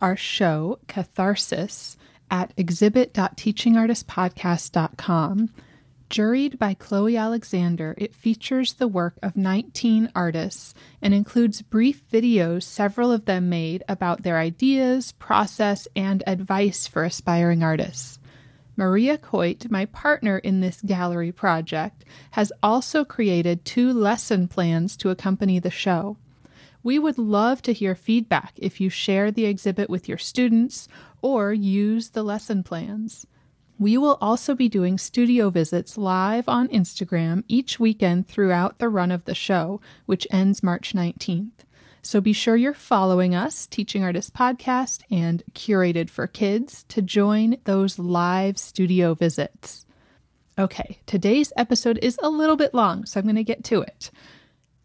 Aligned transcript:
Our 0.00 0.16
show, 0.16 0.78
Catharsis, 0.86 1.96
at 2.30 2.52
exhibit.teachingartistpodcast.com. 2.56 5.50
Juried 6.10 6.58
by 6.58 6.74
Chloe 6.74 7.16
Alexander, 7.16 7.94
it 7.98 8.14
features 8.14 8.74
the 8.74 8.86
work 8.86 9.16
of 9.22 9.36
19 9.36 10.12
artists 10.14 10.74
and 11.02 11.12
includes 11.12 11.62
brief 11.62 12.08
videos, 12.08 12.62
several 12.62 13.10
of 13.10 13.24
them 13.24 13.48
made, 13.48 13.82
about 13.88 14.22
their 14.22 14.38
ideas, 14.38 15.10
process, 15.12 15.88
and 15.96 16.22
advice 16.26 16.86
for 16.86 17.02
aspiring 17.02 17.64
artists. 17.64 18.20
Maria 18.76 19.18
Coit, 19.18 19.68
my 19.70 19.86
partner 19.86 20.38
in 20.38 20.60
this 20.60 20.80
gallery 20.82 21.32
project, 21.32 22.04
has 22.32 22.52
also 22.62 23.04
created 23.04 23.64
two 23.64 23.92
lesson 23.92 24.46
plans 24.46 24.96
to 24.96 25.10
accompany 25.10 25.58
the 25.58 25.70
show. 25.70 26.16
We 26.84 26.98
would 26.98 27.16
love 27.16 27.62
to 27.62 27.72
hear 27.72 27.94
feedback 27.94 28.52
if 28.58 28.78
you 28.78 28.90
share 28.90 29.30
the 29.30 29.46
exhibit 29.46 29.88
with 29.88 30.06
your 30.06 30.18
students 30.18 30.86
or 31.22 31.50
use 31.50 32.10
the 32.10 32.22
lesson 32.22 32.62
plans. 32.62 33.26
We 33.78 33.96
will 33.96 34.18
also 34.20 34.54
be 34.54 34.68
doing 34.68 34.98
studio 34.98 35.48
visits 35.48 35.96
live 35.96 36.46
on 36.46 36.68
Instagram 36.68 37.42
each 37.48 37.80
weekend 37.80 38.28
throughout 38.28 38.78
the 38.78 38.90
run 38.90 39.10
of 39.10 39.24
the 39.24 39.34
show, 39.34 39.80
which 40.04 40.26
ends 40.30 40.62
March 40.62 40.92
19th. 40.92 41.64
So 42.02 42.20
be 42.20 42.34
sure 42.34 42.54
you're 42.54 42.74
following 42.74 43.34
us, 43.34 43.66
Teaching 43.66 44.04
Artists 44.04 44.30
Podcast 44.30 45.04
and 45.10 45.42
Curated 45.54 46.10
for 46.10 46.26
Kids, 46.26 46.84
to 46.90 47.00
join 47.00 47.56
those 47.64 47.98
live 47.98 48.58
studio 48.58 49.14
visits. 49.14 49.86
Okay, 50.58 50.98
today's 51.06 51.50
episode 51.56 51.98
is 52.02 52.18
a 52.22 52.28
little 52.28 52.56
bit 52.56 52.74
long, 52.74 53.06
so 53.06 53.18
I'm 53.18 53.24
going 53.24 53.36
to 53.36 53.42
get 53.42 53.64
to 53.64 53.80
it. 53.80 54.10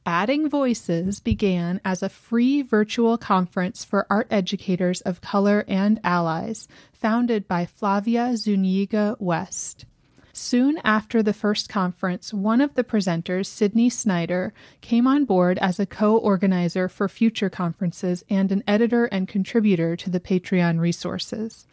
Adding 0.06 0.50
Voices 0.50 1.20
began 1.20 1.82
as 1.84 2.02
a 2.02 2.10
free 2.10 2.62
virtual 2.62 3.18
conference 3.18 3.84
for 3.84 4.08
art 4.10 4.28
educators 4.32 5.02
of 5.02 5.22
color 5.22 5.66
and 5.68 6.00
allies, 6.04 6.68
founded 6.94 7.48
by 7.48 7.66
Flavia 7.66 8.36
Zuniga 8.38 9.16
West. 9.20 9.86
Soon 10.32 10.78
after 10.86 11.22
the 11.22 11.34
first 11.34 11.68
conference, 11.68 12.34
one 12.34 12.62
of 12.62 12.76
the 12.76 12.84
presenters, 12.84 13.48
Sydney 13.48 13.90
Snyder, 13.90 14.54
came 14.80 15.06
on 15.06 15.26
board 15.26 15.58
as 15.60 15.80
a 15.80 15.86
co 15.86 16.16
organizer 16.18 16.88
for 16.88 17.10
future 17.10 17.50
conferences 17.50 18.24
and 18.30 18.52
an 18.52 18.64
editor 18.66 19.06
and 19.06 19.28
contributor 19.28 19.96
to 19.98 20.10
the 20.10 20.20
Patreon 20.20 20.80
resources. 20.80 21.68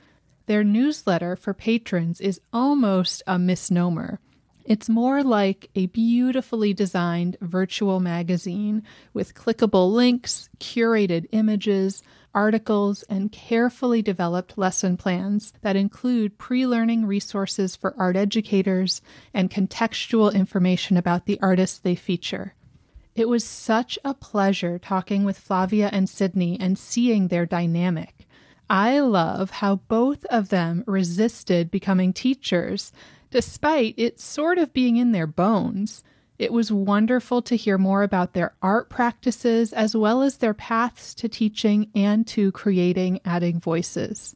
Their 0.47 0.65
newsletter 0.65 1.37
for 1.37 1.55
patrons 1.55 2.21
is 2.21 2.41
almost 2.53 3.23
a 3.27 3.39
misnomer. 3.39 4.19
It's 4.67 4.89
more 4.89 5.23
like 5.23 5.71
a 5.77 5.87
beautifully 5.87 6.75
designed 6.75 7.37
virtual 7.41 8.01
magazine 8.01 8.83
with 9.15 9.33
clickable 9.33 9.93
links, 9.93 10.49
curated 10.59 11.27
images, 11.31 12.03
articles, 12.35 13.05
and 13.05 13.31
carefully 13.31 14.03
developed 14.03 14.59
lesson 14.59 14.97
plans 14.97 15.53
that 15.63 15.77
include 15.77 16.37
pre 16.37 16.67
learning 16.67 17.07
resources 17.07 17.77
for 17.77 17.95
art 17.97 18.17
educators 18.17 19.03
and 19.33 19.53
contextual 19.53 20.35
information 20.35 20.97
about 20.97 21.27
the 21.27 21.39
artists 21.41 21.79
they 21.79 21.95
feature. 21.95 22.55
It 23.15 23.29
was 23.29 23.45
such 23.45 24.01
a 24.05 24.15
pleasure 24.15 24.81
talking 24.81 25.23
with 25.23 25.39
Flavia 25.39 25.91
and 25.93 26.09
Sydney 26.09 26.59
and 26.59 26.77
seeing 26.77 27.29
their 27.29 27.47
dynamic. 27.47 28.27
I 28.69 28.99
love 28.99 29.51
how 29.51 29.77
both 29.77 30.25
of 30.25 30.49
them 30.49 30.83
resisted 30.89 31.71
becoming 31.71 32.13
teachers 32.13 32.91
despite 33.37 33.93
it 33.99 34.19
sort 34.19 34.57
of 34.57 34.73
being 34.73 34.97
in 34.97 35.13
their 35.13 35.27
bones. 35.27 36.03
It 36.39 36.55
was 36.55 36.73
wonderful 36.73 37.43
to 37.43 37.55
hear 37.55 37.77
more 37.77 38.03
about 38.03 38.33
their 38.33 38.55
art 38.63 38.89
practices 38.89 39.75
as 39.75 39.95
well 39.95 40.23
as 40.23 40.39
their 40.39 40.55
paths 40.55 41.13
to 41.17 41.29
teaching 41.29 41.91
and 41.95 42.27
to 42.29 42.51
creating 42.53 43.21
adding 43.27 43.61
voices. 43.61 44.35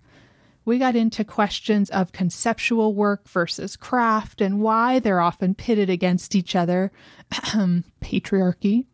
We 0.66 0.78
got 0.78 0.96
into 0.96 1.24
questions 1.24 1.88
of 1.88 2.12
conceptual 2.12 2.92
work 2.92 3.26
versus 3.26 3.74
craft 3.74 4.42
and 4.42 4.60
why 4.60 4.98
they're 4.98 5.22
often 5.22 5.54
pitted 5.54 5.88
against 5.88 6.34
each 6.34 6.54
other. 6.54 6.92
Patriarchy. 7.30 8.84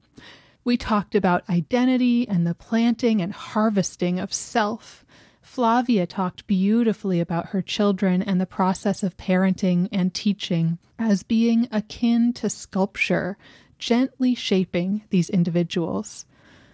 We 0.63 0.77
talked 0.77 1.17
about 1.17 1.51
identity 1.51 2.29
and 2.29 2.47
the 2.47 2.55
planting 2.55 3.21
and 3.21 3.33
harvesting 3.33 4.21
of 4.21 4.33
self. 4.33 5.05
Flavia 5.47 6.07
talked 6.07 6.49
beautifully 6.49 7.21
about 7.21 7.51
her 7.51 7.63
children 7.63 8.21
and 8.21 8.39
the 8.39 8.47
process 8.47 9.05
of 9.05 9.17
parenting 9.17 9.89
and 9.93 10.13
teaching 10.13 10.77
as 10.99 11.23
being 11.23 11.69
akin 11.71 12.33
to 12.35 12.51
sculpture, 12.51 13.39
gently 13.79 14.35
shaping 14.35 15.05
these 15.11 15.31
individuals. 15.31 16.27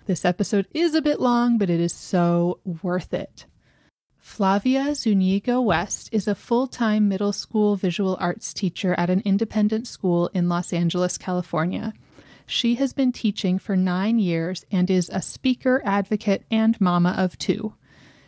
This 0.06 0.24
episode 0.24 0.66
is 0.72 0.94
a 0.94 1.02
bit 1.02 1.20
long, 1.20 1.58
but 1.58 1.68
it 1.68 1.80
is 1.80 1.92
so 1.92 2.60
worth 2.82 3.12
it. 3.12 3.44
Flavia 4.18 4.94
Zuniga 4.94 5.60
West 5.60 6.08
is 6.10 6.26
a 6.26 6.34
full 6.34 6.66
time 6.66 7.08
middle 7.08 7.34
school 7.34 7.76
visual 7.76 8.16
arts 8.18 8.54
teacher 8.54 8.94
at 8.94 9.10
an 9.10 9.20
independent 9.24 9.86
school 9.86 10.28
in 10.32 10.48
Los 10.48 10.72
Angeles, 10.72 11.18
California. 11.18 11.92
She 12.46 12.76
has 12.76 12.94
been 12.94 13.12
teaching 13.12 13.58
for 13.58 13.76
nine 13.76 14.18
years 14.18 14.64
and 14.72 14.90
is 14.90 15.10
a 15.10 15.22
speaker, 15.22 15.82
advocate, 15.84 16.44
and 16.50 16.80
mama 16.80 17.14
of 17.18 17.38
two. 17.38 17.74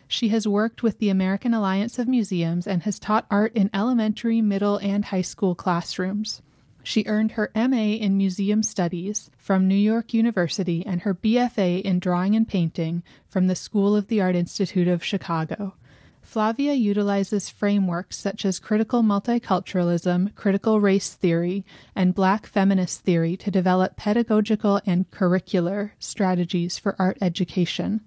She 0.07 0.29
has 0.29 0.47
worked 0.47 0.83
with 0.83 0.99
the 0.99 1.09
American 1.09 1.53
Alliance 1.53 1.97
of 1.97 2.07
Museums 2.07 2.67
and 2.67 2.83
has 2.83 2.99
taught 2.99 3.25
art 3.31 3.53
in 3.55 3.69
elementary, 3.73 4.41
middle, 4.41 4.77
and 4.77 5.05
high 5.05 5.21
school 5.21 5.55
classrooms. 5.55 6.41
She 6.83 7.05
earned 7.07 7.31
her 7.31 7.51
MA 7.55 7.95
in 7.97 8.15
Museum 8.15 8.61
Studies 8.61 9.31
from 9.39 9.67
New 9.67 9.75
York 9.75 10.13
University 10.13 10.85
and 10.85 11.01
her 11.01 11.15
BFA 11.15 11.81
in 11.81 11.97
Drawing 11.97 12.35
and 12.35 12.47
Painting 12.47 13.01
from 13.25 13.47
the 13.47 13.55
School 13.55 13.95
of 13.95 14.07
the 14.07 14.21
Art 14.21 14.35
Institute 14.35 14.87
of 14.87 15.03
Chicago. 15.03 15.73
Flavia 16.21 16.73
utilizes 16.73 17.49
frameworks 17.49 18.17
such 18.17 18.45
as 18.45 18.59
critical 18.59 19.01
multiculturalism, 19.01 20.33
critical 20.35 20.79
race 20.79 21.15
theory, 21.15 21.65
and 21.95 22.13
black 22.13 22.45
feminist 22.45 23.01
theory 23.01 23.35
to 23.37 23.49
develop 23.49 23.95
pedagogical 23.95 24.81
and 24.85 25.09
curricular 25.09 25.91
strategies 25.97 26.77
for 26.77 26.95
art 26.99 27.17
education. 27.21 28.01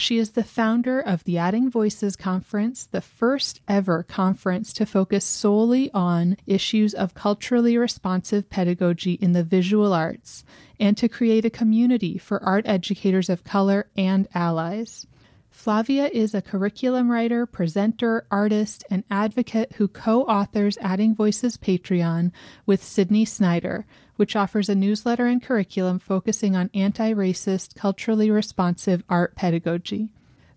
She 0.00 0.16
is 0.16 0.30
the 0.30 0.42
founder 0.42 0.98
of 0.98 1.24
the 1.24 1.36
Adding 1.36 1.70
Voices 1.70 2.16
Conference, 2.16 2.86
the 2.86 3.02
first 3.02 3.60
ever 3.68 4.02
conference 4.02 4.72
to 4.72 4.86
focus 4.86 5.26
solely 5.26 5.90
on 5.92 6.38
issues 6.46 6.94
of 6.94 7.12
culturally 7.12 7.76
responsive 7.76 8.48
pedagogy 8.48 9.12
in 9.12 9.34
the 9.34 9.44
visual 9.44 9.92
arts, 9.92 10.42
and 10.80 10.96
to 10.96 11.06
create 11.06 11.44
a 11.44 11.50
community 11.50 12.16
for 12.16 12.42
art 12.42 12.66
educators 12.66 13.28
of 13.28 13.44
color 13.44 13.90
and 13.94 14.26
allies. 14.34 15.06
Flavia 15.50 16.06
is 16.06 16.32
a 16.32 16.40
curriculum 16.40 17.10
writer, 17.10 17.44
presenter, 17.44 18.26
artist, 18.30 18.82
and 18.88 19.04
advocate 19.10 19.74
who 19.74 19.86
co 19.86 20.22
authors 20.22 20.78
Adding 20.80 21.14
Voices 21.14 21.58
Patreon 21.58 22.32
with 22.64 22.82
Sydney 22.82 23.26
Snyder, 23.26 23.84
which 24.20 24.36
offers 24.36 24.68
a 24.68 24.74
newsletter 24.74 25.24
and 25.24 25.42
curriculum 25.42 25.98
focusing 25.98 26.54
on 26.54 26.68
anti 26.74 27.10
racist, 27.14 27.74
culturally 27.74 28.30
responsive 28.30 29.02
art 29.08 29.34
pedagogy. 29.34 30.10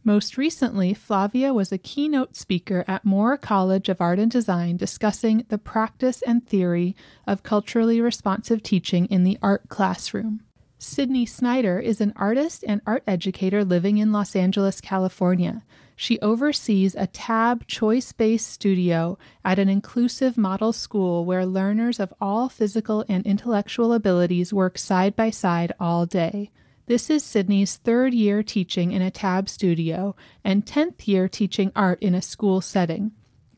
Most 0.03 0.37
recently, 0.37 0.93
Flavia 0.93 1.53
was 1.53 1.71
a 1.71 1.77
keynote 1.77 2.35
speaker 2.35 2.83
at 2.89 3.05
Moore 3.05 3.37
College 3.37 3.87
of 3.87 4.01
Art 4.01 4.19
and 4.19 4.29
Design 4.29 4.75
discussing 4.75 5.45
the 5.47 5.57
practice 5.57 6.21
and 6.23 6.45
theory 6.45 6.93
of 7.25 7.43
culturally 7.43 8.01
responsive 8.01 8.61
teaching 8.61 9.05
in 9.05 9.23
the 9.23 9.39
art 9.41 9.69
classroom. 9.69 10.41
Sydney 10.77 11.25
Snyder 11.25 11.79
is 11.79 12.01
an 12.01 12.11
artist 12.17 12.65
and 12.67 12.81
art 12.85 13.03
educator 13.07 13.63
living 13.63 13.97
in 13.97 14.11
Los 14.11 14.35
Angeles, 14.35 14.81
California. 14.81 15.63
She 15.95 16.19
oversees 16.19 16.95
a 16.95 17.07
TAB 17.07 17.67
choice 17.67 18.11
based 18.11 18.47
studio 18.47 19.17
at 19.45 19.59
an 19.59 19.69
inclusive 19.69 20.37
model 20.37 20.73
school 20.73 21.25
where 21.25 21.45
learners 21.45 21.99
of 21.99 22.13
all 22.19 22.49
physical 22.49 23.05
and 23.07 23.25
intellectual 23.25 23.93
abilities 23.93 24.53
work 24.53 24.77
side 24.77 25.15
by 25.15 25.29
side 25.29 25.73
all 25.79 26.05
day. 26.05 26.51
This 26.85 27.09
is 27.09 27.23
Sydney's 27.23 27.77
third 27.77 28.13
year 28.13 28.43
teaching 28.43 28.91
in 28.91 29.01
a 29.01 29.11
TAB 29.11 29.47
studio 29.47 30.15
and 30.43 30.65
10th 30.65 31.07
year 31.07 31.29
teaching 31.29 31.71
art 31.75 32.01
in 32.01 32.13
a 32.13 32.21
school 32.21 32.59
setting. 32.59 33.11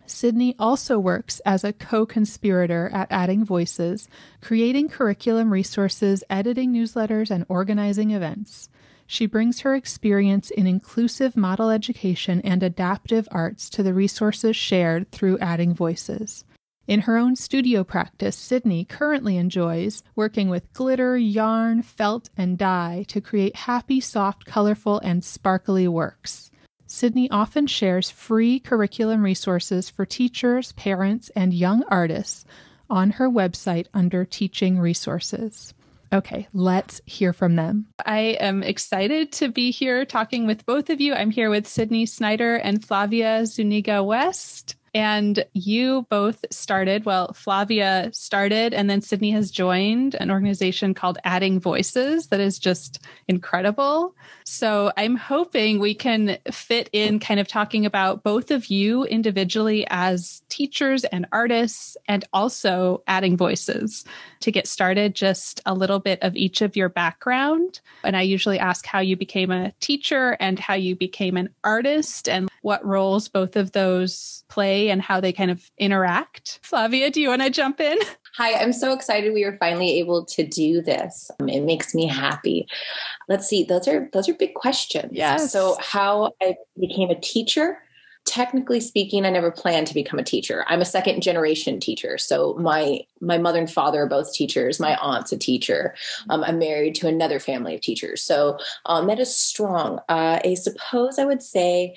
Sydney 0.06 0.56
also 0.60 1.00
works 1.00 1.40
as 1.46 1.64
a 1.64 1.74
co 1.74 2.06
conspirator 2.06 2.90
at 2.94 3.12
Adding 3.12 3.44
Voices, 3.44 4.08
creating 4.42 4.90
curriculum 4.90 5.52
resources, 5.52 6.24
editing 6.30 6.72
newsletters, 6.72 7.32
and 7.32 7.46
organizing 7.50 8.12
events. 8.12 8.70
She 9.08 9.26
brings 9.26 9.60
her 9.62 9.76
experience 9.76 10.50
in 10.50 10.68
inclusive 10.68 11.38
model 11.38 11.70
education 11.70 12.42
and 12.42 12.64
adaptive 12.64 13.28
arts 13.32 13.70
to 13.72 13.84
the 13.84 13.94
resources 13.94 14.56
shared 14.56 15.12
through 15.12 15.40
Adding 15.40 15.74
Voices. 15.74 16.44
In 16.88 17.02
her 17.02 17.18
own 17.18 17.36
studio 17.36 17.84
practice, 17.84 18.36
Sydney 18.36 18.86
currently 18.86 19.38
enjoys 19.38 20.04
working 20.16 20.50
with 20.50 20.72
glitter, 20.74 21.18
yarn, 21.18 21.82
felt, 21.82 22.30
and 22.38 22.58
dye 22.58 23.06
to 23.08 23.22
create 23.22 23.56
happy, 23.56 24.00
soft, 24.00 24.46
colorful, 24.46 25.00
and 25.00 25.24
sparkly 25.24 25.88
works. 25.88 26.52
Sydney 26.86 27.30
often 27.32 27.66
shares 27.66 28.12
free 28.12 28.60
curriculum 28.60 29.24
resources 29.24 29.90
for 29.90 30.06
teachers, 30.06 30.72
parents, 30.74 31.32
and 31.36 31.54
young 31.54 31.84
artists 31.88 32.46
on 32.88 33.12
her 33.12 33.30
website 33.30 33.88
under 33.94 34.24
Teaching 34.24 34.78
Resources. 34.80 35.74
Okay, 36.16 36.48
let's 36.54 37.02
hear 37.06 37.34
from 37.34 37.58
them. 37.58 37.88
I 38.06 38.38
am 38.40 38.64
excited 38.64 39.34
to 39.34 39.50
be 39.50 39.70
here 39.70 40.06
talking 40.06 40.48
with 40.48 40.66
both 40.66 40.90
of 40.90 41.02
you. 41.02 41.14
I'm 41.14 41.30
here 41.30 41.50
with 41.50 41.68
Sydney 41.68 42.06
Snyder 42.06 42.56
and 42.56 42.84
Flavia 42.86 43.46
Zuniga 43.46 44.02
West. 44.02 44.78
And 44.96 45.44
you 45.52 46.08
both 46.10 46.46
started, 46.52 47.04
well, 47.04 47.34
Flavia 47.34 48.10
started, 48.14 48.74
and 48.74 48.90
then 48.90 49.02
Sydney 49.02 49.32
has 49.32 49.52
joined 49.52 50.16
an 50.16 50.32
organization 50.32 50.94
called 50.94 51.18
Adding 51.26 51.60
Voices 51.60 52.28
that 52.28 52.40
is 52.40 52.58
just 52.58 53.04
incredible. 53.28 54.16
So 54.46 54.94
I'm 54.96 55.18
hoping 55.18 55.80
we 55.80 55.96
can 55.96 56.38
fit 56.50 56.90
in 56.94 57.20
kind 57.20 57.42
of 57.42 57.48
talking 57.50 57.86
about 57.86 58.24
both 58.24 58.52
of 58.52 58.68
you 58.68 59.04
individually 59.04 59.86
as 59.90 60.42
teachers 60.48 61.04
and 61.04 61.28
artists, 61.34 61.98
and 62.08 62.24
also 62.32 63.04
adding 63.06 63.36
voices. 63.36 64.06
To 64.40 64.52
get 64.52 64.66
started, 64.66 65.14
just 65.14 65.60
a 65.66 65.74
little 65.74 66.00
bit 66.00 66.20
of 66.22 66.38
each 66.38 66.62
of 66.62 66.78
your 66.78 66.88
background. 66.88 67.82
And 68.06 68.16
I 68.16 68.22
usually 68.22 68.60
ask 68.60 68.86
how 68.86 69.00
you 69.00 69.18
became 69.18 69.52
a 69.52 69.74
teacher 69.82 70.38
and 70.40 70.58
how 70.58 70.76
you 70.76 70.96
became 70.96 71.36
an 71.36 71.50
artist 71.66 72.30
and 72.30 72.48
what 72.66 72.84
roles 72.84 73.28
both 73.28 73.56
of 73.56 73.74
those 73.74 74.44
play 74.50 74.90
and 74.90 75.00
how 75.00 75.20
they 75.20 75.32
kind 75.32 75.52
of 75.52 75.70
interact. 75.78 76.60
Flavia, 76.64 77.12
do 77.12 77.22
you 77.22 77.30
want 77.30 77.44
to 77.44 77.52
jump 77.52 77.80
in? 77.80 77.96
Hi, 78.38 78.60
I'm 78.60 78.74
so 78.74 78.92
excited 78.92 79.36
we 79.36 79.46
were 79.46 79.56
finally 79.60 80.00
able 80.00 80.26
to 80.26 80.44
do 80.44 80.82
this. 80.82 81.30
It 81.42 81.62
makes 81.62 81.94
me 81.94 82.08
happy. 82.08 82.68
Let's 83.30 83.48
see, 83.48 83.66
those 83.66 83.88
are 83.88 84.10
those 84.14 84.28
are 84.28 84.34
big 84.34 84.56
questions. 84.56 85.12
Yes. 85.14 85.52
So 85.52 85.78
how 85.80 86.32
I 86.42 86.56
became 86.80 87.12
a 87.12 87.20
teacher, 87.20 87.78
technically 88.26 88.80
speaking, 88.80 89.28
I 89.28 89.30
never 89.30 89.52
planned 89.52 89.86
to 89.86 89.94
become 89.94 90.18
a 90.18 90.24
teacher. 90.24 90.66
I'm 90.68 90.82
a 90.82 90.86
second 90.86 91.22
generation 91.22 91.80
teacher. 91.80 92.18
So 92.18 92.56
my 92.56 93.02
my 93.22 93.38
mother 93.38 93.60
and 93.60 93.72
father 93.72 94.02
are 94.02 94.10
both 94.10 94.34
teachers. 94.34 94.80
My 94.80 94.98
aunt's 94.98 95.32
a 95.32 95.38
teacher. 95.38 95.94
Um, 96.32 96.44
I'm 96.44 96.58
married 96.58 96.96
to 96.96 97.08
another 97.08 97.40
family 97.40 97.76
of 97.76 97.82
teachers. 97.82 98.24
So 98.24 98.58
um, 98.88 99.06
that 99.06 99.20
is 99.20 99.34
strong. 99.36 100.00
Uh, 100.10 100.40
I 100.44 100.56
suppose 100.56 101.20
I 101.20 101.26
would 101.26 101.44
say 101.44 101.94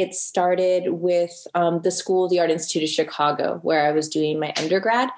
it 0.00 0.14
started 0.14 0.92
with 0.92 1.46
um, 1.54 1.82
the 1.82 1.90
School 1.90 2.24
of 2.24 2.30
the 2.30 2.40
Art 2.40 2.50
Institute 2.50 2.84
of 2.84 2.88
Chicago, 2.88 3.58
where 3.62 3.86
I 3.86 3.92
was 3.92 4.08
doing 4.08 4.40
my 4.40 4.52
undergrad. 4.56 5.10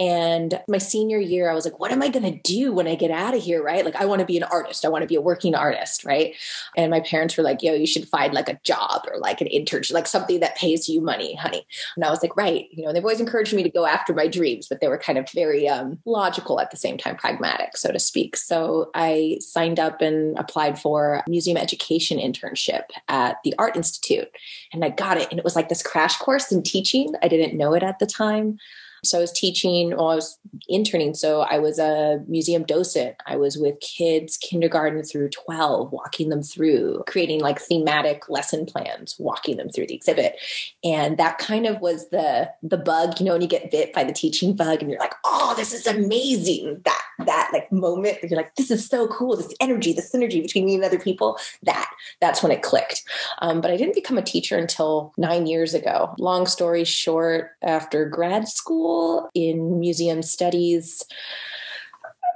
And 0.00 0.58
my 0.66 0.78
senior 0.78 1.18
year, 1.18 1.50
I 1.50 1.54
was 1.54 1.66
like, 1.66 1.78
what 1.78 1.92
am 1.92 2.02
I 2.02 2.08
going 2.08 2.24
to 2.24 2.40
do 2.42 2.72
when 2.72 2.88
I 2.88 2.94
get 2.94 3.10
out 3.10 3.34
of 3.34 3.42
here? 3.42 3.62
Right. 3.62 3.84
Like, 3.84 3.96
I 3.96 4.06
want 4.06 4.20
to 4.20 4.26
be 4.26 4.38
an 4.38 4.44
artist. 4.44 4.86
I 4.86 4.88
want 4.88 5.02
to 5.02 5.06
be 5.06 5.14
a 5.14 5.20
working 5.20 5.54
artist. 5.54 6.06
Right. 6.06 6.34
And 6.74 6.90
my 6.90 7.00
parents 7.00 7.36
were 7.36 7.42
like, 7.42 7.62
yo, 7.62 7.74
you 7.74 7.86
should 7.86 8.08
find 8.08 8.32
like 8.32 8.48
a 8.48 8.58
job 8.64 9.02
or 9.06 9.18
like 9.18 9.42
an 9.42 9.48
internship, 9.48 9.92
like 9.92 10.06
something 10.06 10.40
that 10.40 10.56
pays 10.56 10.88
you 10.88 11.02
money, 11.02 11.34
honey. 11.34 11.66
And 11.96 12.04
I 12.04 12.08
was 12.08 12.22
like, 12.22 12.34
right. 12.34 12.66
You 12.70 12.86
know, 12.86 12.94
they've 12.94 13.04
always 13.04 13.20
encouraged 13.20 13.52
me 13.52 13.62
to 13.62 13.68
go 13.68 13.84
after 13.84 14.14
my 14.14 14.26
dreams, 14.26 14.68
but 14.68 14.80
they 14.80 14.88
were 14.88 14.96
kind 14.96 15.18
of 15.18 15.28
very 15.32 15.68
um, 15.68 15.98
logical 16.06 16.60
at 16.60 16.70
the 16.70 16.78
same 16.78 16.96
time, 16.96 17.16
pragmatic, 17.16 17.76
so 17.76 17.92
to 17.92 17.98
speak. 17.98 18.38
So 18.38 18.90
I 18.94 19.36
signed 19.40 19.78
up 19.78 20.00
and 20.00 20.38
applied 20.38 20.78
for 20.78 21.22
a 21.26 21.28
museum 21.28 21.58
education 21.58 22.18
internship 22.18 22.84
at 23.08 23.36
the 23.44 23.54
Art 23.58 23.76
Institute. 23.76 24.28
And 24.72 24.82
I 24.82 24.88
got 24.88 25.18
it. 25.18 25.28
And 25.30 25.38
it 25.38 25.44
was 25.44 25.56
like 25.56 25.68
this 25.68 25.82
crash 25.82 26.16
course 26.16 26.50
in 26.50 26.62
teaching. 26.62 27.12
I 27.22 27.28
didn't 27.28 27.58
know 27.58 27.74
it 27.74 27.82
at 27.82 27.98
the 27.98 28.06
time. 28.06 28.58
So 29.02 29.18
I 29.18 29.20
was 29.20 29.32
teaching, 29.32 29.90
well, 29.90 30.08
I 30.08 30.14
was 30.14 30.38
interning. 30.68 31.14
So 31.14 31.42
I 31.42 31.58
was 31.58 31.78
a 31.78 32.22
museum 32.28 32.64
docent. 32.64 33.16
I 33.26 33.36
was 33.36 33.56
with 33.56 33.80
kids 33.80 34.36
kindergarten 34.36 35.02
through 35.02 35.30
12, 35.30 35.92
walking 35.92 36.28
them 36.28 36.42
through, 36.42 37.02
creating 37.06 37.40
like 37.40 37.60
thematic 37.60 38.28
lesson 38.28 38.66
plans, 38.66 39.16
walking 39.18 39.56
them 39.56 39.68
through 39.68 39.86
the 39.86 39.94
exhibit. 39.94 40.36
And 40.84 41.18
that 41.18 41.38
kind 41.38 41.66
of 41.66 41.80
was 41.80 42.08
the 42.10 42.50
the 42.62 42.76
bug, 42.76 43.18
you 43.18 43.26
know, 43.26 43.32
when 43.32 43.42
you 43.42 43.48
get 43.48 43.70
bit 43.70 43.92
by 43.92 44.04
the 44.04 44.12
teaching 44.12 44.54
bug 44.54 44.80
and 44.80 44.90
you're 44.90 45.00
like, 45.00 45.14
oh, 45.24 45.54
this 45.56 45.72
is 45.72 45.86
amazing. 45.86 46.80
That 46.84 47.02
that 47.26 47.50
like 47.52 47.70
moment 47.70 48.18
you're 48.22 48.38
like, 48.38 48.54
this 48.56 48.70
is 48.70 48.86
so 48.86 49.06
cool. 49.08 49.36
This 49.36 49.54
energy, 49.60 49.92
the 49.92 50.02
synergy 50.02 50.42
between 50.42 50.64
me 50.66 50.74
and 50.74 50.84
other 50.84 50.98
people, 50.98 51.38
that 51.62 51.90
that's 52.20 52.42
when 52.42 52.52
it 52.52 52.62
clicked. 52.62 53.02
Um, 53.40 53.60
but 53.60 53.70
I 53.70 53.76
didn't 53.76 53.94
become 53.94 54.18
a 54.18 54.22
teacher 54.22 54.56
until 54.56 55.12
nine 55.16 55.46
years 55.46 55.74
ago. 55.74 56.14
Long 56.18 56.46
story 56.46 56.84
short, 56.84 57.52
after 57.62 58.04
grad 58.08 58.48
school, 58.48 58.89
school 58.90 59.30
in 59.34 59.78
museum 59.78 60.22
studies 60.22 61.04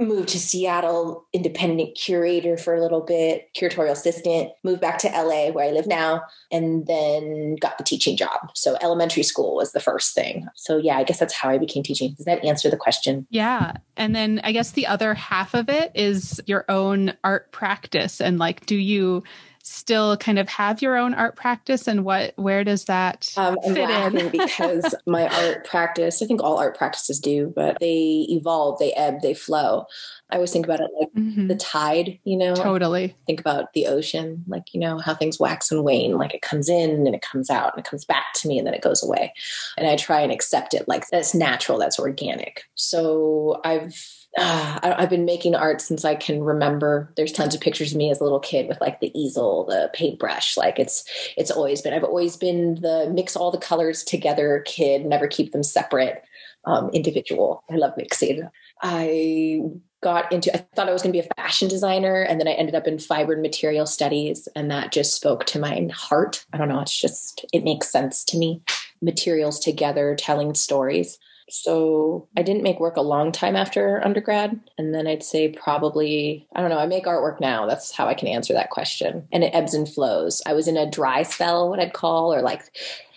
moved 0.00 0.28
to 0.30 0.40
Seattle, 0.40 1.24
independent 1.32 1.96
curator 1.96 2.56
for 2.56 2.74
a 2.74 2.82
little 2.82 3.00
bit, 3.00 3.48
curatorial 3.56 3.92
assistant, 3.92 4.50
moved 4.64 4.80
back 4.80 4.98
to 4.98 5.08
LA 5.08 5.50
where 5.50 5.68
I 5.68 5.70
live 5.70 5.86
now, 5.86 6.20
and 6.50 6.84
then 6.88 7.54
got 7.60 7.78
the 7.78 7.84
teaching 7.84 8.16
job. 8.16 8.50
So 8.54 8.76
elementary 8.82 9.22
school 9.22 9.54
was 9.54 9.70
the 9.70 9.78
first 9.78 10.12
thing. 10.12 10.48
So 10.56 10.78
yeah, 10.78 10.96
I 10.96 11.04
guess 11.04 11.20
that's 11.20 11.32
how 11.32 11.48
I 11.48 11.58
became 11.58 11.84
teaching. 11.84 12.12
Does 12.16 12.26
that 12.26 12.44
answer 12.44 12.70
the 12.70 12.76
question? 12.76 13.28
Yeah. 13.30 13.74
And 13.96 14.16
then 14.16 14.40
I 14.42 14.50
guess 14.50 14.72
the 14.72 14.88
other 14.88 15.14
half 15.14 15.54
of 15.54 15.68
it 15.68 15.92
is 15.94 16.40
your 16.46 16.64
own 16.68 17.14
art 17.22 17.52
practice 17.52 18.20
and 18.20 18.38
like 18.38 18.66
do 18.66 18.76
you 18.76 19.22
still 19.66 20.14
kind 20.18 20.38
of 20.38 20.46
have 20.46 20.82
your 20.82 20.94
own 20.94 21.14
art 21.14 21.36
practice 21.36 21.88
and 21.88 22.04
what 22.04 22.34
where 22.36 22.64
does 22.64 22.84
that 22.84 23.32
um, 23.38 23.56
I'm 23.64 23.74
fit 23.74 23.88
in? 23.88 24.28
because 24.30 24.94
my 25.06 25.26
art 25.26 25.64
practice, 25.64 26.22
I 26.22 26.26
think 26.26 26.42
all 26.42 26.58
art 26.58 26.76
practices 26.76 27.18
do, 27.18 27.50
but 27.56 27.78
they 27.80 28.26
evolve, 28.28 28.78
they 28.78 28.92
ebb, 28.92 29.22
they 29.22 29.32
flow. 29.32 29.86
I 30.30 30.36
always 30.36 30.52
think 30.52 30.66
about 30.66 30.80
it 30.80 30.90
like 30.98 31.12
mm-hmm. 31.12 31.48
the 31.48 31.54
tide, 31.54 32.18
you 32.24 32.36
know. 32.36 32.54
Totally. 32.54 33.14
Think 33.26 33.40
about 33.40 33.72
the 33.74 33.86
ocean, 33.86 34.44
like 34.48 34.72
you 34.72 34.80
know 34.80 34.98
how 34.98 35.14
things 35.14 35.38
wax 35.38 35.70
and 35.70 35.84
wane. 35.84 36.16
Like 36.16 36.34
it 36.34 36.42
comes 36.42 36.68
in 36.68 37.06
and 37.06 37.14
it 37.14 37.22
comes 37.22 37.50
out 37.50 37.74
and 37.74 37.84
it 37.84 37.88
comes 37.88 38.04
back 38.04 38.32
to 38.36 38.48
me 38.48 38.58
and 38.58 38.66
then 38.66 38.74
it 38.74 38.82
goes 38.82 39.02
away. 39.02 39.32
And 39.76 39.86
I 39.86 39.96
try 39.96 40.20
and 40.20 40.32
accept 40.32 40.74
it 40.74 40.88
like 40.88 41.06
that's 41.08 41.34
natural, 41.34 41.78
that's 41.78 41.98
organic. 41.98 42.64
So 42.74 43.60
I've 43.64 43.94
uh, 44.36 44.78
I've 44.82 45.10
been 45.10 45.24
making 45.24 45.54
art 45.54 45.80
since 45.80 46.04
I 46.04 46.14
can 46.14 46.42
remember. 46.42 47.12
There's 47.16 47.32
tons 47.32 47.54
of 47.54 47.60
pictures 47.60 47.92
of 47.92 47.98
me 47.98 48.10
as 48.10 48.20
a 48.20 48.24
little 48.24 48.40
kid 48.40 48.66
with 48.66 48.80
like 48.80 49.00
the 49.00 49.16
easel, 49.18 49.64
the 49.66 49.90
paintbrush. 49.94 50.56
Like 50.56 50.78
it's 50.78 51.04
it's 51.36 51.50
always 51.50 51.82
been. 51.82 51.92
I've 51.92 52.04
always 52.04 52.36
been 52.36 52.76
the 52.76 53.10
mix 53.12 53.36
all 53.36 53.50
the 53.50 53.58
colors 53.58 54.02
together 54.02 54.64
kid. 54.66 55.06
Never 55.06 55.28
keep 55.28 55.52
them 55.52 55.62
separate, 55.62 56.24
um, 56.64 56.90
individual. 56.90 57.62
I 57.70 57.76
love 57.76 57.92
mixing. 57.96 58.48
I 58.82 59.60
got 60.04 60.30
into. 60.30 60.54
I 60.54 60.58
thought 60.76 60.88
I 60.88 60.92
was 60.92 61.02
going 61.02 61.12
to 61.12 61.20
be 61.20 61.26
a 61.26 61.34
fashion 61.34 61.66
designer, 61.66 62.22
and 62.22 62.38
then 62.38 62.46
I 62.46 62.52
ended 62.52 62.76
up 62.76 62.86
in 62.86 62.98
fiber 62.98 63.32
and 63.32 63.42
material 63.42 63.86
studies, 63.86 64.46
and 64.54 64.70
that 64.70 64.92
just 64.92 65.16
spoke 65.16 65.46
to 65.46 65.58
my 65.58 65.88
heart. 65.92 66.44
I 66.52 66.58
don't 66.58 66.68
know. 66.68 66.80
It's 66.80 67.00
just 67.00 67.44
it 67.52 67.64
makes 67.64 67.90
sense 67.90 68.22
to 68.26 68.38
me. 68.38 68.62
Materials 69.02 69.58
together, 69.58 70.14
telling 70.14 70.54
stories. 70.54 71.18
So 71.50 72.28
I 72.36 72.42
didn't 72.42 72.62
make 72.62 72.80
work 72.80 72.96
a 72.96 73.02
long 73.02 73.30
time 73.30 73.54
after 73.54 74.02
undergrad. 74.04 74.58
And 74.78 74.94
then 74.94 75.06
I'd 75.06 75.22
say 75.22 75.50
probably, 75.50 76.48
I 76.56 76.60
don't 76.60 76.70
know, 76.70 76.78
I 76.78 76.86
make 76.86 77.04
artwork 77.04 77.38
now. 77.38 77.66
That's 77.66 77.92
how 77.92 78.06
I 78.08 78.14
can 78.14 78.28
answer 78.28 78.54
that 78.54 78.70
question. 78.70 79.28
And 79.30 79.44
it 79.44 79.54
ebbs 79.54 79.74
and 79.74 79.86
flows. 79.86 80.40
I 80.46 80.54
was 80.54 80.68
in 80.68 80.78
a 80.78 80.90
dry 80.90 81.22
spell, 81.22 81.68
what 81.68 81.80
I'd 81.80 81.92
call, 81.92 82.32
or 82.32 82.40
like 82.40 82.62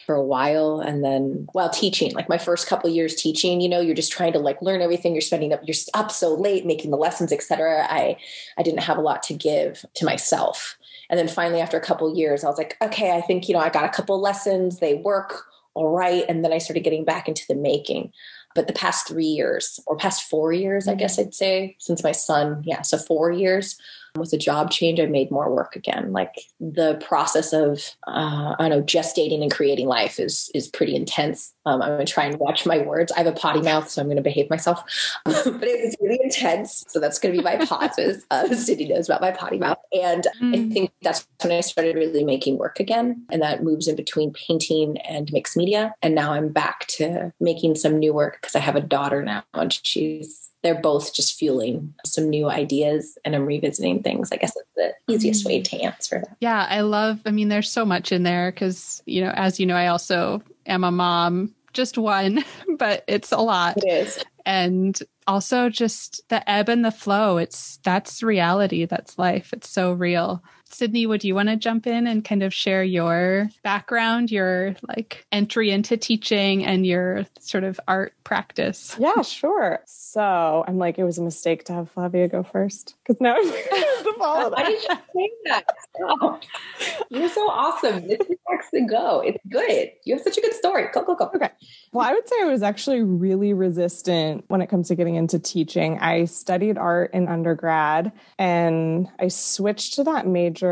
for 0.08 0.16
a 0.16 0.24
while 0.24 0.80
and 0.80 1.04
then 1.04 1.48
while 1.52 1.70
teaching 1.70 2.12
like 2.14 2.30
my 2.30 2.38
first 2.38 2.66
couple 2.66 2.90
years 2.90 3.14
teaching 3.14 3.62
you 3.62 3.70
know 3.70 3.82
you're 3.82 3.94
just 3.94 4.12
trying 4.12 4.34
to 4.34 4.40
like 4.40 4.60
learn 4.62 4.82
everything 4.82 5.14
you're 5.14 5.22
spending 5.22 5.54
up 5.54 5.62
you're 5.64 5.76
up 5.94 6.10
so 6.10 6.34
late 6.34 6.66
making 6.66 6.90
the 6.90 6.98
lessons 6.98 7.32
etc 7.32 7.86
i 7.90 8.18
i 8.58 8.64
didn't 8.64 8.80
have 8.80 8.98
a 8.98 9.02
lot 9.02 9.22
to 9.22 9.34
give 9.34 9.86
to 9.94 10.06
myself 10.06 10.78
and 11.10 11.20
then 11.20 11.28
finally 11.28 11.62
after 11.62 11.78
a 11.78 11.82
couple 11.82 12.18
years 12.18 12.44
i 12.44 12.48
was 12.48 12.58
like 12.58 12.78
okay 12.82 13.16
i 13.16 13.22
think 13.22 13.48
you 13.48 13.54
know 13.54 13.60
i 13.60 13.70
got 13.70 13.86
a 13.86 13.90
couple 13.90 14.20
lessons 14.20 14.80
they 14.80 14.96
work 14.96 15.44
all 15.78 15.96
right. 15.96 16.26
And 16.28 16.44
then 16.44 16.52
I 16.52 16.58
started 16.58 16.84
getting 16.84 17.06
back 17.06 17.28
into 17.28 17.46
the 17.48 17.54
making. 17.54 18.12
But 18.56 18.66
the 18.66 18.74
past 18.74 19.08
three 19.08 19.28
years, 19.28 19.80
or 19.86 19.96
past 19.96 20.28
four 20.28 20.52
years, 20.52 20.88
I 20.88 20.96
guess 20.96 21.18
mm-hmm. 21.18 21.28
I'd 21.28 21.36
say, 21.36 21.76
since 21.78 22.04
my 22.04 22.14
son, 22.14 22.64
yeah, 22.66 22.82
so 22.82 22.98
four 22.98 23.32
years, 23.32 23.78
with 24.20 24.34
a 24.34 24.38
job 24.38 24.72
change, 24.72 25.00
I 25.00 25.06
made 25.06 25.32
more 25.32 25.54
work 25.54 25.76
again. 25.76 26.12
Like 26.12 26.36
the 26.60 26.96
process 27.06 27.54
of, 27.54 27.96
uh, 28.08 28.56
I 28.58 28.68
don't 28.68 28.70
know, 28.70 28.84
gestating 28.84 29.42
and 29.42 29.52
creating 29.52 29.88
life 29.88 30.20
is 30.20 30.52
is 30.54 30.68
pretty 30.68 30.96
intense. 30.96 31.54
Um, 31.66 31.82
I'm 31.82 31.90
going 31.90 32.06
to 32.06 32.12
try 32.12 32.26
and 32.26 32.40
watch 32.40 32.66
my 32.66 32.80
words. 32.80 33.12
I 33.12 33.18
have 33.18 33.28
a 33.28 33.34
potty 33.34 33.62
mouth, 33.62 33.90
so 33.90 34.02
I'm 34.02 34.08
going 34.08 34.18
to 34.18 34.24
behave 34.24 34.50
myself. 34.50 34.84
but 35.26 35.36
it 35.36 35.84
was 35.84 35.96
really 36.02 36.20
intense. 36.24 36.86
So 36.88 37.00
that's 37.00 37.20
going 37.20 37.36
to 37.36 37.40
be 37.40 37.44
my 37.44 37.66
pauses. 37.66 38.26
Uh, 38.32 38.48
Cindy 38.56 38.88
knows 38.88 39.10
about 39.10 39.22
my 39.22 39.32
potty 39.32 39.58
mouth. 39.58 39.78
And 39.94 40.26
mm. 40.42 40.56
I 40.56 40.74
think 40.74 40.92
that's 41.02 41.28
when 41.44 41.52
I 41.52 41.62
started 41.62 41.96
really 41.96 42.24
making 42.24 42.58
work 42.58 42.80
again. 42.80 43.26
And 43.30 43.42
that 43.42 43.64
moves 43.64 43.88
in 43.88 43.96
between 43.98 44.32
painting 44.32 44.98
and 45.00 45.32
mixed 45.34 45.58
media. 45.58 45.94
And 46.02 46.16
now 46.16 46.32
I'm 46.32 46.50
back 46.50 46.88
to 46.88 47.34
making 47.42 47.76
some 47.76 48.00
new 48.00 48.14
work 48.14 48.38
because 48.42 48.56
I 48.56 48.60
have 48.60 48.76
a 48.76 48.82
daughter 48.82 49.22
now 49.24 49.44
and 49.54 49.74
she's 49.86 50.47
they're 50.68 50.76
both 50.76 51.14
just 51.14 51.40
fueling 51.40 51.94
some 52.06 52.30
new 52.30 52.50
ideas 52.50 53.18
and 53.24 53.34
I'm 53.34 53.46
revisiting 53.46 54.04
things. 54.04 54.34
I 54.34 54.36
guess 54.36 54.54
that's 54.54 54.68
the 55.08 55.14
easiest 55.14 55.46
way 55.46 55.62
to 55.62 55.82
answer 55.82 56.20
that. 56.26 56.36
Yeah, 56.42 56.68
I 56.70 56.82
love, 56.82 57.22
I 57.26 57.32
mean, 57.32 57.48
there's 57.48 57.72
so 57.72 57.86
much 57.86 58.12
in 58.12 58.24
there 58.24 58.52
because, 58.52 59.02
you 59.06 59.22
know, 59.22 59.32
as 59.34 59.62
you 59.62 59.66
know, 59.66 59.78
I 59.78 59.88
also 59.88 60.44
am 60.66 60.84
a 60.84 60.92
mom, 60.92 61.56
just 61.72 61.98
one, 61.98 62.44
but 62.78 63.06
it's 63.08 63.32
a 63.32 63.38
lot. 63.38 63.78
It 63.78 63.88
is. 63.88 64.26
And 64.46 65.00
also 65.26 65.70
just 65.70 66.22
the 66.28 66.50
ebb 66.50 66.68
and 66.68 66.84
the 66.84 66.92
flow. 66.92 67.38
It's 67.38 67.78
that's 67.78 68.22
reality, 68.22 68.84
that's 68.84 69.18
life. 69.18 69.54
It's 69.54 69.70
so 69.70 69.94
real. 69.94 70.44
Sydney, 70.78 71.08
would 71.08 71.24
you 71.24 71.34
want 71.34 71.50
to 71.50 71.56
jump 71.56 71.88
in 71.88 72.06
and 72.06 72.24
kind 72.24 72.44
of 72.44 72.54
share 72.54 72.84
your 72.84 73.50
background, 73.64 74.30
your 74.30 74.76
like 74.88 75.26
entry 75.32 75.72
into 75.72 75.98
teaching 75.98 76.64
and 76.64 76.86
your 76.86 77.26
sort 77.40 77.64
of 77.64 77.80
art 77.88 78.14
practice? 78.24 78.96
Yeah, 79.00 79.24
sure. 79.24 79.80
So 79.88 80.64
I'm 80.68 80.78
like, 80.78 81.00
it 81.00 81.04
was 81.04 81.18
a 81.18 81.24
mistake 81.24 81.66
to 81.66 81.74
have 81.74 81.90
Flavia 81.90 82.28
go 82.28 82.44
first 82.44 82.94
because 83.02 83.20
now 83.20 83.36
I'm 83.36 83.44
to 84.04 84.14
follow 84.20 84.52
Why 84.52 84.66
did 84.66 84.84
you 84.84 84.88
say 84.88 85.32
that? 85.46 85.66
Oh, 86.00 86.40
you're 87.10 87.30
so 87.30 87.50
awesome. 87.50 88.08
This 88.08 88.20
is 88.20 88.38
to 88.74 88.82
go. 88.82 89.22
It's 89.22 89.44
good. 89.50 89.92
You 90.04 90.16
have 90.16 90.24
such 90.24 90.38
a 90.38 90.42
good 90.42 90.54
story. 90.54 90.88
Go, 90.94 91.04
go, 91.04 91.16
go. 91.16 91.30
Okay. 91.36 91.50
Well, 91.92 92.08
I 92.08 92.14
would 92.14 92.28
say 92.28 92.36
I 92.42 92.46
was 92.46 92.64
actually 92.64 93.02
really 93.02 93.54
resistant 93.54 94.46
when 94.48 94.62
it 94.62 94.68
comes 94.68 94.88
to 94.90 94.96
getting 94.96 95.16
into 95.16 95.40
teaching. 95.40 96.00
I 96.00 96.26
studied 96.26 96.78
art 96.78 97.14
in 97.14 97.28
undergrad 97.28 98.12
and 98.38 99.08
I 99.20 99.28
switched 99.30 99.96
to 99.96 100.04
that 100.06 100.28
major 100.28 100.67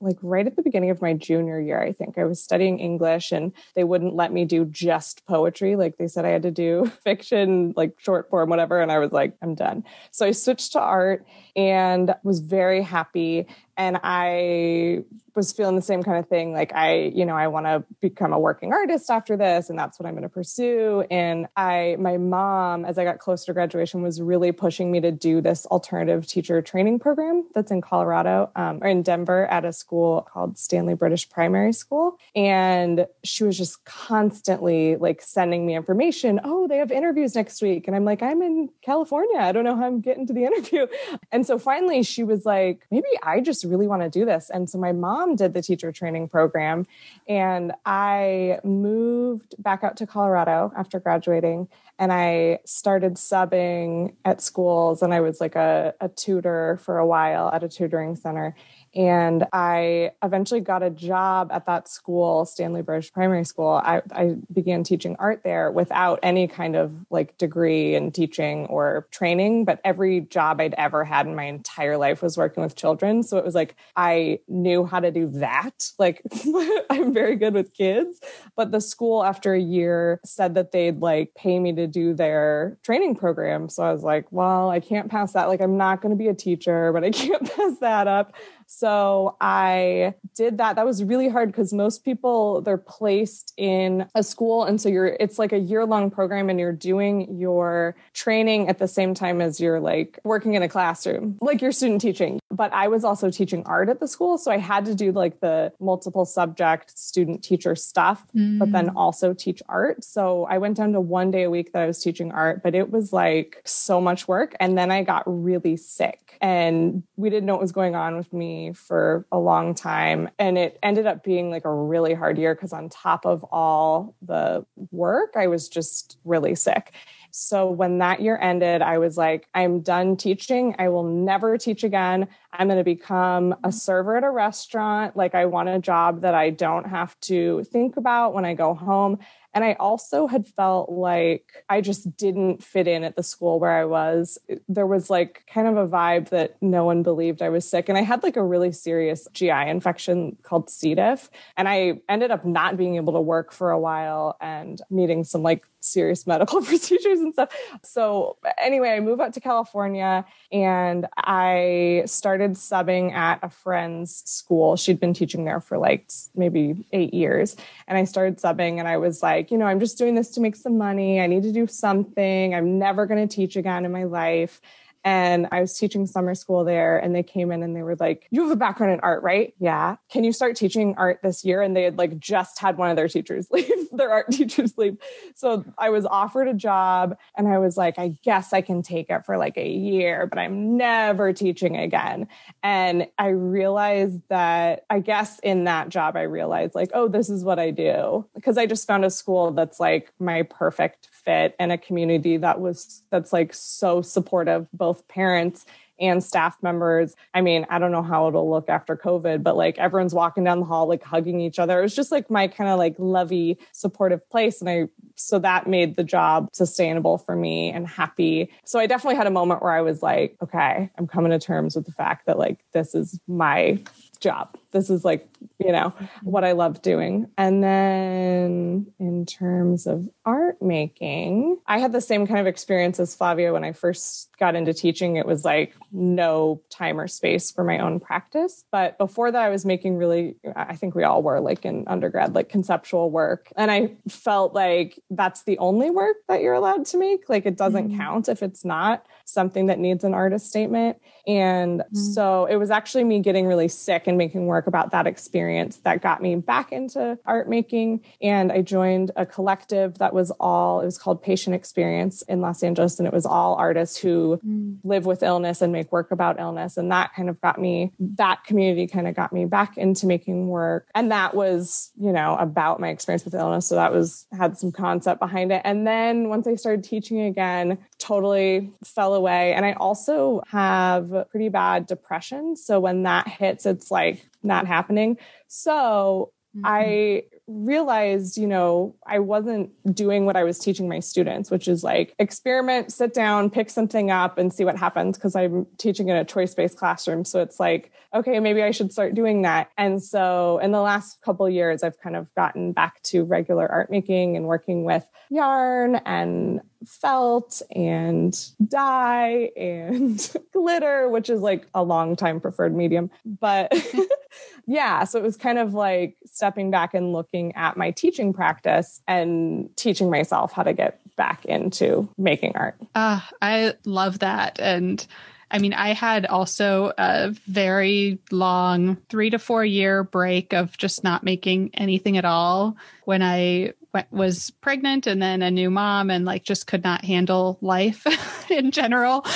like 0.00 0.16
right 0.22 0.46
at 0.46 0.56
the 0.56 0.62
beginning 0.62 0.90
of 0.90 1.02
my 1.02 1.14
junior 1.14 1.60
year. 1.60 1.80
I 1.80 1.92
think 1.92 2.18
I 2.18 2.24
was 2.24 2.42
studying 2.42 2.78
English 2.78 3.32
and 3.32 3.52
they 3.74 3.84
wouldn't 3.84 4.14
let 4.14 4.32
me 4.32 4.44
do 4.44 4.64
just 4.64 5.24
poetry. 5.26 5.76
Like 5.76 5.96
they 5.96 6.08
said 6.08 6.24
I 6.24 6.30
had 6.30 6.42
to 6.42 6.50
do 6.50 6.90
fiction, 7.04 7.72
like 7.76 7.94
short 7.98 8.30
form, 8.30 8.50
whatever. 8.50 8.80
And 8.80 8.90
I 8.92 8.98
was 8.98 9.12
like, 9.12 9.34
I'm 9.42 9.54
done. 9.54 9.84
So 10.10 10.26
I 10.26 10.32
switched 10.32 10.72
to 10.72 10.80
art 10.80 11.26
and 11.56 12.14
was 12.22 12.40
very 12.40 12.82
happy 12.82 13.46
and 13.80 13.98
I 14.04 15.04
was 15.34 15.52
feeling 15.52 15.76
the 15.76 15.82
same 15.82 16.02
kind 16.02 16.18
of 16.18 16.28
thing. 16.28 16.52
Like 16.52 16.74
I, 16.74 17.12
you 17.14 17.24
know, 17.24 17.34
I 17.34 17.48
want 17.48 17.64
to 17.64 17.82
become 18.00 18.32
a 18.32 18.38
working 18.38 18.72
artist 18.72 19.10
after 19.10 19.36
this, 19.36 19.70
and 19.70 19.78
that's 19.78 19.98
what 19.98 20.06
I'm 20.06 20.12
going 20.12 20.22
to 20.22 20.28
pursue. 20.28 21.04
And 21.10 21.46
I, 21.56 21.96
my 21.98 22.18
mom, 22.18 22.84
as 22.84 22.98
I 22.98 23.04
got 23.04 23.18
closer 23.18 23.46
to 23.46 23.52
graduation, 23.54 24.02
was 24.02 24.20
really 24.20 24.52
pushing 24.52 24.90
me 24.90 25.00
to 25.00 25.10
do 25.10 25.40
this 25.40 25.64
alternative 25.66 26.26
teacher 26.26 26.60
training 26.60 26.98
program 26.98 27.46
that's 27.54 27.70
in 27.70 27.80
Colorado 27.80 28.50
um, 28.54 28.80
or 28.82 28.88
in 28.88 29.02
Denver 29.02 29.46
at 29.46 29.64
a 29.64 29.72
school 29.72 30.28
called 30.30 30.58
Stanley 30.58 30.94
British 30.94 31.28
Primary 31.30 31.72
School. 31.72 32.18
And 32.34 33.06
she 33.24 33.44
was 33.44 33.56
just 33.56 33.84
constantly 33.84 34.96
like 34.96 35.22
sending 35.22 35.64
me 35.64 35.74
information. 35.74 36.40
Oh, 36.44 36.68
they 36.68 36.76
have 36.78 36.92
interviews 36.92 37.34
next 37.34 37.62
week, 37.62 37.86
and 37.86 37.96
I'm 37.96 38.04
like, 38.04 38.22
I'm 38.22 38.42
in 38.42 38.68
California. 38.82 39.38
I 39.38 39.52
don't 39.52 39.64
know 39.64 39.76
how 39.76 39.86
I'm 39.86 40.00
getting 40.00 40.26
to 40.26 40.32
the 40.32 40.44
interview. 40.50 40.86
And 41.32 41.46
so 41.46 41.58
finally, 41.58 42.02
she 42.02 42.24
was 42.24 42.44
like, 42.44 42.86
maybe 42.90 43.08
I 43.22 43.40
just 43.40 43.64
really 43.70 43.86
want 43.86 44.02
to 44.02 44.10
do 44.10 44.24
this. 44.24 44.50
And 44.50 44.68
so 44.68 44.78
my 44.78 44.92
mom 44.92 45.36
did 45.36 45.54
the 45.54 45.62
teacher 45.62 45.92
training 45.92 46.28
program. 46.28 46.86
And 47.28 47.72
I 47.86 48.58
moved 48.64 49.54
back 49.62 49.84
out 49.84 49.96
to 49.98 50.06
Colorado 50.06 50.72
after 50.76 51.00
graduating 51.00 51.68
and 51.98 52.12
I 52.12 52.60
started 52.64 53.14
subbing 53.14 54.14
at 54.24 54.40
schools. 54.40 55.02
And 55.02 55.12
I 55.12 55.20
was 55.20 55.40
like 55.40 55.54
a, 55.54 55.94
a 56.00 56.08
tutor 56.08 56.78
for 56.82 56.98
a 56.98 57.06
while 57.06 57.50
at 57.50 57.62
a 57.62 57.68
tutoring 57.68 58.16
center. 58.16 58.56
And 58.94 59.46
I 59.52 60.12
eventually 60.22 60.60
got 60.60 60.82
a 60.82 60.90
job 60.90 61.52
at 61.52 61.66
that 61.66 61.88
school, 61.88 62.44
Stanley 62.44 62.82
British 62.82 63.12
Primary 63.12 63.44
School. 63.44 63.80
I, 63.84 64.02
I, 64.10 64.36
began 64.52 64.82
teaching 64.82 65.14
art 65.20 65.42
there 65.44 65.70
without 65.70 66.18
any 66.24 66.48
kind 66.48 66.74
of 66.74 66.92
like 67.08 67.38
degree 67.38 67.94
in 67.94 68.10
teaching 68.10 68.66
or 68.66 69.06
training. 69.12 69.64
But 69.64 69.80
every 69.84 70.22
job 70.22 70.60
I'd 70.60 70.74
ever 70.76 71.04
had 71.04 71.26
in 71.26 71.36
my 71.36 71.44
entire 71.44 71.96
life 71.96 72.20
was 72.20 72.36
working 72.36 72.64
with 72.64 72.74
children. 72.74 73.22
So 73.22 73.38
it 73.38 73.44
was 73.44 73.54
like 73.54 73.76
I 73.94 74.40
knew 74.48 74.84
how 74.84 74.98
to 74.98 75.12
do 75.12 75.28
that. 75.34 75.92
Like 75.98 76.22
I'm 76.90 77.14
very 77.14 77.36
good 77.36 77.54
with 77.54 77.72
kids. 77.72 78.20
But 78.56 78.72
the 78.72 78.80
school, 78.80 79.22
after 79.22 79.54
a 79.54 79.60
year, 79.60 80.20
said 80.24 80.54
that 80.54 80.72
they'd 80.72 81.00
like 81.00 81.34
pay 81.36 81.60
me 81.60 81.72
to 81.74 81.86
do 81.86 82.12
their 82.12 82.76
training 82.82 83.14
program. 83.14 83.68
So 83.68 83.84
I 83.84 83.92
was 83.92 84.02
like, 84.02 84.26
well, 84.32 84.68
I 84.68 84.80
can't 84.80 85.08
pass 85.08 85.32
that. 85.34 85.48
Like 85.48 85.60
I'm 85.60 85.76
not 85.76 86.02
going 86.02 86.10
to 86.10 86.16
be 86.16 86.28
a 86.28 86.34
teacher, 86.34 86.92
but 86.92 87.04
I 87.04 87.10
can't 87.10 87.48
pass 87.56 87.78
that 87.78 88.08
up. 88.08 88.34
So 88.72 89.36
I 89.40 90.14
did 90.36 90.58
that. 90.58 90.76
That 90.76 90.86
was 90.86 91.02
really 91.02 91.28
hard 91.28 91.50
because 91.50 91.72
most 91.72 92.04
people 92.04 92.62
they're 92.62 92.78
placed 92.78 93.52
in 93.56 94.06
a 94.14 94.22
school 94.22 94.62
and 94.62 94.80
so 94.80 94.88
you're 94.88 95.16
it's 95.18 95.40
like 95.40 95.52
a 95.52 95.58
year 95.58 95.84
long 95.84 96.08
program 96.08 96.48
and 96.48 96.60
you're 96.60 96.72
doing 96.72 97.36
your 97.36 97.96
training 98.14 98.68
at 98.68 98.78
the 98.78 98.86
same 98.86 99.12
time 99.12 99.40
as 99.40 99.60
you're 99.60 99.80
like 99.80 100.20
working 100.22 100.54
in 100.54 100.62
a 100.62 100.68
classroom, 100.68 101.36
like 101.40 101.60
your 101.60 101.72
student 101.72 102.00
teaching. 102.00 102.38
But 102.52 102.72
I 102.72 102.86
was 102.86 103.02
also 103.02 103.28
teaching 103.28 103.64
art 103.66 103.88
at 103.88 103.98
the 103.98 104.06
school, 104.06 104.38
so 104.38 104.52
I 104.52 104.58
had 104.58 104.84
to 104.84 104.94
do 104.94 105.10
like 105.10 105.40
the 105.40 105.72
multiple 105.80 106.24
subject 106.24 106.96
student 106.96 107.42
teacher 107.42 107.74
stuff, 107.74 108.24
mm. 108.36 108.60
but 108.60 108.70
then 108.70 108.90
mm. 108.90 108.92
also 108.94 109.34
teach 109.34 109.62
art. 109.68 110.04
So 110.04 110.44
I 110.44 110.58
went 110.58 110.76
down 110.76 110.92
to 110.92 111.00
one 111.00 111.32
day 111.32 111.42
a 111.42 111.50
week 111.50 111.72
that 111.72 111.82
I 111.82 111.86
was 111.86 112.00
teaching 112.00 112.30
art, 112.30 112.62
but 112.62 112.76
it 112.76 112.90
was 112.90 113.12
like 113.12 113.62
so 113.64 114.00
much 114.00 114.28
work 114.28 114.54
and 114.60 114.78
then 114.78 114.92
I 114.92 115.02
got 115.02 115.24
really 115.26 115.76
sick 115.76 116.36
and 116.40 117.02
we 117.16 117.30
didn't 117.30 117.46
know 117.46 117.54
what 117.54 117.62
was 117.62 117.72
going 117.72 117.96
on 117.96 118.16
with 118.16 118.32
me 118.32 118.59
for 118.72 119.26
a 119.32 119.38
long 119.38 119.74
time. 119.74 120.28
And 120.38 120.56
it 120.58 120.78
ended 120.82 121.06
up 121.06 121.24
being 121.24 121.50
like 121.50 121.64
a 121.64 121.72
really 121.72 122.14
hard 122.14 122.38
year 122.38 122.54
because, 122.54 122.72
on 122.72 122.88
top 122.88 123.24
of 123.24 123.44
all 123.44 124.14
the 124.22 124.64
work, 124.90 125.34
I 125.36 125.46
was 125.46 125.68
just 125.68 126.18
really 126.24 126.54
sick. 126.54 126.92
So 127.32 127.70
when 127.70 127.98
that 127.98 128.20
year 128.20 128.36
ended, 128.40 128.82
I 128.82 128.98
was 128.98 129.16
like, 129.16 129.46
I'm 129.54 129.80
done 129.80 130.16
teaching. 130.16 130.74
I 130.78 130.88
will 130.88 131.04
never 131.04 131.56
teach 131.56 131.84
again. 131.84 132.26
I'm 132.52 132.66
going 132.66 132.78
to 132.78 132.84
become 132.84 133.52
a 133.52 133.56
mm-hmm. 133.56 133.70
server 133.70 134.16
at 134.16 134.24
a 134.24 134.30
restaurant. 134.30 135.16
Like, 135.16 135.34
I 135.34 135.46
want 135.46 135.68
a 135.68 135.78
job 135.78 136.22
that 136.22 136.34
I 136.34 136.50
don't 136.50 136.88
have 136.88 137.18
to 137.20 137.62
think 137.64 137.96
about 137.96 138.34
when 138.34 138.44
I 138.44 138.54
go 138.54 138.74
home. 138.74 139.18
And 139.52 139.64
I 139.64 139.74
also 139.74 140.26
had 140.26 140.46
felt 140.46 140.90
like 140.90 141.64
I 141.68 141.80
just 141.80 142.16
didn't 142.16 142.62
fit 142.62 142.86
in 142.86 143.02
at 143.02 143.16
the 143.16 143.22
school 143.22 143.58
where 143.58 143.72
I 143.72 143.84
was. 143.84 144.38
There 144.68 144.86
was 144.86 145.10
like 145.10 145.44
kind 145.52 145.66
of 145.66 145.76
a 145.76 145.88
vibe 145.88 146.28
that 146.28 146.56
no 146.60 146.84
one 146.84 147.02
believed 147.02 147.42
I 147.42 147.48
was 147.48 147.68
sick. 147.68 147.88
And 147.88 147.98
I 147.98 148.02
had 148.02 148.22
like 148.22 148.36
a 148.36 148.44
really 148.44 148.72
serious 148.72 149.26
GI 149.32 149.50
infection 149.50 150.36
called 150.42 150.70
C. 150.70 150.94
diff. 150.94 151.30
And 151.56 151.68
I 151.68 152.00
ended 152.08 152.30
up 152.30 152.44
not 152.44 152.76
being 152.76 152.96
able 152.96 153.12
to 153.14 153.20
work 153.20 153.52
for 153.52 153.70
a 153.70 153.78
while 153.78 154.36
and 154.40 154.80
needing 154.88 155.24
some 155.24 155.42
like 155.42 155.64
serious 155.80 156.26
medical 156.26 156.62
procedures 156.64 157.20
and 157.20 157.32
stuff. 157.32 157.50
So, 157.82 158.36
anyway, 158.58 158.90
I 158.90 159.00
moved 159.00 159.20
out 159.20 159.32
to 159.34 159.40
California 159.40 160.24
and 160.52 161.06
I 161.16 162.04
started 162.06 162.52
subbing 162.52 163.12
at 163.12 163.40
a 163.42 163.50
friend's 163.50 164.22
school. 164.26 164.76
She'd 164.76 165.00
been 165.00 165.14
teaching 165.14 165.44
there 165.44 165.60
for 165.60 165.78
like 165.78 166.10
maybe 166.34 166.86
eight 166.92 167.14
years. 167.14 167.56
And 167.86 167.98
I 167.98 168.04
started 168.04 168.38
subbing 168.38 168.78
and 168.78 168.88
I 168.88 168.96
was 168.96 169.22
like, 169.22 169.50
you 169.50 169.58
know, 169.58 169.66
I'm 169.66 169.80
just 169.80 169.98
doing 169.98 170.14
this 170.14 170.30
to 170.30 170.40
make 170.40 170.56
some 170.56 170.78
money. 170.78 171.20
I 171.20 171.26
need 171.26 171.42
to 171.42 171.52
do 171.52 171.66
something. 171.66 172.54
I'm 172.54 172.78
never 172.78 173.06
going 173.06 173.26
to 173.26 173.34
teach 173.34 173.56
again 173.56 173.84
in 173.84 173.92
my 173.92 174.04
life. 174.04 174.60
And 175.04 175.48
I 175.50 175.60
was 175.60 175.76
teaching 175.78 176.06
summer 176.06 176.34
school 176.34 176.64
there, 176.64 176.98
and 176.98 177.14
they 177.14 177.22
came 177.22 177.50
in 177.52 177.62
and 177.62 177.74
they 177.74 177.82
were 177.82 177.96
like, 177.96 178.26
You 178.30 178.42
have 178.42 178.50
a 178.50 178.56
background 178.56 178.92
in 178.92 179.00
art, 179.00 179.22
right? 179.22 179.54
Yeah. 179.58 179.96
Can 180.10 180.24
you 180.24 180.32
start 180.32 180.56
teaching 180.56 180.94
art 180.96 181.20
this 181.22 181.44
year? 181.44 181.62
And 181.62 181.76
they 181.76 181.84
had 181.84 181.98
like 181.98 182.18
just 182.18 182.58
had 182.58 182.76
one 182.76 182.90
of 182.90 182.96
their 182.96 183.08
teachers 183.08 183.48
leave, 183.52 183.90
their 183.92 184.10
art 184.10 184.30
teachers 184.30 184.76
leave. 184.76 184.98
So 185.34 185.64
I 185.78 185.90
was 185.90 186.06
offered 186.06 186.48
a 186.48 186.54
job, 186.54 187.16
and 187.36 187.48
I 187.48 187.58
was 187.58 187.76
like, 187.76 187.98
I 187.98 188.14
guess 188.22 188.52
I 188.52 188.60
can 188.60 188.82
take 188.82 189.10
it 189.10 189.24
for 189.24 189.38
like 189.38 189.56
a 189.56 189.68
year, 189.68 190.26
but 190.26 190.38
I'm 190.38 190.76
never 190.76 191.32
teaching 191.32 191.76
again. 191.76 192.28
And 192.62 193.06
I 193.18 193.28
realized 193.28 194.20
that 194.28 194.84
I 194.90 195.00
guess 195.00 195.38
in 195.40 195.64
that 195.64 195.88
job, 195.88 196.16
I 196.16 196.22
realized 196.22 196.74
like, 196.74 196.90
oh, 196.94 197.08
this 197.08 197.28
is 197.28 197.44
what 197.44 197.58
I 197.58 197.70
do. 197.70 198.26
Because 198.34 198.58
I 198.58 198.66
just 198.66 198.86
found 198.86 199.04
a 199.04 199.10
school 199.10 199.50
that's 199.52 199.80
like 199.80 200.12
my 200.18 200.42
perfect 200.42 201.09
fit 201.24 201.54
and 201.58 201.72
a 201.72 201.78
community 201.78 202.36
that 202.38 202.60
was 202.60 203.02
that's 203.10 203.32
like 203.32 203.54
so 203.54 204.02
supportive 204.02 204.66
both 204.72 205.06
parents 205.08 205.66
and 206.00 206.24
staff 206.24 206.56
members. 206.62 207.14
I 207.34 207.42
mean, 207.42 207.66
I 207.68 207.78
don't 207.78 207.92
know 207.92 208.02
how 208.02 208.26
it'll 208.26 208.50
look 208.50 208.68
after 208.68 208.96
COVID, 208.96 209.42
but 209.42 209.56
like 209.56 209.78
everyone's 209.78 210.14
walking 210.14 210.44
down 210.44 210.60
the 210.60 210.66
hall, 210.66 210.88
like 210.88 211.02
hugging 211.02 211.40
each 211.40 211.58
other. 211.58 211.78
It 211.78 211.82
was 211.82 211.94
just 211.94 212.10
like 212.10 212.30
my 212.30 212.48
kind 212.48 212.70
of 212.70 212.78
like 212.78 212.94
lovey, 212.98 213.58
supportive 213.72 214.28
place. 214.30 214.60
And 214.60 214.70
I, 214.70 214.88
so 215.14 215.38
that 215.40 215.66
made 215.66 215.96
the 215.96 216.04
job 216.04 216.48
sustainable 216.54 217.18
for 217.18 217.36
me 217.36 217.70
and 217.70 217.86
happy. 217.86 218.50
So 218.64 218.78
I 218.78 218.86
definitely 218.86 219.16
had 219.16 219.26
a 219.26 219.30
moment 219.30 219.62
where 219.62 219.72
I 219.72 219.82
was 219.82 220.02
like, 220.02 220.36
okay, 220.42 220.90
I'm 220.96 221.06
coming 221.06 221.32
to 221.32 221.38
terms 221.38 221.76
with 221.76 221.84
the 221.84 221.92
fact 221.92 222.26
that 222.26 222.38
like 222.38 222.60
this 222.72 222.94
is 222.94 223.20
my 223.28 223.78
job. 224.20 224.56
This 224.72 224.88
is 224.88 225.04
like, 225.04 225.28
you 225.58 225.72
know, 225.72 225.92
what 226.22 226.44
I 226.44 226.52
love 226.52 226.80
doing. 226.80 227.28
And 227.36 227.62
then 227.62 228.86
in 228.98 229.26
terms 229.26 229.86
of 229.86 230.08
art 230.24 230.60
making, 230.62 231.58
I 231.66 231.78
had 231.78 231.92
the 231.92 232.00
same 232.00 232.26
kind 232.26 232.40
of 232.40 232.46
experience 232.46 232.98
as 232.98 233.14
Flavia 233.14 233.52
when 233.52 233.64
I 233.64 233.72
first 233.72 234.30
got 234.38 234.54
into 234.54 234.72
teaching. 234.72 235.16
It 235.16 235.26
was 235.26 235.44
like 235.44 235.74
no 235.92 236.62
time 236.70 236.98
or 236.98 237.08
space 237.08 237.50
for 237.50 237.64
my 237.64 237.78
own 237.78 238.00
practice. 238.00 238.64
But 238.72 238.96
before 238.96 239.30
that, 239.30 239.42
I 239.42 239.50
was 239.50 239.66
making 239.66 239.96
really, 239.96 240.36
I 240.56 240.76
think 240.76 240.94
we 240.94 241.04
all 241.04 241.22
were 241.22 241.40
like 241.40 241.64
in 241.64 241.84
undergrad, 241.86 242.34
like 242.34 242.48
conceptual 242.48 243.10
work. 243.10 243.52
And 243.56 243.70
I 243.70 243.96
felt 244.08 244.54
like 244.54 244.98
that's 245.10 245.42
the 245.42 245.58
only 245.58 245.90
work 245.90 246.16
that 246.28 246.40
you're 246.40 246.54
allowed 246.54 246.86
to 246.86 246.98
make. 246.98 247.28
Like 247.28 247.44
it 247.44 247.56
doesn't 247.56 247.88
mm-hmm. 247.88 247.98
count 247.98 248.28
if 248.28 248.42
it's 248.42 248.64
not 248.64 249.04
something 249.26 249.66
that 249.66 249.78
needs 249.78 250.04
an 250.04 250.14
artist 250.14 250.48
statement. 250.48 250.98
And 251.26 251.80
mm-hmm. 251.80 251.96
so 251.96 252.46
it 252.46 252.56
was 252.56 252.70
actually 252.70 253.04
me 253.04 253.20
getting 253.20 253.46
really 253.46 253.68
sick 253.68 254.06
and 254.06 254.16
making 254.16 254.46
work 254.46 254.66
about 254.66 254.90
that 254.92 255.06
experience 255.06 255.29
that 255.32 256.02
got 256.02 256.22
me 256.22 256.36
back 256.36 256.72
into 256.72 257.18
art 257.26 257.48
making. 257.48 258.04
And 258.20 258.52
I 258.52 258.62
joined 258.62 259.10
a 259.16 259.26
collective 259.26 259.98
that 259.98 260.12
was 260.12 260.30
all, 260.32 260.80
it 260.80 260.84
was 260.84 260.98
called 260.98 261.22
Patient 261.22 261.54
Experience 261.54 262.22
in 262.22 262.40
Los 262.40 262.62
Angeles. 262.62 262.98
And 262.98 263.06
it 263.06 263.14
was 263.14 263.26
all 263.26 263.54
artists 263.54 263.96
who 263.96 264.40
mm. 264.44 264.78
live 264.84 265.06
with 265.06 265.22
illness 265.22 265.62
and 265.62 265.72
make 265.72 265.92
work 265.92 266.10
about 266.10 266.40
illness. 266.40 266.76
And 266.76 266.90
that 266.90 267.14
kind 267.14 267.28
of 267.28 267.40
got 267.40 267.60
me, 267.60 267.92
that 267.98 268.44
community 268.44 268.86
kind 268.86 269.08
of 269.08 269.14
got 269.14 269.32
me 269.32 269.44
back 269.44 269.76
into 269.76 270.06
making 270.06 270.48
work. 270.48 270.88
And 270.94 271.10
that 271.12 271.34
was, 271.34 271.92
you 272.00 272.12
know, 272.12 272.36
about 272.36 272.80
my 272.80 272.88
experience 272.88 273.24
with 273.24 273.34
illness. 273.34 273.66
So 273.66 273.76
that 273.76 273.92
was, 273.92 274.26
had 274.36 274.56
some 274.58 274.72
concept 274.72 275.20
behind 275.20 275.52
it. 275.52 275.62
And 275.64 275.86
then 275.86 276.28
once 276.28 276.46
I 276.46 276.54
started 276.54 276.84
teaching 276.84 277.20
again, 277.20 277.78
totally 277.98 278.72
fell 278.84 279.14
away. 279.14 279.52
And 279.52 279.64
I 279.64 279.72
also 279.72 280.42
have 280.48 281.28
pretty 281.30 281.48
bad 281.48 281.86
depression. 281.86 282.56
So 282.56 282.80
when 282.80 283.02
that 283.04 283.28
hits, 283.28 283.66
it's 283.66 283.90
like 283.90 284.26
not 284.42 284.66
happening. 284.66 285.16
So 285.48 286.32
mm-hmm. 286.56 286.66
I 286.66 287.22
realized, 287.46 288.36
you 288.36 288.46
know, 288.46 288.94
I 289.06 289.18
wasn't 289.18 289.70
doing 289.94 290.24
what 290.24 290.36
I 290.36 290.44
was 290.44 290.58
teaching 290.58 290.88
my 290.88 291.00
students, 291.00 291.50
which 291.50 291.66
is 291.66 291.82
like 291.82 292.14
experiment, 292.18 292.92
sit 292.92 293.12
down, 293.12 293.50
pick 293.50 293.70
something 293.70 294.10
up 294.10 294.38
and 294.38 294.52
see 294.52 294.64
what 294.64 294.76
happens. 294.76 295.18
Cause 295.18 295.34
I'm 295.34 295.66
teaching 295.76 296.08
in 296.08 296.16
a 296.16 296.24
choice 296.24 296.54
based 296.54 296.76
classroom. 296.76 297.24
So 297.24 297.40
it's 297.40 297.58
like, 297.58 297.90
okay, 298.14 298.40
maybe 298.40 298.62
I 298.62 298.70
should 298.70 298.92
start 298.92 299.14
doing 299.14 299.42
that. 299.42 299.70
And 299.76 300.02
so 300.02 300.58
in 300.58 300.70
the 300.72 300.80
last 300.80 301.20
couple 301.22 301.48
years, 301.48 301.82
I've 301.82 302.00
kind 302.00 302.16
of 302.16 302.32
gotten 302.34 302.72
back 302.72 303.02
to 303.04 303.24
regular 303.24 303.68
art 303.68 303.90
making 303.90 304.36
and 304.36 304.46
working 304.46 304.84
with 304.84 305.06
yarn 305.28 305.96
and 306.06 306.60
felt 306.86 307.62
and 307.74 308.36
dye 308.66 309.50
and 309.56 310.36
glitter, 310.52 311.08
which 311.08 311.30
is 311.30 311.40
like 311.40 311.66
a 311.74 311.82
long 311.82 312.16
time 312.16 312.40
preferred 312.40 312.74
medium. 312.74 313.10
But 313.24 313.72
yeah, 314.66 315.04
so 315.04 315.18
it 315.18 315.22
was 315.22 315.36
kind 315.36 315.58
of 315.58 315.74
like 315.74 316.16
stepping 316.26 316.70
back 316.70 316.94
and 316.94 317.12
looking 317.12 317.54
at 317.56 317.76
my 317.76 317.90
teaching 317.90 318.32
practice 318.32 319.00
and 319.08 319.68
teaching 319.76 320.10
myself 320.10 320.52
how 320.52 320.62
to 320.62 320.72
get 320.72 321.00
back 321.16 321.44
into 321.44 322.08
making 322.16 322.52
art. 322.54 322.76
Uh, 322.94 323.20
I 323.42 323.74
love 323.84 324.20
that. 324.20 324.58
And 324.60 325.06
I 325.50 325.58
mean, 325.58 325.74
I 325.74 325.92
had 325.92 326.26
also 326.26 326.92
a 326.96 327.30
very 327.46 328.18
long 328.30 328.96
three 329.08 329.30
to 329.30 329.38
four 329.38 329.64
year 329.64 330.04
break 330.04 330.52
of 330.52 330.76
just 330.78 331.02
not 331.02 331.24
making 331.24 331.70
anything 331.74 332.16
at 332.16 332.24
all 332.24 332.76
when 333.04 333.22
I 333.22 333.72
was 334.10 334.50
pregnant 334.60 335.06
and 335.06 335.20
then 335.20 335.42
a 335.42 335.50
new 335.50 335.70
mom 335.70 336.10
and 336.10 336.24
like 336.24 336.44
just 336.44 336.68
could 336.68 336.84
not 336.84 337.04
handle 337.04 337.58
life 337.60 338.06
in 338.50 338.70
general. 338.70 339.26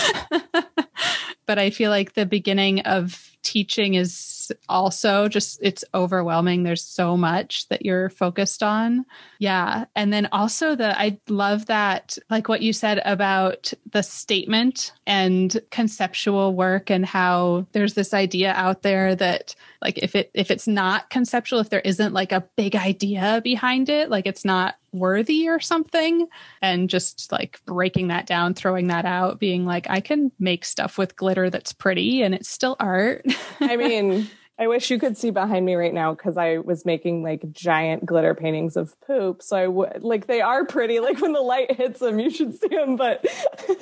but 1.46 1.58
I 1.58 1.70
feel 1.70 1.90
like 1.90 2.14
the 2.14 2.26
beginning 2.26 2.80
of 2.80 3.33
teaching 3.44 3.94
is 3.94 4.52
also 4.68 5.28
just 5.28 5.58
it's 5.62 5.84
overwhelming. 5.94 6.62
There's 6.62 6.82
so 6.82 7.16
much 7.16 7.68
that 7.68 7.84
you're 7.84 8.10
focused 8.10 8.62
on. 8.62 9.04
Yeah. 9.38 9.84
And 9.94 10.12
then 10.12 10.28
also 10.32 10.74
the 10.74 10.98
i 10.98 11.18
love 11.28 11.66
that 11.66 12.18
like 12.30 12.48
what 12.48 12.62
you 12.62 12.72
said 12.72 13.00
about 13.04 13.72
the 13.92 14.02
statement 14.02 14.92
and 15.06 15.60
conceptual 15.70 16.54
work 16.54 16.90
and 16.90 17.04
how 17.04 17.66
there's 17.72 17.94
this 17.94 18.14
idea 18.14 18.52
out 18.52 18.82
there 18.82 19.14
that 19.14 19.54
like 19.82 19.98
if 19.98 20.14
it 20.14 20.30
if 20.34 20.50
it's 20.50 20.66
not 20.66 21.10
conceptual 21.10 21.60
if 21.60 21.70
there 21.70 21.80
isn't 21.80 22.14
like 22.14 22.32
a 22.32 22.44
big 22.56 22.74
idea 22.74 23.40
behind 23.44 23.88
it 23.88 24.10
like 24.10 24.26
it's 24.26 24.44
not 24.44 24.76
worthy 24.94 25.48
or 25.48 25.60
something 25.60 26.28
and 26.62 26.88
just 26.88 27.30
like 27.32 27.60
breaking 27.66 28.08
that 28.08 28.26
down 28.26 28.54
throwing 28.54 28.86
that 28.86 29.04
out 29.04 29.38
being 29.38 29.66
like 29.66 29.86
i 29.90 30.00
can 30.00 30.30
make 30.38 30.64
stuff 30.64 30.96
with 30.96 31.16
glitter 31.16 31.50
that's 31.50 31.72
pretty 31.72 32.22
and 32.22 32.34
it's 32.34 32.48
still 32.48 32.76
art. 32.80 33.24
I 33.60 33.76
mean 33.76 34.30
I 34.56 34.68
wish 34.68 34.90
you 34.90 35.00
could 35.00 35.16
see 35.16 35.30
behind 35.30 35.66
me 35.66 35.74
right 35.74 35.92
now 35.92 36.14
because 36.14 36.36
I 36.36 36.58
was 36.58 36.84
making 36.84 37.24
like 37.24 37.50
giant 37.50 38.06
glitter 38.06 38.34
paintings 38.34 38.76
of 38.76 38.94
poop. 39.00 39.42
So 39.42 39.56
I 39.56 39.66
would 39.66 40.02
like 40.02 40.26
they 40.26 40.40
are 40.40 40.64
pretty. 40.64 41.00
Like 41.00 41.20
when 41.20 41.32
the 41.32 41.40
light 41.40 41.74
hits 41.74 41.98
them, 42.00 42.20
you 42.20 42.30
should 42.30 42.58
see 42.58 42.68
them. 42.68 42.96
But 42.96 43.24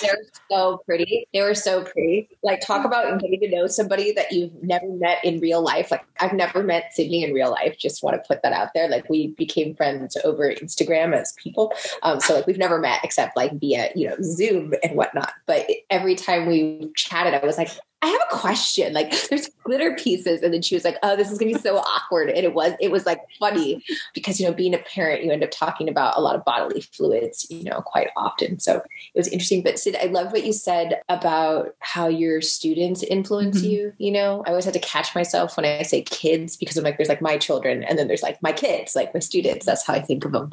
They're 0.00 0.16
so 0.50 0.78
pretty. 0.86 1.28
They 1.32 1.42
were 1.42 1.54
so 1.54 1.84
pretty. 1.84 2.28
Like 2.42 2.60
talk 2.60 2.84
about 2.84 3.20
getting 3.20 3.40
to 3.40 3.48
know 3.48 3.66
somebody 3.66 4.12
that 4.12 4.32
you've 4.32 4.62
never 4.62 4.88
met 4.88 5.24
in 5.24 5.40
real 5.40 5.62
life. 5.62 5.90
Like 5.90 6.04
I've 6.20 6.32
never 6.32 6.62
met 6.62 6.92
Sydney 6.92 7.22
in 7.22 7.32
real 7.32 7.50
life. 7.50 7.78
Just 7.78 8.02
want 8.02 8.16
to 8.16 8.26
put 8.26 8.42
that 8.42 8.52
out 8.52 8.70
there. 8.74 8.88
Like 8.88 9.08
we 9.08 9.28
became 9.28 9.74
friends 9.74 10.16
over 10.24 10.50
Instagram 10.50 11.14
as 11.14 11.34
people. 11.36 11.72
Um, 12.02 12.20
so 12.20 12.34
like 12.34 12.46
we've 12.46 12.58
never 12.58 12.78
met 12.78 13.00
except 13.04 13.36
like 13.36 13.52
via 13.60 13.90
you 13.94 14.08
know 14.08 14.16
Zoom 14.22 14.72
and 14.82 14.96
whatnot. 14.96 15.34
But 15.46 15.68
every 15.90 16.14
time 16.14 16.46
we 16.46 16.90
chatted, 16.96 17.34
I 17.34 17.44
was 17.44 17.58
like, 17.58 17.70
I 18.02 18.06
have 18.06 18.20
a 18.30 18.36
question. 18.36 18.92
Like 18.92 19.10
there's 19.28 19.48
glitter 19.64 19.94
pieces. 19.94 20.42
And 20.42 20.52
then 20.52 20.60
she 20.60 20.74
was 20.74 20.84
like, 20.84 20.96
oh, 21.04 21.14
this 21.14 21.30
is 21.30 21.38
gonna 21.38 21.52
be 21.52 21.58
so 21.58 21.78
awkward. 21.78 22.30
And 22.30 22.44
it 22.44 22.52
was, 22.52 22.72
it 22.80 22.90
was 22.90 23.06
like 23.06 23.20
funny 23.38 23.84
because, 24.12 24.40
you 24.40 24.46
know, 24.46 24.52
being 24.52 24.74
a 24.74 24.78
parent, 24.78 25.22
you 25.22 25.30
end 25.30 25.44
up 25.44 25.52
talking 25.52 25.88
about 25.88 26.16
a 26.16 26.20
lot 26.20 26.34
of 26.34 26.44
bodily 26.44 26.80
fluids, 26.80 27.46
you 27.48 27.62
know, 27.62 27.80
quite 27.80 28.08
often. 28.16 28.58
So 28.58 28.78
it 28.78 28.84
was 29.14 29.28
interesting. 29.28 29.62
But 29.62 29.78
Sid, 29.78 29.96
I 30.02 30.06
love 30.06 30.32
what 30.32 30.44
you 30.44 30.52
said 30.52 31.00
about 31.08 31.76
how 31.78 32.08
your 32.08 32.40
students 32.40 33.04
influence 33.04 33.58
mm-hmm. 33.58 33.70
you. 33.70 33.92
You 33.98 34.10
know, 34.10 34.42
I 34.46 34.50
always 34.50 34.64
had 34.64 34.74
to 34.74 34.80
catch 34.80 35.14
myself 35.14 35.56
when 35.56 35.64
I 35.64 35.82
say 35.82 36.02
kids 36.02 36.56
because 36.56 36.76
I'm 36.76 36.84
like, 36.84 36.96
there's 36.96 37.08
like 37.08 37.22
my 37.22 37.38
children 37.38 37.84
and 37.84 37.98
then 37.98 38.08
there's 38.08 38.22
like 38.22 38.42
my 38.42 38.52
kids, 38.52 38.96
like 38.96 39.14
my 39.14 39.20
students. 39.20 39.64
That's 39.64 39.86
how 39.86 39.94
I 39.94 40.00
think 40.00 40.24
of 40.24 40.32
them. 40.32 40.50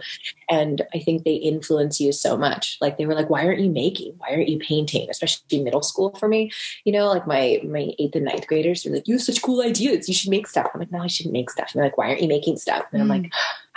And 0.49 0.83
I 0.93 0.99
think 0.99 1.23
they 1.23 1.33
influence 1.33 1.99
you 1.99 2.11
so 2.11 2.37
much. 2.37 2.77
Like 2.79 2.99
they 2.99 3.07
were 3.07 3.15
like, 3.15 3.31
why 3.31 3.45
aren't 3.45 3.59
you 3.59 3.71
making? 3.71 4.13
Why 4.19 4.29
aren't 4.29 4.49
you 4.49 4.59
painting? 4.59 5.09
Especially 5.09 5.63
middle 5.63 5.81
school 5.81 6.15
for 6.15 6.27
me, 6.27 6.51
you 6.85 6.93
know, 6.93 7.07
like 7.07 7.25
my 7.25 7.38
my 7.39 7.61
my 7.63 7.93
eighth 7.99 8.15
and 8.15 8.25
ninth 8.25 8.47
graders 8.47 8.85
are 8.85 8.91
like, 8.91 9.07
you 9.07 9.15
have 9.15 9.23
such 9.23 9.41
cool 9.41 9.61
ideas. 9.61 10.07
You 10.07 10.13
should 10.13 10.29
make 10.29 10.47
stuff. 10.47 10.67
I'm 10.73 10.79
like, 10.79 10.91
no, 10.91 10.99
I 10.99 11.07
shouldn't 11.07 11.33
make 11.33 11.49
stuff. 11.49 11.69
And 11.71 11.79
they're 11.79 11.87
like, 11.87 11.97
why 11.97 12.09
aren't 12.09 12.21
you 12.21 12.27
making 12.27 12.57
stuff? 12.57 12.85
And 12.91 12.99
mm. 12.99 13.03
I'm 13.03 13.07
like, 13.07 13.31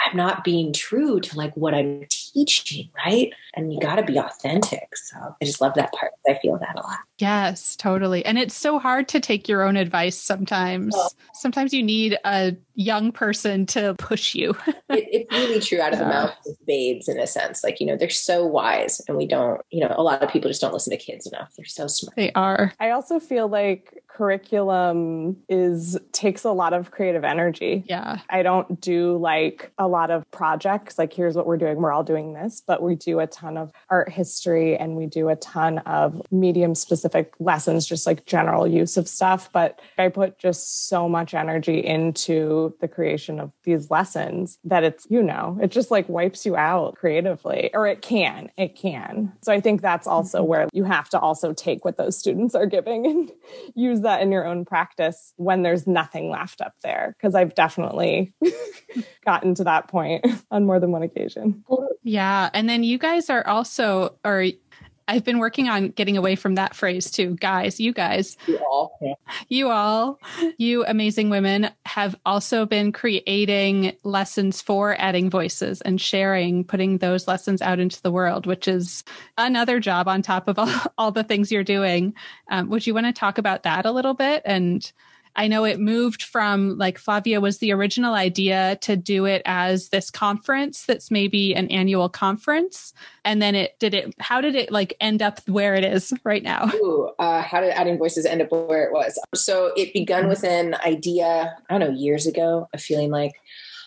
I'm 0.04 0.16
not 0.16 0.44
being 0.44 0.72
true 0.72 1.20
to 1.20 1.36
like 1.36 1.54
what 1.56 1.74
I'm 1.74 2.04
teaching, 2.08 2.88
right? 3.04 3.32
And 3.54 3.72
you 3.72 3.80
got 3.80 3.96
to 3.96 4.02
be 4.02 4.18
authentic. 4.18 4.96
So 4.96 5.16
I 5.40 5.44
just 5.44 5.60
love 5.60 5.74
that 5.74 5.92
part. 5.92 6.12
I 6.28 6.38
feel 6.40 6.58
that 6.58 6.76
a 6.76 6.82
lot. 6.82 6.98
Yes, 7.18 7.76
totally. 7.76 8.24
And 8.24 8.38
it's 8.38 8.54
so 8.54 8.78
hard 8.78 9.08
to 9.08 9.20
take 9.20 9.48
your 9.48 9.62
own 9.62 9.76
advice 9.76 10.16
sometimes. 10.16 10.94
Oh. 10.96 11.08
Sometimes 11.34 11.72
you 11.72 11.82
need 11.82 12.18
a 12.24 12.56
young 12.74 13.12
person 13.12 13.66
to 13.66 13.94
push 13.94 14.34
you. 14.34 14.56
it, 14.66 14.74
it's 14.88 15.32
really 15.32 15.60
true 15.60 15.80
out 15.80 15.92
of 15.92 15.98
the 15.98 16.06
mouth 16.06 16.34
of 16.46 16.56
babes 16.66 17.08
in 17.08 17.18
a 17.20 17.26
sense. 17.26 17.62
Like, 17.62 17.80
you 17.80 17.86
know, 17.86 17.96
they're 17.96 18.10
so 18.10 18.46
wise 18.46 19.00
and 19.06 19.16
we 19.16 19.26
don't, 19.26 19.60
you 19.70 19.80
know, 19.80 19.94
a 19.96 20.02
lot 20.02 20.22
of 20.22 20.30
people 20.30 20.50
just 20.50 20.60
don't 20.60 20.72
listen 20.72 20.90
to 20.90 20.96
kids 20.96 21.26
enough. 21.26 21.52
They're 21.56 21.64
so 21.64 21.86
smart. 21.86 22.16
They 22.16 22.32
are. 22.32 22.72
I 22.80 22.90
also 22.90 23.20
feel 23.20 23.48
like 23.48 24.01
curriculum 24.14 25.36
is 25.48 25.98
takes 26.12 26.44
a 26.44 26.50
lot 26.50 26.72
of 26.72 26.90
creative 26.90 27.24
energy. 27.24 27.84
Yeah. 27.86 28.20
I 28.28 28.42
don't 28.42 28.80
do 28.80 29.16
like 29.16 29.72
a 29.78 29.88
lot 29.88 30.10
of 30.10 30.30
projects 30.30 30.98
like 30.98 31.12
here's 31.12 31.34
what 31.34 31.46
we're 31.46 31.56
doing, 31.56 31.76
we're 31.76 31.92
all 31.92 32.04
doing 32.04 32.34
this, 32.34 32.62
but 32.66 32.82
we 32.82 32.94
do 32.94 33.20
a 33.20 33.26
ton 33.26 33.56
of 33.56 33.72
art 33.88 34.10
history 34.10 34.76
and 34.76 34.96
we 34.96 35.06
do 35.06 35.28
a 35.28 35.36
ton 35.36 35.78
of 35.78 36.20
medium 36.30 36.74
specific 36.74 37.32
lessons 37.38 37.86
just 37.86 38.06
like 38.06 38.26
general 38.26 38.66
use 38.66 38.96
of 38.96 39.08
stuff, 39.08 39.50
but 39.52 39.80
I 39.98 40.08
put 40.08 40.38
just 40.38 40.88
so 40.88 41.08
much 41.08 41.34
energy 41.34 41.78
into 41.84 42.74
the 42.80 42.88
creation 42.88 43.40
of 43.40 43.50
these 43.64 43.90
lessons 43.90 44.58
that 44.64 44.84
it's, 44.84 45.06
you 45.08 45.22
know, 45.22 45.58
it 45.62 45.70
just 45.70 45.90
like 45.90 46.08
wipes 46.08 46.44
you 46.44 46.56
out 46.56 46.96
creatively 46.96 47.70
or 47.72 47.86
it 47.86 48.02
can, 48.02 48.50
it 48.56 48.76
can. 48.76 49.32
So 49.42 49.52
I 49.52 49.60
think 49.60 49.80
that's 49.80 50.06
also 50.06 50.38
mm-hmm. 50.38 50.48
where 50.48 50.68
you 50.72 50.84
have 50.84 51.08
to 51.10 51.18
also 51.18 51.52
take 51.52 51.84
what 51.84 51.96
those 51.96 52.16
students 52.16 52.54
are 52.54 52.66
giving 52.66 53.06
and 53.06 53.32
use 53.74 54.01
that 54.02 54.22
in 54.22 54.30
your 54.32 54.46
own 54.46 54.64
practice 54.64 55.32
when 55.36 55.62
there's 55.62 55.86
nothing 55.86 56.30
left 56.30 56.60
up 56.60 56.74
there. 56.82 57.16
Cause 57.20 57.34
I've 57.34 57.54
definitely 57.54 58.34
gotten 59.24 59.54
to 59.56 59.64
that 59.64 59.88
point 59.88 60.26
on 60.50 60.66
more 60.66 60.80
than 60.80 60.92
one 60.92 61.02
occasion. 61.02 61.64
Yeah. 62.02 62.50
And 62.52 62.68
then 62.68 62.84
you 62.84 62.98
guys 62.98 63.30
are 63.30 63.46
also, 63.46 64.16
or 64.24 64.46
I've 65.08 65.24
been 65.24 65.38
working 65.38 65.68
on 65.68 65.88
getting 65.88 66.16
away 66.16 66.36
from 66.36 66.54
that 66.54 66.74
phrase 66.74 67.10
too. 67.10 67.36
Guys, 67.36 67.80
you 67.80 67.92
guys, 67.92 68.36
you 68.46 68.58
all, 68.58 68.98
yeah. 69.00 69.14
you 69.48 69.70
all, 69.70 70.18
you 70.58 70.84
amazing 70.86 71.30
women 71.30 71.70
have 71.86 72.16
also 72.24 72.66
been 72.66 72.92
creating 72.92 73.96
lessons 74.04 74.62
for 74.62 74.96
adding 74.98 75.30
voices 75.30 75.80
and 75.80 76.00
sharing, 76.00 76.64
putting 76.64 76.98
those 76.98 77.26
lessons 77.26 77.62
out 77.62 77.80
into 77.80 78.00
the 78.02 78.12
world, 78.12 78.46
which 78.46 78.68
is 78.68 79.04
another 79.38 79.80
job 79.80 80.08
on 80.08 80.22
top 80.22 80.48
of 80.48 80.58
all, 80.58 80.70
all 80.98 81.12
the 81.12 81.24
things 81.24 81.50
you're 81.50 81.64
doing. 81.64 82.14
Um, 82.50 82.68
would 82.70 82.86
you 82.86 82.94
want 82.94 83.06
to 83.06 83.12
talk 83.12 83.38
about 83.38 83.64
that 83.64 83.86
a 83.86 83.92
little 83.92 84.14
bit 84.14 84.42
and 84.44 84.90
I 85.34 85.48
know 85.48 85.64
it 85.64 85.80
moved 85.80 86.22
from 86.22 86.76
like 86.76 86.98
Flavia 86.98 87.40
was 87.40 87.58
the 87.58 87.72
original 87.72 88.14
idea 88.14 88.76
to 88.82 88.96
do 88.96 89.24
it 89.24 89.42
as 89.46 89.88
this 89.88 90.10
conference 90.10 90.84
that's 90.84 91.10
maybe 91.10 91.54
an 91.54 91.68
annual 91.68 92.08
conference. 92.08 92.92
And 93.24 93.40
then 93.40 93.54
it 93.54 93.78
did 93.78 93.94
it, 93.94 94.14
how 94.18 94.40
did 94.40 94.54
it 94.54 94.70
like 94.70 94.94
end 95.00 95.22
up 95.22 95.40
where 95.48 95.74
it 95.74 95.84
is 95.84 96.12
right 96.24 96.42
now? 96.42 96.70
Ooh, 96.74 97.10
uh, 97.18 97.42
how 97.42 97.60
did 97.60 97.70
Adding 97.70 97.98
Voices 97.98 98.26
end 98.26 98.42
up 98.42 98.50
where 98.50 98.84
it 98.84 98.92
was? 98.92 99.18
So 99.34 99.72
it 99.76 99.92
begun 99.92 100.28
with 100.28 100.44
an 100.44 100.74
idea, 100.84 101.56
I 101.68 101.78
don't 101.78 101.80
know, 101.80 101.96
years 101.96 102.26
ago, 102.26 102.68
of 102.74 102.82
feeling 102.82 103.10
like 103.10 103.32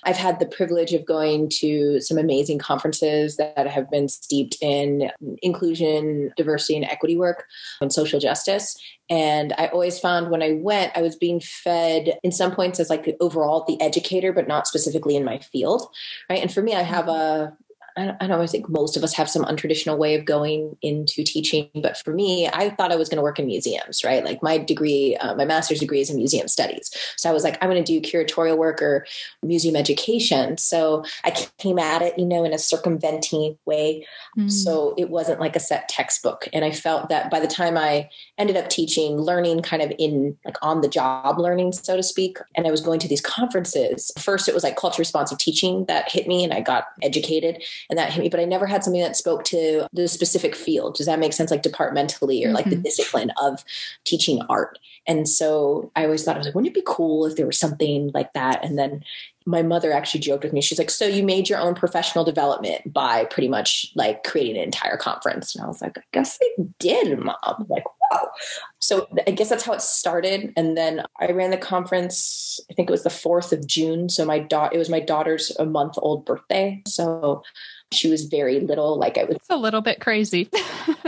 I've 0.06 0.18
had 0.18 0.40
the 0.40 0.46
privilege 0.46 0.94
of 0.94 1.06
going 1.06 1.50
to 1.60 2.00
some 2.00 2.18
amazing 2.18 2.60
conferences 2.60 3.38
that 3.38 3.68
have 3.68 3.90
been 3.90 4.08
steeped 4.08 4.58
in 4.62 5.12
inclusion, 5.42 6.32
diversity, 6.38 6.76
and 6.76 6.86
equity 6.86 7.18
work 7.18 7.46
and 7.82 7.92
social 7.92 8.20
justice. 8.20 8.78
And 9.10 9.54
I 9.58 9.68
always 9.68 10.00
found 10.00 10.32
when 10.32 10.42
I 10.42 10.54
went, 10.54 10.92
I 10.96 11.02
was 11.02 11.16
being 11.16 11.40
fed 11.40 12.20
in 12.24 12.32
some 12.32 12.54
points 12.54 12.80
as 12.80 12.90
like 12.90 13.16
overall 13.20 13.66
the 13.68 13.82
educator, 13.82 14.32
but 14.32 14.48
not 14.48 14.68
specifically 14.68 15.16
in 15.16 15.26
my 15.26 15.40
field. 15.40 15.88
Right. 16.30 16.42
And 16.42 16.52
for 16.54 16.62
me, 16.62 16.74
I 16.74 16.84
have 16.84 17.06
mm-hmm. 17.06 17.54
a 17.54 17.58
I 17.98 18.06
don't, 18.06 18.30
know, 18.30 18.42
I 18.42 18.48
think 18.48 18.68
most 18.68 18.98
of 18.98 19.04
us 19.04 19.14
have 19.14 19.30
some 19.30 19.46
untraditional 19.46 19.98
way 19.98 20.16
of 20.16 20.26
going 20.26 20.76
into 20.82 21.24
teaching. 21.24 21.70
But 21.76 21.98
for 21.98 22.14
me, 22.14 22.50
I 22.52 22.70
thought 22.70 22.92
I 22.92 22.98
was 22.98 23.08
going 23.08 23.18
to 23.18 23.24
work 23.24 23.40
in 23.40 23.48
museums, 23.48 24.04
right? 24.04 24.24
Like 24.24 24.44
my 24.44 24.58
degree, 24.58 25.16
uh, 25.16 25.34
my 25.36 25.46
master's 25.46 25.80
degree 25.80 26.02
is 26.02 26.10
in 26.10 26.18
museum 26.18 26.50
studies. 26.50 26.92
So 27.16 27.30
I 27.30 27.34
was 27.34 27.46
like, 27.46 27.58
I'm 27.62 27.70
going 27.70 27.82
to 27.82 28.00
do 28.00 28.06
curatorial 28.06 28.58
work 28.58 28.82
or 28.82 29.06
museum 29.42 29.78
education. 29.78 30.58
So 30.58 31.06
I 31.24 31.32
came 31.58 31.80
at 31.80 32.02
it, 32.02 32.20
you 32.20 32.26
know, 32.26 32.44
in 32.44 32.54
a 32.54 32.58
circumventing 32.58 33.58
way. 33.66 34.06
Mm. 34.38 34.52
So 34.52 34.94
it 34.98 35.10
wasn't 35.10 35.40
like 35.40 35.56
a 35.56 35.62
set 35.62 35.88
textbook. 35.88 36.50
And 36.52 36.66
I 36.66 36.72
felt 36.72 37.08
that 37.08 37.32
by 37.32 37.40
the 37.40 37.48
time 37.48 37.78
I 37.78 38.10
ended 38.38 38.58
up 38.58 38.70
teaching, 38.70 39.16
learning 39.18 39.62
kind 39.62 39.82
of 39.82 39.94
in 39.98 40.38
like 40.44 40.58
on 40.62 40.82
the 40.82 40.90
job 40.90 41.40
learning, 41.40 41.72
so 41.72 41.96
to 41.96 42.04
speak, 42.04 42.40
and 42.56 42.68
I 42.68 42.72
was 42.72 42.82
going 42.82 43.00
to 43.00 43.08
these 43.08 43.22
conferences, 43.22 44.12
first 44.20 44.50
it 44.50 44.54
was 44.54 44.64
like 44.64 44.76
culture 44.76 45.02
responsive 45.02 45.38
teaching 45.38 45.86
that 45.86 46.12
hit 46.12 46.28
me 46.28 46.44
and 46.44 46.54
I 46.54 46.60
got 46.60 46.88
educated 47.02 47.64
and 47.90 47.98
that 48.00 48.12
hit 48.12 48.22
me. 48.22 48.30
But 48.30 48.40
I 48.40 48.46
never 48.46 48.66
had 48.66 48.84
something 48.84 49.02
that 49.02 49.16
spoke 49.16 49.44
to 49.46 49.88
the 49.94 50.08
specific 50.08 50.56
field. 50.56 50.96
Does 50.96 51.06
that 51.06 51.20
make 51.20 51.34
sense? 51.34 51.52
Like 51.52 51.64
departmentally 51.64 52.46
or 52.46 52.52
like 52.52 52.66
mm-hmm. 52.66 52.76
the 52.76 52.90
discipline 52.90 53.32
of 53.42 53.64
teaching 54.04 54.42
art. 54.50 54.80
And 55.08 55.28
so 55.30 55.92
I 55.96 56.06
always 56.06 56.24
thought 56.24 56.36
I 56.36 56.40
was 56.40 56.48
like, 56.48 56.56
wouldn't 56.56 56.76
it 56.76 56.80
be 56.80 56.84
cool 56.86 57.26
if 57.26 57.36
there 57.36 57.46
was 57.46 57.60
something 57.60 58.12
like 58.14 58.34
that? 58.34 58.64
And 58.64 58.78
then 58.78 59.04
my 59.46 59.62
mother 59.62 59.92
actually 59.94 60.22
joked 60.22 60.44
with 60.44 60.54
me. 60.54 60.62
She's 60.62 60.80
like, 60.80 60.90
"So 60.90 61.06
you 61.06 61.24
made 61.24 61.48
your 61.48 61.60
own 61.60 61.76
professional 61.76 62.26
development 62.26 62.92
by 62.92 63.26
pretty 63.26 63.48
much 63.48 63.92
like 63.96 64.24
creating 64.24 64.58
an 64.58 64.64
entire 64.64 64.98
conference?" 64.98 65.54
And 65.54 65.64
I 65.64 65.68
was 65.68 65.82
like, 65.82 65.98
"I 65.98 66.02
guess 66.12 66.40
I 66.42 66.64
did, 66.80 67.20
mom." 67.20 67.36
like, 67.70 67.84
wow. 68.12 68.32
So 68.80 69.08
I 69.28 69.32
guess 69.32 69.50
that's 69.50 69.64
how 69.64 69.74
it 69.74 69.82
started. 69.82 70.52
And 70.58 70.76
then 70.76 71.04
I 71.20 71.32
ran 71.32 71.52
the 71.52 71.58
conference. 71.58 72.60
I 72.72 72.74
think 72.74 72.90
it 72.90 72.92
was 72.92 73.04
the 73.04 73.10
fourth 73.10 73.54
of 73.54 73.68
June. 73.68 74.10
So 74.10 74.26
my 74.26 74.40
daughter, 74.40 74.76
it 74.76 74.80
was 74.80 74.90
my 74.90 75.00
daughter's 75.00 75.52
a 75.58 75.66
month 75.66 75.96
old 75.98 76.26
birthday. 76.26 76.82
So 76.88 77.44
she 77.92 78.10
was 78.10 78.26
very 78.26 78.60
little. 78.60 78.98
Like 78.98 79.18
I 79.18 79.24
was 79.24 79.36
it's 79.38 79.50
a 79.50 79.56
little 79.56 79.82
bit 79.82 80.00
crazy. 80.00 80.50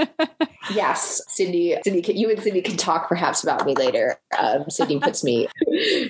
yes, 0.71 1.21
Cindy. 1.27 1.77
Cindy, 1.83 2.13
you 2.13 2.29
and 2.29 2.39
Cindy 2.41 2.61
can 2.61 2.77
talk 2.77 3.09
perhaps 3.09 3.43
about 3.43 3.65
me 3.65 3.73
later. 3.75 4.19
Um, 4.37 4.69
Cindy 4.69 4.99
puts 4.99 5.23
me 5.23 5.47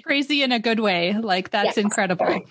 crazy 0.04 0.44
in 0.44 0.52
a 0.52 0.60
good 0.60 0.80
way. 0.80 1.14
Like 1.14 1.52
that's 1.52 1.78
yes. 1.78 1.78
incredible. 1.78 2.42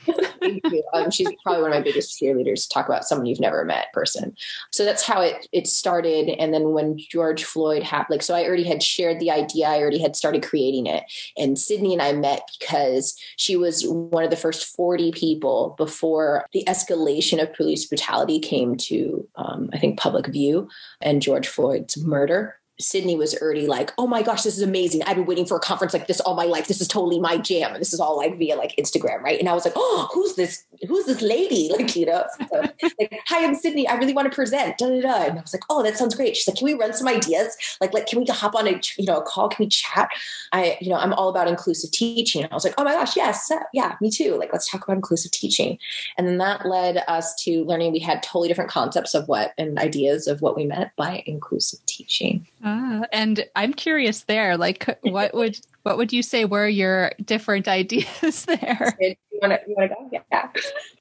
um, 0.93 1.11
she's 1.11 1.29
probably 1.43 1.63
one 1.63 1.73
of 1.73 1.79
my 1.79 1.83
biggest 1.83 2.21
cheerleaders 2.21 2.65
to 2.65 2.69
talk 2.71 2.87
about 2.87 3.05
someone 3.05 3.27
you've 3.27 3.41
never 3.41 3.65
met 3.65 3.93
person. 3.93 4.35
So 4.73 4.85
that's 4.85 5.05
how 5.05 5.21
it 5.21 5.47
it 5.53 5.67
started. 5.67 6.29
And 6.29 6.53
then 6.53 6.73
when 6.73 6.97
George 6.99 7.45
Floyd 7.45 7.83
happened, 7.83 8.17
like 8.17 8.23
so, 8.23 8.35
I 8.35 8.45
already 8.45 8.65
had 8.65 8.83
shared 8.83 9.21
the 9.21 9.31
idea. 9.31 9.69
I 9.69 9.81
already 9.81 10.01
had 10.01 10.17
started 10.17 10.43
creating 10.43 10.87
it. 10.87 11.05
And 11.37 11.59
Sydney 11.59 11.93
and 11.93 12.03
I 12.03 12.13
met 12.13 12.49
because 12.59 13.17
she 13.37 13.57
was 13.57 13.87
one 13.87 14.25
of 14.25 14.31
the 14.31 14.37
first 14.37 14.75
forty 14.75 15.13
people 15.13 15.75
before 15.77 16.47
the 16.53 16.65
escalation 16.67 17.43
of 17.43 17.53
police 17.53 17.87
brutality 17.87 18.06
came 18.41 18.77
to, 18.77 19.29
um, 19.37 19.71
I 19.73 19.79
think, 19.79 19.99
public 19.99 20.27
view 20.29 20.69
and 21.01 21.23
George 21.23 21.49
Floyd's 21.49 21.97
murder. 22.03 22.57
Sydney 22.79 23.17
was 23.17 23.35
already 23.37 23.67
like, 23.67 23.93
oh 23.97 24.07
my 24.07 24.23
gosh, 24.23 24.43
this 24.43 24.57
is 24.57 24.63
amazing. 24.63 25.03
I've 25.05 25.17
been 25.17 25.27
waiting 25.27 25.47
for 25.47 25.57
a 25.57 25.61
conference 25.61 25.95
like 25.95 26.07
this 26.07 26.21
all 26.21 26.35
my 26.35 26.45
life. 26.45 26.69
This 26.69 26.81
is 26.81 26.89
totally 26.89 27.19
my 27.19 27.39
jam. 27.39 27.73
And 27.73 27.81
this 27.81 27.93
is 27.93 28.01
all 28.01 28.17
like 28.17 28.39
via 28.39 28.57
like 28.57 28.77
Instagram, 28.77 29.23
right? 29.23 29.39
And 29.39 29.49
I 29.49 29.55
was 29.55 29.65
like, 29.65 29.75
oh, 29.77 30.09
who's 30.13 30.35
this? 30.35 30.65
Who's 30.87 31.07
this 31.07 31.23
lady? 31.23 31.71
Like, 31.77 31.95
you 31.95 32.07
know, 32.07 32.25
so, 32.49 32.63
like, 32.99 33.21
hi, 33.27 33.45
I'm 33.45 33.55
Sydney. 33.55 33.87
I 33.87 33.97
really 33.97 34.15
want 34.15 34.31
to 34.31 34.35
present. 34.35 34.79
Da, 34.79 34.89
da, 34.89 35.01
da. 35.03 35.25
And 35.25 35.39
I 35.39 35.43
was 35.43 35.53
like, 35.53 35.65
oh, 35.69 35.83
that 35.83 35.99
sounds 35.99 36.15
great. 36.15 36.35
She's 36.35 36.49
like, 36.49 36.57
can 36.57 36.65
we 36.65 36.73
run 36.73 36.95
some 36.95 37.07
ideas? 37.07 37.55
Like, 37.83 37.93
like, 37.93 38.07
can 38.07 38.19
we 38.19 38.25
hop 38.25 38.55
on 38.55 38.67
a 38.67 38.81
you 38.97 39.05
know 39.05 39.19
a 39.19 39.23
call? 39.23 39.51
Can 39.51 39.65
we 39.65 39.69
chat? 39.69 40.09
I, 40.53 40.79
you 40.81 40.89
know, 40.89 40.97
I'm 40.97 41.13
all 41.13 41.29
about 41.29 41.49
inclusive 41.49 41.91
teaching. 41.91 42.43
And 42.45 42.51
I 42.51 42.55
was 42.55 42.65
like, 42.65 42.73
oh 42.79 42.85
my 42.85 42.93
gosh, 42.93 43.15
yes, 43.15 43.51
yeah, 43.75 43.97
me 44.01 44.11
too. 44.11 44.37
Like, 44.39 44.53
let's 44.53 44.71
talk 44.71 44.85
about 44.85 44.97
inclusive 44.97 45.33
teaching. 45.33 45.79
And 46.17 46.27
then 46.27 46.39
that 46.39 46.65
led 46.65 47.05
us 47.09 47.35
to 47.45 47.65
learning 47.65 47.93
we 47.93 47.99
had 47.99 48.23
totally 48.23 48.49
different 48.49 48.71
concepts 48.71 49.15
of 49.15 49.29
what 49.29 49.53
and 49.59 49.79
ideas 49.79 50.27
of 50.27 50.41
what 50.41 50.57
we 50.57 50.65
meant 50.65 50.91
by 50.97 51.23
inclusive 51.27 51.85
teaching. 51.87 52.47
Ah, 52.67 53.03
and 53.13 53.45
I'm 53.55 53.73
curious 53.75 54.25
there, 54.25 54.57
like 54.57 54.87
what 55.03 55.33
would 55.35 55.57
what 55.85 55.99
would 55.99 56.13
you 56.13 56.23
say 56.23 56.45
were 56.45 56.67
your 56.69 57.13
different 57.25 57.69
ideas 57.69 58.45
there? 58.47 59.01
Want 59.41 59.53
to, 59.55 59.61
you 59.69 59.75
want 59.77 59.91
to 59.91 59.95
go? 59.95 60.23
Yeah. 60.31 60.49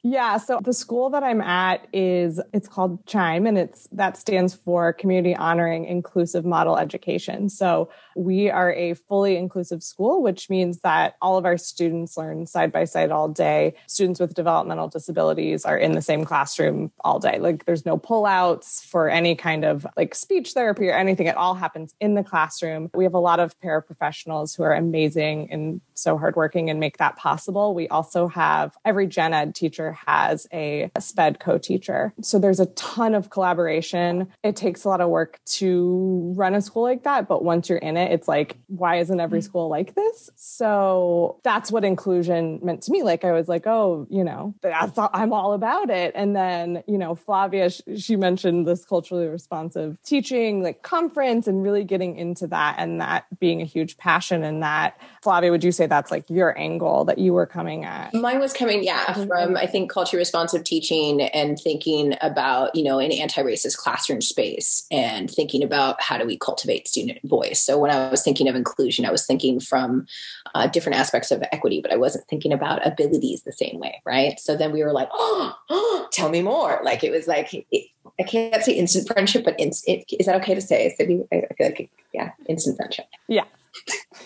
Yeah. 0.04 0.38
So 0.38 0.60
the 0.62 0.74
school 0.74 1.10
that 1.10 1.24
I'm 1.24 1.42
at 1.42 1.88
is 1.94 2.40
it's 2.54 2.68
called 2.68 3.06
Chime, 3.06 3.46
and 3.46 3.58
it's 3.58 3.88
that 3.92 4.18
stands 4.18 4.54
for 4.54 4.94
Community 4.94 5.36
Honoring 5.36 5.86
Inclusive 5.86 6.46
Model 6.46 6.78
Education. 6.78 7.50
So 7.50 7.90
we 8.16 8.50
are 8.50 8.74
a 8.74 8.94
fully 8.94 9.36
inclusive 9.38 9.84
school, 9.84 10.22
which 10.22 10.50
means 10.50 10.80
that 10.82 11.16
all 11.22 11.38
of 11.38 11.46
our 11.46 11.58
students 11.58 12.18
learn 12.18 12.46
side 12.46 12.72
by 12.72 12.86
side 12.86 13.12
all 13.12 13.28
day. 13.28 13.76
Students 13.88 14.20
with 14.20 14.34
developmental 14.34 14.88
disabilities 14.88 15.66
are 15.66 15.78
in 15.78 15.94
the 15.94 16.02
same 16.02 16.24
classroom 16.26 16.92
all 17.04 17.20
day. 17.20 17.40
Like 17.40 17.66
there's 17.66 17.86
no 17.86 17.98
pullouts 17.98 18.86
for 18.86 19.10
any 19.10 19.36
kind 19.36 19.66
of 19.66 19.86
like 19.98 20.16
speech 20.16 20.54
therapy 20.54 20.88
or 20.88 20.94
anything. 20.94 21.28
It 21.28 21.38
all 21.38 21.56
happens 21.56 21.96
in 22.00 22.16
the 22.16 22.24
classroom. 22.24 22.90
We 22.94 23.04
have 23.04 23.14
a 23.14 23.20
lot 23.20 23.40
of 23.40 23.60
paraprofessionals 23.60 24.56
who 24.56 24.64
are 24.64 24.74
amazing 24.74 25.52
and 25.52 25.82
so 25.94 26.18
hardworking 26.18 26.70
and 26.70 26.80
make 26.80 26.98
that 26.98 27.18
possible. 27.18 27.74
We 27.74 27.88
also 27.88 28.25
have 28.28 28.76
every 28.84 29.08
gen 29.08 29.34
ed 29.34 29.56
teacher 29.56 29.98
has 30.06 30.48
a 30.54 30.92
SPED 30.98 31.40
co 31.40 31.58
teacher. 31.58 32.14
So 32.22 32.40
there's 32.40 32.60
a 32.60 32.68
ton 32.68 33.16
of 33.16 33.30
collaboration. 33.30 34.28
It 34.44 34.56
takes 34.56 34.84
a 34.84 34.90
lot 34.90 35.02
of 35.02 35.10
work 35.10 35.40
to 35.46 36.34
run 36.36 36.56
a 36.56 36.62
school 36.62 36.84
like 36.84 37.04
that. 37.04 37.28
But 37.28 37.44
once 37.44 37.70
you're 37.70 37.78
in 37.78 37.98
it, 37.98 38.12
it's 38.12 38.28
like, 38.28 38.58
why 38.68 38.98
isn't 38.98 39.20
every 39.20 39.40
mm-hmm. 39.40 39.46
school 39.46 39.70
like 39.70 39.96
this? 39.96 40.30
So 40.36 41.40
that's 41.44 41.72
what 41.72 41.84
inclusion 41.84 42.60
meant 42.64 42.84
to 42.84 42.92
me. 42.92 43.04
Like, 43.04 43.24
I 43.24 43.32
was 43.32 43.48
like, 43.48 43.68
oh, 43.68 44.08
you 44.10 44.24
know, 44.24 44.54
that's 44.62 44.98
all, 44.98 45.10
I'm 45.14 45.34
all 45.34 45.54
about 45.54 45.90
it. 45.90 46.14
And 46.16 46.36
then, 46.36 46.84
you 46.88 46.98
know, 46.98 47.16
Flavia, 47.16 47.70
she 47.70 48.16
mentioned 48.16 48.68
this 48.68 48.86
culturally 48.86 49.28
responsive 49.28 49.98
teaching, 50.04 50.64
like 50.64 50.82
conference, 50.82 51.48
and 51.48 51.64
really 51.64 51.84
getting 51.84 52.18
into 52.18 52.48
that 52.48 52.76
and 52.78 53.02
that 53.02 53.26
being 53.40 53.62
a 53.62 53.66
huge 53.66 53.98
passion 53.98 54.44
and 54.44 54.64
that. 54.64 55.00
Flavia, 55.22 55.52
would 55.52 55.64
you 55.64 55.72
say 55.72 55.86
that's 55.86 56.12
like 56.12 56.30
your 56.30 56.58
angle 56.58 57.06
that 57.06 57.18
you 57.18 57.34
were 57.34 57.46
coming 57.46 57.84
at? 57.84 58.14
Mine 58.22 58.40
was 58.40 58.54
coming, 58.54 58.84
yeah, 58.84 59.04
mm-hmm. 59.06 59.28
from 59.28 59.58
I 59.58 59.66
think 59.68 59.92
culture 59.92 60.18
responsive 60.18 60.64
teaching 60.64 61.22
and 61.22 61.60
thinking 61.60 62.16
about, 62.22 62.76
you 62.76 62.84
know, 62.84 63.00
an 63.00 63.12
anti 63.12 63.42
racist 63.44 63.78
classroom 63.78 64.22
space 64.22 64.86
and 64.92 65.30
thinking 65.30 65.64
about 65.64 66.02
how 66.02 66.18
do 66.18 66.26
we 66.26 66.38
cultivate 66.38 66.88
student 66.88 67.20
voice. 67.24 67.62
So 67.62 67.78
when 67.78 67.92
I 67.92 68.10
was 68.10 68.24
thinking 68.24 68.48
of 68.48 68.56
inclusion, 68.56 69.06
I 69.06 69.12
was 69.12 69.26
thinking 69.26 69.60
from 69.60 70.08
uh, 70.54 70.68
different 70.68 70.98
aspects 70.98 71.32
of 71.32 71.44
equity, 71.52 71.82
but 71.82 71.92
I 71.92 71.98
wasn't 71.98 72.28
thinking 72.28 72.54
about 72.54 72.86
abilities 72.86 73.44
the 73.44 73.52
same 73.52 73.80
way, 73.80 74.02
right? 74.06 74.40
So 74.40 74.56
then 74.56 74.72
we 74.72 74.84
were 74.84 74.94
like, 74.94 75.10
oh, 75.12 75.56
oh 75.70 76.08
tell 76.12 76.30
me 76.30 76.42
more. 76.42 76.80
Like 76.84 77.04
it 77.04 77.12
was 77.12 77.28
like, 77.28 77.54
it, 77.54 77.88
I 78.20 78.24
can't 78.24 78.64
say 78.64 78.74
instant 78.74 79.08
friendship, 79.08 79.44
but 79.44 79.60
instant, 79.60 80.06
is 80.20 80.26
that 80.26 80.36
okay 80.42 80.56
to 80.56 80.62
say? 80.62 80.88
I 80.88 81.04
feel 81.04 81.28
like, 81.32 81.90
yeah, 82.14 82.32
instant 82.48 82.78
friendship. 82.78 83.06
Yeah. 83.28 83.44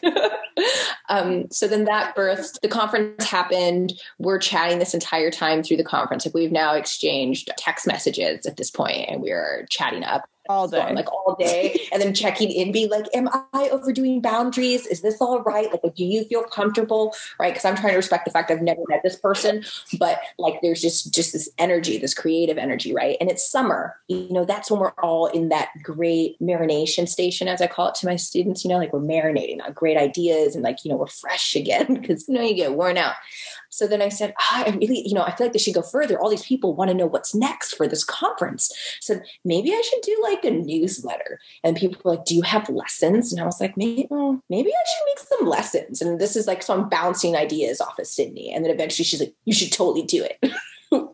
um, 1.10 1.50
so 1.52 1.68
then 1.68 1.86
that 1.86 2.16
birthed 2.16 2.60
the 2.62 2.68
conference 2.68 3.26
happened. 3.26 3.94
We're 4.18 4.40
chatting 4.40 4.80
this 4.80 4.94
entire 4.94 5.32
time 5.32 5.64
through 5.64 5.78
the 5.78 5.84
conference. 5.84 6.26
Like 6.26 6.36
we've 6.36 6.52
now 6.52 6.74
exchanged 6.74 7.52
text 7.58 7.88
messages 7.88 8.46
at 8.46 8.58
this 8.58 8.72
point 8.72 9.10
and 9.10 9.22
we're 9.22 9.66
chatting 9.70 10.04
up 10.04 10.30
all 10.50 10.68
day, 10.68 10.94
like 10.94 11.12
all 11.14 11.36
day, 11.40 11.80
and 11.92 12.02
then 12.02 12.14
checking 12.14 12.52
in, 12.52 12.72
be 12.72 12.88
like, 12.88 13.06
"Am 13.14 13.30
I 13.54 13.70
overdoing 13.70 14.20
boundaries? 14.20 14.88
Is 14.88 15.02
this 15.02 15.22
all 15.22 15.42
right? 15.44 15.70
Like, 15.72 15.96
do 15.96 16.04
you 16.04 16.26
feel 16.26 16.44
comfortable? 16.44 17.14
Right? 17.40 17.54
Because 17.54 17.66
I'm 17.66 17.76
trying 17.76 17.92
to 17.92 17.98
respect 17.98 18.26
the 18.26 18.32
fact 18.32 18.50
I've 18.50 18.62
never 18.62 18.82
met 18.90 19.02
this 19.04 19.16
person, 19.16 19.64
but 20.00 20.20
like, 20.40 20.60
there's 20.62 20.82
just 20.82 21.14
just 21.14 21.34
this 21.34 21.48
energy, 21.60 22.00
this 22.00 22.16
creative 22.16 22.58
energy, 22.58 22.94
right? 22.94 23.16
And 23.22 23.30
it's 23.30 23.50
summer, 23.50 23.96
you 24.08 24.28
know, 24.32 24.44
that's 24.44 24.72
when 24.72 24.80
we're 24.80 24.92
all 25.02 25.28
in 25.28 25.50
that 25.50 25.70
great 25.84 26.40
marination 26.42 27.08
station, 27.08 27.48
as 27.48 27.62
I 27.62 27.68
call 27.68 27.90
it 27.90 27.96
to 27.96 28.08
my 28.08 28.16
students. 28.16 28.66
You 28.66 28.72
know, 28.72 28.78
like 28.78 28.92
we're 28.92 29.00
marinating 29.00 29.64
on 29.64 29.74
great 29.74 29.98
ideas, 29.98 30.56
and 30.56 30.64
like 30.64 30.84
you 30.84 30.90
know, 30.90 30.98
we're 30.98 31.08
fresh 31.08 31.56
again 31.56 31.94
because 32.02 32.28
you 32.28 32.34
know 32.34 32.42
you 32.42 32.56
get 32.56 32.74
worn 32.74 32.98
out. 32.98 33.14
So 33.70 33.88
then 33.88 34.02
I 34.02 34.10
said, 34.10 34.34
oh, 34.40 34.64
I 34.66 34.70
really, 34.72 35.08
you 35.08 35.14
know, 35.14 35.24
I 35.24 35.36
feel 35.36 35.46
like 35.46 35.54
they 35.54 35.60
should 35.60 35.74
go 35.74 35.82
further. 35.82 36.20
All 36.20 36.30
these 36.30 36.46
people 36.46 36.76
want 36.76 36.90
to 36.90 36.98
know 36.98 37.06
what's 37.06 37.36
next 37.36 37.74
for 37.74 37.88
this 37.88 38.04
conference. 38.04 38.72
So 39.00 39.20
maybe 39.46 39.72
I 39.72 39.82
should 39.82 40.02
do 40.02 40.20
like 40.24 40.44
a 40.44 40.52
newsletter. 40.52 41.40
And 41.64 41.78
people 41.78 42.02
were 42.04 42.16
like, 42.16 42.26
do 42.26 42.36
you 42.36 42.42
have 42.42 42.70
lessons? 42.70 43.32
And 43.32 43.42
I 43.42 43.46
was 43.46 43.62
like, 43.62 43.78
maybe, 43.78 44.08
well, 44.10 44.42
maybe 44.50 44.70
I 44.70 44.84
should 44.88 45.06
make 45.06 45.40
some 45.40 45.48
lessons. 45.48 46.02
And 46.02 46.20
this 46.20 46.36
is 46.36 46.48
like, 46.48 46.64
so 46.64 46.74
I'm 46.74 46.90
bouncing 46.90 47.36
ideas 47.36 47.80
off 47.82 48.00
of 48.00 48.08
Sydney. 48.08 48.52
And 48.52 48.66
then 48.66 48.72
eventually 48.72 49.06
she's 49.06 49.20
like, 49.20 49.34
you 49.46 49.54
should 49.54 49.72
totally 49.72 50.04
do 50.04 50.24
it. 50.24 50.52
and 50.92 51.10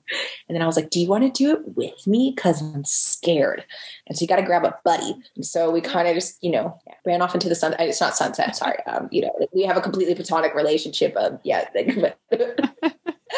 then 0.49 0.61
I 0.61 0.67
was 0.67 0.75
like, 0.75 0.89
Do 0.89 0.99
you 0.99 1.07
want 1.07 1.23
to 1.23 1.43
do 1.43 1.53
it 1.53 1.75
with 1.75 2.07
me? 2.07 2.33
Because 2.35 2.61
I'm 2.61 2.85
scared. 2.85 3.65
And 4.07 4.17
so 4.17 4.23
you 4.23 4.27
got 4.27 4.37
to 4.37 4.43
grab 4.43 4.63
a 4.63 4.75
buddy. 4.83 5.15
And 5.35 5.45
so 5.45 5.71
we 5.71 5.81
kind 5.81 6.07
of 6.07 6.15
just, 6.15 6.43
you 6.43 6.51
know, 6.51 6.79
ran 7.05 7.21
off 7.21 7.33
into 7.33 7.49
the 7.49 7.55
sun. 7.55 7.75
It's 7.79 8.01
not 8.01 8.15
sunset, 8.15 8.55
sorry. 8.55 8.79
Um, 8.87 9.09
you 9.11 9.21
know, 9.21 9.31
we 9.53 9.63
have 9.63 9.77
a 9.77 9.81
completely 9.81 10.15
platonic 10.15 10.55
relationship 10.55 11.15
of, 11.15 11.39
yeah. 11.43 11.67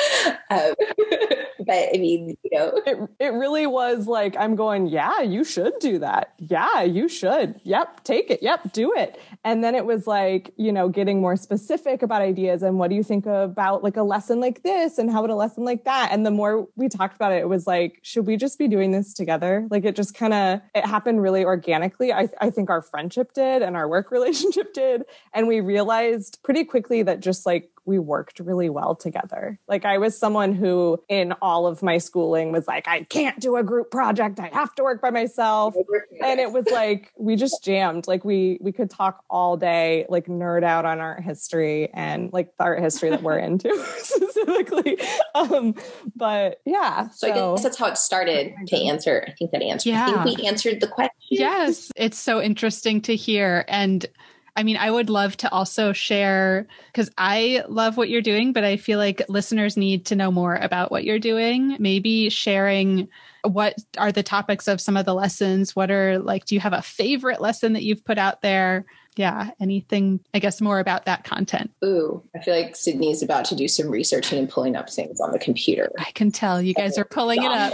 um, 0.49 0.73
but 1.65 1.89
I 1.93 1.97
mean, 1.97 2.37
you 2.43 2.57
know, 2.57 2.81
it, 2.85 3.09
it 3.19 3.33
really 3.33 3.67
was 3.67 4.07
like, 4.07 4.35
I'm 4.37 4.55
going, 4.55 4.87
yeah, 4.87 5.21
you 5.21 5.43
should 5.43 5.73
do 5.79 5.99
that. 5.99 6.33
Yeah, 6.37 6.83
you 6.83 7.09
should. 7.09 7.59
Yep, 7.63 8.03
take 8.03 8.29
it. 8.29 8.41
Yep, 8.41 8.73
do 8.73 8.93
it. 8.95 9.19
And 9.43 9.63
then 9.63 9.75
it 9.75 9.85
was 9.85 10.07
like, 10.07 10.53
you 10.57 10.71
know, 10.71 10.89
getting 10.89 11.19
more 11.19 11.35
specific 11.35 12.01
about 12.01 12.21
ideas 12.21 12.63
and 12.63 12.79
what 12.79 12.89
do 12.89 12.95
you 12.95 13.03
think 13.03 13.25
about 13.25 13.83
like 13.83 13.97
a 13.97 14.03
lesson 14.03 14.39
like 14.39 14.63
this 14.63 14.97
and 14.97 15.11
how 15.11 15.21
would 15.21 15.31
a 15.31 15.35
lesson 15.35 15.65
like 15.65 15.83
that? 15.85 16.09
And 16.11 16.25
the 16.25 16.31
more 16.31 16.67
we 16.75 16.89
talked 16.89 17.15
about 17.15 17.31
it, 17.31 17.37
it 17.37 17.49
was 17.49 17.67
like, 17.67 17.99
should 18.01 18.25
we 18.25 18.37
just 18.37 18.57
be 18.57 18.67
doing 18.67 18.91
this 18.91 19.13
together? 19.13 19.67
Like 19.69 19.85
it 19.85 19.95
just 19.95 20.13
kind 20.13 20.33
of, 20.33 20.61
it 20.75 20.85
happened 20.85 21.21
really 21.21 21.43
organically. 21.43 22.13
I, 22.13 22.29
I 22.39 22.49
think 22.49 22.69
our 22.69 22.81
friendship 22.81 23.33
did 23.33 23.61
and 23.61 23.75
our 23.75 23.87
work 23.87 24.11
relationship 24.17 24.73
did. 24.73 25.03
And 25.33 25.47
we 25.47 25.59
realized 25.59 26.39
pretty 26.43 26.63
quickly 26.63 27.03
that 27.03 27.19
just 27.19 27.45
like 27.45 27.69
we 27.87 27.97
worked 27.97 28.39
really 28.41 28.69
well 28.69 28.95
together. 28.95 29.57
Like 29.67 29.85
I 29.85 29.97
was 29.97 30.15
someone 30.17 30.36
who 30.45 31.01
in 31.09 31.33
all 31.41 31.67
of 31.67 31.81
my 31.83 31.97
schooling 31.97 32.51
was 32.51 32.67
like, 32.67 32.87
I 32.87 33.03
can't 33.03 33.39
do 33.39 33.55
a 33.57 33.63
group 33.63 33.91
project. 33.91 34.39
I 34.39 34.47
have 34.47 34.73
to 34.75 34.83
work 34.83 35.01
by 35.01 35.09
myself. 35.09 35.75
And 36.23 36.39
it 36.39 36.51
was 36.51 36.67
like 36.71 37.11
we 37.17 37.35
just 37.35 37.63
jammed. 37.63 38.07
Like 38.07 38.23
we 38.23 38.57
we 38.61 38.71
could 38.71 38.89
talk 38.89 39.23
all 39.29 39.57
day, 39.57 40.05
like 40.09 40.27
nerd 40.27 40.63
out 40.63 40.85
on 40.85 40.99
art 40.99 41.23
history 41.23 41.89
and 41.93 42.31
like 42.33 42.55
the 42.57 42.63
art 42.63 42.79
history 42.79 43.09
that 43.09 43.23
we're 43.23 43.39
into 43.47 43.69
specifically. 43.97 44.97
Um, 45.35 45.75
but 46.15 46.61
yeah. 46.65 47.09
So, 47.09 47.27
so, 47.27 47.31
I 47.31 47.55
guess 47.55 47.63
that's 47.63 47.77
how 47.77 47.87
it 47.87 47.97
started 47.97 48.53
to 48.67 48.77
answer. 48.77 49.25
I 49.27 49.31
think 49.31 49.51
that 49.51 49.61
answered. 49.61 49.89
Yeah. 49.89 50.07
I 50.07 50.23
think 50.23 50.39
we 50.39 50.47
answered 50.47 50.81
the 50.81 50.87
question. 50.87 51.13
Yes. 51.29 51.91
It's 51.95 52.17
so 52.17 52.41
interesting 52.41 53.01
to 53.01 53.15
hear. 53.15 53.65
And 53.67 54.05
I 54.57 54.63
mean, 54.63 54.75
I 54.75 54.89
would 54.89 55.11
love 55.11 55.37
to 55.37 55.51
also 55.51 55.93
share 55.93 56.65
because 56.91 57.11
I 57.15 57.63
love 57.69 57.95
what 57.95 58.09
you're 58.09 58.23
doing, 58.23 58.53
but 58.53 58.63
I 58.63 58.75
feel 58.75 58.97
like 58.97 59.21
listeners 59.29 59.77
need 59.77 60.07
to 60.07 60.15
know 60.15 60.31
more 60.31 60.55
about 60.55 60.91
what 60.91 61.03
you're 61.03 61.19
doing. 61.19 61.77
Maybe 61.79 62.29
sharing 62.29 63.07
what 63.43 63.75
are 63.99 64.11
the 64.11 64.23
topics 64.23 64.67
of 64.67 64.81
some 64.81 64.97
of 64.97 65.05
the 65.05 65.13
lessons? 65.13 65.75
What 65.75 65.91
are 65.91 66.17
like, 66.17 66.45
do 66.45 66.55
you 66.55 66.61
have 66.61 66.73
a 66.73 66.81
favorite 66.81 67.39
lesson 67.39 67.73
that 67.73 67.83
you've 67.83 68.03
put 68.03 68.17
out 68.17 68.41
there? 68.41 68.85
Yeah, 69.17 69.51
anything, 69.59 70.19
I 70.33 70.39
guess, 70.39 70.61
more 70.61 70.79
about 70.79 71.05
that 71.05 71.23
content? 71.23 71.71
Ooh, 71.83 72.23
I 72.35 72.39
feel 72.39 72.55
like 72.55 72.75
Sydney 72.75 73.11
is 73.11 73.21
about 73.21 73.45
to 73.45 73.55
do 73.55 73.67
some 73.67 73.89
researching 73.89 74.39
and 74.39 74.49
pulling 74.49 74.75
up 74.75 74.89
things 74.89 75.19
on 75.19 75.31
the 75.31 75.39
computer. 75.39 75.91
I 75.97 76.11
can 76.11 76.31
tell 76.31 76.61
you 76.61 76.73
guys 76.73 76.97
are 76.97 77.05
pulling 77.05 77.43
it 77.43 77.51
up. 77.51 77.73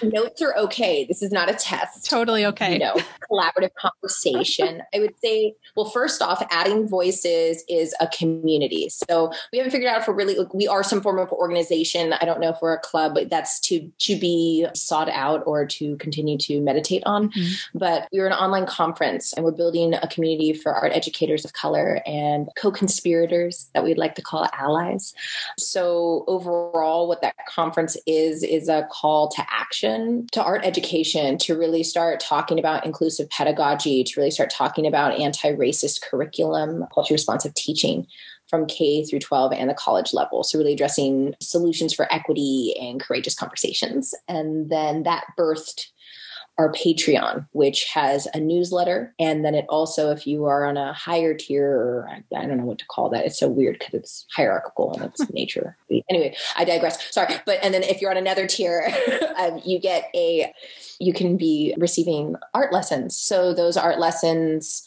Notes 0.02 0.42
are 0.42 0.56
okay. 0.56 1.04
This 1.04 1.22
is 1.22 1.32
not 1.32 1.50
a 1.50 1.54
test. 1.54 2.08
Totally 2.08 2.46
okay. 2.46 2.74
You 2.74 2.78
know, 2.78 2.94
collaborative 3.30 3.74
conversation. 3.74 4.82
I 4.94 5.00
would 5.00 5.14
say, 5.22 5.54
well, 5.76 5.86
first 5.86 6.22
off, 6.22 6.44
adding 6.50 6.88
voices 6.88 7.64
is 7.68 7.94
a 8.00 8.08
community. 8.08 8.88
So 8.88 9.32
we 9.52 9.58
haven't 9.58 9.72
figured 9.72 9.90
out 9.90 10.00
if 10.00 10.08
we're 10.08 10.14
really, 10.14 10.36
like, 10.36 10.54
we 10.54 10.66
are 10.66 10.82
some 10.82 11.02
form 11.02 11.18
of 11.18 11.30
organization. 11.32 12.12
I 12.14 12.24
don't 12.24 12.40
know 12.40 12.50
if 12.50 12.58
we're 12.62 12.74
a 12.74 12.80
club, 12.80 13.14
but 13.14 13.30
that's 13.30 13.60
to 13.60 13.90
to 14.00 14.18
be 14.18 14.66
sought 14.74 15.08
out 15.08 15.42
or 15.46 15.66
to 15.66 15.96
continue 15.96 16.38
to 16.38 16.60
meditate 16.60 17.02
on. 17.06 17.30
Mm-hmm. 17.30 17.78
But 17.78 18.08
we're 18.12 18.26
an 18.26 18.32
online 18.32 18.66
conference 18.66 19.32
and 19.32 19.44
we're 19.44 19.52
building 19.52 19.94
a 19.94 20.08
community 20.08 20.52
for 20.54 20.72
art 20.72 20.92
educators 20.94 21.44
of 21.44 21.52
color 21.52 22.00
and 22.06 22.48
co 22.56 22.70
conspirators 22.70 23.70
that 23.74 23.84
we'd 23.84 23.98
like 23.98 24.14
to 24.16 24.22
call 24.22 24.48
allies. 24.52 25.14
So, 25.58 26.24
overall, 26.26 27.08
what 27.08 27.22
that 27.22 27.34
conference 27.48 27.96
is, 28.06 28.42
is 28.42 28.68
a 28.68 28.88
call 28.90 29.28
to 29.28 29.44
action 29.50 30.26
to 30.32 30.42
art 30.42 30.64
education 30.64 31.38
to 31.38 31.58
really 31.58 31.82
start 31.82 32.20
talking 32.20 32.58
about 32.58 32.86
inclusive 32.86 33.28
pedagogy, 33.30 34.04
to 34.04 34.20
really 34.20 34.30
start 34.30 34.50
talking 34.50 34.86
about 34.86 35.18
anti 35.18 35.52
racist 35.52 36.02
curriculum, 36.02 36.84
culturally 36.92 37.16
responsive 37.16 37.54
teaching 37.54 38.06
from 38.48 38.66
K 38.66 39.04
through 39.04 39.20
12 39.20 39.52
and 39.52 39.70
the 39.70 39.74
college 39.74 40.12
level. 40.12 40.44
So, 40.44 40.58
really 40.58 40.74
addressing 40.74 41.34
solutions 41.40 41.94
for 41.94 42.12
equity 42.12 42.74
and 42.80 43.00
courageous 43.00 43.34
conversations. 43.34 44.14
And 44.28 44.70
then 44.70 45.04
that 45.04 45.24
birthed 45.38 45.88
our 46.56 46.72
Patreon, 46.72 47.46
which 47.52 47.84
has 47.92 48.28
a 48.32 48.38
newsletter. 48.38 49.12
And 49.18 49.44
then 49.44 49.54
it 49.54 49.66
also, 49.68 50.10
if 50.10 50.26
you 50.26 50.44
are 50.44 50.64
on 50.64 50.76
a 50.76 50.92
higher 50.92 51.34
tier, 51.34 51.68
or 51.68 52.08
I, 52.08 52.22
I 52.36 52.46
don't 52.46 52.58
know 52.58 52.64
what 52.64 52.78
to 52.78 52.86
call 52.86 53.08
that, 53.10 53.26
it's 53.26 53.38
so 53.38 53.48
weird 53.48 53.78
because 53.78 53.94
it's 53.94 54.26
hierarchical 54.34 54.94
and 54.94 55.04
it's 55.04 55.30
nature. 55.32 55.76
Anyway, 56.08 56.36
I 56.56 56.64
digress. 56.64 57.12
Sorry. 57.12 57.34
But, 57.44 57.58
and 57.62 57.74
then 57.74 57.82
if 57.82 58.00
you're 58.00 58.10
on 58.10 58.16
another 58.16 58.46
tier, 58.46 58.88
um, 59.36 59.60
you 59.64 59.80
get 59.80 60.10
a, 60.14 60.52
you 61.00 61.12
can 61.12 61.36
be 61.36 61.74
receiving 61.76 62.36
art 62.54 62.72
lessons. 62.72 63.16
So 63.16 63.52
those 63.52 63.76
art 63.76 63.98
lessons, 63.98 64.86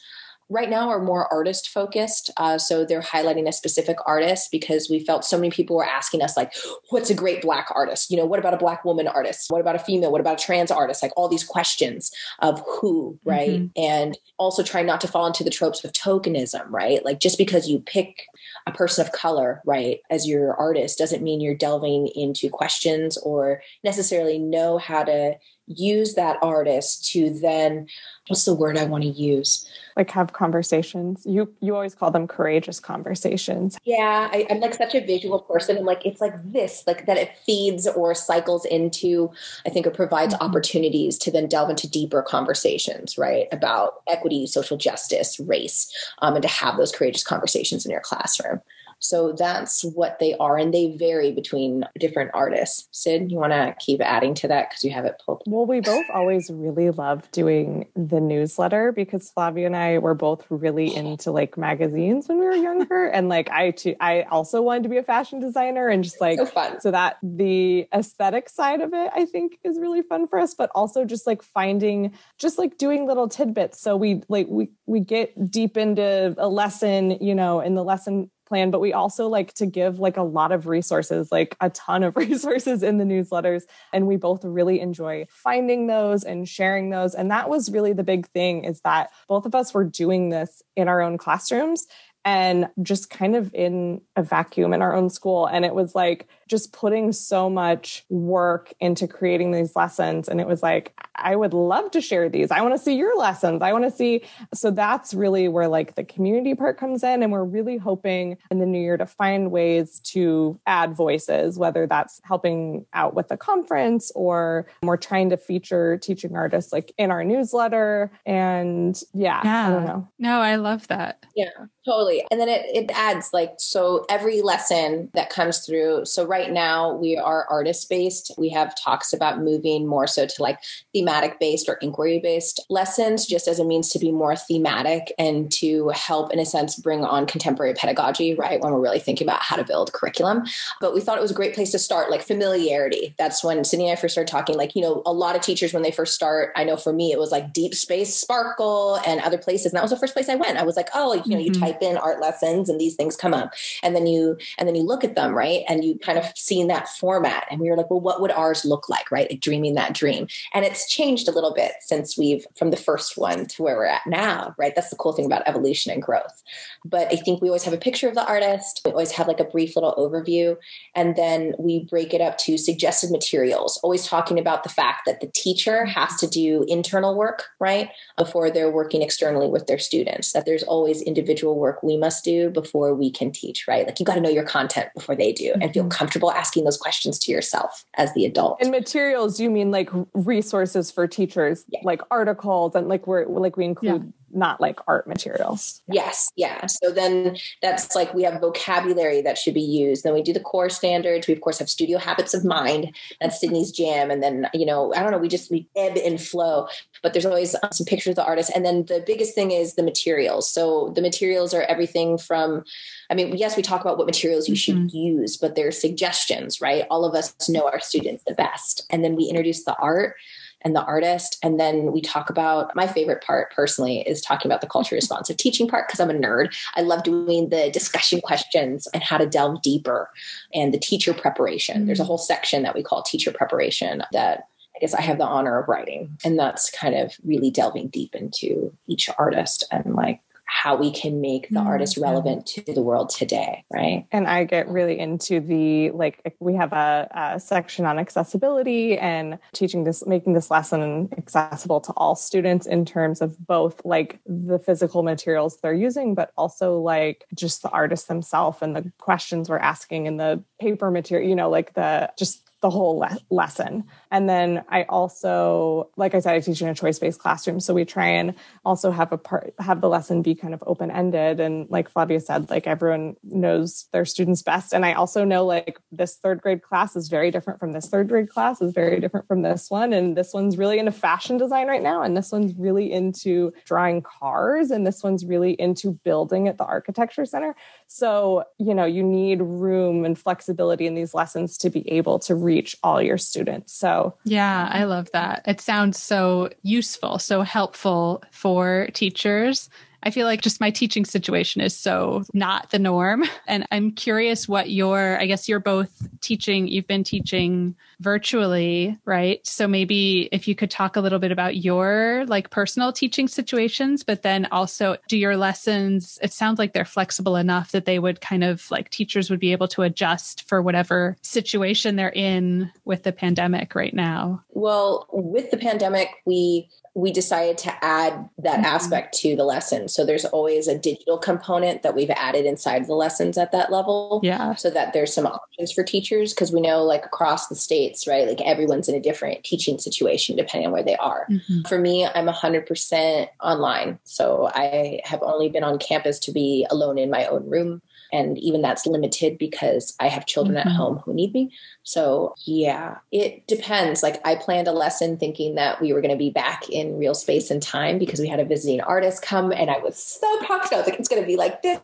right 0.50 0.70
now 0.70 0.90
are 0.90 1.02
more 1.02 1.32
artist 1.32 1.70
focused. 1.70 2.32
Uh, 2.38 2.58
so 2.58 2.86
they're 2.86 3.02
highlighting 3.02 3.48
a 3.48 3.52
specific 3.52 3.98
artist 4.06 4.50
because 4.52 4.90
we 4.90 5.00
felt 5.00 5.26
so 5.26 5.38
many 5.38 5.50
people 5.50 5.76
were 5.76 5.86
asking 5.86 6.22
us, 6.22 6.38
like, 6.38 6.54
what's 6.90 7.10
a 7.10 7.16
great 7.16 7.42
black 7.42 7.68
artist? 7.76 8.10
You 8.10 8.18
know, 8.18 8.26
what 8.26 8.40
about 8.40 8.54
a 8.54 8.58
black 8.58 8.86
woman 8.86 9.08
artist? 9.08 9.48
What 9.50 9.62
about 9.62 9.76
a 9.76 9.80
female? 9.80 10.12
What 10.12 10.22
about 10.22 10.42
a 10.42 10.46
trans 10.46 10.72
artist? 10.72 11.04
Like 11.04 11.12
all 11.18 11.28
these 11.28 11.44
questions 11.44 12.12
of 12.40 12.64
who, 12.68 13.20
right? 13.26 13.50
Mm-hmm. 13.50 13.82
And 13.82 14.18
also 14.38 14.64
trying 14.64 14.86
not 14.86 15.02
to 15.02 15.08
fall 15.08 15.28
into 15.28 15.44
the 15.44 15.50
tropes 15.50 15.84
of 15.84 15.92
tokenism, 15.92 16.66
right? 16.70 17.04
Like 17.04 17.20
just 17.20 17.38
because 17.38 17.68
you 17.68 17.80
pick 17.80 18.28
a 18.66 18.72
person 18.72 19.06
of 19.06 19.12
color, 19.12 19.62
right, 19.66 20.00
as 20.10 20.28
your 20.28 20.56
artist 20.56 20.98
doesn't 20.98 21.24
mean 21.24 21.42
you're 21.42 21.56
delving 21.56 22.08
into 22.16 22.50
questions 22.50 23.18
or 23.18 23.62
necessarily 23.84 24.40
know 24.40 24.78
how 24.78 25.04
to 25.04 25.36
use 25.68 26.16
that 26.16 26.38
artist 26.42 27.10
to 27.12 27.30
then 27.30 27.88
what's 28.28 28.46
the 28.46 28.54
word 28.54 28.78
I 28.78 28.86
want 28.86 29.04
to 29.04 29.10
use? 29.10 29.68
Like 29.96 30.12
have 30.12 30.34
conversations. 30.34 31.26
You 31.26 31.52
you 31.60 31.76
always 31.76 31.96
call 31.96 32.12
them 32.12 32.28
courageous 32.28 32.80
conversations. 32.80 33.78
Yeah, 33.84 34.30
I, 34.32 34.46
am 34.50 34.60
like 34.60 34.74
such 34.74 34.96
a 34.96 35.06
visual 35.06 35.40
person. 35.40 35.78
I'm 35.78 35.86
like 35.86 36.06
it's 36.06 36.22
like 36.22 36.34
this, 36.52 36.84
like 36.86 37.06
that 37.06 37.18
it 37.18 37.38
feeds 37.46 37.88
or 37.88 38.14
cycles 38.14 38.66
into. 38.66 39.32
I 39.66 39.70
think 39.70 39.86
it 39.86 39.94
provides 39.94 40.34
mm-hmm. 40.34 40.44
opportunities 40.44 41.18
to 41.20 41.32
then 41.32 41.48
delve 41.48 41.70
into 41.70 41.90
deeper 41.90 42.22
conversations, 42.22 43.18
right, 43.18 43.48
about 43.52 44.02
equity, 44.08 44.48
social 44.48 44.78
justice, 44.78 45.40
race, 45.40 45.92
um, 46.20 46.36
and 46.36 46.44
to 46.44 46.50
have 46.50 46.78
those 46.78 46.92
courageous 46.92 47.24
conversations 47.24 47.86
in 47.86 47.92
your 47.92 48.02
classroom. 48.02 48.62
So 49.00 49.34
that's 49.34 49.84
what 49.84 50.20
they 50.20 50.36
are, 50.36 50.58
and 50.58 50.74
they 50.74 50.96
vary 50.98 51.32
between 51.32 51.84
different 52.00 52.32
artists. 52.34 52.88
Sid, 52.92 53.32
you 53.32 53.38
want 53.38 53.54
to 53.54 53.76
keep 53.80 54.02
adding 54.02 54.34
to 54.36 54.48
that 54.48 54.70
because 54.70 54.84
you 54.84 54.92
have 54.92 55.06
it 55.06 55.22
pulled. 55.24 55.44
Well, 55.46 55.66
we 55.66 55.82
both 55.82 56.06
always 56.14 56.50
really 56.50 56.90
love 56.90 57.30
doing 57.32 57.88
the 57.96 58.20
newsletter 58.20 58.92
because 58.92 59.30
Flavia 59.30 59.68
and 59.68 59.76
I 59.76 60.00
were 60.00 60.16
both 60.16 60.46
really 60.50 60.96
into 60.96 61.32
like 61.32 61.58
magazines 61.58 62.28
when 62.28 62.40
we 62.40 62.46
were 62.46 62.56
younger, 62.56 63.06
and 63.06 63.30
like 63.30 63.50
I 63.52 63.72
too, 63.72 63.96
I 64.00 64.24
also 64.24 64.62
wanted 64.62 64.84
to 64.84 64.90
be 64.90 64.98
a 64.98 65.04
fashion 65.04 65.40
designer, 65.40 65.88
and 65.88 66.04
just 66.04 66.20
like 66.20 66.40
so 66.40 66.46
fun. 66.46 66.82
So 66.82 66.92
that 66.92 67.18
the 67.22 67.88
aesthetic 67.94 68.50
side 68.50 68.82
of 68.82 68.94
it, 68.94 69.12
I 69.14 69.26
think, 69.26 69.60
is 69.64 69.78
really 69.80 70.02
fun 70.02 70.28
for 70.28 70.40
us, 70.40 70.54
but 70.54 70.72
also 70.74 71.06
just 71.06 71.28
like 71.28 71.44
finding, 71.44 72.14
just 72.38 72.58
like 72.58 72.78
doing 72.78 73.06
little 73.06 73.28
tidbits. 73.28 73.80
So 73.80 73.96
we 73.96 74.22
like 74.28 74.48
we 74.50 74.70
we 74.86 75.02
get 75.02 75.52
deep 75.52 75.78
into 75.78 76.34
a 76.38 76.50
lesson, 76.50 77.12
you 77.22 77.36
know, 77.36 77.60
in 77.60 77.76
the 77.76 77.84
lesson 77.84 78.32
plan 78.48 78.72
but 78.72 78.80
we 78.80 78.94
also 78.94 79.28
like 79.28 79.54
to 79.54 79.66
give 79.66 80.00
like 80.00 80.18
a 80.18 80.24
lot 80.24 80.52
of 80.52 80.68
resources 80.68 81.32
like 81.32 81.56
a 81.62 81.70
ton 81.70 82.04
of 82.04 82.16
resources 82.16 82.84
in 82.84 82.98
the 82.98 83.04
newsletters 83.04 83.64
and 83.94 84.08
we 84.08 84.16
both 84.16 84.44
really 84.44 84.80
enjoy 84.80 85.26
finding 85.30 85.88
those 85.88 86.24
and 86.24 86.48
sharing 86.48 86.90
those 86.90 87.14
and 87.14 87.30
that 87.30 87.50
was 87.50 87.70
really 87.70 87.94
the 87.94 88.04
big 88.04 88.28
thing 88.30 88.64
is 88.64 88.82
that 88.82 89.12
both 89.28 89.46
of 89.46 89.54
us 89.54 89.74
were 89.74 89.84
doing 89.84 90.30
this 90.30 90.62
in 90.76 90.88
our 90.88 91.02
own 91.02 91.18
classrooms 91.18 91.86
and 92.26 92.68
just 92.82 93.10
kind 93.10 93.36
of 93.36 93.54
in 93.54 94.02
a 94.16 94.24
vacuum 94.24 94.74
in 94.74 94.82
our 94.82 94.96
own 94.96 95.10
school 95.10 95.46
and 95.46 95.64
it 95.64 95.74
was 95.74 95.96
like 95.96 96.28
just 96.48 96.74
putting 96.74 97.12
so 97.12 97.50
much 97.50 98.06
work 98.10 98.74
into 98.80 99.08
creating 99.08 99.52
these 99.52 99.76
lessons. 99.76 100.28
And 100.28 100.40
it 100.40 100.48
was 100.48 100.64
like, 100.64 100.94
I 101.16 101.36
would 101.36 101.54
love 101.54 101.92
to 101.92 102.02
share 102.02 102.30
these. 102.30 102.52
I 102.52 102.62
want 102.62 102.74
to 102.74 102.80
see 102.80 102.96
your 102.96 103.18
lessons. 103.18 103.62
I 103.62 103.72
want 103.72 103.86
to 103.86 103.92
see. 103.92 104.24
So 104.54 104.72
that's 104.72 105.14
really 105.14 105.48
where 105.48 105.68
like 105.68 105.96
the 105.96 106.04
community 106.04 106.56
part 106.56 106.78
comes 106.78 107.04
in. 107.04 107.24
And 107.24 107.32
we're 107.32 107.44
really 107.44 107.78
hoping 107.78 108.38
in 108.52 108.60
the 108.60 108.66
new 108.66 108.80
year 108.80 108.98
to 108.98 109.06
find 109.06 109.52
ways 109.52 110.00
to 110.12 110.60
add 110.68 110.96
voices, 110.96 111.58
whether 111.58 111.88
that's 111.88 112.22
helping 112.24 112.86
out 112.94 113.16
with 113.16 113.30
the 113.30 113.38
conference 113.38 114.12
or 114.16 114.68
we're 114.84 114.98
trying 114.98 115.30
to 115.32 115.38
feature 115.38 115.98
teaching 115.98 116.36
artists 116.36 116.72
like 116.72 116.94
in 116.98 117.12
our 117.12 117.24
newsletter. 117.24 118.12
And 118.26 119.00
yeah, 119.14 119.42
yeah. 119.44 119.68
I 119.68 119.70
don't 119.72 119.86
know. 119.86 120.08
No, 120.20 120.40
I 120.40 120.56
love 120.56 120.88
that. 120.88 121.26
Yeah, 121.36 121.50
totally. 121.86 122.24
And 122.30 122.40
then 122.40 122.50
it, 122.50 122.66
it 122.74 122.92
adds 122.94 123.32
like, 123.34 123.56
so 123.58 124.06
every 124.10 124.42
lesson 124.42 125.10
that 125.14 125.30
comes 125.30 125.66
through. 125.66 126.06
So 126.06 126.26
right 126.26 126.37
now 126.52 126.94
we 126.94 127.18
are 127.18 127.46
artist 127.50 127.90
based. 127.90 128.32
We 128.38 128.50
have 128.50 128.76
talks 128.76 129.14
about 129.14 129.40
moving 129.40 129.88
more 129.88 130.08
so 130.08 130.26
to 130.26 130.42
like 130.42 130.60
thematic 130.94 131.40
based 131.40 131.68
or 131.68 131.76
inquiry 131.76 132.20
based 132.20 132.66
lessons, 132.70 133.26
just 133.26 133.48
as 133.48 133.60
a 133.60 133.66
means 133.66 133.90
to 133.90 134.00
be 134.00 134.12
more 134.12 134.36
thematic 134.36 135.14
and 135.18 135.52
to 135.54 135.90
help, 135.90 136.32
in 136.32 136.40
a 136.40 136.46
sense, 136.46 136.76
bring 136.76 137.04
on 137.04 137.26
contemporary 137.26 137.74
pedagogy, 137.74 138.36
right? 138.36 138.62
When 138.62 138.74
we're 138.74 138.82
really 138.82 139.00
thinking 139.00 139.28
about 139.28 139.42
how 139.42 139.56
to 139.56 139.64
build 139.64 139.94
curriculum. 139.94 140.44
But 140.80 140.94
we 140.94 141.02
thought 141.02 141.18
it 141.18 141.22
was 141.22 141.32
a 141.32 141.36
great 141.36 141.56
place 141.56 141.72
to 141.72 141.80
start, 141.80 142.12
like 142.12 142.22
familiarity. 142.22 143.16
That's 143.18 143.44
when 143.44 143.64
Sydney 143.64 143.90
and 143.90 143.98
I 143.98 144.02
first 144.02 144.14
started 144.14 144.32
talking. 144.32 144.58
Like, 144.58 144.76
you 144.76 144.82
know, 144.82 145.02
a 145.06 145.14
lot 145.14 145.36
of 145.36 145.42
teachers, 145.42 145.74
when 145.74 145.84
they 145.84 145.92
first 145.92 146.14
start, 146.14 146.52
I 146.56 146.64
know 146.64 146.78
for 146.78 146.94
me, 146.94 147.12
it 147.12 147.20
was 147.20 147.32
like 147.32 147.54
Deep 147.54 147.74
Space 147.74 148.16
Sparkle 148.16 149.00
and 149.06 149.22
other 149.22 149.38
places. 149.38 149.68
And 149.68 149.78
that 149.78 149.84
was 149.84 149.92
the 149.92 149.98
first 149.98 150.14
place 150.14 150.30
I 150.30 150.36
went. 150.36 150.58
I 150.58 150.64
was 150.64 150.76
like, 150.76 150.90
oh, 150.94 151.14
you 151.26 151.34
know, 151.34 151.40
you 151.40 151.52
mm-hmm. 151.52 151.62
type 151.62 151.82
in 151.82 151.98
art 151.98 152.22
lessons 152.22 152.70
and 152.70 152.80
these 152.80 152.96
things 152.96 153.16
come 153.16 153.34
up. 153.34 153.54
And 153.84 153.96
then 153.96 154.08
you, 154.08 154.38
and 154.58 154.68
then 154.68 154.76
you 154.76 154.84
look 154.84 155.04
at 155.04 155.16
them, 155.16 155.34
right? 155.34 155.64
And 155.68 155.84
you 155.84 155.98
kind 156.00 156.18
of 156.18 156.27
see 156.36 156.60
in 156.60 156.68
that 156.68 156.88
format. 156.88 157.46
And 157.50 157.60
we 157.60 157.70
were 157.70 157.78
like, 157.78 157.90
well, 157.90 158.00
what 158.00 158.22
would 158.22 158.32
ours 158.32 158.66
look 158.66 158.90
like, 158.90 159.12
right? 159.12 159.30
Like 159.30 159.40
dreaming 159.40 159.76
that 159.76 159.94
dream. 159.94 160.28
And 160.54 160.66
it's 160.66 160.90
changed 160.90 161.28
a 161.28 161.32
little 161.32 161.54
bit 161.54 161.74
since 161.82 162.18
we've, 162.18 162.46
from 162.56 162.72
the 162.72 162.78
first 162.78 163.18
one 163.18 163.46
to 163.48 163.64
where 163.64 163.76
we're 163.76 163.86
at 163.86 164.06
now, 164.08 164.56
right? 164.58 164.74
That's 164.76 164.90
the 164.90 164.96
cool 164.96 165.14
thing 165.14 165.26
about 165.26 165.44
evolution 165.46 165.92
and 165.92 166.02
growth. 166.02 166.44
But 166.86 167.12
I 167.12 167.18
think 167.18 167.42
we 167.42 167.50
always 167.50 167.64
have 167.64 167.74
a 167.74 167.78
picture 167.78 168.08
of 168.08 168.16
the 168.16 168.26
artist. 168.26 168.82
We 168.86 168.92
always 168.92 169.12
have 169.12 169.28
like 169.28 169.40
a 169.40 169.46
brief 169.46 169.76
little 169.76 169.96
overview. 169.96 170.58
And 170.96 171.16
then 171.16 171.54
we 171.60 171.86
break 171.86 172.14
it 172.14 172.22
up 172.22 172.38
to 172.40 172.58
suggested 172.58 173.12
materials, 173.12 173.80
always 173.84 174.06
talking 174.06 174.40
about 174.40 174.64
the 174.64 174.70
fact 174.70 175.02
that 175.06 175.22
the 175.22 175.28
teacher 175.28 175.86
has 175.86 176.16
to 176.18 176.28
do 176.28 176.66
internal 176.68 177.16
work, 177.16 177.46
right? 177.60 177.90
Before 178.18 178.50
they're 178.50 178.72
working 178.72 179.02
externally 179.02 179.48
with 179.48 179.68
their 179.68 179.80
students, 179.80 180.34
that 180.34 180.46
there's 180.46 180.64
always 180.64 181.02
individual 181.02 181.58
work 181.60 181.84
we 181.84 181.98
must 181.98 182.24
do 182.24 182.50
before 182.50 182.94
we 182.94 183.12
can 183.12 183.32
teach, 183.32 183.68
right? 183.68 183.86
Like 183.86 184.00
you 184.00 184.06
got 184.06 184.16
to 184.16 184.22
know 184.22 184.30
your 184.30 184.44
content 184.44 184.90
before 184.94 185.16
they 185.16 185.32
do 185.32 185.54
and 185.62 185.74
feel 185.74 185.84
mm-hmm. 185.84 185.90
Comfortable 186.20 186.40
asking 186.40 186.64
those 186.66 186.78
questions 186.78 187.20
to 187.20 187.32
yourself 187.32 187.86
as 187.96 188.14
the 188.14 188.26
adult. 188.26 188.58
And 188.62 188.72
materials, 188.72 189.40
you 189.40 189.50
mean 189.50 189.72
like 189.72 189.90
resources 190.14 190.92
for 190.92 191.08
teachers, 191.08 191.66
yeah. 191.70 191.80
like 191.84 192.02
articles 192.12 192.76
and 192.76 192.88
like 192.88 193.08
we're 193.08 193.26
like 193.26 193.58
we 193.58 193.66
include 193.66 194.04
yeah 194.04 194.12
not 194.32 194.60
like 194.60 194.80
art 194.88 195.08
materials. 195.08 195.82
Yes, 195.88 196.32
yeah. 196.36 196.66
So 196.66 196.92
then 196.92 197.38
that's 197.62 197.96
like 197.96 198.14
we 198.14 198.24
have 198.24 198.42
vocabulary 198.42 199.22
that 199.22 199.38
should 199.38 199.54
be 199.54 199.62
used. 199.62 200.04
Then 200.04 200.14
we 200.14 200.22
do 200.22 200.34
the 200.34 200.40
core 200.40 200.70
standards. 200.70 201.28
We 201.28 201.34
of 201.34 201.42
course 201.42 201.60
have 201.60 201.70
studio 201.70 201.98
habits 201.98 202.34
of 202.34 202.44
mind. 202.44 202.96
That's 203.22 203.40
Sydney's 203.40 203.72
jam. 203.72 204.12
And 204.12 204.22
then 204.22 204.48
you 204.54 204.66
know 204.66 204.94
I 204.94 205.02
don't 205.02 205.12
know. 205.12 205.18
We 205.18 205.28
just 205.28 205.52
we 205.52 205.68
ebb 205.76 205.98
and 205.98 206.22
flow. 206.22 206.68
But 207.04 207.14
there's 207.14 207.26
always 207.26 207.56
um, 207.56 207.72
some 207.72 207.86
pictures 207.86 208.12
of 208.12 208.16
the 208.16 208.26
artist. 208.26 208.52
And 208.54 208.66
then 208.66 208.86
the 208.86 209.04
biggest 209.06 209.36
thing 209.36 209.52
is 209.52 209.76
the 209.76 209.84
materials. 209.84 210.52
So 210.52 210.92
the 210.96 211.02
materials 211.02 211.54
are 211.54 211.64
everything 211.64 212.18
from. 212.18 212.64
I 213.10 213.16
mean, 213.16 213.38
yes, 213.38 213.56
we 213.56 213.64
talk 213.64 213.82
about 213.82 213.98
what 213.98 214.08
materials 214.08 214.50
you 214.50 214.56
mm-hmm. 214.56 214.88
should 214.88 214.94
use, 214.94 215.38
but 215.38 215.56
they're 215.56 215.72
suggestions, 215.72 216.60
right? 216.60 216.86
All 216.90 217.06
of 217.06 217.16
us 217.16 217.34
know 217.48 217.66
our 217.66 217.80
students 217.80 218.24
the 218.28 218.34
best. 218.34 218.86
And 218.90 219.04
then 219.04 219.16
we 219.16 219.26
introduce 219.26 219.64
the 219.64 219.76
art 219.78 220.16
and 220.62 220.76
the 220.76 220.84
artist. 220.84 221.38
And 221.44 221.60
then 221.60 221.92
we 221.92 222.02
talk 222.02 222.30
about 222.30 222.76
my 222.76 222.88
favorite 222.88 223.24
part 223.24 223.54
personally 223.54 224.02
is 224.02 224.22
talking 224.22 224.50
about 224.50 224.62
the 224.62 224.68
culture 224.68 224.96
responsive 224.98 225.38
teaching 225.38 225.68
part 225.68 225.88
because 225.88 226.00
I'm 226.00 226.10
a 226.10 226.14
nerd. 226.14 226.56
I 226.76 226.82
love 226.82 227.04
doing 227.04 227.50
the 227.50 227.70
discussion 227.72 228.22
questions 228.22 228.88
and 228.94 229.04
how 229.04 229.18
to 229.18 229.28
delve 229.28 229.62
deeper 229.62 230.10
and 230.54 230.74
the 230.74 230.80
teacher 230.80 231.14
preparation. 231.14 231.78
Mm-hmm. 231.78 231.86
There's 231.88 232.00
a 232.00 232.04
mm. 232.04 232.08
whole 232.08 232.18
section 232.18 232.64
that 232.64 232.76
we 232.76 232.84
call 232.84 233.04
teacher 233.04 233.32
preparation 233.32 234.04
that 234.12 234.48
I 234.76 234.80
guess 234.80 234.94
I 234.94 235.02
have 235.02 235.18
the 235.18 235.26
honor 235.26 235.60
of 235.60 235.68
writing. 235.68 236.18
And 236.24 236.38
that's 236.38 236.70
kind 236.70 236.94
of 236.94 237.16
really 237.26 237.50
delving 237.50 237.88
deep 237.88 238.14
into 238.14 238.72
each 238.86 239.10
artist 239.18 239.64
and 239.72 239.96
like 239.96 240.22
how 240.48 240.76
we 240.76 240.92
can 240.92 241.22
make 241.22 241.50
the 241.50 241.56
mm-hmm. 241.56 241.68
artist 241.68 241.98
relevant 241.98 242.46
to 242.46 242.62
the 242.74 242.82
world 242.82 243.10
today 243.10 243.64
right 243.72 244.08
and 244.12 244.28
i 244.28 244.44
get 244.44 244.68
really 244.70 244.98
into 244.98 245.40
the 245.40 245.92
like 245.92 246.36
we 246.40 246.56
have 246.56 246.74
a, 246.74 247.08
a, 247.36 247.40
section 247.40 247.86
on 247.86 248.00
accessibility 248.00 248.98
and 248.98 249.38
teaching 249.54 249.84
this 249.84 250.06
making 250.08 250.34
this 250.34 250.50
lesson 250.50 251.10
accessible 251.18 251.82
to 251.82 251.92
all 251.94 252.16
students 252.16 252.66
in 252.66 252.86
terms 252.86 253.22
of 253.22 253.38
both 253.46 253.82
like 253.84 254.20
the 254.26 254.58
physical 254.58 255.04
materials 255.04 255.58
they're 255.62 255.74
using 255.74 256.16
but 256.16 256.32
also 256.38 256.80
like 256.80 257.26
just 257.36 257.62
the 257.62 257.70
artists 257.70 258.08
themselves 258.08 258.60
and 258.62 258.76
the 258.76 258.92
questions 259.00 259.50
we're 259.50 259.58
asking 259.58 260.08
and 260.08 260.20
the 260.20 260.42
paper 260.60 260.90
material 260.90 261.28
you 261.28 261.36
know 261.36 261.50
like 261.50 261.74
the 261.74 262.12
just 262.18 262.47
the 262.62 262.70
whole 262.70 262.98
le- 262.98 263.18
lesson. 263.30 263.84
And 264.10 264.28
then 264.28 264.64
I 264.70 264.84
also, 264.84 265.92
like 265.96 266.16
I 266.16 266.20
said, 266.20 266.34
I 266.34 266.40
teach 266.40 266.62
in 266.62 266.68
a 266.68 266.74
choice-based 266.74 267.20
classroom, 267.20 267.60
so 267.60 267.74
we 267.74 267.86
try 267.86 268.08
and 268.08 268.34
also 268.66 268.90
have 268.92 269.12
a 269.12 269.18
part, 269.18 269.54
have 269.60 269.82
the 269.82 269.90
lesson 269.90 270.24
be 270.24 270.34
kind 270.34 270.54
of 270.54 270.64
open-ended. 270.66 271.40
And 271.40 271.70
like 271.70 271.90
Flavia 271.90 272.20
said, 272.20 272.50
like 272.50 272.66
everyone 272.66 273.16
knows 273.24 273.88
their 273.94 274.06
students 274.06 274.42
best. 274.42 274.74
And 274.74 274.86
I 274.86 274.94
also 274.94 275.24
know 275.24 275.46
like 275.46 275.80
this 275.92 276.16
third 276.16 276.42
grade 276.42 276.64
class 276.64 276.96
is 276.96 277.10
very 277.10 277.30
different 277.30 277.60
from 277.60 277.74
this 277.74 277.90
third 277.90 278.08
grade 278.08 278.30
class 278.30 278.62
is 278.62 278.74
very 278.74 279.00
different 279.00 279.28
from 279.28 279.44
this 279.44 279.70
one, 279.70 279.94
and 279.94 280.18
this 280.18 280.34
one's 280.34 280.58
really 280.58 280.80
into 280.80 280.92
fashion 280.92 281.38
design 281.38 281.68
right 281.68 281.84
now, 281.84 282.02
and 282.02 282.18
this 282.18 282.32
one's 282.32 282.54
really 282.58 282.92
into 282.92 283.54
drawing 283.66 284.02
cars, 284.02 284.72
and 284.72 284.86
this 284.86 285.04
one's 285.04 285.26
really 285.26 285.52
into 285.54 285.92
building 285.92 286.48
at 286.48 286.58
the 286.58 286.66
architecture 286.66 287.26
center. 287.26 287.56
So 287.88 288.46
you 288.58 288.74
know 288.74 288.86
you 288.86 289.04
need 289.04 289.42
room 289.42 290.06
and 290.06 290.18
flexibility 290.18 290.88
in 290.88 290.96
these 290.96 291.14
lessons 291.14 291.58
to 291.60 291.70
be 291.70 291.88
able 291.92 292.20
to 292.20 292.36
reach 292.48 292.76
all 292.82 293.02
your 293.02 293.18
students. 293.18 293.74
So, 293.74 294.16
yeah, 294.24 294.70
I 294.72 294.86
love 294.86 295.12
that. 295.12 295.44
It 295.46 295.60
sounds 295.62 296.00
so 296.00 296.50
useful, 296.64 297.20
so 297.20 297.42
helpful 297.42 298.24
for 298.32 298.88
teachers 298.94 299.70
I 300.04 300.12
feel 300.12 300.26
like 300.26 300.42
just 300.42 300.62
my 300.62 300.72
teaching 300.72 301.06
situation 301.06 301.62
is 301.62 301.76
so 301.76 302.24
not 302.34 302.72
the 302.72 302.80
norm. 302.80 303.24
And 303.50 303.66
I'm 303.72 303.92
curious 303.92 304.46
what 304.46 304.70
your, 304.70 305.18
I 305.18 305.26
guess 305.26 305.48
you're 305.48 305.62
both 305.62 306.06
teaching, 306.20 306.68
you've 306.68 306.88
been 306.88 307.06
teaching 307.06 307.76
virtually, 308.02 308.98
right? 309.06 309.46
So 309.48 309.70
maybe 309.70 310.28
if 310.34 310.50
you 310.50 310.56
could 310.56 310.70
talk 310.70 310.98
a 310.98 311.00
little 311.00 311.18
bit 311.18 311.32
about 311.32 311.56
your 311.56 312.26
like 312.28 312.50
personal 312.50 312.92
teaching 312.92 313.30
situations, 313.30 314.04
but 314.04 314.24
then 314.24 314.48
also 314.52 314.98
do 315.08 315.18
your 315.18 315.38
lessons, 315.38 316.20
it 316.22 316.34
sounds 316.34 316.60
like 316.60 316.74
they're 316.74 316.84
flexible 316.84 317.38
enough 317.38 317.72
that 317.72 317.86
they 317.86 318.00
would 318.00 318.20
kind 318.20 318.44
of 318.44 318.70
like 318.70 318.90
teachers 318.90 319.30
would 319.30 319.40
be 319.40 319.54
able 319.54 319.70
to 319.70 319.84
adjust 319.84 320.48
for 320.48 320.62
whatever 320.62 321.16
situation 321.22 321.96
they're 321.96 322.10
in 322.10 322.70
with 322.84 323.04
the 323.04 323.14
pandemic 323.14 323.76
right 323.76 323.94
now. 323.94 324.44
Well, 324.50 325.08
with 325.12 325.52
the 325.52 325.58
pandemic, 325.58 326.10
we 326.26 326.70
we 326.98 327.12
decided 327.12 327.60
to 327.60 327.86
add 327.86 328.28
that 328.40 328.56
mm-hmm. 328.56 328.66
aspect 328.66 329.16
to 329.16 329.36
the 329.36 329.44
lesson. 329.44 329.88
So 329.88 330.04
there's 330.04 330.26
always 330.26 330.68
a 330.68 330.76
digital 330.76 331.20
component 331.20 331.84
that 331.84 331.96
we've 331.96 332.10
added 332.10 332.48
inside 332.48 332.88
the 332.88 332.96
lessons 332.96 333.38
at 333.38 333.52
that 333.52 333.72
level. 333.72 334.20
Yeah. 334.24 334.56
So 334.56 334.72
that 334.72 334.94
there's 334.94 335.14
some 335.14 335.28
options 335.28 335.72
for 335.72 335.84
teachers 335.84 336.34
because 336.34 336.52
we 336.52 336.60
know 336.60 336.84
like 336.84 337.06
across 337.06 337.50
the 337.50 337.56
states, 337.56 338.08
right? 338.08 338.28
Like 338.28 338.42
everyone's 338.42 338.90
in 338.90 338.96
a 338.96 339.00
different 339.00 339.44
teaching 339.44 339.78
situation 339.78 340.36
depending 340.36 340.66
on 340.66 340.74
where 340.74 340.82
they 340.82 340.96
are. 340.96 341.28
Mm-hmm. 341.30 341.68
For 341.68 341.78
me, 341.78 342.08
I'm 342.08 342.26
100% 342.26 343.28
online. 343.44 344.00
So 344.04 344.50
I 344.56 345.02
have 345.06 345.22
only 345.22 345.50
been 345.50 345.64
on 345.64 345.78
campus 345.78 346.18
to 346.22 346.32
be 346.32 346.66
alone 346.72 346.98
in 346.98 347.12
my 347.12 347.28
own 347.28 347.48
room 347.48 347.84
and 348.12 348.38
even 348.38 348.62
that's 348.62 348.86
limited 348.86 349.38
because 349.38 349.96
I 350.00 350.08
have 350.08 350.26
children 350.26 350.58
mm-hmm. 350.58 350.70
at 350.70 350.76
home 350.76 350.98
who 350.98 351.14
need 351.14 351.34
me. 351.34 351.52
So, 351.88 352.36
yeah, 352.44 352.98
it 353.14 353.48
depends. 353.48 354.04
Like, 354.04 354.20
I 354.28 354.36
planned 354.36 354.68
a 354.68 354.74
lesson 354.74 355.16
thinking 355.16 355.56
that 355.56 355.80
we 355.80 355.94
were 355.94 356.02
going 356.02 356.12
to 356.12 356.18
be 356.18 356.30
back 356.30 356.68
in 356.68 356.98
real 356.98 357.16
space 357.16 357.50
and 357.50 357.64
time 357.64 357.98
because 357.98 358.20
we 358.20 358.28
had 358.28 358.42
a 358.42 358.46
visiting 358.46 358.82
artist 358.82 359.22
come, 359.22 359.54
and 359.54 359.72
I 359.72 359.78
was 359.78 359.98
so 359.98 360.28
pumped. 360.44 360.74
I 360.74 360.80
was 360.80 360.86
like, 360.86 361.00
it's 361.00 361.08
going 361.08 361.22
to 361.22 361.26
be 361.26 361.38
like 361.38 361.62
this, 361.62 361.80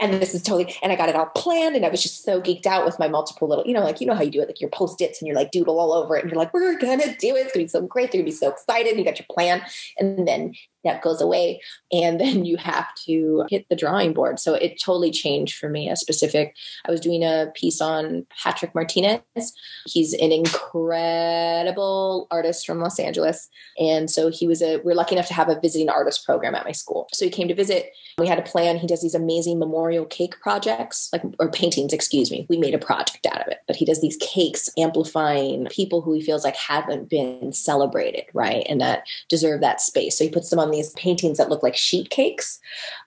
and 0.00 0.14
this 0.14 0.34
is 0.34 0.40
totally, 0.40 0.74
and 0.82 0.90
I 0.90 0.96
got 0.96 1.10
it 1.10 1.16
all 1.16 1.26
planned, 1.26 1.76
and 1.76 1.84
I 1.84 1.90
was 1.90 2.02
just 2.02 2.24
so 2.24 2.40
geeked 2.40 2.64
out 2.64 2.86
with 2.86 2.98
my 2.98 3.08
multiple 3.08 3.46
little, 3.46 3.66
you 3.66 3.74
know, 3.74 3.82
like, 3.82 4.00
you 4.00 4.06
know 4.06 4.14
how 4.14 4.22
you 4.22 4.30
do 4.30 4.40
it, 4.40 4.48
like 4.48 4.62
your 4.62 4.70
post 4.70 5.02
its 5.02 5.20
and 5.20 5.26
you're 5.26 5.36
like 5.36 5.50
doodle 5.50 5.78
all 5.78 5.92
over 5.92 6.16
it, 6.16 6.22
and 6.22 6.30
you're 6.30 6.40
like, 6.40 6.54
we're 6.54 6.78
going 6.78 7.00
to 7.00 7.14
do 7.16 7.36
it. 7.36 7.40
It's 7.40 7.52
going 7.52 7.52
to 7.52 7.58
be 7.64 7.68
so 7.68 7.82
great. 7.82 8.10
They're 8.10 8.22
going 8.22 8.30
to 8.30 8.32
be 8.32 8.36
so 8.38 8.48
excited. 8.48 8.96
You 8.96 9.04
got 9.04 9.18
your 9.18 9.26
plan. 9.28 9.60
And 9.98 10.26
then 10.26 10.54
that 10.84 11.02
goes 11.02 11.20
away 11.20 11.60
and 11.92 12.20
then 12.20 12.44
you 12.44 12.56
have 12.56 12.94
to 13.06 13.44
hit 13.48 13.68
the 13.68 13.76
drawing 13.76 14.12
board 14.12 14.38
so 14.38 14.54
it 14.54 14.80
totally 14.80 15.10
changed 15.10 15.58
for 15.58 15.68
me 15.68 15.88
a 15.88 15.96
specific 15.96 16.54
i 16.86 16.90
was 16.90 17.00
doing 17.00 17.22
a 17.22 17.50
piece 17.54 17.80
on 17.80 18.26
patrick 18.42 18.74
martinez 18.74 19.20
he's 19.86 20.12
an 20.14 20.32
incredible 20.32 22.26
artist 22.30 22.66
from 22.66 22.80
los 22.80 22.98
angeles. 22.98 23.48
And 23.78 24.10
so 24.10 24.30
he 24.30 24.46
was 24.46 24.62
a 24.62 24.78
we 24.78 24.92
are 24.92 24.96
lucky 24.96 25.14
enough 25.14 25.28
to 25.28 25.34
have 25.34 25.48
a 25.48 25.60
visiting 25.60 25.88
artist 25.88 26.24
program 26.24 26.54
at 26.54 26.64
my 26.64 26.72
school. 26.72 27.08
So 27.12 27.24
he 27.24 27.30
came 27.30 27.48
to 27.48 27.54
visit. 27.54 27.92
We 28.18 28.26
had 28.26 28.38
a 28.38 28.42
plan. 28.42 28.76
He 28.76 28.86
does 28.86 29.02
these 29.02 29.14
amazing 29.14 29.58
memorial 29.58 30.04
cake 30.04 30.40
projects 30.40 31.08
like 31.12 31.22
or 31.38 31.50
paintings 31.50 31.92
excuse 31.92 32.30
me. 32.30 32.46
We 32.48 32.58
made 32.58 32.74
a 32.74 32.78
project 32.78 33.26
out 33.26 33.40
of 33.40 33.48
it. 33.48 33.58
But 33.66 33.76
he 33.76 33.84
does 33.84 34.00
these 34.00 34.18
cakes 34.20 34.68
amplifying 34.76 35.66
people 35.66 36.02
who 36.02 36.12
he 36.12 36.22
feels 36.22 36.44
like 36.44 36.56
haven't 36.56 37.08
been 37.08 37.52
celebrated 37.52 38.24
right? 38.34 38.66
And 38.68 38.80
that 38.80 39.04
deserve 39.28 39.60
that 39.60 39.80
space. 39.80 40.16
So 40.16 40.24
he 40.24 40.30
puts 40.30 40.50
them 40.50 40.58
on 40.58 40.70
these 40.70 40.90
paintings 40.90 41.38
that 41.38 41.48
look 41.48 41.62
like 41.62 41.76
sheet 41.76 42.10
cakes. 42.10 42.58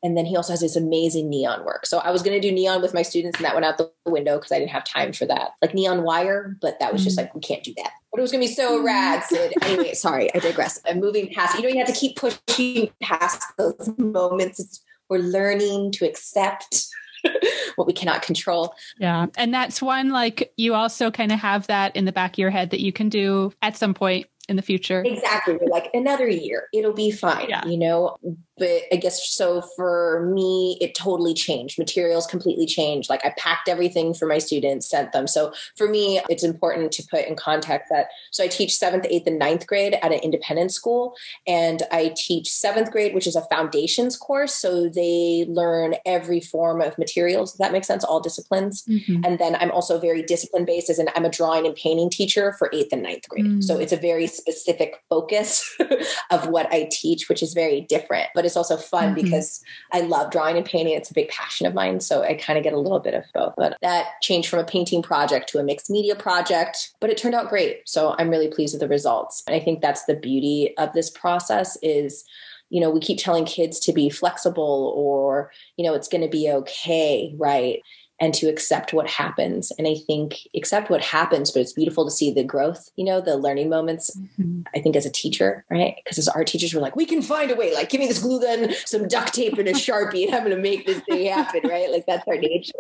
And 0.04 0.18
then 0.18 0.26
he 0.26 0.36
also 0.36 0.54
has 0.54 0.62
this 0.62 0.76
amazing 0.76 1.30
neon 1.30 1.66
work. 1.66 1.86
So 1.86 2.00
I 2.00 2.12
was 2.12 2.22
going 2.22 2.40
to 2.40 2.48
do 2.48 2.54
neon 2.54 2.82
with 2.82 2.94
my 2.94 3.02
students, 3.02 3.38
and 3.38 3.46
that 3.46 3.54
went 3.54 3.66
out 3.66 3.78
the 3.78 3.92
window 4.06 4.38
because 4.38 4.52
I 4.52 4.60
didn't 4.60 4.72
have 4.72 4.84
time 4.84 5.14
for 5.14 5.26
that. 5.26 5.52
Like 5.62 5.74
neon 5.74 6.04
wire, 6.04 6.25
but 6.62 6.80
that 6.80 6.92
was 6.92 7.04
just 7.04 7.18
mm. 7.18 7.22
like, 7.22 7.36
we 7.36 7.42
can't 7.42 7.64
do 7.64 7.74
that. 7.78 7.92
But 8.12 8.20
it 8.20 8.22
was 8.22 8.32
going 8.32 8.42
to 8.42 8.48
be 8.48 8.54
so 8.54 8.80
mm. 8.80 8.86
rad, 8.86 9.24
Sid. 9.24 9.54
anyway, 9.62 9.94
sorry, 9.94 10.34
I 10.34 10.40
digress. 10.40 10.82
I'm 10.86 11.00
moving 11.00 11.34
past. 11.34 11.56
You 11.56 11.64
know, 11.64 11.70
you 11.70 11.78
have 11.78 11.88
to 11.88 11.94
keep 11.94 12.16
pushing 12.18 12.90
past 13.02 13.44
those 13.58 13.92
moments. 13.98 14.84
we're 15.10 15.20
learning 15.20 15.92
to 15.94 16.06
accept 16.06 16.88
what 17.76 17.88
we 17.88 17.94
cannot 17.94 18.22
control. 18.22 18.74
Yeah. 19.00 19.28
And 19.38 19.54
that's 19.54 19.82
one 19.82 20.10
like 20.10 20.54
you 20.58 20.74
also 20.74 21.12
kind 21.12 21.32
of 21.32 21.40
have 21.40 21.68
that 21.68 21.96
in 21.96 22.06
the 22.06 22.12
back 22.12 22.34
of 22.34 22.38
your 22.40 22.50
head 22.50 22.72
that 22.72 22.82
you 22.82 22.92
can 22.92 23.10
do 23.10 23.54
at 23.62 23.78
some 23.78 23.94
point 23.94 24.28
in 24.48 24.56
the 24.56 24.62
future. 24.62 25.04
Exactly. 25.06 25.58
like 25.70 25.90
another 25.94 26.28
year, 26.28 26.68
it'll 26.74 26.94
be 26.94 27.12
fine. 27.12 27.50
Yeah. 27.50 27.66
You 27.66 27.78
know, 27.78 28.18
but 28.58 28.84
I 28.92 28.96
guess 28.96 29.30
so 29.30 29.62
for 29.76 30.30
me, 30.34 30.78
it 30.82 30.96
totally 30.96 31.34
changed. 31.34 31.78
Materials 31.78 32.26
completely 32.26 32.66
changed. 32.66 33.10
Like 33.10 33.26
I 33.26 33.34
packed 33.38 33.68
everything 33.68 34.14
for 34.14 34.28
my 34.28 34.38
students, 34.38 34.90
sent 34.90 35.12
them. 35.12 35.28
So 35.28 35.54
for 35.78 35.88
me, 35.88 36.22
it's 36.30 36.44
important 36.44 36.92
to 36.94 37.04
put 37.10 37.26
in 37.26 37.36
context 37.36 37.90
that 37.90 38.08
so 38.32 38.44
I 38.44 38.48
teach 38.48 38.76
seventh, 38.76 39.06
eighth, 39.10 39.28
and 39.28 39.40
ninth 39.40 39.68
grade 39.68 39.96
at 40.02 40.12
an 40.12 40.20
independent 40.20 40.72
school, 40.72 41.16
and 41.48 41.84
I 41.92 42.14
teach 42.16 42.50
seventh 42.50 42.92
grade, 42.92 43.14
which 43.14 43.28
is 43.28 43.36
a 43.36 43.42
foundations 43.44 44.18
course. 44.18 44.56
So 44.56 44.90
they 44.90 45.46
learn 45.48 45.96
every 46.06 46.40
form 46.40 46.82
of 46.82 46.98
materials. 46.98 47.52
Does 47.52 47.60
that 47.60 47.72
make 47.72 47.86
sense? 47.86 48.04
All 48.04 48.20
disciplines. 48.20 48.84
Mm-hmm. 48.84 49.26
And 49.26 49.40
then 49.40 49.56
I'm 49.56 49.72
also 49.72 50.00
very 50.00 50.22
discipline 50.22 50.66
based, 50.66 50.90
as 50.90 51.00
in 51.00 51.10
I'm 51.16 51.26
a 51.26 51.30
drawing 51.30 51.66
and 51.66 51.76
painting 51.76 52.10
teacher 52.10 52.54
for 52.54 52.70
eighth 52.74 52.94
and 52.94 53.04
ninth 53.04 53.28
grade. 53.28 53.46
Mm-hmm. 53.46 53.62
So 53.62 53.78
mm. 53.78 53.82
it's 53.82 53.94
a 53.94 53.98
very 53.98 54.28
specific 54.28 55.02
focus 55.10 55.76
of 56.32 56.48
what 56.48 56.72
I 56.72 56.88
teach, 56.92 57.28
which 57.30 57.44
is 57.44 57.54
very 57.54 57.82
different. 57.82 58.30
But 58.34 58.45
it's 58.46 58.58
also 58.58 58.78
fun 58.78 59.16
mm-hmm. 59.16 59.24
because 59.24 59.64
I 59.92 60.02
love 60.02 60.32
drawing 60.32 60.58
and 60.58 60.66
painting. 60.66 60.94
It's 60.94 61.12
a 61.12 61.14
big 61.14 61.30
passion 61.30 61.66
of 61.68 61.74
mine. 61.74 62.00
So 62.00 62.24
I 62.24 62.36
kind 62.36 62.58
of 62.58 62.64
get 62.64 62.74
a 62.74 62.80
little 62.80 63.00
bit 63.00 63.14
of 63.14 63.24
both. 63.34 63.54
But 63.58 63.78
that 63.82 64.22
changed 64.22 64.50
from 64.50 64.60
a 64.60 64.66
painting 64.66 65.02
project 65.02 65.50
to 65.50 65.60
a 65.60 65.64
mixed 65.64 65.90
media 65.90 66.16
project, 66.16 66.94
but 67.00 67.10
it 67.10 67.18
turned 67.18 67.36
out 67.36 67.50
great. 67.50 67.82
So 67.86 68.16
I'm 68.18 68.30
really 68.30 68.48
pleased 68.48 68.74
with 68.74 68.82
the 68.82 68.88
results. 68.88 69.44
And 69.48 69.56
I 69.56 69.60
think 69.60 69.82
that's 69.82 70.06
the 70.06 70.16
beauty 70.16 70.74
of 70.78 70.94
this 70.94 71.10
process 71.10 71.78
is 71.82 72.26
you 72.70 72.82
know 72.82 72.90
we 72.90 73.00
keep 73.00 73.20
telling 73.20 73.46
kids 73.46 73.80
to 73.80 73.94
be 73.94 74.10
flexible 74.10 74.94
or 74.98 75.52
you 75.78 75.86
know 75.86 75.94
it's 75.94 76.08
going 76.08 76.24
to 76.24 76.28
be 76.28 76.50
okay 76.50 77.34
right 77.38 77.82
and 78.20 78.34
to 78.34 78.48
accept 78.48 78.94
what 78.94 79.08
happens. 79.10 79.72
And 79.78 79.88
I 79.88 79.96
think 80.08 80.40
accept 80.56 80.90
what 80.90 81.02
happens, 81.02 81.52
but 81.52 81.62
it's 81.62 81.74
beautiful 81.74 82.06
to 82.06 82.12
see 82.12 82.32
the 82.32 82.44
growth, 82.44 82.90
you 82.96 83.04
know, 83.04 83.20
the 83.20 83.36
learning 83.36 83.70
moments. 83.70 84.16
Mm-hmm. 84.18 84.62
I 84.74 84.80
think 84.80 84.96
as 84.96 85.06
a 85.06 85.12
teacher, 85.12 85.66
right? 85.70 85.96
Because 86.04 86.18
as 86.18 86.28
our 86.30 86.44
teachers 86.46 86.74
were 86.74 86.80
like, 86.80 86.96
we 86.96 87.06
can 87.06 87.22
find 87.22 87.52
a 87.52 87.56
way, 87.56 87.74
like 87.74 87.90
give 87.90 88.00
me 88.00 88.08
this 88.08 88.22
glue 88.22 88.42
gun, 88.42 88.74
some 88.86 89.08
duct 89.08 89.34
tape 89.34 89.58
and 89.58 89.68
a 89.68 89.74
Sharpie, 89.74 90.26
and 90.26 90.36
I'm 90.36 90.44
gonna 90.44 90.58
make 90.58 90.86
this 90.86 91.02
thing 91.02 91.28
happen, 91.28 91.62
right? 91.70 91.92
Like 91.92 92.06
that's 92.06 92.26
our 92.28 92.38
nature. 92.38 92.74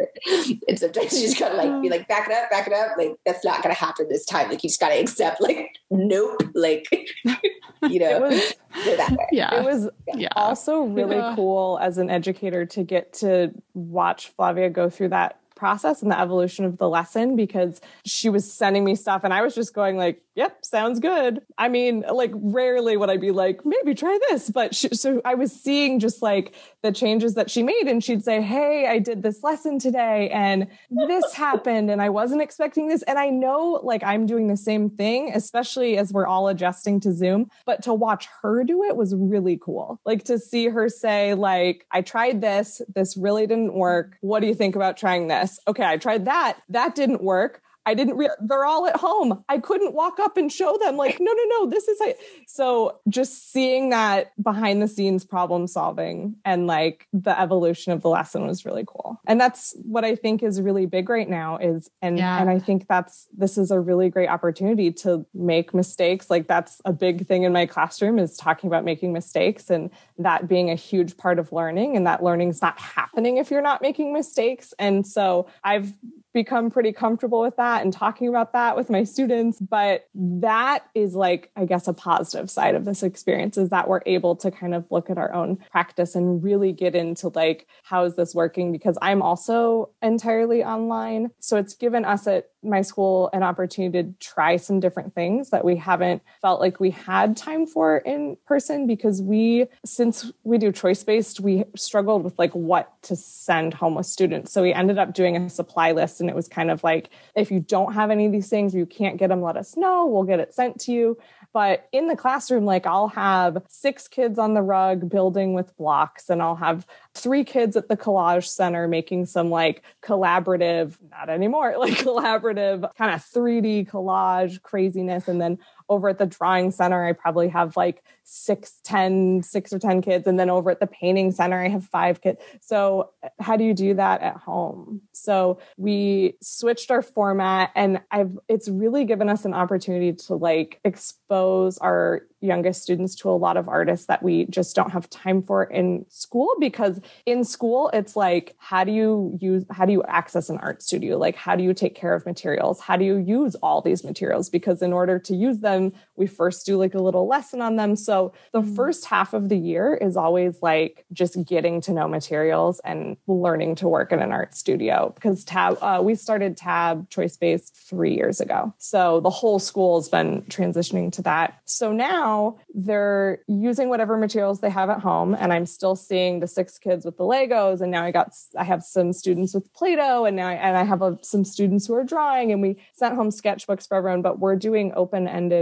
And 0.67 0.79
sometimes 0.79 1.13
you 1.13 1.27
just 1.27 1.39
gotta 1.39 1.55
like 1.55 1.81
be 1.81 1.89
like, 1.89 2.07
back 2.07 2.29
it 2.29 2.33
up, 2.33 2.49
back 2.49 2.67
it 2.67 2.73
up. 2.73 2.97
Like 2.97 3.15
that's 3.25 3.43
not 3.43 3.61
gonna 3.61 3.75
happen 3.75 4.07
this 4.09 4.25
time. 4.25 4.49
Like 4.49 4.63
you 4.63 4.69
just 4.69 4.79
gotta 4.79 4.99
accept, 4.99 5.41
like, 5.41 5.69
nope, 5.89 6.41
like 6.53 6.87
you 7.89 7.99
know, 7.99 8.15
it 8.17 8.21
was, 8.21 8.53
that 8.97 9.11
way. 9.11 9.27
Yeah. 9.31 9.59
It 9.59 9.63
was 9.63 9.89
yeah. 10.13 10.29
also 10.35 10.83
really 10.83 11.17
yeah. 11.17 11.33
cool 11.35 11.79
as 11.81 11.97
an 11.97 12.09
educator 12.09 12.65
to 12.67 12.83
get 12.83 13.13
to 13.13 13.51
watch 13.73 14.29
Flavia 14.29 14.69
go 14.69 14.89
through 14.89 15.09
that 15.09 15.24
process 15.55 16.01
and 16.01 16.11
the 16.11 16.19
evolution 16.19 16.65
of 16.65 16.77
the 16.77 16.89
lesson 16.89 17.35
because 17.35 17.81
she 18.05 18.29
was 18.29 18.51
sending 18.51 18.83
me 18.83 18.95
stuff 18.95 19.23
and 19.23 19.33
I 19.33 19.41
was 19.41 19.55
just 19.55 19.73
going 19.73 19.97
like, 19.97 20.21
"Yep, 20.35 20.65
sounds 20.65 20.99
good." 20.99 21.41
I 21.57 21.69
mean, 21.69 22.03
like 22.11 22.31
rarely 22.35 22.97
would 22.97 23.09
I 23.09 23.17
be 23.17 23.31
like, 23.31 23.65
"Maybe 23.65 23.95
try 23.95 24.17
this," 24.29 24.49
but 24.49 24.75
she, 24.75 24.89
so 24.89 25.21
I 25.23 25.35
was 25.35 25.51
seeing 25.51 25.99
just 25.99 26.21
like 26.21 26.53
the 26.81 26.91
changes 26.91 27.35
that 27.35 27.49
she 27.49 27.63
made 27.63 27.87
and 27.87 28.03
she'd 28.03 28.23
say, 28.23 28.41
"Hey, 28.41 28.87
I 28.87 28.99
did 28.99 29.23
this 29.23 29.43
lesson 29.43 29.79
today 29.79 30.29
and 30.29 30.67
this 30.89 31.33
happened 31.33 31.89
and 31.89 32.01
I 32.01 32.09
wasn't 32.09 32.41
expecting 32.41 32.87
this." 32.87 33.01
And 33.03 33.17
I 33.17 33.29
know 33.29 33.79
like 33.83 34.03
I'm 34.03 34.25
doing 34.25 34.47
the 34.47 34.57
same 34.57 34.89
thing, 34.89 35.31
especially 35.33 35.97
as 35.97 36.11
we're 36.11 36.27
all 36.27 36.47
adjusting 36.47 36.99
to 37.01 37.13
Zoom, 37.13 37.49
but 37.65 37.81
to 37.83 37.93
watch 37.93 38.27
her 38.41 38.63
do 38.63 38.83
it 38.83 38.97
was 38.97 39.15
really 39.15 39.57
cool. 39.61 39.99
Like 40.05 40.23
to 40.25 40.37
see 40.37 40.67
her 40.67 40.89
say 40.89 41.33
like, 41.33 41.85
"I 41.91 42.01
tried 42.01 42.41
this, 42.41 42.81
this 42.93 43.15
really 43.15 43.47
didn't 43.47 43.73
work. 43.73 44.17
What 44.21 44.41
do 44.41 44.47
you 44.47 44.55
think 44.55 44.75
about 44.75 44.97
trying 44.97 45.27
this?" 45.27 45.44
This. 45.45 45.59
Okay, 45.67 45.85
I 45.85 45.97
tried 45.97 46.25
that. 46.25 46.59
That 46.69 46.95
didn't 46.95 47.23
work. 47.23 47.61
I 47.85 47.93
didn't, 47.93 48.17
re- 48.17 48.29
they're 48.39 48.65
all 48.65 48.87
at 48.87 48.95
home. 48.95 49.43
I 49.47 49.59
couldn't 49.59 49.93
walk 49.93 50.19
up 50.19 50.37
and 50.37 50.51
show 50.51 50.77
them, 50.77 50.97
like, 50.97 51.19
no, 51.19 51.31
no, 51.31 51.43
no, 51.49 51.69
this 51.69 51.87
is 51.87 52.01
it. 52.01 52.17
So 52.47 52.99
just 53.07 53.51
seeing 53.51 53.89
that 53.89 54.31
behind 54.41 54.81
the 54.81 54.87
scenes 54.87 55.23
problem 55.23 55.67
solving 55.67 56.35
and 56.43 56.67
like 56.67 57.07
the 57.13 57.39
evolution 57.39 57.91
of 57.91 58.01
the 58.01 58.09
lesson 58.09 58.47
was 58.47 58.65
really 58.65 58.83
cool. 58.87 59.19
And 59.27 59.39
that's 59.39 59.75
what 59.83 60.03
I 60.03 60.15
think 60.15 60.41
is 60.43 60.61
really 60.61 60.85
big 60.85 61.09
right 61.09 61.29
now 61.29 61.57
is, 61.57 61.89
and, 62.01 62.17
yeah. 62.17 62.41
and 62.41 62.49
I 62.49 62.59
think 62.59 62.87
that's, 62.87 63.27
this 63.37 63.57
is 63.57 63.71
a 63.71 63.79
really 63.79 64.09
great 64.09 64.29
opportunity 64.29 64.91
to 64.91 65.25
make 65.33 65.73
mistakes. 65.73 66.29
Like 66.29 66.47
that's 66.47 66.81
a 66.85 66.93
big 66.93 67.27
thing 67.27 67.43
in 67.43 67.53
my 67.53 67.65
classroom 67.65 68.19
is 68.19 68.37
talking 68.37 68.67
about 68.67 68.83
making 68.83 69.13
mistakes 69.13 69.69
and 69.69 69.89
that 70.17 70.47
being 70.47 70.69
a 70.69 70.75
huge 70.75 71.17
part 71.17 71.39
of 71.39 71.51
learning 71.51 71.95
and 71.95 72.07
that 72.07 72.23
learning's 72.23 72.61
not 72.61 72.79
happening 72.79 73.37
if 73.37 73.51
you're 73.51 73.61
not 73.61 73.81
making 73.81 74.13
mistakes. 74.13 74.73
And 74.79 75.05
so 75.05 75.47
I've 75.63 75.93
become 76.35 76.69
pretty 76.69 76.91
comfortable 76.91 77.39
with 77.39 77.55
that 77.55 77.81
and 77.81 77.93
talking 77.93 78.27
about 78.27 78.51
that 78.51 78.75
with 78.75 78.89
my 78.89 79.05
students. 79.05 79.57
But 79.57 80.09
that 80.13 80.85
is 80.93 81.15
like, 81.15 81.49
I 81.55 81.63
guess, 81.63 81.87
a 81.87 81.93
positive 81.93 82.51
side 82.51 82.75
of 82.75 82.83
this 82.83 83.03
experience 83.03 83.57
is 83.57 83.69
that 83.69 83.87
we're 83.87 84.01
able 84.05 84.35
to 84.35 84.51
kind 84.51 84.75
of 84.75 84.85
look 84.91 85.09
at 85.09 85.17
our 85.17 85.33
own 85.33 85.55
practice 85.71 86.13
and 86.13 86.43
really 86.43 86.73
get 86.73 86.93
into 86.93 87.29
like, 87.29 87.67
how 87.83 88.03
is 88.03 88.17
this 88.17 88.35
working? 88.35 88.73
Because 88.73 88.97
I'm 89.01 89.21
also 89.21 89.91
entirely 90.01 90.61
online. 90.61 91.31
So 91.39 91.55
it's 91.55 91.73
given 91.73 92.03
us 92.03 92.27
at 92.27 92.49
my 92.61 92.81
school 92.81 93.29
an 93.31 93.43
opportunity 93.43 94.03
to 94.03 94.13
try 94.19 94.57
some 94.57 94.79
different 94.79 95.13
things 95.13 95.51
that 95.51 95.63
we 95.63 95.75
haven't 95.75 96.21
felt 96.41 96.59
like 96.59 96.79
we 96.79 96.89
had 96.91 97.37
time 97.37 97.65
for 97.65 97.97
in 97.99 98.35
person 98.45 98.87
because 98.87 99.21
we, 99.21 99.67
since 99.85 100.31
we 100.43 100.57
do 100.57 100.71
choice 100.71 101.03
based, 101.03 101.39
we 101.39 101.63
struggled 101.75 102.23
with 102.23 102.37
like 102.37 102.51
what 102.53 102.91
to 103.03 103.15
send 103.15 103.73
home 103.73 103.95
with 103.95 104.05
students. 104.05 104.51
So 104.51 104.63
we 104.63 104.73
ended 104.73 104.97
up 104.97 105.13
doing 105.13 105.37
a 105.37 105.49
supply 105.49 105.91
list 105.91 106.19
and 106.25 106.29
it 106.31 106.35
was 106.35 106.47
kind 106.47 106.71
of 106.71 106.83
like, 106.83 107.09
if 107.35 107.51
you 107.51 107.59
don't 107.59 107.93
have 107.93 108.09
any 108.09 108.25
of 108.25 108.31
these 108.31 108.49
things, 108.49 108.73
you 108.73 108.87
can't 108.87 109.17
get 109.17 109.29
them, 109.29 109.41
let 109.41 109.57
us 109.57 109.77
know. 109.77 110.05
We'll 110.05 110.23
get 110.23 110.39
it 110.39 110.53
sent 110.53 110.79
to 110.81 110.91
you. 110.91 111.17
But 111.53 111.87
in 111.91 112.07
the 112.07 112.17
classroom, 112.17 112.65
like 112.65 112.85
I'll 112.85 113.07
have 113.09 113.63
six 113.69 114.07
kids 114.07 114.37
on 114.37 114.55
the 114.55 114.61
rug 114.61 115.09
building 115.09 115.53
with 115.53 115.75
blocks, 115.77 116.29
and 116.29 116.41
I'll 116.41 116.55
have 116.55 116.85
three 117.13 117.45
kids 117.45 117.77
at 117.77 117.87
the 117.87 117.95
collage 117.95 118.47
center 118.47 118.87
making 118.87 119.27
some 119.27 119.49
like 119.49 119.83
collaborative, 120.03 120.97
not 121.11 121.29
anymore, 121.29 121.75
like 121.79 121.93
collaborative 121.93 122.93
kind 122.97 123.13
of 123.13 123.21
3D 123.21 123.89
collage 123.89 124.61
craziness. 124.63 125.27
And 125.27 125.39
then 125.39 125.59
over 125.89 126.09
at 126.09 126.17
the 126.17 126.25
drawing 126.25 126.71
center, 126.71 127.05
I 127.05 127.13
probably 127.13 127.49
have 127.49 127.77
like 127.77 128.03
six, 128.23 128.79
ten, 128.83 129.43
six 129.43 129.71
or 129.71 129.79
10 129.79 130.01
kids. 130.01 130.27
And 130.27 130.39
then 130.39 130.49
over 130.49 130.71
at 130.71 130.79
the 130.79 130.87
painting 130.87 131.31
center, 131.31 131.63
I 131.63 131.69
have 131.69 131.85
five 131.85 132.21
kids. 132.21 132.41
So 132.59 133.11
how 133.39 133.55
do 133.55 133.63
you 133.63 133.73
do 133.73 133.93
that 133.93 134.21
at 134.21 134.37
home? 134.37 135.01
So 135.13 135.59
we 135.77 136.35
switched 136.41 136.91
our 136.91 137.01
format 137.01 137.71
and 137.75 138.01
I've, 138.11 138.37
it's 138.47 138.67
really 138.67 139.05
given 139.05 139.29
us 139.29 139.45
an 139.45 139.53
opportunity 139.53 140.13
to 140.13 140.35
like 140.35 140.79
expose 140.83 141.77
our 141.77 142.23
youngest 142.41 142.83
students 142.83 143.15
to 143.15 143.29
a 143.29 143.31
lot 143.31 143.57
of 143.57 143.67
artists 143.67 144.05
that 144.07 144.21
we 144.21 144.45
just 144.45 144.75
don't 144.75 144.91
have 144.91 145.09
time 145.09 145.41
for 145.41 145.63
in 145.63 146.05
school 146.09 146.55
because 146.59 146.99
in 147.25 147.43
school 147.43 147.89
it's 147.93 148.15
like 148.15 148.55
how 148.57 148.83
do 148.83 148.91
you 148.91 149.37
use 149.41 149.65
how 149.71 149.85
do 149.85 149.91
you 149.91 150.03
access 150.03 150.49
an 150.49 150.57
art 150.59 150.81
studio 150.81 151.17
like 151.17 151.35
how 151.35 151.55
do 151.55 151.63
you 151.63 151.73
take 151.73 151.95
care 151.95 152.13
of 152.13 152.25
materials 152.25 152.79
how 152.79 152.95
do 152.95 153.03
you 153.03 153.17
use 153.17 153.55
all 153.55 153.81
these 153.81 154.03
materials 154.03 154.49
because 154.49 154.81
in 154.81 154.93
order 154.93 155.17
to 155.17 155.35
use 155.35 155.59
them 155.59 155.74
them. 155.75 155.93
We 156.15 156.27
first 156.27 156.65
do 156.65 156.77
like 156.77 156.95
a 156.95 157.01
little 157.01 157.27
lesson 157.27 157.61
on 157.61 157.75
them. 157.75 157.95
So 157.95 158.33
the 158.51 158.61
mm-hmm. 158.61 158.75
first 158.75 159.05
half 159.05 159.33
of 159.33 159.49
the 159.49 159.57
year 159.57 159.95
is 159.95 160.17
always 160.17 160.61
like 160.61 161.05
just 161.13 161.43
getting 161.45 161.81
to 161.81 161.91
know 161.91 162.07
materials 162.07 162.79
and 162.83 163.17
learning 163.27 163.75
to 163.75 163.87
work 163.87 164.11
in 164.11 164.19
an 164.19 164.31
art 164.31 164.55
studio 164.55 165.11
because 165.15 165.43
TAB 165.43 165.77
uh, 165.81 166.01
we 166.01 166.15
started 166.15 166.57
TAB 166.57 167.09
choice 167.09 167.37
based 167.37 167.75
three 167.75 168.15
years 168.15 168.39
ago. 168.39 168.73
So 168.77 169.19
the 169.19 169.29
whole 169.29 169.59
school 169.59 169.99
has 169.99 170.09
been 170.09 170.41
transitioning 170.43 171.11
to 171.13 171.21
that. 171.23 171.59
So 171.65 171.91
now 171.91 172.57
they're 172.73 173.39
using 173.47 173.89
whatever 173.89 174.17
materials 174.17 174.61
they 174.61 174.69
have 174.69 174.89
at 174.89 174.99
home, 174.99 175.35
and 175.37 175.51
I'm 175.53 175.65
still 175.65 175.95
seeing 175.95 176.39
the 176.39 176.47
six 176.47 176.77
kids 176.77 177.05
with 177.05 177.17
the 177.17 177.23
Legos, 177.23 177.81
and 177.81 177.91
now 177.91 178.03
I 178.03 178.11
got 178.11 178.33
I 178.57 178.63
have 178.63 178.83
some 178.83 179.13
students 179.13 179.53
with 179.53 179.71
Play-Doh, 179.73 180.25
and 180.25 180.35
now 180.35 180.47
I, 180.47 180.53
and 180.53 180.77
I 180.77 180.83
have 180.83 181.01
a, 181.01 181.17
some 181.21 181.43
students 181.43 181.87
who 181.87 181.95
are 181.95 182.03
drawing, 182.03 182.51
and 182.51 182.61
we 182.61 182.77
sent 182.93 183.15
home 183.15 183.29
sketchbooks 183.29 183.87
for 183.87 183.95
everyone. 183.95 184.21
But 184.21 184.39
we're 184.39 184.55
doing 184.55 184.91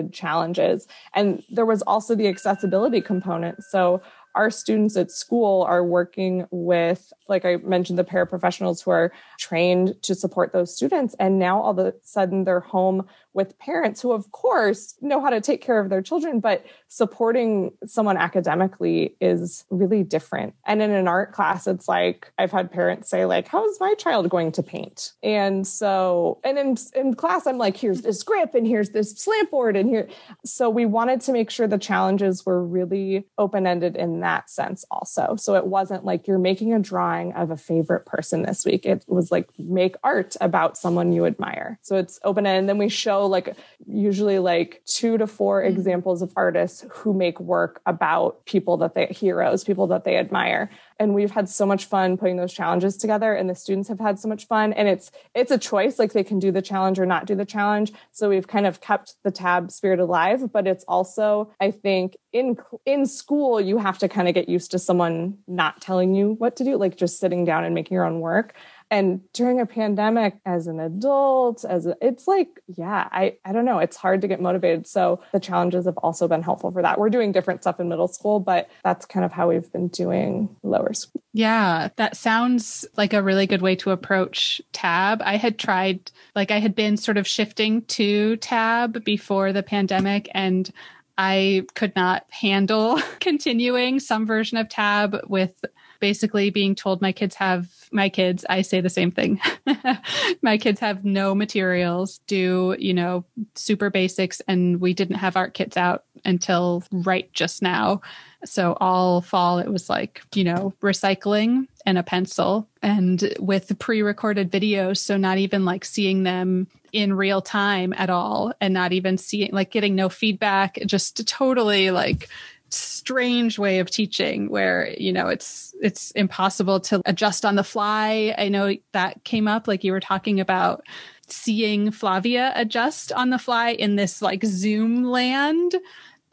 open-ended 0.03 0.13
challenges, 0.13 0.87
and 1.13 1.43
there 1.49 1.65
was 1.65 1.81
also 1.83 2.15
the 2.15 2.27
accessibility 2.27 3.01
component. 3.01 3.63
So 3.63 4.01
our 4.35 4.49
students 4.49 4.97
at 4.97 5.11
school 5.11 5.63
are 5.63 5.83
working 5.83 6.47
with, 6.49 7.13
like 7.27 7.45
I 7.45 7.57
mentioned, 7.57 7.99
the 7.99 8.03
paraprofessionals 8.03 8.83
who 8.83 8.91
are 8.91 9.11
trained 9.37 9.95
to 10.01 10.15
support 10.15 10.53
those 10.53 10.75
students. 10.75 11.15
And 11.19 11.37
now 11.37 11.61
all 11.61 11.71
of 11.71 11.77
a 11.77 11.93
sudden 12.01 12.43
they're 12.43 12.59
home 12.59 13.05
with 13.33 13.57
parents 13.57 14.01
who, 14.01 14.11
of 14.11 14.31
course, 14.31 14.95
know 15.01 15.19
how 15.19 15.29
to 15.29 15.41
take 15.41 15.61
care 15.61 15.79
of 15.79 15.89
their 15.89 16.01
children, 16.01 16.39
but 16.39 16.65
supporting 16.87 17.71
someone 17.85 18.17
academically 18.17 19.15
is 19.19 19.65
really 19.69 20.03
different. 20.03 20.53
And 20.65 20.81
in 20.81 20.91
an 20.91 21.07
art 21.07 21.31
class, 21.31 21.65
it's 21.65 21.87
like 21.87 22.31
I've 22.37 22.51
had 22.51 22.71
parents 22.71 23.09
say, 23.09 23.25
like, 23.25 23.47
how 23.47 23.67
is 23.67 23.79
my 23.79 23.93
child 23.95 24.29
going 24.29 24.51
to 24.53 24.63
paint? 24.63 25.13
And 25.23 25.65
so, 25.65 26.39
and 26.43 26.57
in, 26.57 26.77
in 26.95 27.15
class, 27.15 27.47
I'm 27.47 27.57
like, 27.57 27.75
here's 27.75 28.01
this 28.01 28.21
grip 28.21 28.53
and 28.53 28.67
here's 28.67 28.91
this 28.91 29.11
slant 29.11 29.49
board 29.49 29.75
and 29.75 29.89
here. 29.89 30.07
So 30.45 30.69
we 30.69 30.85
wanted 30.85 31.21
to 31.21 31.31
make 31.31 31.49
sure 31.49 31.67
the 31.67 31.77
challenges 31.77 32.45
were 32.45 32.63
really 32.63 33.25
open-ended 33.37 33.95
in 33.95 34.19
that 34.19 34.49
sense 34.49 34.85
also. 34.91 35.35
So 35.37 35.55
it 35.55 35.65
wasn't 35.65 36.05
like 36.05 36.27
you're 36.27 36.37
making 36.37 36.73
a 36.73 36.79
drawing 36.79 37.33
of 37.33 37.49
a 37.49 37.57
favorite 37.57 38.05
person 38.05 38.43
this 38.43 38.65
week. 38.65 38.85
It 38.85 39.03
was 39.07 39.31
like 39.31 39.49
make 39.57 39.95
art 40.03 40.35
about 40.39 40.77
someone 40.77 41.11
you 41.11 41.25
admire. 41.25 41.79
So 41.81 41.97
it's 41.97 42.19
open-ended. 42.23 42.59
And 42.59 42.69
then 42.69 42.77
we 42.77 42.89
show 42.89 43.22
like 43.29 43.55
usually 43.85 44.39
like 44.39 44.81
two 44.85 45.17
to 45.17 45.27
4 45.27 45.61
mm-hmm. 45.61 45.75
examples 45.75 46.21
of 46.21 46.31
artists 46.35 46.85
who 46.89 47.13
make 47.13 47.39
work 47.39 47.81
about 47.85 48.45
people 48.45 48.77
that 48.77 48.95
they 48.95 49.07
heroes, 49.07 49.63
people 49.63 49.87
that 49.87 50.05
they 50.05 50.17
admire. 50.17 50.69
And 50.99 51.13
we've 51.13 51.31
had 51.31 51.49
so 51.49 51.65
much 51.65 51.85
fun 51.85 52.17
putting 52.17 52.37
those 52.37 52.53
challenges 52.53 52.97
together 52.97 53.33
and 53.33 53.49
the 53.49 53.55
students 53.55 53.89
have 53.89 53.99
had 53.99 54.19
so 54.19 54.27
much 54.27 54.47
fun 54.47 54.73
and 54.73 54.87
it's 54.87 55.11
it's 55.33 55.51
a 55.51 55.57
choice 55.57 55.99
like 55.99 56.13
they 56.13 56.23
can 56.23 56.39
do 56.39 56.51
the 56.51 56.61
challenge 56.61 56.99
or 56.99 57.05
not 57.05 57.25
do 57.25 57.35
the 57.35 57.45
challenge. 57.45 57.91
So 58.11 58.29
we've 58.29 58.47
kind 58.47 58.65
of 58.65 58.81
kept 58.81 59.15
the 59.23 59.31
TAB 59.31 59.71
spirit 59.71 59.99
alive, 59.99 60.51
but 60.51 60.67
it's 60.67 60.83
also 60.87 61.51
I 61.59 61.71
think 61.71 62.15
in 62.31 62.57
in 62.85 63.05
school 63.05 63.59
you 63.61 63.77
have 63.77 63.97
to 63.99 64.09
kind 64.09 64.27
of 64.27 64.33
get 64.33 64.49
used 64.49 64.71
to 64.71 64.79
someone 64.79 65.37
not 65.47 65.81
telling 65.81 66.15
you 66.15 66.33
what 66.33 66.55
to 66.57 66.63
do 66.63 66.77
like 66.77 66.97
just 66.97 67.19
sitting 67.19 67.45
down 67.45 67.63
and 67.63 67.75
making 67.75 67.95
your 67.95 68.05
own 68.05 68.19
work 68.19 68.53
and 68.93 69.21
during 69.33 69.59
a 69.59 69.65
pandemic 69.65 70.37
as 70.45 70.67
an 70.67 70.79
adult 70.79 71.65
as 71.65 71.87
a, 71.87 71.97
it's 71.99 72.27
like 72.27 72.61
yeah 72.67 73.09
i 73.11 73.35
i 73.43 73.51
don't 73.51 73.65
know. 73.65 73.79
It's 73.79 73.97
hard 73.97 74.21
to 74.21 74.27
get 74.27 74.39
motivated. 74.39 74.85
So 74.85 75.21
the 75.31 75.39
challenges 75.39 75.85
have 75.85 75.97
also 75.97 76.27
been 76.27 76.43
helpful 76.43 76.71
for 76.71 76.81
that. 76.83 76.99
We're 76.99 77.09
doing 77.09 77.31
different 77.31 77.61
stuff 77.61 77.79
in 77.79 77.89
middle 77.89 78.07
school 78.07 78.39
but 78.39 78.69
that's 78.83 79.05
kind 79.05 79.25
of 79.25 79.31
how 79.31 79.49
we've 79.49 79.71
been 79.71 79.87
doing 79.87 80.55
lower 80.61 80.93
school. 80.93 81.23
Yeah 81.33 81.89
that 81.95 82.15
sounds 82.15 82.85
like 82.95 83.13
a 83.13 83.23
really 83.23 83.47
good 83.47 83.61
way 83.63 83.75
to 83.77 83.91
approach 83.91 84.61
TAB. 84.71 85.21
I 85.23 85.37
had 85.37 85.57
tried 85.57 86.11
like 86.35 86.51
i 86.51 86.59
had 86.59 86.75
been 86.75 86.95
sort 86.95 87.17
of 87.17 87.27
shifting 87.27 87.81
to 87.97 88.37
TAB 88.37 89.03
before 89.03 89.51
the 89.51 89.63
pandemic 89.63 90.29
and 90.33 90.71
I 91.17 91.65
could 91.75 91.95
not 91.95 92.25
handle 92.29 92.99
continuing 93.19 93.99
some 93.99 94.25
version 94.25 94.57
of 94.57 94.69
TAB 94.69 95.21
with 95.27 95.65
basically 96.03 96.49
being 96.49 96.75
told 96.75 97.01
my 97.01 97.13
kids 97.13 97.33
have 97.33 97.69
my 97.89 98.09
kids 98.09 98.45
i 98.49 98.61
say 98.61 98.81
the 98.81 98.89
same 98.89 99.09
thing. 99.09 99.39
My 100.41 100.57
kids 100.57 100.81
have 100.81 101.05
no 101.05 101.33
materials 101.33 102.19
do 102.27 102.75
you 102.77 102.93
know 102.93 103.23
super 103.55 103.89
basics 103.89 104.41
and 104.47 104.81
we 104.81 104.93
didn't 104.93 105.15
have 105.15 105.37
art 105.37 105.53
kits 105.53 105.77
out 105.77 106.03
until 106.25 106.83
right 106.91 107.31
just 107.33 107.61
now. 107.61 108.01
So 108.43 108.75
all 108.79 109.21
fall 109.21 109.59
it 109.59 109.69
was 109.69 109.89
like 109.89 110.21
you 110.35 110.43
know 110.43 110.73
recycling 110.81 111.67
and 111.85 111.97
a 111.97 112.03
pencil 112.03 112.67
and 112.81 113.33
with 113.39 113.77
pre-recorded 113.79 114.51
videos. 114.51 114.97
So 114.97 115.17
not 115.17 115.37
even 115.37 115.63
like 115.63 115.85
seeing 115.85 116.23
them 116.23 116.67
in 116.91 117.13
real 117.13 117.41
time 117.41 117.93
at 117.97 118.09
all 118.09 118.53
and 118.61 118.73
not 118.73 118.93
even 118.93 119.17
seeing 119.17 119.51
like 119.51 119.71
getting 119.71 119.95
no 119.95 120.09
feedback 120.09 120.77
just 120.85 121.25
totally 121.27 121.89
like 121.91 122.29
strange 122.73 123.59
way 123.59 123.79
of 123.79 123.89
teaching 123.89 124.49
where 124.49 124.93
you 124.97 125.13
know 125.13 125.27
it's 125.27 125.73
it's 125.81 126.11
impossible 126.11 126.79
to 126.81 127.01
adjust 127.05 127.45
on 127.45 127.55
the 127.55 127.63
fly. 127.63 128.33
I 128.37 128.49
know 128.49 128.75
that 128.91 129.23
came 129.23 129.47
up 129.47 129.67
like 129.67 129.83
you 129.83 129.91
were 129.91 129.99
talking 129.99 130.39
about 130.39 130.83
seeing 131.27 131.91
flavia 131.91 132.51
adjust 132.55 133.11
on 133.11 133.29
the 133.29 133.39
fly 133.39 133.69
in 133.69 133.95
this 133.95 134.21
like 134.21 134.43
zoom 134.43 135.03
land 135.03 135.75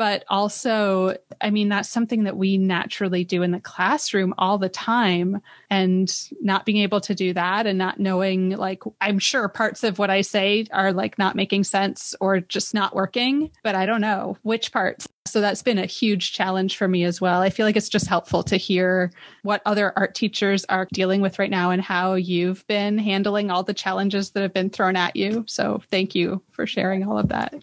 but 0.00 0.24
also 0.28 1.14
i 1.42 1.50
mean 1.50 1.68
that's 1.68 1.90
something 1.90 2.24
that 2.24 2.38
we 2.38 2.56
naturally 2.56 3.22
do 3.22 3.42
in 3.42 3.50
the 3.50 3.60
classroom 3.60 4.32
all 4.38 4.56
the 4.56 4.70
time 4.70 5.42
and 5.68 6.30
not 6.40 6.64
being 6.64 6.78
able 6.78 7.02
to 7.02 7.14
do 7.14 7.34
that 7.34 7.66
and 7.66 7.76
not 7.76 8.00
knowing 8.00 8.56
like 8.56 8.82
i'm 9.02 9.18
sure 9.18 9.46
parts 9.46 9.84
of 9.84 9.98
what 9.98 10.08
i 10.08 10.22
say 10.22 10.64
are 10.72 10.90
like 10.90 11.18
not 11.18 11.36
making 11.36 11.62
sense 11.62 12.14
or 12.18 12.40
just 12.40 12.72
not 12.72 12.94
working 12.94 13.50
but 13.62 13.74
i 13.74 13.84
don't 13.84 14.00
know 14.00 14.38
which 14.42 14.72
parts. 14.72 15.06
So 15.26 15.40
that's 15.40 15.62
been 15.62 15.78
a 15.78 15.86
huge 15.86 16.32
challenge 16.32 16.76
for 16.76 16.88
me 16.88 17.04
as 17.04 17.20
well. 17.20 17.40
I 17.40 17.50
feel 17.50 17.66
like 17.66 17.76
it's 17.76 17.88
just 17.88 18.06
helpful 18.06 18.42
to 18.44 18.56
hear 18.56 19.12
what 19.42 19.62
other 19.66 19.92
art 19.96 20.14
teachers 20.14 20.64
are 20.64 20.88
dealing 20.92 21.20
with 21.20 21.38
right 21.38 21.50
now 21.50 21.70
and 21.70 21.82
how 21.82 22.14
you've 22.14 22.66
been 22.66 22.98
handling 22.98 23.50
all 23.50 23.62
the 23.62 23.74
challenges 23.74 24.30
that 24.30 24.42
have 24.42 24.54
been 24.54 24.70
thrown 24.70 24.96
at 24.96 25.14
you. 25.14 25.44
So 25.46 25.82
thank 25.90 26.14
you 26.14 26.42
for 26.50 26.66
sharing 26.66 27.06
all 27.06 27.18
of 27.18 27.28
that 27.28 27.54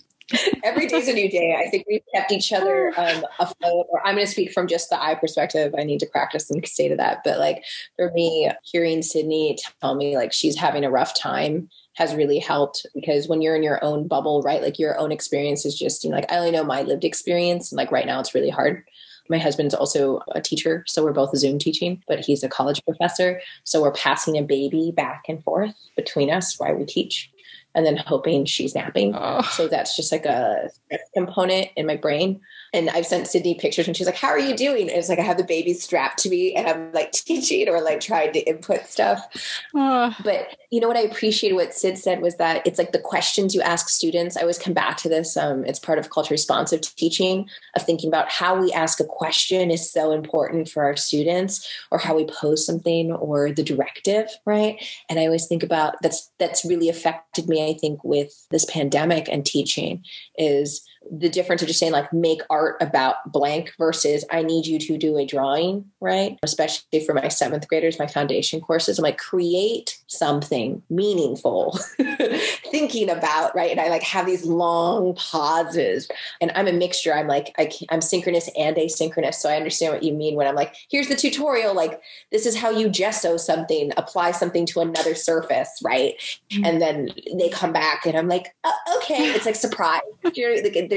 Every 0.64 0.88
day's 0.88 1.08
a 1.08 1.14
new 1.14 1.30
day. 1.30 1.56
I 1.58 1.70
think 1.70 1.86
we've 1.88 2.02
kept 2.14 2.32
each 2.32 2.52
other 2.52 2.94
um, 2.98 3.26
afloat. 3.40 3.88
Or 3.90 4.06
I'm 4.06 4.16
going 4.16 4.26
to 4.26 4.32
speak 4.32 4.52
from 4.52 4.68
just 4.68 4.90
the 4.90 5.02
eye 5.02 5.16
perspective. 5.16 5.74
I 5.78 5.84
need 5.84 6.00
to 6.00 6.06
practice 6.06 6.50
and 6.50 6.66
say 6.68 6.90
to 6.90 6.96
that. 6.98 7.22
But 7.24 7.40
like 7.40 7.64
for 7.96 8.12
me, 8.12 8.52
hearing 8.64 9.02
Sydney 9.02 9.58
tell 9.82 9.96
me 9.96 10.18
like 10.18 10.34
she's 10.34 10.58
having 10.58 10.84
a 10.84 10.92
rough 10.92 11.18
time 11.18 11.70
has 11.98 12.14
really 12.14 12.38
helped 12.38 12.86
because 12.94 13.28
when 13.28 13.42
you're 13.42 13.56
in 13.56 13.64
your 13.64 13.84
own 13.84 14.08
bubble, 14.08 14.42
right? 14.44 14.62
Like 14.62 14.78
your 14.78 14.98
own 15.00 15.12
experience 15.12 15.66
is 15.66 15.78
just 15.78 16.04
you 16.04 16.10
know, 16.10 16.18
like 16.18 16.32
I 16.32 16.38
only 16.38 16.52
know 16.52 16.64
my 16.64 16.84
lived 16.84 17.04
experience, 17.04 17.72
and 17.72 17.78
like 17.78 17.92
right 17.92 18.06
now 18.06 18.20
it's 18.20 18.36
really 18.36 18.52
hard. 18.52 18.84
My 19.30 19.40
husband's 19.40 19.74
also 19.74 20.22
a 20.34 20.40
teacher, 20.40 20.84
so 20.88 21.04
we're 21.04 21.12
both 21.12 21.36
Zoom 21.36 21.60
teaching, 21.60 22.02
but 22.08 22.20
he's 22.20 22.44
a 22.44 22.50
college 22.50 22.82
professor. 22.86 23.42
So 23.64 23.82
we're 23.82 23.92
passing 23.92 24.38
a 24.38 24.44
baby 24.44 24.94
back 24.96 25.24
and 25.28 25.44
forth 25.44 25.76
between 25.98 26.32
us 26.32 26.58
while 26.58 26.76
we 26.76 26.86
teach 26.86 27.30
and 27.78 27.86
then 27.86 27.96
hoping 27.96 28.44
she's 28.44 28.74
napping. 28.74 29.14
Oh. 29.16 29.44
So 29.52 29.68
that's 29.68 29.96
just 29.96 30.12
like 30.12 30.26
a 30.26 30.70
component 31.14 31.70
in 31.78 31.86
my 31.86 31.96
brain. 31.96 32.42
And 32.78 32.92
I've 32.92 33.08
sent 33.08 33.28
Sydney 33.28 33.56
pictures 33.56 33.88
and 33.88 33.98
she's 33.98 34.06
like, 34.06 34.16
How 34.16 34.28
are 34.28 34.40
you 34.40 34.56
doing? 34.56 34.90
And 34.90 34.98
it's 34.98 35.10
like 35.10 35.20
I 35.20 35.24
have 35.24 35.38
the 35.38 35.44
baby 35.44 35.74
strapped 35.74 36.20
to 36.20 36.30
me 36.30 36.54
and 36.54 36.68
I'm 36.68 36.92
like 36.92 37.12
teaching 37.12 37.68
or 37.68 37.82
like 37.82 38.00
trying 38.00 38.34
to 38.34 38.40
input 38.40 38.86
stuff. 38.86 39.26
Oh. 39.74 40.16
But 40.24 40.56
you 40.70 40.80
know 40.80 40.88
what 40.88 40.98
I 40.98 41.02
appreciated 41.02 41.56
what 41.56 41.74
Sid 41.74 41.98
said 41.98 42.22
was 42.22 42.36
that 42.36 42.66
it's 42.68 42.78
like 42.78 42.92
the 42.92 43.00
questions 43.00 43.56
you 43.56 43.62
ask 43.62 43.90
students. 43.90 44.38
I 44.38 44.42
always 44.42 44.60
come 44.60 44.74
back 44.74 44.98
to 44.98 45.10
this. 45.10 45.36
Um, 45.36 45.66
it's 45.66 45.80
part 45.80 45.98
of 45.98 46.12
culture 46.12 46.34
responsive 46.34 46.82
teaching 46.82 47.50
of 47.76 47.84
thinking 47.84 48.10
about 48.10 48.30
how 48.30 48.60
we 48.60 48.72
ask 48.74 49.00
a 49.00 49.06
question 49.06 49.72
is 49.72 49.92
so 49.92 50.12
important 50.12 50.70
for 50.70 50.84
our 50.84 50.96
students 50.96 51.68
or 51.90 51.98
how 51.98 52.16
we 52.16 52.26
pose 52.26 52.66
something 52.66 53.12
or 53.12 53.52
the 53.52 53.64
directive, 53.64 54.30
right? 54.46 54.84
And 55.10 55.20
I 55.20 55.26
always 55.26 55.48
think 55.48 55.64
about 55.64 55.96
that's 56.04 56.30
that's 56.38 56.64
really 56.64 56.90
affected 56.90 57.50
me, 57.50 57.68
I 57.68 57.74
think, 57.74 58.04
with 58.04 58.46
this 58.52 58.66
pandemic 58.66 59.28
and 59.28 59.46
teaching 59.46 60.04
is 60.38 60.86
the 61.12 61.30
difference 61.30 61.62
of 61.62 61.68
just 61.68 61.80
saying 61.80 61.92
like 61.92 62.12
make 62.12 62.42
art 62.50 62.78
about 62.82 63.32
blank 63.32 63.74
versus 63.78 64.26
I 64.32 64.42
need 64.44 64.66
you 64.66 64.80
to 64.80 64.98
do 64.98 65.18
a 65.18 65.26
drawing, 65.26 65.86
right? 66.00 66.38
Especially 66.44 67.06
for 67.06 67.14
my 67.14 67.28
seventh 67.28 67.68
graders, 67.68 68.00
my 68.00 68.08
foundation 68.08 68.62
courses, 68.62 68.98
I'm 68.98 69.04
like 69.04 69.18
create 69.18 69.98
something 70.08 70.82
meaningful, 70.90 71.80
thinking 72.72 73.10
about, 73.10 73.56
right? 73.56 73.72
And 73.72 73.80
I 73.80 73.90
like 73.90 74.04
have 74.04 74.26
these 74.26 74.46
long 74.46 75.16
pauses 75.16 76.08
and 76.42 76.52
I'm 76.56 76.68
a 76.68 76.74
mixture. 76.74 77.14
I'm 77.14 77.28
like, 77.28 77.54
I 77.58 77.72
am 77.90 78.02
synchronous 78.02 78.50
and 78.58 78.76
asynchronous. 78.76 79.36
So 79.36 79.50
I 79.50 79.56
understand 79.56 79.94
what 79.94 80.04
you 80.04 80.14
mean 80.14 80.36
when 80.36 80.48
I'm 80.48 80.56
like, 80.56 80.76
here's 80.90 81.08
the 81.08 81.16
tutorial. 81.16 81.74
Like 81.74 82.02
this 82.32 82.46
is 82.46 82.58
how 82.58 82.70
you 82.70 82.90
gesso 82.90 83.38
something, 83.38 83.92
apply 83.98 84.32
something 84.32 84.66
to 84.68 84.82
another 84.82 85.16
surface, 85.16 85.70
right? 85.84 86.16
Mm-hmm. 86.52 86.66
And 86.66 86.82
then 86.82 87.10
they 87.34 87.50
come 87.50 87.74
back 87.74 88.06
and 88.06 88.18
I'm 88.18 88.28
like, 88.28 88.56
uh, 88.64 88.72
okay, 88.98 89.32
it's 89.32 89.46
like 89.46 89.56
surprise. 89.56 90.02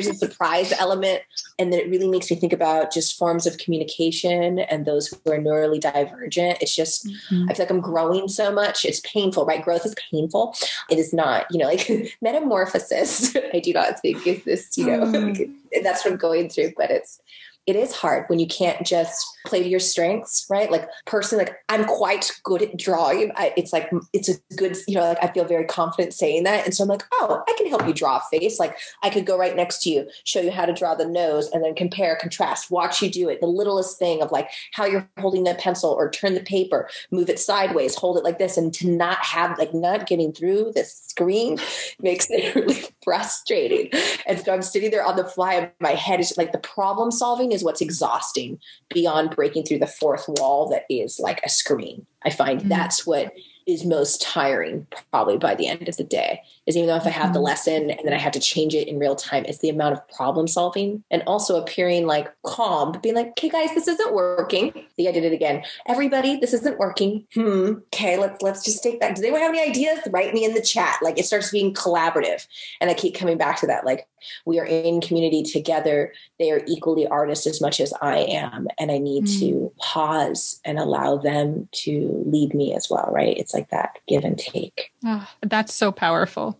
There's 0.04 0.22
a 0.22 0.26
surprise 0.26 0.72
element 0.72 1.22
and 1.58 1.72
then 1.72 1.80
it 1.80 1.90
really 1.90 2.08
makes 2.08 2.30
me 2.30 2.36
think 2.36 2.52
about 2.52 2.92
just 2.92 3.18
forms 3.18 3.46
of 3.46 3.58
communication 3.58 4.58
and 4.58 4.84
those 4.84 5.08
who 5.08 5.32
are 5.32 5.38
neurally 5.38 5.80
divergent 5.80 6.58
it's 6.60 6.74
just 6.74 7.06
mm-hmm. 7.06 7.48
i 7.48 7.54
feel 7.54 7.64
like 7.64 7.70
i'm 7.70 7.80
growing 7.80 8.28
so 8.28 8.52
much 8.52 8.84
it's 8.84 9.00
painful, 9.00 9.46
right? 9.46 9.62
Growth 9.62 9.86
is 9.86 9.94
painful. 10.10 10.54
It 10.90 10.98
is 10.98 11.12
not, 11.12 11.46
you 11.50 11.58
know, 11.58 11.66
like 11.66 11.90
metamorphosis. 12.22 13.36
I 13.54 13.60
do 13.60 13.72
not 13.72 14.00
think 14.00 14.26
is 14.26 14.44
this, 14.44 14.76
you 14.76 14.86
know, 14.86 15.00
mm. 15.00 15.50
that's 15.82 16.04
what 16.04 16.12
I'm 16.12 16.18
going 16.18 16.48
through, 16.48 16.72
but 16.76 16.90
it's 16.90 17.20
it 17.70 17.76
is 17.76 17.94
hard 17.94 18.24
when 18.26 18.40
you 18.40 18.48
can't 18.48 18.84
just 18.84 19.24
play 19.46 19.62
to 19.62 19.68
your 19.68 19.80
strengths, 19.80 20.44
right? 20.50 20.70
Like 20.70 20.88
personally, 21.06 21.44
like 21.44 21.56
I'm 21.68 21.84
quite 21.84 22.32
good 22.42 22.62
at 22.62 22.76
drawing. 22.76 23.30
I, 23.36 23.54
it's 23.56 23.72
like 23.72 23.90
it's 24.12 24.28
a 24.28 24.34
good, 24.56 24.76
you 24.88 24.96
know, 24.96 25.02
like 25.02 25.22
I 25.22 25.32
feel 25.32 25.44
very 25.44 25.64
confident 25.64 26.12
saying 26.12 26.42
that, 26.42 26.64
and 26.64 26.74
so 26.74 26.82
I'm 26.82 26.88
like, 26.88 27.04
oh, 27.12 27.42
I 27.48 27.54
can 27.56 27.68
help 27.68 27.86
you 27.86 27.94
draw 27.94 28.16
a 28.16 28.38
face. 28.38 28.58
Like 28.58 28.76
I 29.02 29.10
could 29.10 29.24
go 29.24 29.38
right 29.38 29.54
next 29.54 29.82
to 29.82 29.90
you, 29.90 30.08
show 30.24 30.40
you 30.40 30.50
how 30.50 30.66
to 30.66 30.72
draw 30.72 30.96
the 30.96 31.06
nose, 31.06 31.48
and 31.52 31.64
then 31.64 31.74
compare, 31.74 32.16
contrast, 32.16 32.70
watch 32.70 33.00
you 33.00 33.08
do 33.08 33.28
it. 33.28 33.40
The 33.40 33.46
littlest 33.46 33.98
thing 33.98 34.20
of 34.20 34.32
like 34.32 34.50
how 34.72 34.84
you're 34.84 35.08
holding 35.18 35.44
the 35.44 35.54
pencil 35.54 35.90
or 35.90 36.10
turn 36.10 36.34
the 36.34 36.40
paper, 36.40 36.88
move 37.12 37.30
it 37.30 37.38
sideways, 37.38 37.94
hold 37.94 38.18
it 38.18 38.24
like 38.24 38.38
this, 38.38 38.56
and 38.56 38.74
to 38.74 38.90
not 38.90 39.24
have 39.24 39.56
like 39.58 39.72
not 39.72 40.08
getting 40.08 40.32
through 40.32 40.72
the 40.74 40.84
screen 40.84 41.58
makes 42.00 42.26
it 42.30 42.52
really 42.56 42.82
frustrating. 43.04 43.90
And 44.26 44.40
so 44.40 44.52
I'm 44.52 44.62
sitting 44.62 44.90
there 44.90 45.04
on 45.04 45.16
the 45.16 45.24
fly, 45.24 45.54
and 45.54 45.70
my 45.80 45.92
head 45.92 46.18
is 46.18 46.36
like 46.36 46.50
the 46.50 46.58
problem 46.58 47.12
solving 47.12 47.52
is 47.52 47.59
what's 47.62 47.80
exhausting 47.80 48.58
beyond 48.92 49.30
breaking 49.30 49.64
through 49.64 49.78
the 49.78 49.86
fourth 49.86 50.24
wall 50.28 50.68
that 50.68 50.84
is 50.90 51.18
like 51.18 51.40
a 51.44 51.48
screen. 51.48 52.06
I 52.24 52.30
find 52.30 52.60
mm-hmm. 52.60 52.68
that's 52.68 53.06
what 53.06 53.32
is 53.66 53.84
most 53.84 54.22
tiring 54.22 54.86
probably 55.10 55.38
by 55.38 55.54
the 55.54 55.68
end 55.68 55.88
of 55.88 55.96
the 55.96 56.04
day 56.04 56.42
is 56.70 56.76
even 56.76 56.88
though 56.88 56.96
if 56.96 57.06
I 57.06 57.10
have 57.10 57.32
the 57.32 57.38
mm-hmm. 57.38 57.46
lesson 57.46 57.90
and 57.90 58.00
then 58.04 58.14
I 58.14 58.18
have 58.18 58.32
to 58.32 58.40
change 58.40 58.74
it 58.74 58.88
in 58.88 58.98
real 58.98 59.16
time, 59.16 59.44
it's 59.46 59.58
the 59.58 59.68
amount 59.68 59.94
of 59.94 60.08
problem 60.08 60.48
solving 60.48 61.04
and 61.10 61.22
also 61.26 61.60
appearing 61.60 62.06
like 62.06 62.32
calm, 62.44 62.92
but 62.92 63.02
being 63.02 63.14
like, 63.14 63.28
okay, 63.30 63.48
guys, 63.48 63.74
this 63.74 63.88
isn't 63.88 64.14
working. 64.14 64.72
See, 64.96 65.08
I 65.08 65.12
did 65.12 65.24
it 65.24 65.32
again. 65.32 65.62
Everybody, 65.86 66.36
this 66.36 66.54
isn't 66.54 66.78
working. 66.78 67.26
Hmm. 67.34 67.72
Okay, 67.92 68.16
let's 68.16 68.40
let's 68.40 68.64
just 68.64 68.82
take 68.82 69.00
that. 69.00 69.16
Does 69.16 69.24
anyone 69.24 69.42
have 69.42 69.50
any 69.50 69.60
ideas? 69.60 69.98
Write 70.10 70.32
me 70.32 70.44
in 70.44 70.54
the 70.54 70.62
chat. 70.62 70.98
Like 71.02 71.18
it 71.18 71.26
starts 71.26 71.50
being 71.50 71.74
collaborative. 71.74 72.46
And 72.80 72.88
I 72.88 72.94
keep 72.94 73.14
coming 73.14 73.36
back 73.36 73.58
to 73.60 73.66
that. 73.66 73.84
Like 73.84 74.06
we 74.44 74.58
are 74.60 74.64
in 74.64 75.00
community 75.00 75.42
together. 75.42 76.12
They 76.38 76.50
are 76.52 76.62
equally 76.66 77.06
artists 77.06 77.46
as 77.46 77.60
much 77.60 77.80
as 77.80 77.92
I 78.00 78.18
am. 78.18 78.68
And 78.78 78.90
I 78.92 78.98
need 78.98 79.24
mm. 79.24 79.40
to 79.40 79.72
pause 79.78 80.60
and 80.64 80.78
allow 80.78 81.16
them 81.16 81.68
to 81.72 82.22
lead 82.26 82.54
me 82.54 82.74
as 82.74 82.88
well, 82.88 83.10
right? 83.12 83.36
It's 83.36 83.54
like 83.54 83.70
that 83.70 83.98
give 84.06 84.24
and 84.24 84.38
take. 84.38 84.92
Oh, 85.04 85.28
that's 85.42 85.74
so 85.74 85.90
powerful 85.90 86.59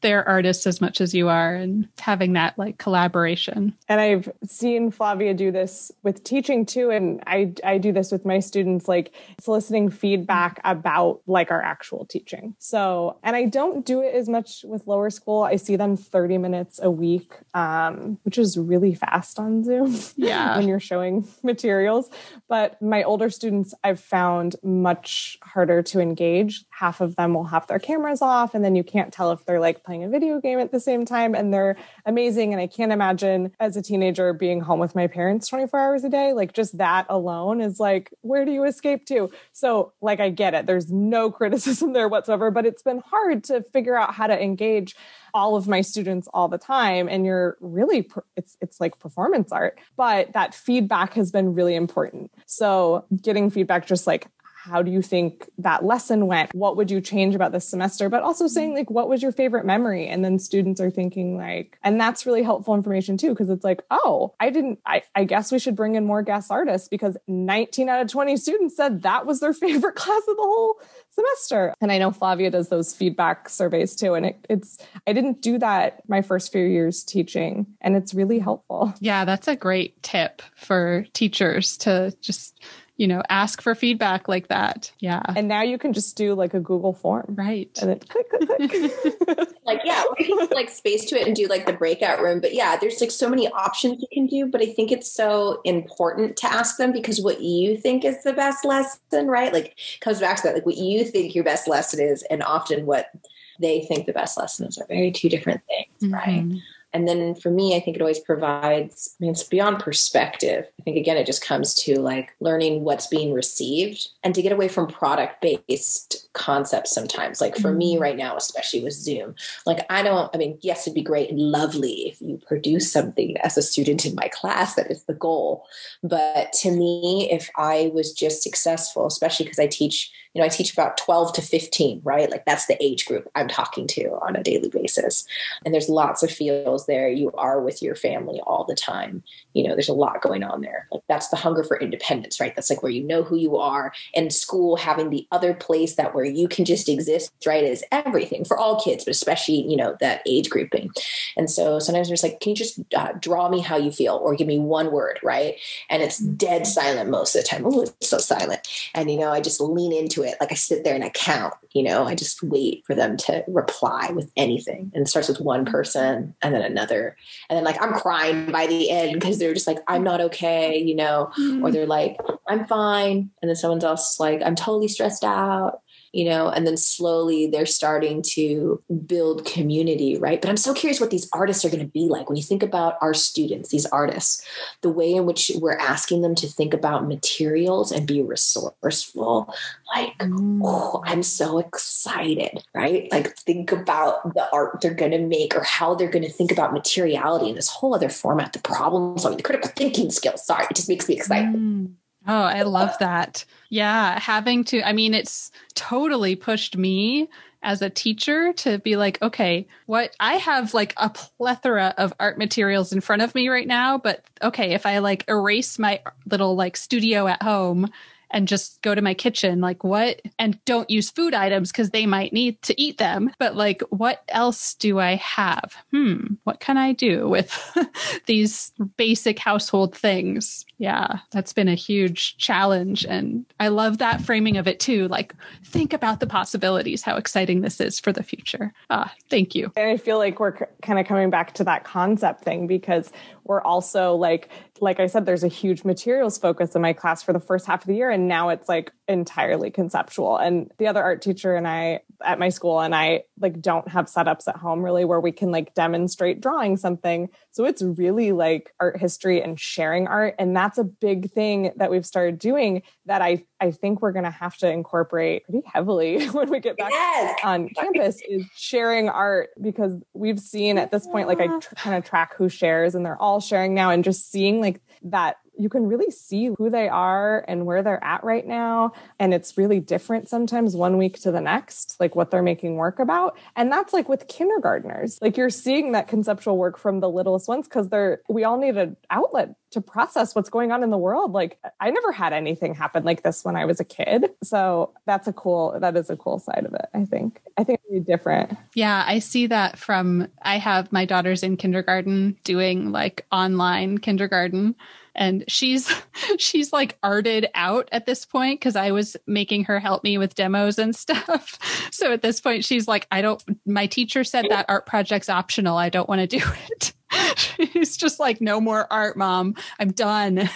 they're 0.00 0.26
artists 0.28 0.66
as 0.66 0.80
much 0.80 1.00
as 1.00 1.14
you 1.14 1.28
are 1.28 1.54
and 1.54 1.88
having 1.98 2.34
that 2.34 2.58
like 2.58 2.78
collaboration. 2.78 3.74
And 3.88 4.00
I've 4.00 4.30
seen 4.44 4.90
Flavia 4.90 5.34
do 5.34 5.50
this 5.50 5.90
with 6.02 6.24
teaching 6.24 6.66
too. 6.66 6.90
And 6.90 7.22
I, 7.26 7.52
I 7.64 7.78
do 7.78 7.92
this 7.92 8.10
with 8.12 8.24
my 8.24 8.40
students, 8.40 8.88
like 8.88 9.12
soliciting 9.40 9.90
feedback 9.90 10.60
about 10.64 11.20
like 11.26 11.50
our 11.50 11.62
actual 11.62 12.04
teaching. 12.06 12.54
So, 12.58 13.18
and 13.22 13.34
I 13.36 13.44
don't 13.46 13.84
do 13.84 14.02
it 14.02 14.14
as 14.14 14.28
much 14.28 14.64
with 14.64 14.86
lower 14.86 15.10
school. 15.10 15.42
I 15.42 15.56
see 15.56 15.76
them 15.76 15.96
30 15.96 16.38
minutes 16.38 16.80
a 16.82 16.90
week, 16.90 17.32
um, 17.54 18.18
which 18.24 18.38
is 18.38 18.56
really 18.58 18.94
fast 18.94 19.38
on 19.38 19.64
Zoom. 19.64 19.96
Yeah. 20.18 20.56
when 20.58 20.66
you're 20.68 20.80
showing 20.80 21.28
materials. 21.42 22.10
But 22.48 22.80
my 22.82 23.02
older 23.02 23.30
students, 23.30 23.72
I've 23.84 24.00
found 24.00 24.56
much 24.62 25.38
harder 25.42 25.82
to 25.84 26.00
engage. 26.00 26.64
Half 26.70 27.00
of 27.00 27.16
them 27.16 27.34
will 27.34 27.44
have 27.44 27.66
their 27.66 27.78
cameras 27.78 28.20
off, 28.20 28.54
and 28.54 28.64
then 28.64 28.74
you 28.74 28.82
can't 28.84 29.12
tell 29.12 29.30
if 29.32 29.44
they're 29.44 29.57
they're 29.58 29.68
like 29.68 29.82
playing 29.82 30.04
a 30.04 30.08
video 30.08 30.40
game 30.40 30.60
at 30.60 30.70
the 30.70 30.78
same 30.78 31.04
time 31.04 31.34
and 31.34 31.52
they're 31.52 31.76
amazing. 32.06 32.52
And 32.52 32.60
I 32.60 32.68
can't 32.68 32.92
imagine 32.92 33.52
as 33.58 33.76
a 33.76 33.82
teenager 33.82 34.32
being 34.32 34.60
home 34.60 34.78
with 34.78 34.94
my 34.94 35.08
parents 35.08 35.48
24 35.48 35.80
hours 35.80 36.04
a 36.04 36.08
day. 36.08 36.32
Like 36.32 36.52
just 36.52 36.78
that 36.78 37.06
alone 37.08 37.60
is 37.60 37.80
like, 37.80 38.14
where 38.20 38.44
do 38.44 38.52
you 38.52 38.64
escape 38.64 39.04
to? 39.06 39.30
So, 39.52 39.92
like, 40.00 40.20
I 40.20 40.30
get 40.30 40.54
it. 40.54 40.66
There's 40.66 40.92
no 40.92 41.30
criticism 41.38 41.92
there 41.92 42.08
whatsoever, 42.08 42.50
but 42.50 42.66
it's 42.66 42.82
been 42.82 43.02
hard 43.04 43.44
to 43.44 43.64
figure 43.72 43.96
out 43.96 44.14
how 44.14 44.28
to 44.28 44.40
engage 44.40 44.94
all 45.34 45.56
of 45.56 45.66
my 45.66 45.80
students 45.80 46.28
all 46.32 46.48
the 46.48 46.56
time 46.56 47.06
and 47.06 47.26
you're 47.26 47.58
really 47.60 48.08
it's 48.34 48.56
it's 48.62 48.80
like 48.80 48.98
performance 48.98 49.52
art 49.52 49.78
but 49.94 50.32
that 50.32 50.54
feedback 50.54 51.12
has 51.12 51.30
been 51.30 51.52
really 51.52 51.74
important 51.74 52.32
so 52.46 53.04
getting 53.20 53.50
feedback 53.50 53.86
just 53.86 54.06
like 54.06 54.26
how 54.68 54.82
do 54.82 54.90
you 54.90 55.02
think 55.02 55.48
that 55.58 55.84
lesson 55.84 56.26
went? 56.26 56.54
What 56.54 56.76
would 56.76 56.90
you 56.90 57.00
change 57.00 57.34
about 57.34 57.52
this 57.52 57.68
semester? 57.68 58.08
But 58.08 58.22
also 58.22 58.46
saying 58.46 58.74
like, 58.74 58.90
what 58.90 59.08
was 59.08 59.22
your 59.22 59.32
favorite 59.32 59.64
memory? 59.64 60.06
And 60.06 60.24
then 60.24 60.38
students 60.38 60.80
are 60.80 60.90
thinking 60.90 61.36
like, 61.36 61.78
and 61.82 62.00
that's 62.00 62.26
really 62.26 62.42
helpful 62.42 62.74
information 62.74 63.16
too, 63.16 63.30
because 63.30 63.50
it's 63.50 63.64
like, 63.64 63.82
oh, 63.90 64.34
I 64.38 64.50
didn't, 64.50 64.80
I, 64.84 65.02
I 65.14 65.24
guess 65.24 65.50
we 65.50 65.58
should 65.58 65.76
bring 65.76 65.94
in 65.94 66.04
more 66.04 66.22
guest 66.22 66.50
artists 66.50 66.88
because 66.88 67.16
19 67.26 67.88
out 67.88 68.00
of 68.00 68.08
20 68.08 68.36
students 68.36 68.76
said 68.76 69.02
that 69.02 69.26
was 69.26 69.40
their 69.40 69.52
favorite 69.54 69.94
class 69.94 70.22
of 70.28 70.36
the 70.36 70.42
whole 70.42 70.80
semester. 71.10 71.74
And 71.80 71.90
I 71.90 71.98
know 71.98 72.10
Flavia 72.10 72.50
does 72.50 72.68
those 72.68 72.94
feedback 72.94 73.48
surveys 73.48 73.96
too. 73.96 74.14
And 74.14 74.26
it, 74.26 74.46
it's, 74.48 74.78
I 75.06 75.12
didn't 75.12 75.42
do 75.42 75.58
that 75.58 76.02
my 76.08 76.22
first 76.22 76.52
few 76.52 76.64
years 76.64 77.02
teaching, 77.02 77.66
and 77.80 77.96
it's 77.96 78.14
really 78.14 78.38
helpful. 78.38 78.94
Yeah, 79.00 79.24
that's 79.24 79.48
a 79.48 79.56
great 79.56 80.02
tip 80.02 80.42
for 80.56 81.06
teachers 81.12 81.76
to 81.78 82.14
just 82.20 82.62
you 82.98 83.06
know, 83.06 83.22
ask 83.30 83.62
for 83.62 83.76
feedback 83.76 84.26
like 84.26 84.48
that. 84.48 84.90
Yeah. 84.98 85.22
And 85.36 85.46
now 85.46 85.62
you 85.62 85.78
can 85.78 85.92
just 85.92 86.16
do 86.16 86.34
like 86.34 86.52
a 86.52 86.58
Google 86.58 86.92
form. 86.92 87.26
Right. 87.28 87.70
And 87.80 87.90
then 87.90 88.00
click, 88.00 88.28
click, 88.28 88.70
click. 88.70 89.48
like, 89.64 89.80
yeah, 89.84 90.02
we 90.18 90.24
can 90.24 90.48
like 90.50 90.68
space 90.68 91.04
to 91.06 91.16
it 91.18 91.24
and 91.24 91.36
do 91.36 91.46
like 91.46 91.64
the 91.64 91.72
breakout 91.72 92.20
room. 92.20 92.40
But 92.40 92.54
yeah, 92.54 92.76
there's 92.76 93.00
like 93.00 93.12
so 93.12 93.30
many 93.30 93.46
options 93.48 94.02
you 94.02 94.08
can 94.12 94.26
do. 94.26 94.46
But 94.46 94.62
I 94.62 94.72
think 94.72 94.90
it's 94.90 95.10
so 95.10 95.60
important 95.64 96.36
to 96.38 96.52
ask 96.52 96.76
them 96.76 96.90
because 96.90 97.20
what 97.20 97.40
you 97.40 97.76
think 97.76 98.04
is 98.04 98.24
the 98.24 98.32
best 98.32 98.64
lesson, 98.64 99.28
right? 99.28 99.52
Like 99.52 99.78
comes 100.00 100.18
back 100.18 100.38
to 100.38 100.42
that, 100.42 100.54
like 100.56 100.66
what 100.66 100.76
you 100.76 101.04
think 101.04 101.36
your 101.36 101.44
best 101.44 101.68
lesson 101.68 102.00
is, 102.00 102.24
and 102.24 102.42
often 102.42 102.84
what 102.84 103.12
they 103.60 103.82
think 103.82 104.06
the 104.06 104.12
best 104.12 104.36
lesson 104.36 104.66
is 104.66 104.76
are 104.76 104.86
very 104.88 105.12
two 105.12 105.28
different 105.28 105.60
things, 105.68 106.02
mm-hmm. 106.02 106.14
right? 106.14 106.62
And 106.92 107.06
then 107.06 107.34
for 107.34 107.50
me, 107.50 107.76
I 107.76 107.80
think 107.80 107.96
it 107.96 108.00
always 108.00 108.18
provides, 108.18 109.14
I 109.18 109.24
mean, 109.24 109.32
it's 109.32 109.42
beyond 109.42 109.80
perspective. 109.80 110.64
I 110.80 110.82
think, 110.82 110.96
again, 110.96 111.18
it 111.18 111.26
just 111.26 111.44
comes 111.44 111.74
to 111.84 112.00
like 112.00 112.34
learning 112.40 112.82
what's 112.82 113.06
being 113.06 113.32
received 113.34 114.08
and 114.24 114.34
to 114.34 114.42
get 114.42 114.52
away 114.52 114.68
from 114.68 114.86
product 114.86 115.42
based 115.42 116.28
concepts 116.32 116.94
sometimes. 116.94 117.40
Like 117.40 117.56
for 117.56 117.68
mm-hmm. 117.68 117.78
me 117.78 117.98
right 117.98 118.16
now, 118.16 118.36
especially 118.36 118.82
with 118.82 118.94
Zoom, 118.94 119.34
like 119.66 119.84
I 119.90 120.02
don't, 120.02 120.34
I 120.34 120.38
mean, 120.38 120.58
yes, 120.62 120.86
it'd 120.86 120.94
be 120.94 121.02
great 121.02 121.30
and 121.30 121.38
lovely 121.38 122.08
if 122.08 122.20
you 122.22 122.40
produce 122.46 122.90
something 122.90 123.36
as 123.38 123.58
a 123.58 123.62
student 123.62 124.06
in 124.06 124.14
my 124.14 124.28
class. 124.28 124.74
That 124.74 124.90
is 124.90 125.04
the 125.04 125.14
goal. 125.14 125.66
But 126.02 126.52
to 126.60 126.70
me, 126.70 127.28
if 127.30 127.50
I 127.56 127.90
was 127.92 128.12
just 128.12 128.42
successful, 128.42 129.06
especially 129.06 129.44
because 129.44 129.58
I 129.58 129.66
teach 129.66 130.10
you 130.34 130.40
know, 130.40 130.46
I 130.46 130.50
teach 130.50 130.72
about 130.72 130.96
12 130.98 131.32
to 131.34 131.42
15, 131.42 132.02
right? 132.04 132.30
Like 132.30 132.44
that's 132.44 132.66
the 132.66 132.80
age 132.82 133.06
group 133.06 133.28
I'm 133.34 133.48
talking 133.48 133.86
to 133.88 134.10
on 134.22 134.36
a 134.36 134.42
daily 134.42 134.68
basis. 134.68 135.26
And 135.64 135.74
there's 135.74 135.88
lots 135.88 136.22
of 136.22 136.30
feels 136.78 136.86
there. 136.86 137.08
You 137.08 137.32
are 137.32 137.60
with 137.60 137.82
your 137.82 137.94
family 137.94 138.40
all 138.46 138.64
the 138.64 138.74
time. 138.74 139.22
You 139.54 139.66
know, 139.66 139.74
there's 139.74 139.88
a 139.88 139.94
lot 139.94 140.22
going 140.22 140.42
on 140.42 140.60
there. 140.60 140.86
Like 140.92 141.02
that's 141.08 141.28
the 141.28 141.36
hunger 141.36 141.64
for 141.64 141.80
independence, 141.80 142.40
right? 142.40 142.54
That's 142.54 142.70
like 142.70 142.82
where 142.82 142.92
you 142.92 143.02
know 143.02 143.22
who 143.22 143.36
you 143.36 143.56
are. 143.56 143.92
And 144.14 144.32
school 144.32 144.76
having 144.76 145.10
the 145.10 145.26
other 145.32 145.54
place 145.54 145.96
that 145.96 146.14
where 146.14 146.24
you 146.24 146.48
can 146.48 146.64
just 146.64 146.88
exist, 146.88 147.32
right, 147.46 147.64
is 147.64 147.84
everything 147.90 148.44
for 148.44 148.56
all 148.56 148.80
kids, 148.80 149.04
but 149.04 149.12
especially, 149.12 149.68
you 149.68 149.76
know, 149.76 149.96
that 150.00 150.22
age 150.26 150.50
grouping. 150.50 150.90
And 151.36 151.50
so 151.50 151.78
sometimes 151.78 152.08
there's 152.08 152.22
like, 152.22 152.40
can 152.40 152.50
you 152.50 152.56
just 152.56 152.80
uh, 152.96 153.12
draw 153.18 153.48
me 153.48 153.60
how 153.60 153.76
you 153.76 153.90
feel 153.90 154.14
or 154.16 154.34
give 154.34 154.46
me 154.46 154.58
one 154.58 154.92
word, 154.92 155.18
right? 155.22 155.56
And 155.90 156.02
it's 156.02 156.18
dead 156.18 156.66
silent 156.66 157.10
most 157.10 157.34
of 157.34 157.42
the 157.42 157.48
time. 157.48 157.64
Oh, 157.66 157.82
it's 157.82 158.08
so 158.08 158.18
silent. 158.18 158.66
And, 158.94 159.10
you 159.10 159.18
know, 159.18 159.30
I 159.30 159.40
just 159.40 159.60
lean 159.60 159.92
into 159.92 160.22
it. 160.22 160.36
Like 160.40 160.52
I 160.52 160.54
sit 160.54 160.84
there 160.84 160.94
and 160.94 161.04
I 161.04 161.10
count, 161.10 161.54
you 161.72 161.82
know, 161.82 162.04
I 162.04 162.14
just 162.14 162.42
wait 162.42 162.84
for 162.86 162.94
them 162.94 163.16
to 163.18 163.44
reply 163.48 164.10
with 164.14 164.30
anything. 164.36 164.90
And 164.94 165.02
it 165.06 165.08
starts 165.08 165.28
with 165.28 165.40
one 165.40 165.64
person 165.64 166.34
and 166.42 166.54
then 166.54 166.62
another. 166.68 167.16
And 167.48 167.56
then 167.56 167.64
like 167.64 167.80
I'm 167.82 167.94
crying 167.94 168.50
by 168.50 168.66
the 168.66 168.90
end 168.90 169.14
because 169.14 169.38
they're 169.38 169.54
just 169.54 169.66
like, 169.66 169.78
I'm 169.88 170.04
not 170.04 170.20
okay, 170.20 170.78
you 170.78 170.94
know, 170.94 171.30
mm-hmm. 171.38 171.64
or 171.64 171.72
they're 171.72 171.86
like, 171.86 172.18
I'm 172.46 172.66
fine. 172.66 173.30
And 173.42 173.48
then 173.48 173.56
someone 173.56 173.82
else 173.82 174.14
is 174.14 174.20
like, 174.20 174.42
I'm 174.44 174.54
totally 174.54 174.88
stressed 174.88 175.24
out 175.24 175.80
you 176.12 176.24
know, 176.24 176.48
and 176.48 176.66
then 176.66 176.76
slowly 176.76 177.46
they're 177.46 177.66
starting 177.66 178.22
to 178.22 178.82
build 179.06 179.44
community, 179.44 180.16
right? 180.18 180.40
But 180.40 180.48
I'm 180.48 180.56
so 180.56 180.74
curious 180.74 181.00
what 181.00 181.10
these 181.10 181.28
artists 181.32 181.64
are 181.64 181.70
going 181.70 181.84
to 181.84 181.86
be 181.86 182.06
like 182.08 182.28
when 182.28 182.36
you 182.36 182.42
think 182.42 182.62
about 182.62 182.96
our 183.00 183.14
students, 183.14 183.68
these 183.70 183.86
artists, 183.86 184.44
the 184.82 184.88
way 184.88 185.12
in 185.12 185.26
which 185.26 185.50
we're 185.56 185.76
asking 185.76 186.22
them 186.22 186.34
to 186.36 186.46
think 186.46 186.72
about 186.72 187.06
materials 187.06 187.92
and 187.92 188.06
be 188.06 188.22
resourceful. 188.22 189.54
Like, 189.94 190.16
mm. 190.18 190.60
oh, 190.64 191.02
I'm 191.04 191.22
so 191.22 191.58
excited, 191.58 192.62
right? 192.74 193.08
Like, 193.12 193.36
think 193.38 193.72
about 193.72 194.34
the 194.34 194.48
art 194.52 194.80
they're 194.80 194.94
going 194.94 195.12
to 195.12 195.18
make 195.18 195.54
or 195.54 195.62
how 195.62 195.94
they're 195.94 196.10
going 196.10 196.24
to 196.24 196.32
think 196.32 196.52
about 196.52 196.72
materiality 196.72 197.48
in 197.50 197.54
this 197.54 197.68
whole 197.68 197.94
other 197.94 198.08
format, 198.08 198.52
the 198.52 198.60
problem 198.60 199.18
solving, 199.18 199.36
the 199.36 199.42
critical 199.42 199.70
thinking 199.76 200.10
skills. 200.10 200.44
Sorry, 200.44 200.66
it 200.70 200.76
just 200.76 200.88
makes 200.88 201.08
me 201.08 201.16
excited. 201.16 201.54
Mm. 201.54 201.92
Oh, 202.28 202.42
I 202.42 202.62
love 202.62 202.94
that. 203.00 203.46
Yeah, 203.70 204.18
having 204.20 204.62
to, 204.64 204.82
I 204.86 204.92
mean, 204.92 205.14
it's 205.14 205.50
totally 205.74 206.36
pushed 206.36 206.76
me 206.76 207.28
as 207.62 207.80
a 207.80 207.90
teacher 207.90 208.52
to 208.52 208.78
be 208.78 208.96
like, 208.96 209.20
okay, 209.22 209.66
what 209.86 210.14
I 210.20 210.34
have 210.34 210.74
like 210.74 210.92
a 210.98 211.08
plethora 211.08 211.94
of 211.96 212.12
art 212.20 212.38
materials 212.38 212.92
in 212.92 213.00
front 213.00 213.22
of 213.22 213.34
me 213.34 213.48
right 213.48 213.66
now, 213.66 213.96
but 213.98 214.22
okay, 214.42 214.74
if 214.74 214.84
I 214.84 214.98
like 214.98 215.24
erase 215.26 215.78
my 215.78 216.00
little 216.30 216.54
like 216.54 216.76
studio 216.76 217.26
at 217.26 217.42
home 217.42 217.90
and 218.30 218.48
just 218.48 218.80
go 218.82 218.94
to 218.94 219.02
my 219.02 219.14
kitchen. 219.14 219.60
Like, 219.60 219.84
what? 219.84 220.20
And 220.38 220.62
don't 220.64 220.90
use 220.90 221.10
food 221.10 221.34
items 221.34 221.72
because 221.72 221.90
they 221.90 222.06
might 222.06 222.32
need 222.32 222.60
to 222.62 222.80
eat 222.80 222.98
them. 222.98 223.30
But 223.38 223.56
like, 223.56 223.82
what 223.90 224.22
else 224.28 224.74
do 224.74 224.98
I 224.98 225.16
have? 225.16 225.74
Hmm, 225.90 226.34
what 226.44 226.60
can 226.60 226.76
I 226.76 226.92
do 226.92 227.28
with 227.28 227.78
these 228.26 228.72
basic 228.96 229.38
household 229.38 229.94
things? 229.94 230.64
Yeah, 230.78 231.18
that's 231.32 231.52
been 231.52 231.68
a 231.68 231.74
huge 231.74 232.36
challenge. 232.36 233.04
And 233.04 233.44
I 233.58 233.68
love 233.68 233.98
that 233.98 234.20
framing 234.20 234.56
of 234.56 234.68
it 234.68 234.80
too. 234.80 235.08
Like, 235.08 235.34
think 235.64 235.92
about 235.92 236.20
the 236.20 236.26
possibilities, 236.26 237.02
how 237.02 237.16
exciting 237.16 237.62
this 237.62 237.80
is 237.80 237.98
for 237.98 238.12
the 238.12 238.22
future. 238.22 238.72
Ah, 238.90 239.12
thank 239.28 239.54
you. 239.54 239.72
And 239.76 239.88
I 239.90 239.96
feel 239.96 240.18
like 240.18 240.38
we're 240.38 240.56
kind 240.82 240.98
of 240.98 241.06
coming 241.06 241.30
back 241.30 241.54
to 241.54 241.64
that 241.64 241.84
concept 241.84 242.44
thing 242.44 242.66
because 242.66 243.10
we're 243.48 243.62
also 243.62 244.14
like 244.14 244.50
like 244.80 245.00
i 245.00 245.06
said 245.06 245.26
there's 245.26 245.42
a 245.42 245.48
huge 245.48 245.82
materials 245.82 246.38
focus 246.38 246.76
in 246.76 246.82
my 246.82 246.92
class 246.92 247.22
for 247.22 247.32
the 247.32 247.40
first 247.40 247.66
half 247.66 247.82
of 247.82 247.86
the 247.88 247.96
year 247.96 248.10
and 248.10 248.28
now 248.28 248.50
it's 248.50 248.68
like 248.68 248.92
entirely 249.08 249.70
conceptual. 249.70 250.36
And 250.36 250.70
the 250.76 250.86
other 250.86 251.02
art 251.02 251.22
teacher 251.22 251.56
and 251.56 251.66
i 251.66 252.00
at 252.22 252.38
my 252.38 252.50
school 252.50 252.80
and 252.80 252.94
i 252.94 253.22
like 253.40 253.60
don't 253.60 253.88
have 253.88 254.06
setups 254.06 254.46
at 254.46 254.56
home 254.56 254.82
really 254.82 255.04
where 255.04 255.20
we 255.20 255.32
can 255.32 255.50
like 255.50 255.74
demonstrate 255.74 256.40
drawing 256.40 256.76
something 256.76 257.28
so 257.58 257.64
it's 257.64 257.82
really 257.82 258.32
like 258.32 258.74
art 258.80 258.98
history 258.98 259.42
and 259.42 259.58
sharing 259.58 260.06
art 260.06 260.34
and 260.38 260.56
that's 260.56 260.78
a 260.78 260.84
big 260.84 261.30
thing 261.30 261.72
that 261.76 261.90
we've 261.90 262.06
started 262.06 262.38
doing 262.38 262.82
that 263.06 263.22
i 263.22 263.42
i 263.60 263.70
think 263.70 264.02
we're 264.02 264.12
going 264.12 264.24
to 264.24 264.30
have 264.30 264.56
to 264.56 264.68
incorporate 264.70 265.44
pretty 265.44 265.62
heavily 265.72 266.26
when 266.30 266.50
we 266.50 266.60
get 266.60 266.76
back 266.76 266.90
yes. 266.90 267.38
on 267.44 267.68
campus 267.76 268.20
is 268.28 268.44
sharing 268.56 269.08
art 269.08 269.50
because 269.60 269.94
we've 270.12 270.40
seen 270.40 270.76
at 270.76 270.90
this 270.90 271.06
point 271.06 271.28
like 271.28 271.40
i 271.40 271.46
tr- 271.46 271.74
kind 271.76 271.96
of 271.96 272.04
track 272.04 272.34
who 272.36 272.48
shares 272.48 272.94
and 272.94 273.06
they're 273.06 273.20
all 273.20 273.38
all 273.38 273.40
sharing 273.40 273.74
now 273.74 273.90
and 273.90 274.04
just 274.04 274.30
seeing 274.32 274.60
like 274.60 274.80
that 275.02 275.36
you 275.58 275.68
can 275.68 275.86
really 275.86 276.10
see 276.10 276.50
who 276.56 276.70
they 276.70 276.88
are 276.88 277.44
and 277.48 277.66
where 277.66 277.82
they're 277.82 278.02
at 278.02 278.22
right 278.24 278.46
now. 278.46 278.92
And 279.18 279.34
it's 279.34 279.58
really 279.58 279.80
different 279.80 280.28
sometimes 280.28 280.76
one 280.76 280.96
week 280.96 281.20
to 281.22 281.32
the 281.32 281.40
next, 281.40 281.96
like 281.98 282.14
what 282.14 282.30
they're 282.30 282.42
making 282.42 282.76
work 282.76 282.98
about. 282.98 283.36
And 283.56 283.70
that's 283.70 283.92
like 283.92 284.08
with 284.08 284.28
kindergartners. 284.28 285.18
Like 285.20 285.36
you're 285.36 285.50
seeing 285.50 285.92
that 285.92 286.08
conceptual 286.08 286.56
work 286.56 286.78
from 286.78 287.00
the 287.00 287.10
littlest 287.10 287.48
ones 287.48 287.66
because 287.66 287.88
they're, 287.88 288.22
we 288.28 288.44
all 288.44 288.58
need 288.58 288.76
an 288.76 288.96
outlet 289.10 289.56
to 289.70 289.80
process 289.82 290.34
what's 290.34 290.48
going 290.48 290.72
on 290.72 290.82
in 290.82 290.90
the 290.90 290.96
world. 290.96 291.32
Like 291.32 291.58
I 291.80 291.90
never 291.90 292.12
had 292.12 292.32
anything 292.32 292.74
happen 292.74 293.04
like 293.04 293.22
this 293.22 293.44
when 293.44 293.56
I 293.56 293.64
was 293.64 293.80
a 293.80 293.84
kid. 293.84 294.30
So 294.42 294.94
that's 295.04 295.28
a 295.28 295.32
cool, 295.32 295.78
that 295.80 295.96
is 295.96 296.08
a 296.08 296.16
cool 296.16 296.38
side 296.38 296.64
of 296.64 296.72
it, 296.72 296.86
I 296.94 297.04
think. 297.04 297.42
I 297.58 297.64
think 297.64 297.80
it's 297.80 297.90
really 297.90 298.04
different. 298.04 298.56
Yeah, 298.74 299.04
I 299.06 299.18
see 299.18 299.46
that 299.48 299.76
from, 299.76 300.28
I 300.42 300.56
have 300.58 300.90
my 300.92 301.04
daughters 301.04 301.42
in 301.42 301.56
kindergarten 301.56 302.38
doing 302.44 302.92
like 302.92 303.26
online 303.30 303.98
kindergarten 303.98 304.74
and 305.18 305.44
she's 305.48 305.92
she's 306.38 306.72
like 306.72 306.96
arted 307.02 307.48
out 307.54 307.88
at 307.92 308.06
this 308.06 308.24
point 308.24 308.58
because 308.58 308.76
I 308.76 308.92
was 308.92 309.16
making 309.26 309.64
her 309.64 309.78
help 309.78 310.02
me 310.02 310.16
with 310.16 310.34
demos 310.34 310.78
and 310.78 310.96
stuff. 310.96 311.58
So 311.90 312.12
at 312.12 312.22
this 312.22 312.40
point 312.40 312.64
she's 312.64 312.86
like 312.86 313.08
I 313.10 313.22
don't 313.22 313.42
my 313.66 313.86
teacher 313.86 314.22
said 314.22 314.46
that 314.50 314.66
art 314.68 314.86
project's 314.86 315.28
optional. 315.28 315.76
I 315.76 315.88
don't 315.88 316.08
want 316.08 316.20
to 316.20 316.38
do 316.38 316.44
it. 316.70 316.92
she's 317.58 317.96
just 317.96 318.20
like 318.20 318.40
no 318.40 318.60
more 318.60 318.86
art 318.92 319.16
mom. 319.16 319.56
I'm 319.80 319.90
done. 319.90 320.48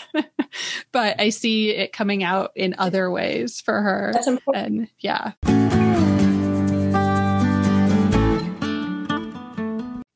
but 0.92 1.20
I 1.20 1.30
see 1.30 1.70
it 1.70 1.92
coming 1.92 2.22
out 2.22 2.52
in 2.54 2.76
other 2.78 3.10
ways 3.10 3.60
for 3.60 3.80
her. 3.80 4.10
That's 4.12 4.28
important. 4.28 4.78
And 4.78 4.88
yeah. 5.00 5.32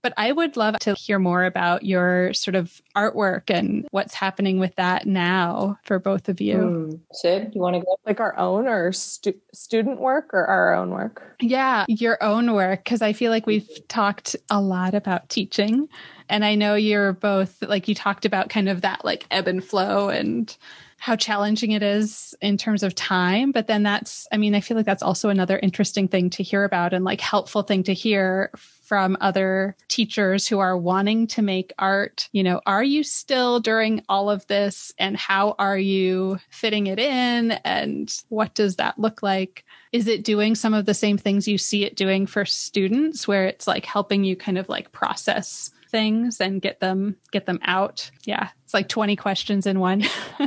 But 0.07 0.15
I 0.17 0.31
would 0.31 0.57
love 0.57 0.79
to 0.79 0.95
hear 0.95 1.19
more 1.19 1.45
about 1.45 1.83
your 1.83 2.33
sort 2.33 2.55
of 2.55 2.81
artwork 2.95 3.51
and 3.53 3.89
what's 3.91 4.15
happening 4.15 4.61
with 4.61 4.73
that 4.77 5.05
now 5.05 5.81
for 5.83 5.99
both 5.99 6.29
of 6.29 6.41
you. 6.41 6.57
Mm. 6.57 7.01
Sid, 7.11 7.51
you 7.57 7.61
want 7.61 7.75
to 7.75 7.81
go? 7.81 7.97
Like 8.07 8.21
our 8.21 8.39
own 8.39 8.69
or 8.69 8.93
stu- 8.93 9.41
student 9.53 9.99
work 9.99 10.33
or 10.33 10.47
our 10.47 10.75
own 10.75 10.91
work? 10.91 11.35
Yeah, 11.41 11.87
your 11.89 12.23
own 12.23 12.55
work. 12.55 12.85
Because 12.85 13.03
I 13.03 13.15
feel 13.15 13.33
like 13.33 13.49
we've 13.49 13.69
talked 13.89 14.37
a 14.49 14.61
lot 14.61 14.95
about 14.95 15.29
teaching. 15.29 15.89
And 16.29 16.45
I 16.45 16.55
know 16.55 16.77
you're 16.77 17.13
both, 17.13 17.61
like, 17.63 17.89
you 17.89 17.97
talked 17.97 18.25
about 18.25 18.49
kind 18.49 18.69
of 18.69 18.83
that 18.83 19.05
like 19.05 19.27
ebb 19.33 19.49
and 19.49 19.65
flow 19.65 20.09
and 20.09 20.57
how 20.99 21.15
challenging 21.15 21.73
it 21.73 21.83
is 21.83 22.35
in 22.41 22.57
terms 22.57 22.83
of 22.83 22.95
time. 22.95 23.53
But 23.53 23.67
then 23.67 23.83
that's, 23.83 24.27
I 24.33 24.37
mean, 24.37 24.55
I 24.55 24.61
feel 24.61 24.77
like 24.77 24.87
that's 24.87 25.03
also 25.03 25.29
another 25.29 25.59
interesting 25.63 26.09
thing 26.09 26.31
to 26.31 26.43
hear 26.43 26.65
about 26.65 26.93
and 26.93 27.05
like 27.05 27.21
helpful 27.21 27.63
thing 27.63 27.83
to 27.85 27.95
hear 27.95 28.51
from 28.57 29.17
other 29.21 29.77
teachers 29.89 30.47
who 30.47 30.59
are 30.59 30.77
wanting 30.77 31.27
to 31.27 31.43
make 31.43 31.73
art. 31.79 32.29
You 32.33 32.43
know, 32.43 32.61
are 32.67 32.85
you 32.85 33.03
still 33.03 33.61
during 33.61 34.03
all 34.09 34.31
of 34.31 34.47
this 34.47 34.93
and 34.99 35.17
how 35.17 35.55
are 35.59 35.79
you 35.79 36.39
fitting 36.51 36.87
it 36.87 36.99
in 36.99 37.53
and 37.53 38.13
what 38.29 38.55
does 38.55 38.77
that 38.77 38.99
look 38.99 39.23
like? 39.23 39.65
Is 39.93 40.09
it 40.09 40.25
doing 40.25 40.55
some 40.55 40.73
of 40.73 40.87
the 40.87 40.95
same 40.95 41.19
things 41.19 41.49
you 41.49 41.59
see 41.59 41.85
it 41.85 41.97
doing 41.97 42.27
for 42.27 42.45
students 42.45 43.27
where 43.27 43.47
it's 43.47 43.67
like 43.67 43.85
helping 43.85 44.25
you 44.25 44.37
kind 44.37 44.57
of 44.59 44.69
like 44.69 44.93
process 44.93 45.71
things 45.89 46.41
and 46.41 46.61
get 46.61 46.81
them 46.81 47.17
get 47.33 47.47
them 47.47 47.59
out? 47.63 48.11
Yeah, 48.25 48.49
it's 48.65 48.75
like 48.75 48.89
20 48.89 49.17
questions 49.17 49.67
in 49.67 49.81
one. 49.81 50.05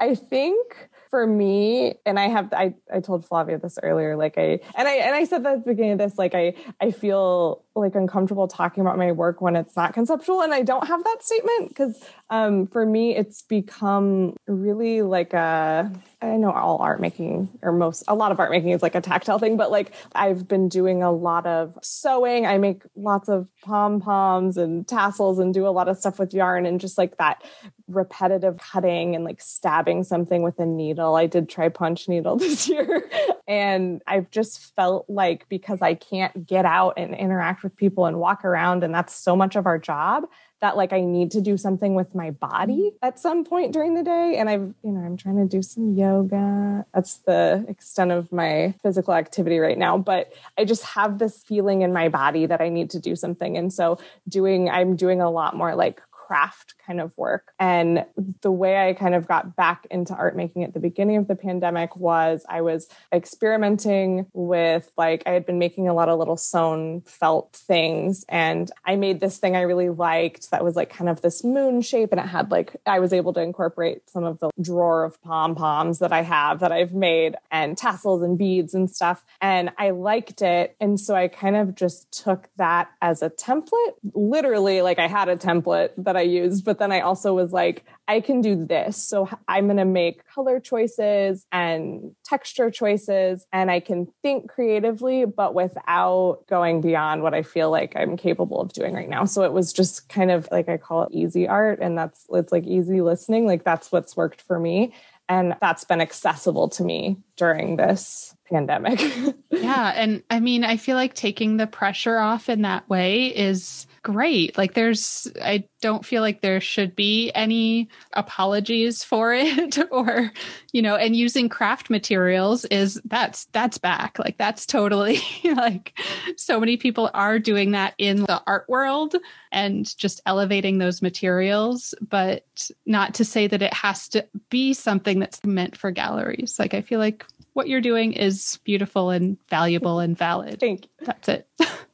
I 0.00 0.14
think 0.14 0.88
for 1.10 1.26
me, 1.26 1.94
and 2.04 2.18
I 2.18 2.28
have 2.28 2.52
I 2.52 2.74
I 2.92 3.00
told 3.00 3.26
Flavia 3.26 3.58
this 3.58 3.78
earlier, 3.82 4.16
like 4.16 4.38
I 4.38 4.60
and 4.76 4.88
I 4.88 4.94
and 4.96 5.14
I 5.14 5.24
said 5.24 5.44
that 5.44 5.54
at 5.54 5.64
the 5.64 5.70
beginning 5.72 5.92
of 5.92 5.98
this, 5.98 6.18
like 6.18 6.34
I 6.34 6.54
I 6.80 6.90
feel 6.90 7.64
like 7.76 7.94
uncomfortable 7.94 8.48
talking 8.48 8.80
about 8.80 8.96
my 8.96 9.12
work 9.12 9.40
when 9.40 9.56
it's 9.56 9.76
not 9.76 9.94
conceptual, 9.94 10.42
and 10.42 10.52
I 10.52 10.62
don't 10.62 10.86
have 10.86 11.04
that 11.04 11.18
statement 11.22 11.68
because 11.68 12.02
um, 12.30 12.66
for 12.66 12.84
me 12.84 13.14
it's 13.14 13.42
become 13.42 14.34
really 14.46 15.02
like 15.02 15.32
a 15.32 15.92
I 16.22 16.36
know 16.36 16.50
all 16.50 16.78
art 16.78 17.00
making 17.00 17.50
or 17.62 17.72
most 17.72 18.02
a 18.08 18.14
lot 18.14 18.32
of 18.32 18.40
art 18.40 18.50
making 18.50 18.70
is 18.70 18.82
like 18.82 18.94
a 18.94 19.00
tactile 19.00 19.38
thing, 19.38 19.56
but 19.56 19.70
like 19.70 19.92
I've 20.14 20.48
been 20.48 20.68
doing 20.68 21.02
a 21.02 21.12
lot 21.12 21.46
of 21.46 21.78
sewing. 21.82 22.46
I 22.46 22.58
make 22.58 22.82
lots 22.96 23.28
of 23.28 23.48
pom 23.62 24.00
poms 24.00 24.56
and 24.56 24.88
tassels 24.88 25.38
and 25.38 25.52
do 25.52 25.66
a 25.66 25.70
lot 25.70 25.88
of 25.88 25.98
stuff 25.98 26.18
with 26.18 26.34
yarn 26.34 26.66
and 26.66 26.80
just 26.80 26.98
like 26.98 27.18
that 27.18 27.42
repetitive 27.88 28.58
cutting 28.58 29.14
and 29.14 29.24
like 29.24 29.40
stabbing 29.40 30.04
something 30.04 30.42
with 30.42 30.58
a 30.58 30.66
needle. 30.66 31.14
I 31.14 31.26
did 31.26 31.48
try 31.48 31.68
punch 31.68 32.08
needle 32.08 32.36
this 32.36 32.68
year. 32.68 33.08
and 33.46 34.02
I've 34.06 34.30
just 34.30 34.74
felt 34.74 35.08
like 35.08 35.48
because 35.48 35.82
I 35.82 35.94
can't 35.94 36.46
get 36.46 36.64
out 36.64 36.94
and 36.96 37.14
interact 37.14 37.62
with 37.66 37.76
people 37.76 38.06
and 38.06 38.20
walk 38.20 38.44
around, 38.44 38.84
and 38.84 38.94
that's 38.94 39.12
so 39.12 39.34
much 39.34 39.56
of 39.56 39.66
our 39.66 39.76
job, 39.76 40.24
that 40.60 40.76
like 40.76 40.92
I 40.92 41.00
need 41.00 41.32
to 41.32 41.40
do 41.40 41.56
something 41.56 41.96
with 41.96 42.14
my 42.14 42.30
body 42.30 42.92
mm-hmm. 42.92 43.06
at 43.06 43.18
some 43.18 43.44
point 43.44 43.72
during 43.72 43.94
the 43.94 44.04
day. 44.04 44.36
And 44.38 44.48
I've, 44.48 44.72
you 44.84 44.92
know, 44.92 45.00
I'm 45.00 45.16
trying 45.16 45.36
to 45.36 45.46
do 45.46 45.62
some 45.62 45.94
yoga. 45.96 46.86
That's 46.94 47.16
the 47.18 47.66
extent 47.68 48.12
of 48.12 48.30
my 48.32 48.74
physical 48.82 49.14
activity 49.14 49.58
right 49.58 49.76
now. 49.76 49.98
But 49.98 50.32
I 50.56 50.64
just 50.64 50.84
have 50.84 51.18
this 51.18 51.42
feeling 51.42 51.82
in 51.82 51.92
my 51.92 52.08
body 52.08 52.46
that 52.46 52.60
I 52.60 52.68
need 52.68 52.90
to 52.90 53.00
do 53.00 53.16
something. 53.16 53.58
And 53.58 53.72
so 53.72 53.98
doing, 54.28 54.70
I'm 54.70 54.96
doing 54.96 55.20
a 55.20 55.30
lot 55.30 55.56
more 55.56 55.74
like 55.74 56.00
craft 56.26 56.74
kind 56.84 57.00
of 57.00 57.16
work. 57.16 57.52
And 57.58 58.04
the 58.40 58.50
way 58.50 58.88
I 58.88 58.94
kind 58.94 59.14
of 59.14 59.28
got 59.28 59.54
back 59.54 59.86
into 59.90 60.12
art 60.12 60.36
making 60.36 60.64
at 60.64 60.74
the 60.74 60.80
beginning 60.80 61.16
of 61.16 61.28
the 61.28 61.36
pandemic 61.36 61.96
was 61.96 62.44
I 62.48 62.62
was 62.62 62.88
experimenting 63.12 64.26
with 64.32 64.90
like 64.96 65.22
I 65.24 65.30
had 65.30 65.46
been 65.46 65.58
making 65.58 65.88
a 65.88 65.94
lot 65.94 66.08
of 66.08 66.18
little 66.18 66.36
sewn 66.36 67.02
felt 67.02 67.52
things 67.52 68.24
and 68.28 68.70
I 68.84 68.96
made 68.96 69.20
this 69.20 69.38
thing 69.38 69.54
I 69.54 69.62
really 69.62 69.88
liked 69.88 70.50
that 70.50 70.64
was 70.64 70.74
like 70.74 70.90
kind 70.90 71.08
of 71.08 71.20
this 71.20 71.44
moon 71.44 71.80
shape 71.80 72.10
and 72.10 72.20
it 72.20 72.26
had 72.26 72.50
like 72.50 72.74
I 72.86 72.98
was 72.98 73.12
able 73.12 73.32
to 73.34 73.40
incorporate 73.40 74.10
some 74.10 74.24
of 74.24 74.40
the 74.40 74.50
drawer 74.60 75.04
of 75.04 75.20
pom-poms 75.22 76.00
that 76.00 76.12
I 76.12 76.22
have 76.22 76.60
that 76.60 76.72
I've 76.72 76.92
made 76.92 77.36
and 77.52 77.78
tassels 77.78 78.22
and 78.22 78.36
beads 78.36 78.74
and 78.74 78.90
stuff 78.90 79.24
and 79.40 79.70
I 79.78 79.90
liked 79.90 80.42
it 80.42 80.76
and 80.80 80.98
so 80.98 81.14
I 81.14 81.28
kind 81.28 81.54
of 81.54 81.76
just 81.76 82.10
took 82.24 82.48
that 82.56 82.90
as 83.00 83.22
a 83.22 83.30
template 83.30 83.94
literally 84.14 84.82
like 84.82 84.98
I 84.98 85.06
had 85.06 85.28
a 85.28 85.36
template 85.36 85.90
that 85.98 86.15
that 86.16 86.20
I 86.20 86.22
used, 86.22 86.64
but 86.64 86.78
then 86.78 86.92
I 86.92 87.00
also 87.00 87.34
was 87.34 87.52
like, 87.52 87.84
I 88.08 88.20
can 88.20 88.40
do 88.40 88.64
this. 88.64 88.96
So 88.96 89.28
I'm 89.48 89.66
going 89.66 89.76
to 89.76 89.84
make 89.84 90.26
color 90.26 90.60
choices 90.60 91.46
and 91.52 92.14
texture 92.24 92.70
choices, 92.70 93.46
and 93.52 93.70
I 93.70 93.80
can 93.80 94.08
think 94.22 94.48
creatively, 94.48 95.24
but 95.24 95.54
without 95.54 96.40
going 96.48 96.80
beyond 96.80 97.22
what 97.22 97.34
I 97.34 97.42
feel 97.42 97.70
like 97.70 97.94
I'm 97.96 98.16
capable 98.16 98.60
of 98.60 98.72
doing 98.72 98.94
right 98.94 99.08
now. 99.08 99.24
So 99.24 99.42
it 99.42 99.52
was 99.52 99.72
just 99.72 100.08
kind 100.08 100.30
of 100.30 100.48
like 100.50 100.68
I 100.68 100.76
call 100.76 101.02
it 101.04 101.12
easy 101.12 101.46
art, 101.46 101.80
and 101.80 101.98
that's 101.98 102.26
it's 102.30 102.52
like 102.52 102.64
easy 102.64 103.02
listening. 103.02 103.46
Like 103.46 103.64
that's 103.64 103.92
what's 103.92 104.16
worked 104.16 104.40
for 104.42 104.58
me. 104.58 104.94
And 105.28 105.56
that's 105.60 105.82
been 105.82 106.00
accessible 106.00 106.68
to 106.68 106.84
me 106.84 107.16
during 107.36 107.76
this 107.76 108.36
pandemic. 108.48 109.00
yeah. 109.50 109.92
And 109.96 110.22
I 110.30 110.38
mean, 110.38 110.62
I 110.62 110.76
feel 110.76 110.94
like 110.94 111.14
taking 111.14 111.56
the 111.56 111.66
pressure 111.66 112.18
off 112.18 112.48
in 112.48 112.62
that 112.62 112.88
way 112.88 113.26
is 113.26 113.88
great. 114.06 114.56
Like, 114.56 114.74
there's, 114.74 115.26
I 115.42 115.64
don't 115.80 116.06
feel 116.06 116.22
like 116.22 116.40
there 116.40 116.60
should 116.60 116.94
be 116.94 117.30
any 117.34 117.88
apologies 118.12 119.02
for 119.02 119.32
it 119.34 119.78
or 119.90 120.32
you 120.72 120.82
know 120.82 120.96
and 120.96 121.16
using 121.16 121.48
craft 121.48 121.90
materials 121.90 122.64
is 122.66 123.00
that's 123.04 123.46
that's 123.52 123.78
back 123.78 124.18
like 124.18 124.36
that's 124.36 124.66
totally 124.66 125.20
like 125.44 125.98
so 126.36 126.58
many 126.58 126.76
people 126.76 127.10
are 127.14 127.38
doing 127.38 127.70
that 127.70 127.94
in 127.98 128.24
the 128.24 128.42
art 128.46 128.68
world 128.68 129.14
and 129.52 129.96
just 129.96 130.20
elevating 130.26 130.78
those 130.78 131.02
materials 131.02 131.94
but 132.00 132.70
not 132.84 133.14
to 133.14 133.24
say 133.24 133.46
that 133.46 133.62
it 133.62 133.72
has 133.72 134.08
to 134.08 134.26
be 134.50 134.74
something 134.74 135.18
that's 135.18 135.44
meant 135.44 135.76
for 135.76 135.90
galleries 135.90 136.58
like 136.58 136.74
i 136.74 136.80
feel 136.82 136.98
like 136.98 137.24
what 137.52 137.68
you're 137.68 137.80
doing 137.80 138.12
is 138.12 138.58
beautiful 138.64 139.10
and 139.10 139.38
valuable 139.48 139.98
and 140.00 140.18
valid 140.18 140.60
Thank 140.60 140.84
you. 140.84 141.06
that's 141.06 141.28
it 141.28 141.48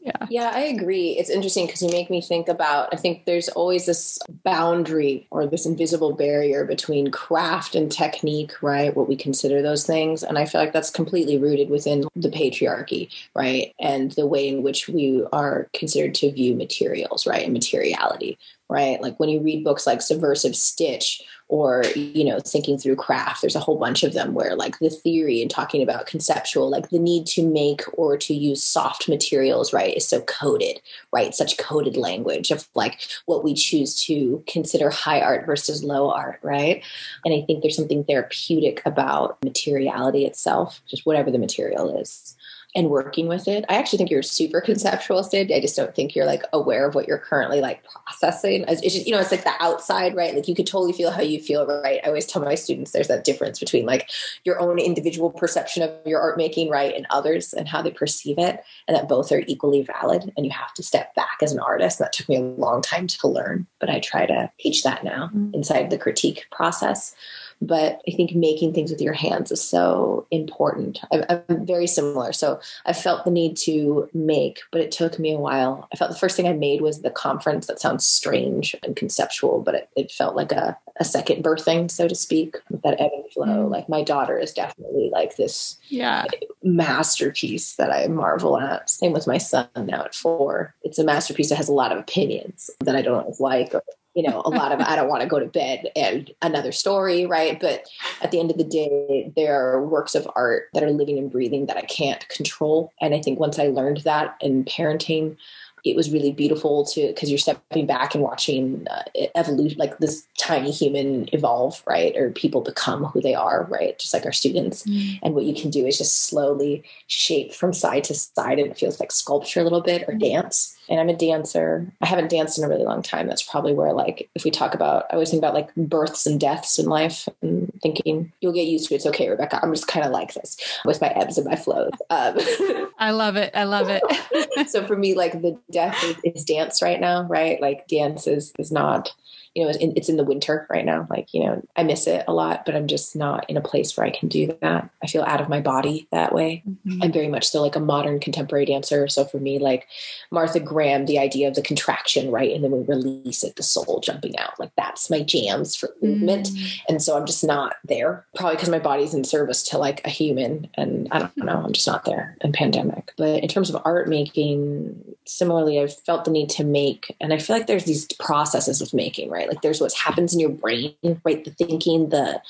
Yeah. 0.00 0.26
Yeah, 0.30 0.50
I 0.54 0.60
agree. 0.60 1.10
It's 1.10 1.28
interesting 1.28 1.66
because 1.66 1.82
you 1.82 1.90
make 1.90 2.08
me 2.08 2.22
think 2.22 2.48
about 2.48 2.88
I 2.90 2.96
think 2.96 3.26
there's 3.26 3.50
always 3.50 3.84
this 3.84 4.18
boundary 4.44 5.26
or 5.30 5.46
this 5.46 5.66
invisible 5.66 6.14
barrier 6.14 6.64
between 6.64 7.10
craft 7.10 7.74
and 7.74 7.92
technique, 7.92 8.62
right? 8.62 8.96
What 8.96 9.08
we 9.08 9.16
consider 9.16 9.60
those 9.60 9.86
things. 9.86 10.22
And 10.22 10.38
I 10.38 10.46
feel 10.46 10.60
like 10.60 10.72
that's 10.72 10.88
completely 10.88 11.36
rooted 11.36 11.68
within 11.68 12.04
the 12.16 12.30
patriarchy, 12.30 13.10
right? 13.34 13.74
And 13.78 14.12
the 14.12 14.26
way 14.26 14.48
in 14.48 14.62
which 14.62 14.88
we 14.88 15.22
are 15.32 15.68
considered 15.74 16.14
to 16.16 16.32
view 16.32 16.54
materials, 16.54 17.26
right? 17.26 17.44
And 17.44 17.52
materiality, 17.52 18.38
right? 18.70 19.02
Like 19.02 19.20
when 19.20 19.28
you 19.28 19.40
read 19.40 19.64
books 19.64 19.86
like 19.86 20.00
Subversive 20.00 20.56
Stitch 20.56 21.20
or 21.50 21.82
you 21.96 22.24
know 22.24 22.38
thinking 22.40 22.78
through 22.78 22.96
craft 22.96 23.40
there's 23.40 23.56
a 23.56 23.60
whole 23.60 23.76
bunch 23.76 24.02
of 24.02 24.14
them 24.14 24.34
where 24.34 24.54
like 24.54 24.78
the 24.78 24.88
theory 24.88 25.42
and 25.42 25.50
talking 25.50 25.82
about 25.82 26.06
conceptual 26.06 26.70
like 26.70 26.88
the 26.90 26.98
need 26.98 27.26
to 27.26 27.44
make 27.44 27.82
or 27.94 28.16
to 28.16 28.32
use 28.32 28.62
soft 28.62 29.08
materials 29.08 29.72
right 29.72 29.96
is 29.96 30.06
so 30.06 30.20
coded 30.22 30.80
right? 31.12 31.34
Such 31.34 31.58
coded 31.58 31.96
language 31.96 32.50
of 32.50 32.68
like 32.74 33.00
what 33.26 33.42
we 33.42 33.54
choose 33.54 34.04
to 34.04 34.44
consider 34.46 34.90
high 34.90 35.20
art 35.20 35.44
versus 35.44 35.82
low 35.82 36.10
art 36.10 36.38
right? 36.42 36.82
And 37.24 37.34
i 37.34 37.44
think 37.44 37.62
there's 37.62 37.76
something 37.76 38.04
therapeutic 38.04 38.82
about 38.86 39.42
materiality 39.44 40.24
itself 40.24 40.80
just 40.88 41.04
whatever 41.04 41.30
the 41.30 41.38
material 41.38 41.98
is 41.98 42.36
and 42.74 42.88
working 42.88 43.26
with 43.26 43.48
it. 43.48 43.64
I 43.68 43.76
actually 43.76 43.98
think 43.98 44.10
you're 44.10 44.22
super 44.22 44.60
conceptual, 44.60 45.22
Sid. 45.22 45.50
I 45.50 45.60
just 45.60 45.76
don't 45.76 45.94
think 45.94 46.14
you're 46.14 46.26
like 46.26 46.44
aware 46.52 46.86
of 46.86 46.94
what 46.94 47.08
you're 47.08 47.18
currently 47.18 47.60
like 47.60 47.82
processing. 47.84 48.64
It's 48.68 48.80
just, 48.80 49.06
you 49.06 49.12
know, 49.12 49.20
it's 49.20 49.32
like 49.32 49.44
the 49.44 49.54
outside, 49.60 50.14
right? 50.14 50.34
Like 50.34 50.46
you 50.46 50.54
could 50.54 50.66
totally 50.66 50.92
feel 50.92 51.10
how 51.10 51.22
you 51.22 51.40
feel, 51.40 51.66
right? 51.66 52.00
I 52.04 52.06
always 52.06 52.26
tell 52.26 52.42
my 52.42 52.54
students 52.54 52.92
there's 52.92 53.08
that 53.08 53.24
difference 53.24 53.58
between 53.58 53.86
like 53.86 54.08
your 54.44 54.60
own 54.60 54.78
individual 54.78 55.30
perception 55.30 55.82
of 55.82 55.90
your 56.06 56.20
art 56.20 56.36
making, 56.36 56.70
right, 56.70 56.94
and 56.94 57.06
others 57.10 57.52
and 57.52 57.66
how 57.66 57.82
they 57.82 57.90
perceive 57.90 58.38
it, 58.38 58.62
and 58.86 58.96
that 58.96 59.08
both 59.08 59.32
are 59.32 59.42
equally 59.46 59.82
valid. 59.82 60.32
And 60.36 60.46
you 60.46 60.52
have 60.52 60.74
to 60.74 60.82
step 60.82 61.14
back 61.14 61.38
as 61.42 61.52
an 61.52 61.60
artist. 61.60 61.98
That 61.98 62.12
took 62.12 62.28
me 62.28 62.36
a 62.36 62.40
long 62.40 62.82
time 62.82 63.08
to 63.08 63.28
learn, 63.28 63.66
but 63.80 63.90
I 63.90 63.98
try 63.98 64.26
to 64.26 64.50
teach 64.58 64.84
that 64.84 65.02
now 65.02 65.26
mm-hmm. 65.26 65.54
inside 65.54 65.90
the 65.90 65.98
critique 65.98 66.46
process 66.52 67.14
but 67.60 68.00
I 68.08 68.12
think 68.12 68.34
making 68.34 68.72
things 68.72 68.90
with 68.90 69.00
your 69.00 69.12
hands 69.12 69.52
is 69.52 69.62
so 69.62 70.26
important. 70.30 71.00
I'm, 71.12 71.24
I'm, 71.28 71.66
very 71.66 71.86
similar. 71.86 72.32
So 72.32 72.58
I 72.86 72.92
felt 72.92 73.24
the 73.24 73.30
need 73.30 73.56
to 73.58 74.08
make, 74.14 74.60
but 74.72 74.80
it 74.80 74.90
took 74.90 75.18
me 75.18 75.34
a 75.34 75.38
while. 75.38 75.86
I 75.92 75.96
felt 75.96 76.10
the 76.10 76.16
first 76.16 76.36
thing 76.36 76.48
I 76.48 76.54
made 76.54 76.80
was 76.80 77.02
the 77.02 77.10
conference. 77.10 77.66
That 77.66 77.80
sounds 77.80 78.06
strange 78.06 78.74
and 78.82 78.96
conceptual, 78.96 79.60
but 79.60 79.74
it, 79.74 79.90
it 79.94 80.10
felt 80.10 80.36
like 80.36 80.52
a, 80.52 80.78
a 80.98 81.04
second 81.04 81.44
birthing, 81.44 81.90
so 81.90 82.08
to 82.08 82.14
speak, 82.14 82.56
with 82.70 82.82
that 82.82 83.00
ebb 83.00 83.10
and 83.12 83.30
flow. 83.32 83.46
Mm. 83.46 83.70
Like 83.70 83.88
my 83.88 84.02
daughter 84.02 84.38
is 84.38 84.52
definitely 84.52 85.10
like 85.12 85.36
this 85.36 85.78
yeah. 85.88 86.24
masterpiece 86.62 87.76
that 87.76 87.90
I 87.90 88.06
marvel 88.08 88.58
at. 88.58 88.88
Same 88.88 89.12
with 89.12 89.26
my 89.26 89.38
son 89.38 89.68
now 89.76 90.04
at 90.04 90.14
four. 90.14 90.74
It's 90.82 90.98
a 90.98 91.04
masterpiece 91.04 91.50
that 91.50 91.56
has 91.56 91.68
a 91.68 91.74
lot 91.74 91.92
of 91.92 91.98
opinions 91.98 92.70
that 92.80 92.96
I 92.96 93.02
don't 93.02 93.38
like 93.38 93.74
or 93.74 93.82
you 94.20 94.28
know, 94.28 94.42
a 94.44 94.50
lot 94.50 94.70
of 94.70 94.80
I 94.80 94.96
don't 94.96 95.08
want 95.08 95.22
to 95.22 95.28
go 95.28 95.38
to 95.38 95.46
bed 95.46 95.90
and 95.96 96.30
another 96.42 96.72
story, 96.72 97.24
right? 97.24 97.58
But 97.58 97.86
at 98.20 98.30
the 98.30 98.38
end 98.38 98.50
of 98.50 98.58
the 98.58 98.64
day, 98.64 99.32
there 99.34 99.58
are 99.58 99.82
works 99.82 100.14
of 100.14 100.28
art 100.36 100.68
that 100.74 100.82
are 100.82 100.90
living 100.90 101.16
and 101.16 101.32
breathing 101.32 101.64
that 101.66 101.78
I 101.78 101.82
can't 101.82 102.28
control. 102.28 102.92
And 103.00 103.14
I 103.14 103.22
think 103.22 103.40
once 103.40 103.58
I 103.58 103.68
learned 103.68 103.98
that 103.98 104.36
in 104.42 104.64
parenting, 104.66 105.38
it 105.84 105.96
was 105.96 106.10
really 106.10 106.32
beautiful 106.32 106.84
to 106.84 107.06
because 107.06 107.30
you're 107.30 107.38
stepping 107.38 107.86
back 107.86 108.14
and 108.14 108.22
watching 108.22 108.86
uh, 108.90 109.04
evolution 109.34 109.78
like 109.78 109.96
this 110.00 110.26
tiny 110.36 110.70
human 110.70 111.26
evolve 111.32 111.82
right 111.86 112.14
or 112.18 112.28
people 112.32 112.60
become 112.60 113.06
who 113.06 113.22
they 113.22 113.34
are 113.34 113.66
right 113.70 113.98
just 113.98 114.12
like 114.12 114.26
our 114.26 114.32
students 114.32 114.82
mm. 114.82 115.18
and 115.22 115.32
what 115.32 115.44
you 115.44 115.54
can 115.54 115.70
do 115.70 115.86
is 115.86 115.96
just 115.96 116.24
slowly 116.26 116.84
shape 117.06 117.54
from 117.54 117.72
side 117.72 118.04
to 118.04 118.12
side 118.12 118.58
and 118.58 118.70
it 118.70 118.76
feels 118.76 119.00
like 119.00 119.10
sculpture 119.10 119.60
a 119.60 119.64
little 119.64 119.80
bit 119.80 120.04
or 120.06 120.12
mm. 120.12 120.20
dance 120.20 120.76
and 120.90 120.98
I'm 120.98 121.08
a 121.08 121.16
dancer. 121.16 121.86
I 122.00 122.06
haven't 122.06 122.30
danced 122.30 122.58
in 122.58 122.64
a 122.64 122.68
really 122.68 122.84
long 122.84 123.00
time. 123.00 123.28
That's 123.28 123.42
probably 123.42 123.72
where, 123.72 123.92
like, 123.92 124.28
if 124.34 124.44
we 124.44 124.50
talk 124.50 124.74
about, 124.74 125.06
I 125.08 125.14
always 125.14 125.30
think 125.30 125.40
about 125.40 125.54
like 125.54 125.72
births 125.76 126.26
and 126.26 126.38
deaths 126.38 126.80
in 126.80 126.86
life 126.86 127.28
and 127.40 127.72
thinking, 127.80 128.32
you'll 128.40 128.52
get 128.52 128.66
used 128.66 128.88
to 128.88 128.94
it. 128.94 128.96
It's 128.96 129.06
okay, 129.06 129.30
Rebecca. 129.30 129.60
I'm 129.62 129.72
just 129.72 129.86
kind 129.86 130.04
of 130.04 130.10
like 130.10 130.34
this 130.34 130.56
with 130.84 131.00
my 131.00 131.08
ebbs 131.08 131.38
and 131.38 131.46
my 131.46 131.54
flows. 131.54 131.92
Um, 132.10 132.38
I 132.98 133.12
love 133.12 133.36
it. 133.36 133.52
I 133.54 133.64
love 133.64 133.86
it. 133.88 134.68
so 134.68 134.84
for 134.84 134.96
me, 134.96 135.14
like, 135.14 135.40
the 135.40 135.56
death 135.70 136.02
is, 136.02 136.16
is 136.24 136.44
dance 136.44 136.82
right 136.82 137.00
now, 137.00 137.22
right? 137.22 137.60
Like, 137.60 137.86
dance 137.86 138.26
is, 138.26 138.52
is 138.58 138.72
not 138.72 139.14
you 139.54 139.64
know, 139.64 139.72
it's 139.80 140.08
in 140.08 140.16
the 140.16 140.24
winter 140.24 140.66
right 140.70 140.84
now. 140.84 141.06
Like, 141.10 141.34
you 141.34 141.44
know, 141.44 141.60
I 141.74 141.82
miss 141.82 142.06
it 142.06 142.24
a 142.28 142.32
lot, 142.32 142.64
but 142.64 142.76
I'm 142.76 142.86
just 142.86 143.16
not 143.16 143.48
in 143.50 143.56
a 143.56 143.60
place 143.60 143.96
where 143.96 144.06
I 144.06 144.10
can 144.10 144.28
do 144.28 144.56
that. 144.60 144.88
I 145.02 145.06
feel 145.08 145.22
out 145.22 145.40
of 145.40 145.48
my 145.48 145.60
body 145.60 146.06
that 146.12 146.32
way. 146.32 146.62
Mm-hmm. 146.68 147.02
I'm 147.02 147.12
very 147.12 147.26
much 147.26 147.46
still 147.48 147.62
like 147.62 147.74
a 147.74 147.80
modern 147.80 148.20
contemporary 148.20 148.64
dancer. 148.64 149.08
So 149.08 149.24
for 149.24 149.38
me, 149.38 149.58
like 149.58 149.88
Martha 150.30 150.60
Graham, 150.60 151.06
the 151.06 151.18
idea 151.18 151.48
of 151.48 151.56
the 151.56 151.62
contraction, 151.62 152.30
right? 152.30 152.52
And 152.52 152.62
then 152.62 152.70
we 152.70 152.84
release 152.84 153.42
it, 153.42 153.56
the 153.56 153.64
soul 153.64 154.00
jumping 154.00 154.38
out. 154.38 154.58
Like 154.60 154.70
that's 154.76 155.10
my 155.10 155.22
jams 155.22 155.74
for 155.74 155.90
movement. 156.00 156.46
Mm-hmm. 156.48 156.84
And 156.88 157.02
so 157.02 157.16
I'm 157.16 157.26
just 157.26 157.42
not 157.42 157.74
there, 157.84 158.24
probably 158.36 158.54
because 158.56 158.68
my 158.68 158.78
body's 158.78 159.14
in 159.14 159.24
service 159.24 159.64
to 159.64 159.78
like 159.78 160.00
a 160.06 160.10
human. 160.10 160.68
And 160.74 161.08
I 161.10 161.18
don't 161.18 161.36
know, 161.36 161.62
I'm 161.64 161.72
just 161.72 161.88
not 161.88 162.04
there 162.04 162.36
in 162.42 162.52
pandemic. 162.52 163.12
But 163.16 163.42
in 163.42 163.48
terms 163.48 163.70
of 163.70 163.82
art 163.84 164.08
making, 164.08 165.16
similarly, 165.26 165.80
I've 165.80 165.96
felt 166.02 166.24
the 166.24 166.30
need 166.30 166.50
to 166.50 166.64
make, 166.64 167.16
and 167.20 167.32
I 167.32 167.38
feel 167.38 167.56
like 167.56 167.66
there's 167.66 167.84
these 167.84 168.06
processes 168.18 168.80
of 168.80 168.94
making, 168.94 169.30
right? 169.30 169.39
Right? 169.40 169.48
Like 169.48 169.62
there's 169.62 169.80
what 169.80 169.92
happens 169.94 170.34
in 170.34 170.40
your 170.40 170.50
brain, 170.50 170.94
right? 171.24 171.44
The 171.44 171.50
thinking, 171.50 172.10
the 172.10 172.42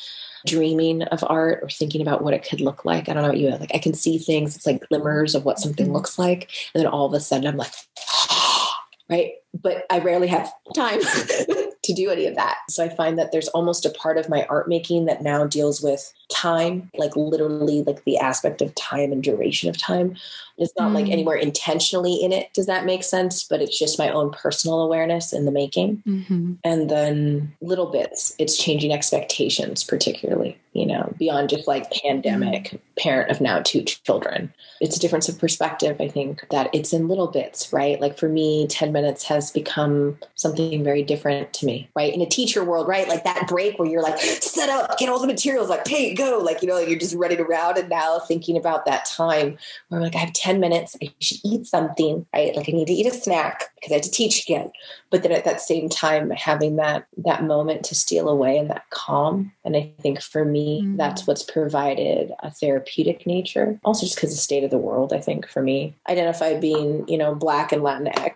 dreaming 0.47 1.03
of 1.05 1.25
art 1.29 1.61
or 1.63 1.69
thinking 1.69 2.03
about 2.03 2.23
what 2.23 2.35
it 2.35 2.47
could 2.49 2.61
look 2.61 2.85
like. 2.85 3.09
I 3.09 3.13
don't 3.13 3.23
know 3.23 3.29
about 3.29 3.39
you. 3.39 3.51
Like 3.51 3.75
I 3.75 3.79
can 3.79 3.95
see 3.95 4.19
things, 4.19 4.57
it's 4.57 4.67
like 4.67 4.87
glimmers 4.89 5.35
of 5.35 5.45
what 5.45 5.59
something 5.59 5.87
mm-hmm. 5.87 5.95
looks 5.95 6.19
like. 6.19 6.51
And 6.75 6.83
then 6.83 6.91
all 6.91 7.07
of 7.07 7.13
a 7.13 7.21
sudden 7.21 7.47
I'm 7.47 7.57
like, 7.57 7.73
right? 9.11 9.33
But 9.55 9.85
I 9.91 9.99
rarely 10.01 10.29
have 10.29 10.53
time 10.75 11.01
to 11.91 12.03
do 12.03 12.11
any 12.11 12.27
of 12.27 12.37
that. 12.37 12.59
So 12.69 12.85
I 12.85 12.89
find 12.89 13.19
that 13.19 13.33
there's 13.33 13.49
almost 13.49 13.85
a 13.85 13.91
part 13.91 14.17
of 14.17 14.29
my 14.29 14.45
art 14.47 14.69
making 14.69 15.07
that 15.07 15.23
now 15.23 15.47
deals 15.47 15.83
with 15.83 16.13
time, 16.31 16.91
like 16.97 17.17
literally 17.17 17.83
like 17.83 18.05
the 18.05 18.19
aspect 18.19 18.63
of 18.63 18.75
time 18.77 19.13
and 19.13 19.23
duration 19.23 19.69
of 19.69 19.77
time. 19.77 20.17
It's 20.59 20.73
not 20.79 20.93
mm. 20.93 20.95
like 20.95 21.09
anywhere 21.09 21.37
intentionally 21.37 22.15
in 22.15 22.33
it. 22.33 22.53
Does 22.53 22.67
that 22.67 22.85
make 22.85 23.03
sense? 23.03 23.45
But 23.45 23.61
it's 23.61 23.79
just 23.79 23.99
my 23.99 24.11
own 24.11 24.31
personal 24.31 24.81
awareness 24.81 25.33
in 25.33 25.45
the 25.45 25.51
making. 25.51 26.03
Mm-hmm. 26.07 26.53
And 26.65 26.91
then 26.91 27.57
little 27.61 27.87
bits, 27.87 28.35
it's 28.39 28.57
changing 28.57 28.93
expectations, 28.93 29.83
particularly, 29.83 30.59
you 30.73 30.87
know, 30.87 31.13
beyond 31.19 31.49
just 31.49 31.67
like 31.67 31.91
pandemic, 32.03 32.65
mm. 32.65 32.81
parent 32.97 33.31
of 33.31 33.41
now 33.41 33.61
two 33.61 33.83
children. 33.83 34.53
It's 34.81 34.97
a 34.97 35.01
difference 35.01 35.29
of 35.29 35.39
perspective. 35.39 35.97
I 36.01 36.09
think 36.09 36.47
that 36.51 36.71
it's 36.73 36.93
in 36.93 37.09
little 37.09 37.27
bits, 37.27 37.73
right? 37.73 38.01
Like 38.01 38.17
for 38.17 38.29
me, 38.29 38.67
10 38.69 38.93
minutes 38.93 39.25
has 39.25 39.51
become 39.51 40.19
something 40.37 40.83
very 40.85 41.03
different 41.03 41.53
to 41.55 41.67
me, 41.67 41.91
right? 41.97 42.15
In 42.15 42.21
a 42.21 42.27
teacher 42.27 42.65
world, 42.65 42.87
right? 42.87 43.09
Like 43.09 43.25
that 43.25 43.49
break 43.49 43.79
where 43.79 43.89
you're 43.89 44.03
like, 44.03 44.19
set 44.21 44.69
up, 44.69 44.97
get 44.99 45.09
all 45.09 45.19
the 45.19 45.27
materials, 45.27 45.69
like, 45.69 45.87
hey, 45.87 46.15
go. 46.15 46.39
Like, 46.39 46.63
you 46.63 46.69
know, 46.69 46.79
you're 46.79 46.99
just 46.99 47.15
running 47.17 47.41
around. 47.41 47.77
And 47.77 47.89
now 47.89 48.21
thinking 48.21 48.57
about 48.57 48.87
that 48.87 49.05
time 49.05 49.59
where 49.89 50.01
I'm 50.01 50.05
like, 50.05 50.15
I 50.15 50.19
have 50.19 50.33
10 50.33 50.61
minutes. 50.61 50.97
I 51.03 51.13
should 51.21 51.39
eat 51.45 51.67
something, 51.67 52.27
right? 52.33 52.55
Like 52.55 52.69
I 52.69 52.73
need 52.73 52.87
to 52.87 52.93
eat 52.93 53.07
a 53.07 53.11
snack 53.13 53.65
because 53.75 53.93
I 53.93 53.95
have 53.97 54.05
to 54.05 54.11
teach 54.11 54.45
again. 54.45 54.71
But 55.11 55.23
then 55.23 55.33
at 55.33 55.45
that 55.45 55.61
same 55.61 55.89
time, 55.89 56.31
having 56.31 56.77
that 56.77 57.07
that 57.19 57.45
moment 57.45 57.85
to 57.85 57.95
steal 57.95 58.29
away 58.29 58.57
and 58.57 58.71
that 58.71 58.89
calm. 58.91 59.53
And 59.65 59.77
I 59.77 59.93
think 60.01 60.23
for 60.23 60.45
me, 60.45 60.60
mm. 60.83 60.97
that's 60.97 61.27
what's 61.27 61.43
provided 61.43 62.33
a 62.41 62.51
therapeutic 62.51 63.27
nature. 63.27 63.79
Also 63.85 64.07
just 64.07 64.17
because 64.17 64.31
the 64.31 64.37
state 64.37 64.65
of 64.65 64.71
the 64.71 64.79
world, 64.79 65.13
I 65.13 65.21
think 65.21 65.49
for 65.49 65.63
me, 65.63 65.95
identify 66.09 66.59
being, 66.59 67.07
you 67.09 67.19
know, 67.19 67.35
black 67.35 67.73
and 67.73 67.83
Latinx 67.83 68.35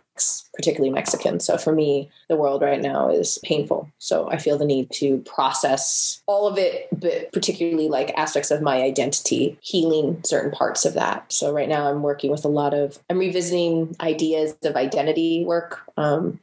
particularly 0.55 0.91
Mexican. 0.91 1.41
So 1.41 1.59
for 1.59 1.73
me, 1.73 2.11
the 2.29 2.37
world 2.37 2.63
right 2.63 2.81
now 2.81 3.11
is 3.11 3.39
painful. 3.45 3.91
So 3.99 4.31
I 4.31 4.39
feel 4.39 4.57
the 4.57 4.65
need 4.65 4.91
to 4.95 5.19
process 5.19 6.23
all 6.27 6.47
of 6.47 6.57
it, 6.57 6.89
but 6.93 7.33
particularly 7.33 7.89
like 7.89 8.17
aspects 8.17 8.51
of 8.51 8.63
my 8.63 8.83
identity, 8.83 9.59
healing 9.61 10.21
certain 10.25 10.53
parts 10.53 10.85
of 10.85 10.95
that. 10.95 11.33
So 11.33 11.53
right 11.53 11.69
now 11.69 11.91
I'm 11.91 12.03
working 12.03 12.31
with 12.31 12.45
a 12.45 12.49
lot 12.49 12.75
of, 12.75 13.01
I'm 13.11 13.19
revisiting 13.19 13.97
ideas 14.01 14.55
of 14.63 14.77
identity 14.77 15.45
work 15.45 15.81
um, 15.97 16.39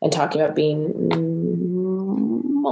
and 0.00 0.12
talking 0.12 0.40
about 0.40 0.56
being 0.56 1.08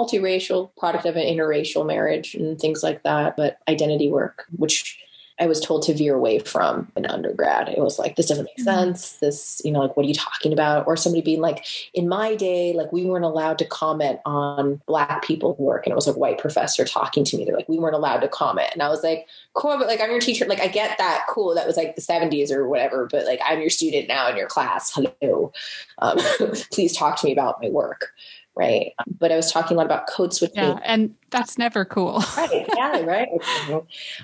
multiracial, 0.01 0.71
product 0.77 1.07
of 1.07 1.17
an 1.17 1.27
interracial 1.27 1.87
marriage 1.87 2.35
and 2.35 2.59
things 2.59 2.83
like 2.83 3.03
that, 3.03 3.37
but 3.37 3.59
identity 3.69 4.09
work, 4.11 4.45
which 4.57 4.99
I 5.43 5.47
was 5.47 5.59
told 5.59 5.83
to 5.85 5.95
veer 5.95 6.15
away 6.15 6.39
from 6.39 6.93
in 6.97 7.07
undergrad. 7.07 7.71
It 7.71 7.79
was 7.79 7.99
like, 7.99 8.17
this 8.17 8.27
doesn't 8.27 8.45
make 8.45 8.59
Mm-hmm. 8.59 8.65
sense. 8.65 9.13
This, 9.21 9.63
you 9.65 9.73
know, 9.73 9.81
like, 9.81 9.97
what 9.97 10.05
are 10.05 10.09
you 10.09 10.15
talking 10.15 10.53
about? 10.53 10.87
Or 10.87 10.99
somebody 10.99 11.23
being 11.23 11.41
like, 11.41 11.65
in 11.95 12.11
my 12.11 12.35
day, 12.35 12.75
like, 12.75 12.93
we 12.93 13.07
weren't 13.07 13.25
allowed 13.25 13.59
to 13.61 13.65
comment 13.65 14.21
on 14.27 14.83
Black 14.87 15.25
people 15.25 15.57
work. 15.59 15.87
And 15.87 15.93
it 15.93 15.97
was 15.97 16.07
a 16.07 16.13
white 16.13 16.37
professor 16.37 16.85
talking 16.85 17.25
to 17.25 17.39
me. 17.39 17.47
They're 17.47 17.57
like, 17.57 17.71
we 17.71 17.79
weren't 17.79 17.95
allowed 17.95 18.19
to 18.19 18.29
comment. 18.29 18.69
And 18.75 18.83
I 18.83 18.91
was 18.91 19.03
like, 19.03 19.29
cool, 19.55 19.79
but 19.79 19.87
like, 19.87 20.03
I'm 20.03 20.11
your 20.11 20.21
teacher. 20.21 20.45
Like, 20.45 20.61
I 20.61 20.69
get 20.69 20.99
that. 20.99 21.25
Cool. 21.27 21.55
That 21.55 21.67
was 21.67 21.79
like 21.79 21.97
the 21.97 22.03
70s 22.03 22.51
or 22.51 22.69
whatever. 22.69 23.09
But 23.11 23.25
like, 23.25 23.41
I'm 23.43 23.61
your 23.61 23.71
student 23.71 24.09
now 24.09 24.29
in 24.29 24.37
your 24.37 24.49
class. 24.49 24.93
Hello. 24.95 25.53
Um, 26.01 26.19
please 26.71 26.95
talk 26.95 27.17
to 27.19 27.27
me 27.27 27.33
about 27.33 27.63
my 27.63 27.71
work. 27.71 28.13
Right. 28.61 28.93
But 29.19 29.33
I 29.33 29.37
was 29.37 29.51
talking 29.51 29.75
a 29.75 29.79
lot 29.79 29.87
about 29.87 30.07
code 30.07 30.35
switching. 30.35 30.59
Yeah, 30.59 30.79
and 30.85 31.15
that's 31.31 31.57
never 31.57 31.85
cool. 31.85 32.23
right 32.37 32.67
yeah 32.77 33.01
right 33.01 33.29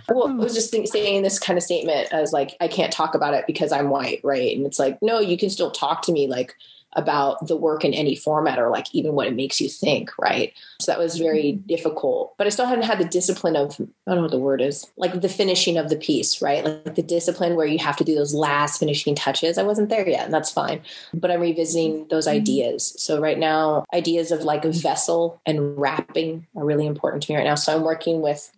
well 0.08 0.28
i 0.28 0.32
was 0.32 0.54
just 0.54 0.70
think, 0.70 0.88
saying 0.88 1.22
this 1.22 1.38
kind 1.38 1.56
of 1.56 1.62
statement 1.62 2.12
as 2.12 2.32
like 2.32 2.56
i 2.60 2.68
can't 2.68 2.92
talk 2.92 3.14
about 3.14 3.34
it 3.34 3.46
because 3.46 3.72
i'm 3.72 3.90
white 3.90 4.20
right 4.24 4.56
and 4.56 4.66
it's 4.66 4.78
like 4.78 5.00
no 5.02 5.20
you 5.20 5.36
can 5.36 5.50
still 5.50 5.70
talk 5.70 6.02
to 6.02 6.12
me 6.12 6.26
like 6.26 6.54
about 6.96 7.46
the 7.46 7.56
work 7.56 7.84
in 7.84 7.94
any 7.94 8.16
format 8.16 8.58
or 8.58 8.70
like 8.70 8.86
even 8.92 9.12
what 9.12 9.26
it 9.26 9.34
makes 9.34 9.60
you 9.60 9.68
think 9.68 10.10
right? 10.18 10.52
So 10.80 10.90
that 10.90 10.98
was 10.98 11.14
mm-hmm. 11.14 11.24
very 11.24 11.52
difficult 11.52 12.34
but 12.38 12.46
i 12.46 12.50
still 12.50 12.66
hadn't 12.66 12.84
had 12.84 12.98
the 12.98 13.04
discipline 13.04 13.56
of 13.56 13.76
i 13.80 13.84
don't 14.06 14.16
know 14.16 14.22
what 14.22 14.30
the 14.30 14.38
word 14.38 14.60
is 14.60 14.90
like 14.96 15.20
the 15.20 15.28
finishing 15.28 15.76
of 15.78 15.88
the 15.88 15.96
piece 15.96 16.42
right? 16.42 16.64
Like 16.64 16.94
the 16.94 17.02
discipline 17.02 17.56
where 17.56 17.66
you 17.66 17.78
have 17.78 17.96
to 17.96 18.04
do 18.04 18.14
those 18.14 18.34
last 18.34 18.78
finishing 18.78 19.14
touches. 19.14 19.58
I 19.58 19.62
wasn't 19.62 19.88
there 19.88 20.08
yet 20.08 20.24
and 20.24 20.34
that's 20.34 20.50
fine 20.50 20.80
but 21.14 21.30
i'm 21.30 21.40
revisiting 21.40 21.92
mm-hmm. 21.92 22.08
those 22.08 22.26
ideas. 22.26 22.94
So 22.98 23.20
right 23.20 23.38
now 23.38 23.84
ideas 23.94 24.30
of 24.30 24.42
like 24.42 24.64
a 24.64 24.72
vessel 24.72 25.40
and 25.46 25.78
wrapping 25.78 26.46
are 26.56 26.64
really 26.64 26.86
important 26.86 27.22
to 27.24 27.32
me 27.32 27.36
right 27.36 27.44
now. 27.44 27.54
So 27.54 27.74
i'm 27.74 27.82
working 27.82 28.20
with 28.20 28.50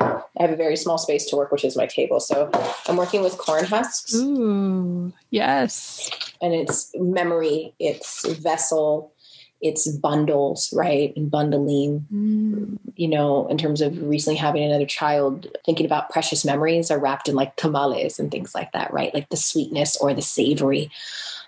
i 0.00 0.42
have 0.42 0.50
a 0.50 0.56
very 0.56 0.76
small 0.76 0.98
space 0.98 1.26
to 1.26 1.36
work 1.36 1.52
which 1.52 1.64
is 1.64 1.76
my 1.76 1.86
table. 1.86 2.20
So 2.20 2.50
i'm 2.86 2.96
working 2.96 3.22
with 3.22 3.38
corn 3.38 3.64
husks. 3.64 4.14
Ooh, 4.14 5.12
yes. 5.30 6.10
and 6.40 6.54
it's 6.54 6.90
memory, 6.94 7.59
it's 7.78 8.26
vessel, 8.38 9.12
it's 9.60 9.86
bundles, 9.88 10.72
right? 10.72 11.14
And 11.16 11.30
bundling, 11.30 12.06
Mm. 12.12 12.78
you 12.96 13.08
know, 13.08 13.46
in 13.48 13.58
terms 13.58 13.80
of 13.82 14.00
recently 14.02 14.38
having 14.38 14.62
another 14.64 14.86
child, 14.86 15.46
thinking 15.66 15.86
about 15.86 16.10
precious 16.10 16.44
memories 16.44 16.90
are 16.90 16.98
wrapped 16.98 17.28
in 17.28 17.34
like 17.34 17.56
tamales 17.56 18.18
and 18.18 18.30
things 18.30 18.54
like 18.54 18.72
that, 18.72 18.92
right? 18.92 19.12
Like 19.12 19.28
the 19.28 19.36
sweetness 19.36 19.96
or 19.98 20.14
the 20.14 20.22
savory. 20.22 20.90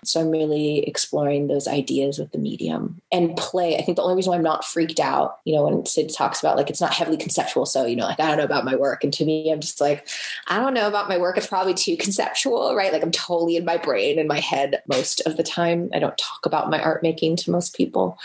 So 0.07 0.21
I'm 0.21 0.29
really 0.29 0.79
exploring 0.87 1.47
those 1.47 1.67
ideas 1.67 2.19
with 2.19 2.31
the 2.31 2.37
medium 2.37 3.01
and 3.11 3.35
play. 3.37 3.77
I 3.77 3.81
think 3.81 3.95
the 3.95 4.03
only 4.03 4.15
reason 4.15 4.31
why 4.31 4.37
I'm 4.37 4.43
not 4.43 4.65
freaked 4.65 4.99
out, 4.99 5.39
you 5.45 5.55
know, 5.55 5.63
when 5.63 5.85
Sid 5.85 6.11
talks 6.15 6.39
about 6.39 6.57
like 6.57 6.69
it's 6.69 6.81
not 6.81 6.93
heavily 6.93 7.17
conceptual. 7.17 7.65
So, 7.65 7.85
you 7.85 7.95
know, 7.95 8.05
like 8.05 8.19
I 8.19 8.27
don't 8.27 8.37
know 8.37 8.43
about 8.43 8.65
my 8.65 8.75
work. 8.75 9.03
And 9.03 9.13
to 9.13 9.25
me, 9.25 9.51
I'm 9.51 9.59
just 9.59 9.81
like, 9.81 10.07
I 10.47 10.59
don't 10.59 10.73
know 10.73 10.87
about 10.87 11.09
my 11.09 11.17
work. 11.17 11.37
It's 11.37 11.47
probably 11.47 11.73
too 11.73 11.97
conceptual, 11.97 12.75
right? 12.75 12.93
Like 12.93 13.03
I'm 13.03 13.11
totally 13.11 13.55
in 13.55 13.65
my 13.65 13.77
brain 13.77 14.19
and 14.19 14.27
my 14.27 14.39
head 14.39 14.81
most 14.87 15.21
of 15.21 15.37
the 15.37 15.43
time. 15.43 15.89
I 15.93 15.99
don't 15.99 16.17
talk 16.17 16.45
about 16.45 16.69
my 16.69 16.81
art 16.81 17.03
making 17.03 17.37
to 17.37 17.51
most 17.51 17.75
people 17.75 18.17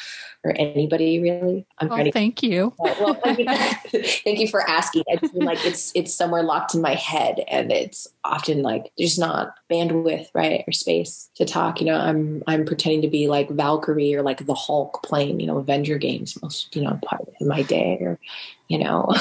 or 0.44 0.54
anybody 0.56 1.20
really. 1.20 1.66
I'm 1.78 1.88
to 1.88 2.12
thank 2.12 2.42
you. 2.42 2.74
well, 2.78 3.14
thank 3.14 3.38
you, 3.38 3.46
thank 4.24 4.38
you 4.38 4.48
for 4.48 4.68
asking. 4.68 5.04
I 5.10 5.16
just 5.16 5.34
mean 5.34 5.44
like 5.44 5.64
it's 5.64 5.92
it's 5.94 6.14
somewhere 6.14 6.42
locked 6.42 6.74
in 6.74 6.80
my 6.80 6.94
head, 6.94 7.44
and 7.48 7.72
it's 7.72 8.08
often 8.24 8.62
like 8.62 8.92
there's 8.96 9.18
not 9.18 9.54
bandwidth, 9.70 10.28
right, 10.34 10.64
or 10.66 10.72
space 10.72 11.30
to 11.36 11.44
talk. 11.44 11.67
You 11.76 11.86
know, 11.86 11.98
I'm 11.98 12.42
I'm 12.46 12.64
pretending 12.64 13.02
to 13.02 13.08
be 13.08 13.28
like 13.28 13.50
Valkyrie 13.50 14.14
or 14.14 14.22
like 14.22 14.46
the 14.46 14.54
Hulk 14.54 15.02
playing, 15.02 15.40
you 15.40 15.46
know, 15.46 15.58
Avenger 15.58 15.98
games 15.98 16.40
most, 16.42 16.74
you 16.74 16.82
know, 16.82 16.98
part 17.04 17.28
in 17.40 17.48
my 17.48 17.62
day, 17.62 17.98
or 18.00 18.18
you 18.68 18.78
know, 18.78 19.14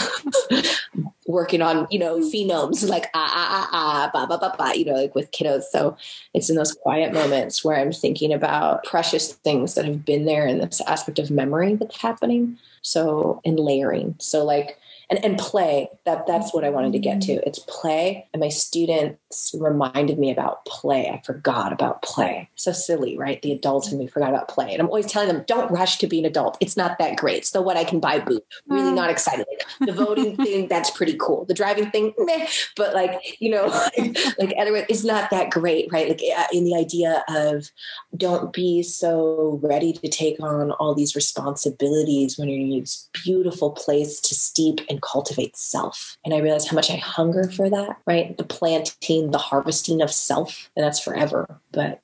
working 1.27 1.61
on 1.61 1.87
you 1.89 1.99
know 1.99 2.19
phonemes 2.19 2.87
like 2.87 3.09
ah 3.13 3.31
ah 3.33 3.49
ah 3.51 3.69
ah 3.73 4.09
ba 4.13 4.27
ba 4.27 4.37
ba 4.37 4.55
ba, 4.57 4.77
you 4.77 4.85
know, 4.85 4.93
like 4.93 5.15
with 5.15 5.31
kiddos. 5.31 5.63
So 5.63 5.97
it's 6.33 6.49
in 6.49 6.55
those 6.55 6.73
quiet 6.73 7.13
moments 7.13 7.63
where 7.63 7.77
I'm 7.79 7.91
thinking 7.91 8.33
about 8.33 8.83
precious 8.83 9.33
things 9.33 9.75
that 9.75 9.85
have 9.85 10.05
been 10.05 10.25
there 10.25 10.47
in 10.47 10.59
this 10.59 10.81
aspect 10.81 11.19
of 11.19 11.31
memory 11.31 11.75
that's 11.75 12.01
happening. 12.01 12.57
So 12.81 13.41
in 13.43 13.55
layering. 13.57 14.15
So 14.19 14.45
like 14.45 14.79
and, 15.09 15.23
and 15.23 15.37
play 15.37 15.89
that 16.05 16.27
that's 16.27 16.53
what 16.53 16.63
i 16.63 16.69
wanted 16.69 16.91
to 16.93 16.99
get 16.99 17.21
to. 17.21 17.33
It's 17.47 17.59
play. 17.59 18.27
And 18.33 18.41
my 18.41 18.49
students 18.49 19.55
reminded 19.57 20.19
me 20.19 20.31
about 20.31 20.65
play. 20.65 21.09
I 21.09 21.21
forgot 21.25 21.73
about 21.73 22.01
play. 22.01 22.49
So 22.55 22.71
silly 22.71 23.17
right? 23.17 23.41
The 23.41 23.51
adults 23.51 23.91
in 23.91 23.97
me 23.97 24.07
forgot 24.07 24.29
about 24.29 24.47
play. 24.47 24.71
And 24.71 24.81
i'm 24.81 24.87
always 24.87 25.05
telling 25.05 25.27
them 25.27 25.43
don't 25.47 25.71
rush 25.71 25.97
to 25.99 26.07
be 26.07 26.19
an 26.19 26.25
adult. 26.25 26.57
It's 26.59 26.77
not 26.77 26.99
that 26.99 27.17
great. 27.17 27.45
So 27.45 27.61
what? 27.61 27.77
I 27.77 27.83
can 27.83 27.99
buy 27.99 28.19
boo 28.19 28.41
really 28.67 28.91
not 28.91 29.09
excited. 29.09 29.45
The 29.79 29.93
voting 29.93 30.35
thing 30.43 30.67
that's 30.67 30.89
pretty 30.89 31.15
cool. 31.19 31.45
The 31.45 31.53
driving 31.53 31.91
thing 31.91 32.13
meh. 32.17 32.47
but 32.75 32.93
like 32.93 33.37
you 33.39 33.51
know 33.51 33.67
like 34.39 34.53
otherwise 34.59 34.85
it's 34.89 35.03
not 35.03 35.29
that 35.31 35.49
great 35.49 35.91
right? 35.91 36.09
Like 36.09 36.21
uh, 36.37 36.45
in 36.51 36.65
the 36.65 36.75
idea 36.75 37.23
of 37.29 37.69
don't 38.15 38.51
be 38.51 38.83
so 38.83 39.59
ready 39.63 39.93
to 39.93 40.07
take 40.07 40.39
on 40.41 40.71
all 40.71 40.93
these 40.95 41.15
responsibilities 41.15 42.37
when 42.37 42.49
you're 42.49 42.59
in 42.59 42.79
this 42.79 43.09
beautiful 43.23 43.71
place 43.71 44.19
to 44.21 44.35
steep 44.35 44.81
and 44.89 44.96
cultivate 45.01 45.55
self. 45.55 46.17
And 46.25 46.33
I 46.33 46.39
realized 46.39 46.67
how 46.67 46.75
much 46.75 46.91
I 46.91 46.95
hunger 46.95 47.49
for 47.51 47.69
that, 47.69 47.97
right? 48.05 48.37
The 48.37 48.43
planting, 48.43 49.31
the 49.31 49.37
harvesting 49.37 50.01
of 50.01 50.11
self, 50.11 50.69
and 50.75 50.85
that's 50.85 50.99
forever. 50.99 51.59
But 51.71 52.01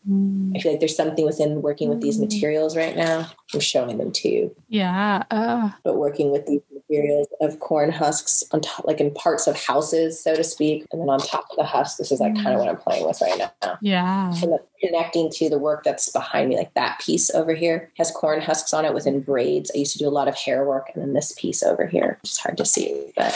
I 0.56 0.60
feel 0.60 0.72
like 0.72 0.80
there's 0.80 0.96
something 0.96 1.26
within 1.26 1.62
working 1.62 1.90
with 1.90 2.02
these 2.02 2.20
materials 2.20 2.78
right 2.78 2.96
now. 2.96 3.32
I'm 3.54 3.60
showing 3.60 3.98
them 3.98 4.12
to 4.12 4.30
you, 4.30 4.56
Yeah. 4.70 5.24
Uh, 5.30 5.70
but 5.84 5.98
working 5.98 6.32
with 6.32 6.48
these 6.48 6.62
materials 6.72 7.28
of 7.42 7.60
corn 7.60 7.92
husks 7.92 8.44
on 8.52 8.62
top, 8.62 8.86
like 8.86 9.00
in 9.00 9.14
parts 9.14 9.48
of 9.48 9.56
houses, 9.56 10.20
so 10.20 10.36
to 10.36 10.44
speak, 10.44 10.88
and 10.92 11.02
then 11.02 11.10
on 11.10 11.20
top 11.20 11.46
of 11.52 11.58
the 11.58 11.64
husk, 11.64 11.98
this 11.98 12.12
is 12.12 12.20
like 12.20 12.36
kind 12.36 12.50
of 12.50 12.60
what 12.60 12.70
I'm 12.70 12.78
playing 12.78 13.06
with 13.06 13.22
right 13.22 13.38
now 13.38 13.78
yeah. 13.82 14.34
and 14.42 14.60
connecting 14.80 15.30
to 15.30 15.50
the 15.50 15.58
work 15.58 15.84
that's 15.84 16.10
behind 16.10 16.50
me, 16.50 16.58
like 16.58 16.74
that 16.74 17.00
piece 17.00 17.30
over 17.32 17.54
here 17.54 17.92
has 17.98 18.12
corn 18.12 18.42
husks 18.42 18.74
on 18.74 18.86
it 18.86 18.94
within 18.94 19.22
braids. 19.22 19.72
I 19.74 19.80
used 19.80 19.94
to 19.94 20.00
do 20.00 20.08
a 20.08 20.10
lot 20.10 20.28
of 20.28 20.36
hair 20.36 20.66
work, 20.66 20.90
and 20.94 21.04
then 21.04 21.14
this 21.14 21.34
piece 21.38 21.64
over 21.64 21.86
here, 21.86 22.18
it's 22.24 22.38
hard 22.38 22.58
to 22.58 22.66
see, 22.66 22.83
but 23.16 23.34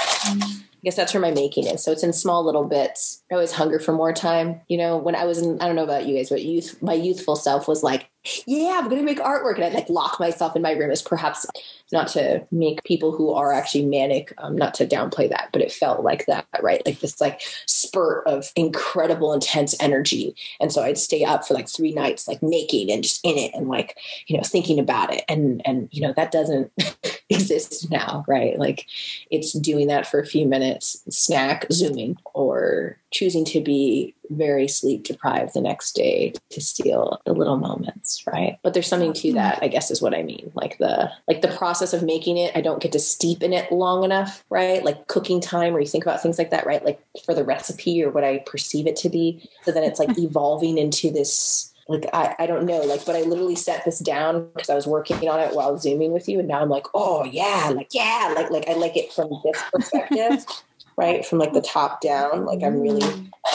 I 0.78 0.80
guess 0.84 0.96
that's 0.96 1.14
where 1.14 1.22
my 1.22 1.32
making 1.32 1.66
is. 1.66 1.84
So 1.84 1.92
it's 1.92 2.04
in 2.04 2.14
small 2.14 2.46
little 2.46 2.64
bits. 2.64 3.24
I 3.32 3.34
always 3.34 3.52
hunger 3.52 3.80
for 3.80 3.94
more 3.94 4.14
time. 4.14 4.62
You 4.68 4.78
know, 4.78 4.98
when 4.98 5.16
I 5.16 5.26
was 5.26 5.40
in, 5.40 5.60
I 5.60 5.66
don't 5.66 5.76
know 5.76 5.84
about 5.84 6.06
you 6.06 6.16
guys, 6.16 6.30
but 6.30 6.44
youth, 6.44 6.82
my 6.82 6.94
youthful 6.94 7.36
self 7.36 7.68
was 7.68 7.82
like, 7.82 8.10
yeah, 8.46 8.78
I'm 8.78 8.86
going 8.90 9.00
to 9.00 9.06
make 9.06 9.20
artwork. 9.20 9.56
And 9.56 9.64
I'd 9.64 9.74
like 9.74 9.90
lock 9.90 10.20
myself 10.20 10.56
in 10.56 10.62
my 10.62 10.72
room 10.72 10.92
as 10.92 11.02
perhaps 11.02 11.46
not 11.92 12.08
to 12.10 12.46
make 12.52 12.84
people 12.84 13.12
who 13.12 13.32
are 13.32 13.54
actually 13.54 13.86
manic, 13.86 14.34
um, 14.40 14.56
not 14.56 14.74
to 14.76 14.86
downplay 14.86 15.30
that, 15.30 15.50
but 15.54 15.62
it 15.62 15.72
felt 15.72 16.04
like 16.04 16.26
that, 16.26 16.46
right? 16.62 16.86
Like 16.86 17.00
this 17.00 17.22
like 17.22 17.42
spurt 17.66 18.28
of 18.28 18.52
incredible 18.56 19.34
intense 19.34 19.76
energy. 19.80 20.36
And 20.60 20.72
so 20.72 20.84
I'd 20.84 20.98
stay 20.98 21.24
up 21.24 21.48
for 21.48 21.54
like 21.54 21.70
three 21.70 21.94
nights, 21.94 22.28
like 22.28 22.44
making 22.44 22.92
and 22.92 23.04
just 23.04 23.22
in 23.24 23.38
it 23.38 23.52
and 23.54 23.68
like, 23.68 23.98
you 24.28 24.36
know, 24.36 24.44
thinking 24.44 24.80
about 24.80 25.14
it. 25.14 25.24
And, 25.30 25.62
and, 25.66 25.88
you 25.92 26.02
know, 26.02 26.14
that 26.18 26.32
doesn't 26.32 26.72
exist 27.30 27.90
now, 27.90 28.26
right? 28.28 28.60
Like 28.60 28.86
it's 29.32 29.54
doing 29.54 29.88
that 29.88 30.08
for 30.08 30.20
a 30.20 30.26
few 30.26 30.46
minutes, 30.46 30.67
snack, 30.80 31.66
zooming, 31.72 32.18
or 32.34 32.98
choosing 33.12 33.46
to 33.46 33.62
be 33.62 34.14
very 34.30 34.68
sleep 34.68 35.04
deprived 35.04 35.54
the 35.54 35.62
next 35.62 35.94
day 35.94 36.34
to 36.50 36.62
steal 36.62 37.22
the 37.26 37.34
little 37.34 37.58
moments, 37.58 38.24
right? 38.28 38.60
But 38.64 38.74
there's 38.74 38.88
something 38.88 39.14
to 39.14 39.28
mm-hmm. 39.30 39.38
that, 39.38 39.60
I 39.62 39.68
guess 39.68 39.92
is 39.92 40.02
what 40.02 40.14
I 40.14 40.24
mean. 40.24 40.52
Like 40.54 40.78
the 40.78 41.12
like 41.28 41.42
the 41.42 41.48
process 41.50 41.94
of 41.94 42.04
making 42.04 42.38
it, 42.38 42.52
I 42.56 42.62
don't 42.62 42.82
get 42.82 42.92
to 42.94 43.00
steep 43.00 43.42
in 43.44 43.54
it 43.54 43.72
long 43.72 44.04
enough, 44.04 44.44
right? 44.50 44.84
Like 44.84 45.08
cooking 45.08 45.40
time 45.40 45.76
or 45.76 45.80
you 45.80 45.88
think 45.88 46.06
about 46.06 46.22
things 46.22 46.38
like 46.38 46.52
that, 46.52 46.66
right? 46.66 46.84
Like 46.84 47.02
for 47.26 47.34
the 47.34 47.46
recipe 47.46 48.04
or 48.04 48.10
what 48.10 48.24
I 48.24 48.40
perceive 48.40 48.88
it 48.88 48.96
to 48.98 49.10
be. 49.10 49.50
So 49.64 49.72
then 49.72 49.84
it's 49.84 50.00
like 50.00 50.10
evolving 50.18 50.78
into 50.78 51.12
this 51.12 51.74
like 51.88 52.06
I, 52.14 52.36
I 52.40 52.48
don't 52.48 52.66
know 52.66 52.80
like 52.80 53.06
but 53.06 53.16
i 53.16 53.22
literally 53.22 53.56
set 53.56 53.86
this 53.86 54.00
down 54.00 54.50
because 54.54 54.70
i 54.70 54.76
was 54.76 54.88
working 54.88 55.28
on 55.30 55.40
it 55.40 55.56
while 55.56 55.78
zooming 55.78 56.12
with 56.12 56.28
you 56.28 56.40
and 56.40 56.48
now 56.48 56.62
i'm 56.62 56.70
like 56.70 56.88
oh 56.94 57.24
yeah 57.24 57.72
like 57.74 57.90
yeah 57.94 58.34
like 58.36 58.50
like 58.50 58.68
i 58.68 58.74
like 58.74 58.98
it 58.98 59.12
from 59.12 59.30
this 59.44 59.62
perspective 59.72 60.46
right 60.98 61.26
from 61.26 61.38
like 61.40 61.54
the 61.54 61.62
top 61.62 62.02
down 62.02 62.46
like 62.46 62.64
i'm 62.64 62.80
really 62.82 63.06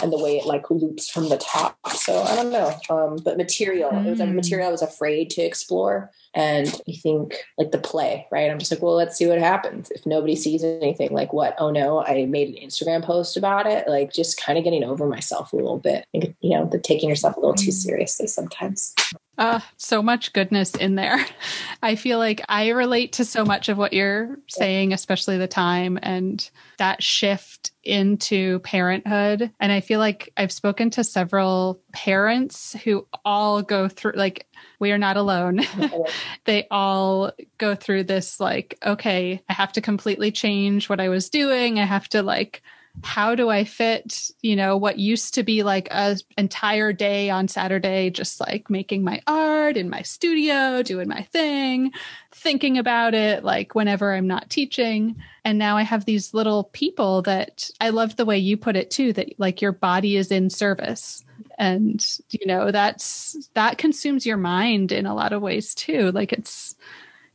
and 0.02 0.12
the 0.12 0.18
way 0.18 0.38
it 0.38 0.46
like 0.46 0.70
loops 0.70 1.10
from 1.10 1.28
the 1.28 1.36
top. 1.36 1.76
So 1.90 2.22
i 2.22 2.34
don't 2.34 2.50
know 2.50 2.72
um 2.88 3.18
but 3.24 3.36
material 3.36 3.90
it 4.06 4.10
was 4.10 4.20
a 4.20 4.24
Mm. 4.24 4.34
material 4.34 4.68
i 4.68 4.70
was 4.72 4.80
afraid 4.82 5.28
to 5.30 5.42
explore 5.42 6.10
and 6.34 6.66
i 6.88 6.92
think 6.92 7.34
like 7.58 7.72
the 7.72 7.78
play 7.78 8.26
right? 8.32 8.50
I'm 8.50 8.58
just 8.58 8.70
like 8.72 8.80
well 8.80 8.94
let's 8.94 9.16
see 9.16 9.26
what 9.26 9.38
happens. 9.38 9.90
If 9.90 10.06
nobody 10.06 10.34
sees 10.36 10.64
anything 10.64 11.10
like 11.12 11.32
what? 11.32 11.54
Oh 11.58 11.70
no 11.70 12.02
i 12.04 12.24
made 12.26 12.48
an 12.48 12.66
instagram 12.66 13.04
post 13.04 13.36
about 13.36 13.66
it 13.66 13.86
like 13.88 14.12
just 14.12 14.40
kind 14.40 14.56
of 14.56 14.64
getting 14.64 14.84
over 14.84 15.06
myself 15.06 15.52
a 15.52 15.56
little 15.56 15.78
bit. 15.78 16.06
You 16.12 16.34
know 16.42 16.64
the 16.66 16.78
taking 16.78 17.08
yourself 17.08 17.36
a 17.36 17.40
little 17.40 17.54
too 17.54 17.72
seriously 17.72 18.28
sometimes 18.28 18.94
Uh, 19.38 19.60
so 19.78 20.02
much 20.02 20.32
goodness 20.34 20.74
in 20.74 20.94
there. 20.94 21.18
I 21.82 21.94
feel 21.94 22.18
like 22.18 22.42
I 22.48 22.68
relate 22.68 23.14
to 23.14 23.24
so 23.24 23.44
much 23.44 23.68
of 23.68 23.78
what 23.78 23.94
you're 23.94 24.38
saying, 24.48 24.92
especially 24.92 25.38
the 25.38 25.48
time 25.48 25.98
and 26.02 26.48
that 26.76 27.02
shift 27.02 27.70
into 27.82 28.58
parenthood. 28.60 29.50
And 29.58 29.72
I 29.72 29.80
feel 29.80 29.98
like 29.98 30.32
I've 30.36 30.52
spoken 30.52 30.90
to 30.90 31.02
several 31.02 31.80
parents 31.92 32.74
who 32.84 33.06
all 33.24 33.62
go 33.62 33.88
through, 33.88 34.12
like, 34.16 34.46
we 34.78 34.92
are 34.92 34.98
not 34.98 35.16
alone. 35.16 35.62
they 36.44 36.66
all 36.70 37.32
go 37.56 37.74
through 37.74 38.04
this, 38.04 38.38
like, 38.38 38.78
okay, 38.84 39.42
I 39.48 39.52
have 39.54 39.72
to 39.72 39.80
completely 39.80 40.30
change 40.30 40.88
what 40.90 41.00
I 41.00 41.08
was 41.08 41.30
doing. 41.30 41.78
I 41.80 41.84
have 41.84 42.08
to, 42.10 42.22
like, 42.22 42.62
how 43.02 43.34
do 43.34 43.48
I 43.48 43.64
fit, 43.64 44.30
you 44.42 44.54
know, 44.54 44.76
what 44.76 44.98
used 44.98 45.34
to 45.34 45.42
be 45.42 45.62
like 45.62 45.88
a 45.90 46.16
entire 46.36 46.92
day 46.92 47.30
on 47.30 47.48
Saturday, 47.48 48.10
just 48.10 48.38
like 48.38 48.68
making 48.68 49.02
my 49.02 49.22
art 49.26 49.76
in 49.76 49.88
my 49.88 50.02
studio, 50.02 50.82
doing 50.82 51.08
my 51.08 51.22
thing, 51.22 51.92
thinking 52.30 52.78
about 52.78 53.14
it 53.14 53.44
like 53.44 53.74
whenever 53.74 54.12
I'm 54.12 54.26
not 54.26 54.50
teaching. 54.50 55.16
And 55.44 55.58
now 55.58 55.76
I 55.76 55.82
have 55.82 56.04
these 56.04 56.34
little 56.34 56.64
people 56.64 57.22
that 57.22 57.70
I 57.80 57.88
love 57.88 58.16
the 58.16 58.26
way 58.26 58.38
you 58.38 58.56
put 58.56 58.76
it 58.76 58.90
too, 58.90 59.12
that 59.14 59.38
like 59.38 59.62
your 59.62 59.72
body 59.72 60.16
is 60.16 60.30
in 60.30 60.50
service. 60.50 61.24
And, 61.58 62.04
you 62.30 62.46
know, 62.46 62.70
that's 62.70 63.48
that 63.54 63.78
consumes 63.78 64.26
your 64.26 64.36
mind 64.36 64.92
in 64.92 65.06
a 65.06 65.14
lot 65.14 65.32
of 65.32 65.42
ways 65.42 65.74
too. 65.74 66.12
Like 66.12 66.32
it's 66.32 66.76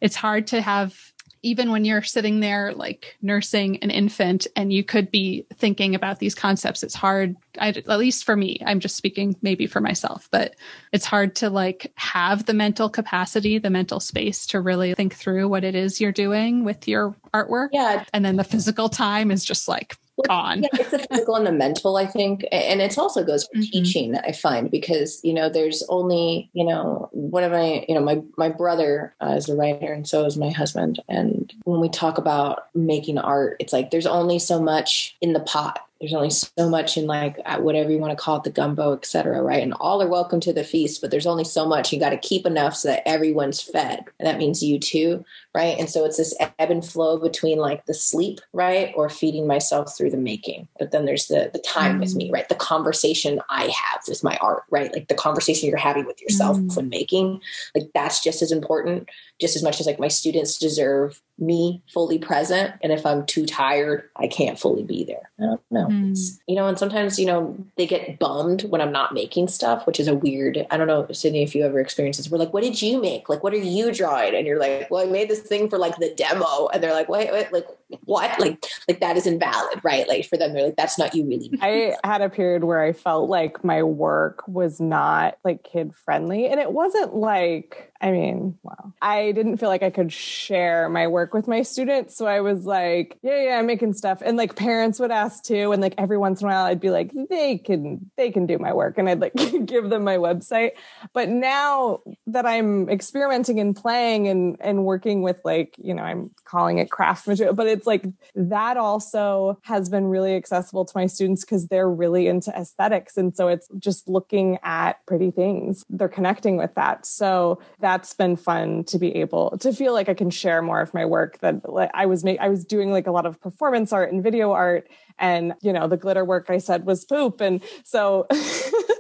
it's 0.02 0.16
hard 0.16 0.48
to 0.48 0.62
have 0.62 1.14
even 1.44 1.72
when 1.72 1.86
you're 1.86 2.04
sitting 2.04 2.40
there 2.40 2.74
like 2.74 3.16
nursing 3.22 3.78
an 3.84 3.90
infant 3.90 4.48
and 4.56 4.74
you 4.74 4.84
could 4.84 5.12
be 5.12 5.46
thinking 5.56 5.96
about 5.96 6.20
these 6.20 6.36
concepts 6.36 6.84
it's 6.84 6.96
hard. 6.96 7.36
I, 7.60 7.70
at 7.70 7.88
least 7.88 8.24
for 8.24 8.36
me 8.36 8.62
i'm 8.66 8.80
just 8.80 8.96
speaking 8.96 9.36
maybe 9.42 9.66
for 9.66 9.82
myself 9.82 10.28
but 10.32 10.56
it's 10.94 11.06
hard 11.06 11.36
to 11.38 11.50
like 11.50 11.92
have 11.96 12.46
the 12.46 12.54
mental 12.54 12.90
capacity 12.90 13.58
the 13.58 13.70
mental 13.70 14.00
space 14.00 14.46
to 14.48 14.62
really 14.62 14.94
think 14.94 15.16
through 15.16 15.48
what 15.48 15.64
it 15.64 15.76
is 15.76 16.00
you're 16.00 16.12
doing 16.12 16.64
with 16.64 16.88
your 16.88 17.16
artwork. 17.34 17.70
Yeah. 17.72 18.04
And 18.14 18.24
then 18.26 18.36
the 18.36 18.44
physical 18.44 18.90
time 18.90 19.32
is 19.32 19.44
just 19.44 19.68
like 19.68 19.96
gone. 20.26 20.64
Yeah, 20.64 20.70
it's 20.74 20.92
the 20.92 21.00
physical 21.00 21.36
and 21.36 21.46
the 21.46 21.52
mental, 21.52 21.98
I 21.98 22.06
think. 22.06 22.46
And 22.52 22.82
it 22.82 22.98
also 22.98 23.24
goes 23.24 23.46
for 23.46 23.58
mm-hmm. 23.58 23.72
teaching, 23.72 24.18
I 24.18 24.32
find, 24.32 24.72
because, 24.72 25.20
you 25.24 25.34
know, 25.34 25.50
there's 25.50 25.84
only, 25.90 26.50
you 26.54 26.66
know, 26.66 27.10
one 27.12 27.44
of 27.44 27.52
my, 27.52 27.86
you 27.88 27.96
know, 27.96 28.02
my, 28.02 28.22
my 28.38 28.50
brother 28.50 29.14
uh, 29.22 29.36
is 29.38 29.50
a 29.50 29.56
writer 29.56 29.94
and 29.94 30.08
so 30.08 30.26
is 30.26 30.38
my 30.38 30.50
husband. 30.50 31.02
And 31.08 31.54
when 31.64 31.80
we 31.80 31.90
talk 31.90 32.18
about 32.18 32.68
making 32.74 33.18
art, 33.18 33.58
it's 33.60 33.74
like 33.74 33.92
there's 33.92 34.08
only 34.08 34.40
so 34.40 34.62
much 34.62 35.16
in 35.22 35.34
the 35.34 35.40
pot 35.40 35.87
there's 36.00 36.14
only 36.14 36.30
so 36.30 36.70
much 36.70 36.98
in 36.98 37.06
like 37.06 37.40
uh, 37.46 37.58
whatever 37.58 37.92
you 37.92 37.98
want 37.98 38.12
to 38.12 38.22
call 38.22 38.38
it 38.38 38.44
the 38.44 38.50
gumbo 38.50 38.94
etc 38.94 39.42
right 39.42 39.64
and 39.64 39.74
all 39.80 40.02
are 40.02 40.08
welcome 40.08 40.40
to 40.40 40.54
the 40.54 40.64
feast 40.64 41.02
but 41.02 41.12
there's 41.12 41.26
only 41.26 41.44
so 41.44 41.66
much 41.66 41.92
you 41.92 42.00
got 42.00 42.10
to 42.10 42.18
keep 42.18 42.46
enough 42.46 42.76
so 42.76 42.90
that 42.90 43.08
everyone's 43.08 43.62
fed 43.62 44.04
and 44.20 44.28
that 44.28 44.38
means 44.38 44.64
you 44.64 44.80
too 44.80 45.24
right 45.56 45.78
and 45.78 45.90
so 45.90 46.06
it's 46.06 46.18
this 46.18 46.36
ebb 46.40 46.72
and 46.72 46.86
flow 46.86 47.18
between 47.18 47.58
like 47.58 47.86
the 47.86 47.94
sleep 47.94 48.40
right 48.54 48.94
or 48.96 49.10
feeding 49.10 49.48
myself 49.48 49.96
through 49.98 50.10
the 50.10 50.18
making 50.18 50.68
but 50.80 50.92
then 50.92 51.06
there's 51.06 51.28
the 51.28 51.50
the 51.54 51.60
time 51.60 51.98
mm. 51.98 52.00
with 52.02 52.16
me 52.16 52.30
mm. 52.30 52.34
right 52.34 52.50
the 52.50 52.56
conversation 52.56 53.42
i 53.50 53.64
have 53.64 54.02
with 54.08 54.24
my 54.24 54.38
art 54.38 54.64
right 54.70 54.94
like 54.94 55.08
the 55.08 55.16
conversation 55.16 55.68
you're 55.68 55.78
having 55.78 56.06
with 56.06 56.22
yourself 56.22 56.58
mm. 56.58 56.76
when 56.76 56.90
making 56.90 57.42
like 57.76 57.90
that's 57.94 58.24
just 58.24 58.42
as 58.42 58.52
important 58.52 59.10
just 59.40 59.56
as 59.56 59.64
much 59.64 59.80
as 59.80 59.86
like 59.86 60.00
my 60.00 60.08
students 60.08 60.58
deserve 60.58 61.22
me 61.40 61.82
fully 61.94 62.18
present. 62.18 62.74
And 62.82 62.92
if 62.92 63.06
I'm 63.06 63.26
too 63.26 63.46
tired, 63.46 64.10
I 64.16 64.28
can't 64.28 64.60
fully 64.60 64.84
be 64.84 65.04
there. 65.04 65.30
I 65.40 65.44
don't 65.44 65.62
know. 65.70 65.88
Mm. 65.88 66.40
You 66.48 66.56
know, 66.56 66.68
and 66.68 66.80
sometimes, 66.80 67.20
you 67.20 67.28
know, 67.28 67.56
they 67.78 67.86
get 67.86 68.18
bummed 68.18 68.64
when 68.64 68.82
I'm 68.82 68.92
not 68.92 69.14
making 69.14 69.50
stuff, 69.50 69.86
which 69.86 70.00
is 70.00 70.08
a 70.08 70.16
weird, 70.16 70.66
I 70.72 70.78
don't 70.78 70.88
know, 70.88 71.06
Sydney, 71.12 71.44
if 71.44 71.54
you 71.54 71.64
ever 71.64 71.80
experienced 71.80 72.20
this. 72.20 72.32
We're 72.32 72.40
like, 72.40 72.54
what 72.54 72.64
did 72.64 72.82
you 72.82 73.00
make? 73.00 73.30
Like, 73.30 73.44
what 73.44 73.54
are 73.54 73.58
you 73.58 73.94
drawing? 73.94 74.34
And 74.34 74.48
you're 74.48 74.60
like, 74.60 74.90
well, 74.90 75.08
I 75.08 75.12
made 75.12 75.30
this 75.30 75.42
thing 75.42 75.70
for 75.70 75.78
like 75.78 75.98
the 75.98 76.14
demo. 76.16 76.70
And 76.74 76.82
they're 76.82 76.94
like, 76.94 77.10
wait, 77.10 77.32
wait, 77.32 77.54
like, 77.54 77.68
what? 78.04 78.40
Like, 78.40 78.66
like 78.88 79.00
that 79.00 79.18
is 79.18 79.26
invalid, 79.26 79.80
right? 79.84 80.08
Like 80.08 80.26
for 80.26 80.38
them, 80.38 80.54
they're 80.54 80.66
like, 80.66 80.76
that's 80.76 80.98
not 80.98 81.16
you 81.16 81.26
really. 81.26 81.52
I 81.62 81.96
had 82.04 82.22
a 82.22 82.30
period 82.30 82.64
where 82.64 82.82
I 82.82 82.94
felt 82.94 83.30
like 83.30 83.64
my 83.64 83.84
work 83.84 84.48
was 84.48 84.80
not 84.80 85.38
like 85.44 85.64
kid 85.64 85.96
friendly. 85.96 86.48
And 86.48 86.60
it 86.60 86.72
wasn't 86.72 87.16
like, 87.16 87.94
I 88.00 88.12
mean, 88.12 88.58
wow. 88.62 88.94
I 89.02 89.32
didn't 89.32 89.58
feel 89.58 89.70
like 89.70 89.84
I 89.84 89.90
could 89.90 90.12
share 90.12 90.88
my 90.90 91.08
work 91.08 91.34
with 91.34 91.48
my 91.48 91.64
students. 91.64 92.16
So 92.16 92.28
I 92.28 92.42
was 92.42 92.66
like, 92.66 93.18
yeah, 93.24 93.42
yeah, 93.42 93.60
I'm 93.60 93.66
making 93.66 93.94
stuff. 93.94 94.22
And 94.24 94.38
like 94.38 94.56
parents 94.56 95.00
would 95.00 95.12
ask 95.12 95.44
too. 95.44 95.72
And 95.72 95.82
like 95.82 95.96
every 95.98 96.18
once 96.18 96.42
in 96.42 96.48
a 96.48 96.52
while 96.52 96.66
I'd 96.66 96.80
be 96.80 96.92
like, 96.92 97.12
they 97.30 97.58
can, 97.58 98.12
they 98.18 98.32
can 98.32 98.46
do 98.46 98.60
my 98.60 98.74
work. 98.74 98.98
And 98.98 99.10
I'd 99.10 99.22
like 99.22 99.34
give 99.66 99.90
them 99.90 100.04
my 100.04 100.18
website. 100.18 100.72
But 101.14 101.30
now 101.30 102.02
that 102.28 102.46
I'm 102.46 102.90
experimenting 102.90 103.60
and 103.60 103.76
playing 103.76 104.28
and, 104.28 104.58
and 104.60 104.86
working 104.86 105.22
with 105.22 105.38
like, 105.44 105.76
you 105.78 105.94
know, 105.94 106.04
I'm 106.04 106.32
calling 106.46 106.78
it 106.78 106.92
craft 106.92 107.28
material, 107.28 107.56
but 107.56 107.68
it's 107.78 107.86
like 107.86 108.06
that 108.34 108.76
also 108.76 109.60
has 109.62 109.88
been 109.88 110.06
really 110.06 110.36
accessible 110.36 110.84
to 110.84 110.92
my 110.96 111.06
students 111.06 111.46
because 111.46 111.68
they're 111.68 111.90
really 111.90 112.28
into 112.28 112.52
aesthetics. 112.58 113.18
And 113.18 113.36
so 113.36 113.48
it's 113.48 113.68
just 113.78 114.08
looking 114.08 114.58
at 114.64 115.06
pretty 115.06 115.30
things. 115.30 115.86
They're 115.90 116.10
connecting 116.10 116.58
with 116.58 116.74
that. 116.74 117.06
So 117.06 117.60
that's 117.80 118.16
been 118.16 118.36
fun 118.36 118.84
to 118.86 118.98
be 118.98 119.16
able 119.18 119.58
to 119.60 119.72
feel 119.72 119.94
like 119.94 120.10
I 120.10 120.16
can 120.16 120.32
share 120.32 120.64
more 120.64 120.82
of 120.82 120.92
my 120.96 121.06
work 121.06 121.38
that 121.40 121.70
like, 121.70 121.92
I 121.94 122.08
was 122.08 122.24
making, 122.24 122.42
I 122.42 122.50
was 122.50 122.66
doing 122.66 122.92
like 122.92 123.06
a 123.06 123.12
lot 123.12 123.28
of 123.28 123.40
performance 123.40 123.94
art 123.94 124.12
and 124.12 124.24
video 124.24 124.54
art 124.54 124.90
and 125.20 125.54
you 125.62 125.74
know 125.74 125.88
the 125.88 125.98
glitter 125.98 126.26
work 126.26 126.50
I 126.50 126.58
said 126.58 126.86
was 126.86 127.06
poop 127.06 127.42
and 127.42 127.62
so 127.84 128.28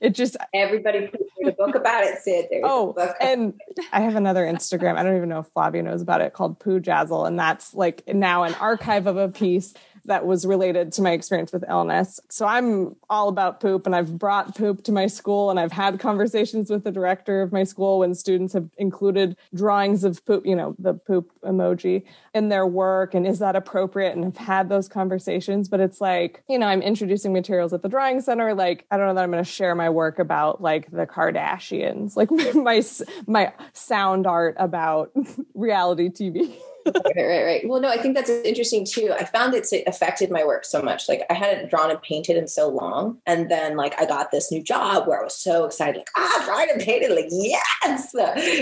it 0.00 0.10
just 0.10 0.36
everybody 0.54 1.08
put 1.08 1.20
a 1.46 1.52
book 1.52 1.74
about 1.74 2.04
it 2.04 2.18
sid. 2.22 2.46
There's 2.50 2.62
oh 2.64 2.94
and 3.20 3.54
i 3.92 4.00
have 4.00 4.16
another 4.16 4.44
instagram. 4.44 4.96
I 4.96 5.02
don't 5.02 5.16
even 5.16 5.28
know 5.28 5.40
if 5.40 5.48
flavia 5.48 5.82
knows 5.82 6.02
about 6.02 6.20
it 6.20 6.32
called 6.32 6.58
poo 6.58 6.80
jazzle 6.80 7.26
and 7.26 7.38
that's 7.38 7.74
like 7.74 8.06
now 8.06 8.44
an 8.44 8.54
archive 8.54 9.06
of 9.06 9.16
a 9.16 9.28
piece 9.28 9.74
that 10.04 10.26
was 10.26 10.44
related 10.44 10.92
to 10.92 11.02
my 11.02 11.12
experience 11.12 11.52
with 11.52 11.64
illness. 11.68 12.20
So 12.28 12.46
I'm 12.46 12.96
all 13.08 13.28
about 13.28 13.60
poop 13.60 13.86
and 13.86 13.94
I've 13.94 14.18
brought 14.18 14.56
poop 14.56 14.82
to 14.84 14.92
my 14.92 15.06
school 15.06 15.50
and 15.50 15.60
I've 15.60 15.72
had 15.72 16.00
conversations 16.00 16.70
with 16.70 16.84
the 16.84 16.90
director 16.90 17.42
of 17.42 17.52
my 17.52 17.64
school 17.64 18.00
when 18.00 18.14
students 18.14 18.52
have 18.54 18.68
included 18.78 19.36
drawings 19.54 20.04
of 20.04 20.24
poop, 20.24 20.44
you 20.44 20.56
know, 20.56 20.74
the 20.78 20.94
poop 20.94 21.30
emoji 21.42 22.04
in 22.34 22.48
their 22.48 22.66
work 22.66 23.14
and 23.14 23.26
is 23.26 23.38
that 23.38 23.56
appropriate 23.56 24.14
and 24.14 24.24
have 24.24 24.36
had 24.36 24.68
those 24.68 24.88
conversations, 24.88 25.68
but 25.68 25.80
it's 25.80 26.00
like, 26.00 26.42
you 26.48 26.58
know, 26.58 26.66
I'm 26.66 26.82
introducing 26.82 27.32
materials 27.32 27.72
at 27.72 27.82
the 27.82 27.88
drawing 27.88 28.20
center 28.20 28.54
like 28.54 28.86
I 28.90 28.96
don't 28.96 29.06
know 29.06 29.14
that 29.14 29.22
I'm 29.22 29.30
going 29.30 29.44
to 29.44 29.50
share 29.50 29.74
my 29.74 29.90
work 29.90 30.18
about 30.18 30.60
like 30.60 30.90
the 30.90 31.06
Kardashians, 31.06 32.16
like 32.16 32.30
my 32.54 32.82
my 33.26 33.52
sound 33.72 34.26
art 34.26 34.56
about 34.58 35.12
reality 35.54 36.08
TV 36.08 36.56
right, 36.86 37.16
right, 37.16 37.44
right. 37.44 37.68
Well, 37.68 37.80
no, 37.80 37.88
I 37.88 37.98
think 37.98 38.14
that's 38.14 38.30
interesting 38.30 38.84
too. 38.84 39.12
I 39.12 39.24
found 39.24 39.54
it 39.54 39.66
affected 39.86 40.30
my 40.30 40.44
work 40.44 40.64
so 40.64 40.82
much. 40.82 41.08
Like 41.08 41.22
I 41.30 41.34
hadn't 41.34 41.70
drawn 41.70 41.90
and 41.90 42.02
painted 42.02 42.36
in 42.36 42.48
so 42.48 42.68
long, 42.68 43.18
and 43.26 43.50
then 43.50 43.76
like 43.76 44.00
I 44.00 44.06
got 44.06 44.30
this 44.30 44.50
new 44.50 44.62
job 44.62 45.06
where 45.06 45.20
I 45.20 45.24
was 45.24 45.36
so 45.36 45.64
excited, 45.64 45.98
like 45.98 46.10
ah, 46.16 46.42
drawn 46.44 46.70
and 46.70 46.80
painted, 46.80 47.10
like 47.12 47.28
yes. 47.30 48.14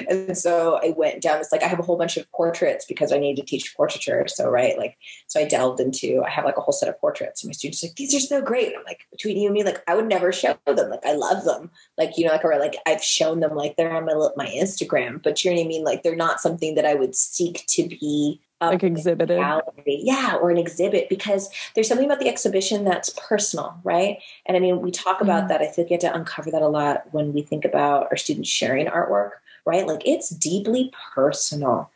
And 0.09 0.37
so 0.37 0.81
I 0.83 0.95
went 0.97 1.23
down 1.23 1.39
this 1.39 1.53
like 1.53 1.63
I 1.63 1.69
have 1.69 1.79
a 1.79 1.83
whole 1.83 1.97
bunch 1.97 2.17
of 2.17 2.31
portraits 2.33 2.85
because 2.85 3.13
I 3.13 3.19
need 3.19 3.37
to 3.37 3.43
teach 3.43 3.75
portraiture. 3.77 4.27
So 4.29 4.49
right, 4.49 4.79
like 4.79 4.97
so 5.27 5.41
I 5.41 5.45
delved 5.45 5.81
into 5.81 6.23
I 6.25 6.31
have 6.31 6.45
like 6.45 6.57
a 6.57 6.61
whole 6.61 6.73
set 6.73 6.89
of 6.89 7.01
portraits, 7.01 7.43
and 7.43 7.49
my 7.49 7.53
students 7.53 7.83
like 7.83 7.97
these 7.97 8.15
are 8.15 8.21
so 8.21 8.43
great. 8.43 8.75
I'm 8.77 8.85
like 8.85 9.07
between 9.11 9.37
you 9.37 9.47
and 9.47 9.55
me, 9.55 9.65
like 9.65 9.83
I 9.87 9.95
would 9.95 10.09
never 10.09 10.33
show 10.33 10.59
them. 10.67 10.91
Like 10.91 11.05
I 11.05 11.15
love 11.15 11.45
them. 11.45 11.71
Like 12.01 12.19
you 12.19 12.25
know, 12.25 12.33
like 12.33 12.45
or 12.45 12.59
like 12.59 12.77
I've 12.87 13.05
shown 13.05 13.41
them 13.41 13.55
like 13.55 13.77
they're 13.77 13.93
on 13.93 14.07
my 14.07 14.15
my 14.37 14.47
Instagram, 14.47 15.23
but 15.23 15.45
you 15.45 15.51
know 15.51 15.57
what 15.59 15.65
I 15.65 15.69
mean. 15.69 15.85
Like 15.85 16.03
they're 16.03 16.17
not 16.17 16.41
something 16.41 16.75
that 16.75 16.87
I 16.87 16.95
would 16.95 17.15
seek 17.15 17.65
to 17.69 17.87
be 17.87 18.41
like 18.61 18.83
exhibited. 18.83 19.39
yeah 19.87 20.37
or 20.37 20.51
an 20.51 20.59
exhibit 20.59 21.09
because 21.09 21.49
there's 21.75 21.89
something 21.89 22.07
about 22.07 22.21
the 22.21 22.29
exhibition 22.29 22.85
that's 22.85 23.11
personal 23.29 23.79
right? 23.85 24.19
And 24.47 24.57
i 24.57 24.61
mean 24.61 24.81
we 24.81 24.91
talk 24.91 25.21
about 25.21 25.41
mm-hmm. 25.41 25.49
that. 25.49 25.63
I 25.63 25.67
think 25.67 25.91
we 25.91 25.97
get 25.97 26.01
to 26.01 26.15
uncover 26.15 26.51
that 26.51 26.63
a 26.63 26.69
lot 26.69 27.05
when 27.13 27.33
we 27.33 27.43
think 27.43 27.65
about 27.65 28.09
our 28.11 28.17
students 28.17 28.51
sharing 28.51 28.87
artwork 28.87 29.31
right? 29.67 29.87
Like 29.87 30.03
it's 30.05 30.31
deeply 30.31 30.93
personal 31.15 31.91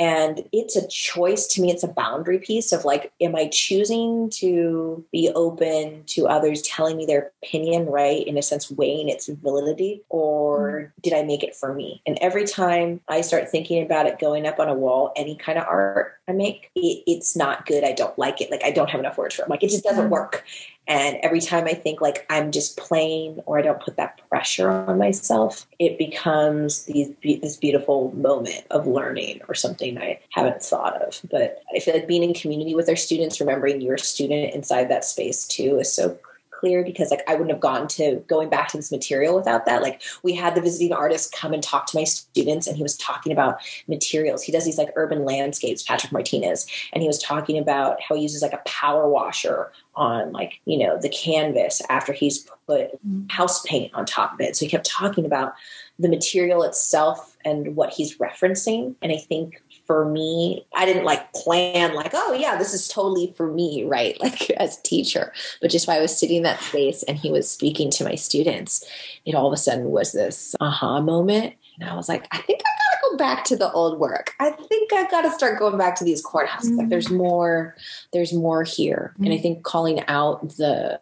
and 0.00 0.48
it's 0.50 0.76
a 0.76 0.88
choice 0.88 1.46
to 1.48 1.60
me, 1.60 1.70
it's 1.70 1.84
a 1.84 1.88
boundary 1.88 2.38
piece 2.38 2.72
of 2.72 2.86
like, 2.86 3.12
am 3.20 3.36
I 3.36 3.48
choosing 3.52 4.30
to 4.36 5.04
be 5.12 5.30
open 5.34 6.04
to 6.06 6.26
others 6.26 6.62
telling 6.62 6.96
me 6.96 7.04
their 7.04 7.32
opinion, 7.42 7.84
right? 7.84 8.26
In 8.26 8.38
a 8.38 8.42
sense, 8.42 8.70
weighing 8.70 9.10
its 9.10 9.28
validity, 9.28 10.02
or 10.08 10.70
mm-hmm. 10.70 11.00
did 11.02 11.12
I 11.12 11.22
make 11.22 11.42
it 11.42 11.54
for 11.54 11.74
me? 11.74 12.00
And 12.06 12.16
every 12.22 12.46
time 12.46 13.02
I 13.08 13.20
start 13.20 13.50
thinking 13.50 13.82
about 13.84 14.06
it 14.06 14.18
going 14.18 14.46
up 14.46 14.58
on 14.58 14.68
a 14.68 14.74
wall, 14.74 15.12
any 15.16 15.36
kind 15.36 15.58
of 15.58 15.66
art 15.66 16.14
I 16.30 16.32
make, 16.32 16.70
it, 16.74 17.02
it's 17.06 17.36
not 17.36 17.66
good. 17.66 17.84
I 17.84 17.92
don't 17.92 18.18
like 18.18 18.40
it. 18.40 18.50
Like, 18.50 18.64
I 18.64 18.70
don't 18.70 18.88
have 18.88 19.00
enough 19.00 19.18
words 19.18 19.34
for 19.34 19.42
it. 19.42 19.50
like, 19.50 19.62
it 19.62 19.70
just 19.70 19.84
doesn't 19.84 20.04
mm-hmm. 20.04 20.12
work. 20.12 20.44
And 20.90 21.18
every 21.22 21.40
time 21.40 21.66
I 21.66 21.74
think 21.74 22.00
like 22.00 22.26
I'm 22.30 22.50
just 22.50 22.76
playing 22.76 23.40
or 23.46 23.60
I 23.60 23.62
don't 23.62 23.80
put 23.80 23.96
that 23.96 24.20
pressure 24.28 24.68
on 24.68 24.98
myself, 24.98 25.66
it 25.78 25.96
becomes 25.98 26.84
these, 26.84 27.12
this 27.22 27.56
beautiful 27.56 28.12
moment 28.16 28.64
of 28.72 28.88
learning 28.88 29.40
or 29.46 29.54
something 29.54 29.98
I 29.98 30.18
haven't 30.30 30.64
thought 30.64 31.00
of. 31.00 31.20
But 31.30 31.62
I 31.72 31.78
feel 31.78 31.94
like 31.94 32.08
being 32.08 32.24
in 32.24 32.34
community 32.34 32.74
with 32.74 32.88
our 32.88 32.96
students, 32.96 33.38
remembering 33.38 33.80
your 33.80 33.98
student 33.98 34.52
inside 34.52 34.88
that 34.90 35.04
space 35.04 35.46
too 35.46 35.78
is 35.78 35.92
so 35.92 36.18
clear 36.60 36.84
because 36.84 37.10
like 37.10 37.22
I 37.26 37.32
wouldn't 37.32 37.50
have 37.50 37.60
gone 37.60 37.88
to 37.88 38.22
going 38.28 38.50
back 38.50 38.68
to 38.68 38.76
this 38.76 38.92
material 38.92 39.34
without 39.34 39.64
that. 39.64 39.82
Like 39.82 40.02
we 40.22 40.34
had 40.34 40.54
the 40.54 40.60
visiting 40.60 40.92
artist 40.92 41.32
come 41.32 41.52
and 41.52 41.62
talk 41.62 41.86
to 41.86 41.96
my 41.96 42.04
students 42.04 42.66
and 42.66 42.76
he 42.76 42.82
was 42.82 42.96
talking 42.98 43.32
about 43.32 43.60
materials. 43.88 44.42
He 44.42 44.52
does 44.52 44.64
these 44.64 44.78
like 44.78 44.92
urban 44.94 45.24
landscapes, 45.24 45.82
Patrick 45.82 46.12
Martinez, 46.12 46.66
and 46.92 47.02
he 47.02 47.08
was 47.08 47.20
talking 47.20 47.58
about 47.58 48.00
how 48.02 48.14
he 48.14 48.22
uses 48.22 48.42
like 48.42 48.52
a 48.52 48.62
power 48.66 49.08
washer 49.08 49.72
on 49.94 50.32
like, 50.32 50.60
you 50.66 50.78
know, 50.78 50.98
the 50.98 51.08
canvas 51.08 51.82
after 51.88 52.12
he's 52.12 52.46
put 52.66 52.92
mm-hmm. 53.06 53.26
house 53.28 53.62
paint 53.66 53.92
on 53.94 54.04
top 54.04 54.34
of 54.34 54.40
it. 54.40 54.56
So 54.56 54.64
he 54.64 54.70
kept 54.70 54.86
talking 54.86 55.24
about 55.24 55.54
the 55.98 56.08
material 56.08 56.62
itself 56.62 57.36
and 57.44 57.76
what 57.76 57.92
he's 57.92 58.18
referencing. 58.18 58.94
And 59.02 59.12
I 59.12 59.16
think 59.16 59.62
for 59.90 60.04
me, 60.04 60.64
I 60.72 60.86
didn't 60.86 61.04
like 61.04 61.32
plan 61.32 61.94
like, 61.94 62.12
oh 62.14 62.32
yeah, 62.32 62.54
this 62.54 62.72
is 62.72 62.86
totally 62.86 63.34
for 63.36 63.52
me, 63.52 63.82
right? 63.82 64.16
Like 64.20 64.50
as 64.50 64.78
a 64.78 64.82
teacher. 64.82 65.32
But 65.60 65.72
just 65.72 65.88
while 65.88 65.98
I 65.98 66.00
was 66.00 66.16
sitting 66.16 66.36
in 66.36 66.42
that 66.44 66.62
space 66.62 67.02
and 67.02 67.18
he 67.18 67.32
was 67.32 67.50
speaking 67.50 67.90
to 67.90 68.04
my 68.04 68.14
students, 68.14 68.84
it 69.26 69.34
all 69.34 69.48
of 69.48 69.52
a 69.52 69.56
sudden 69.56 69.90
was 69.90 70.12
this 70.12 70.54
aha 70.60 71.00
moment. 71.00 71.54
And 71.80 71.90
I 71.90 71.96
was 71.96 72.08
like, 72.08 72.28
I 72.30 72.38
think 72.38 72.60
I 72.60 72.70
gotta 72.70 73.10
go 73.10 73.16
back 73.16 73.44
to 73.46 73.56
the 73.56 73.72
old 73.72 73.98
work. 73.98 74.34
I 74.38 74.50
think 74.50 74.92
I 74.92 75.10
gotta 75.10 75.32
start 75.32 75.58
going 75.58 75.76
back 75.76 75.96
to 75.96 76.04
these 76.04 76.24
courthouses. 76.24 76.66
Mm-hmm. 76.66 76.76
Like 76.76 76.88
there's 76.90 77.08
mm. 77.08 77.16
more, 77.16 77.74
there's 78.12 78.32
more 78.32 78.62
here. 78.62 79.10
Mm-hmm. 79.14 79.24
And 79.24 79.34
I 79.34 79.38
mm. 79.38 79.42
think 79.42 79.64
calling 79.64 80.06
out 80.06 80.48
the 80.50 81.00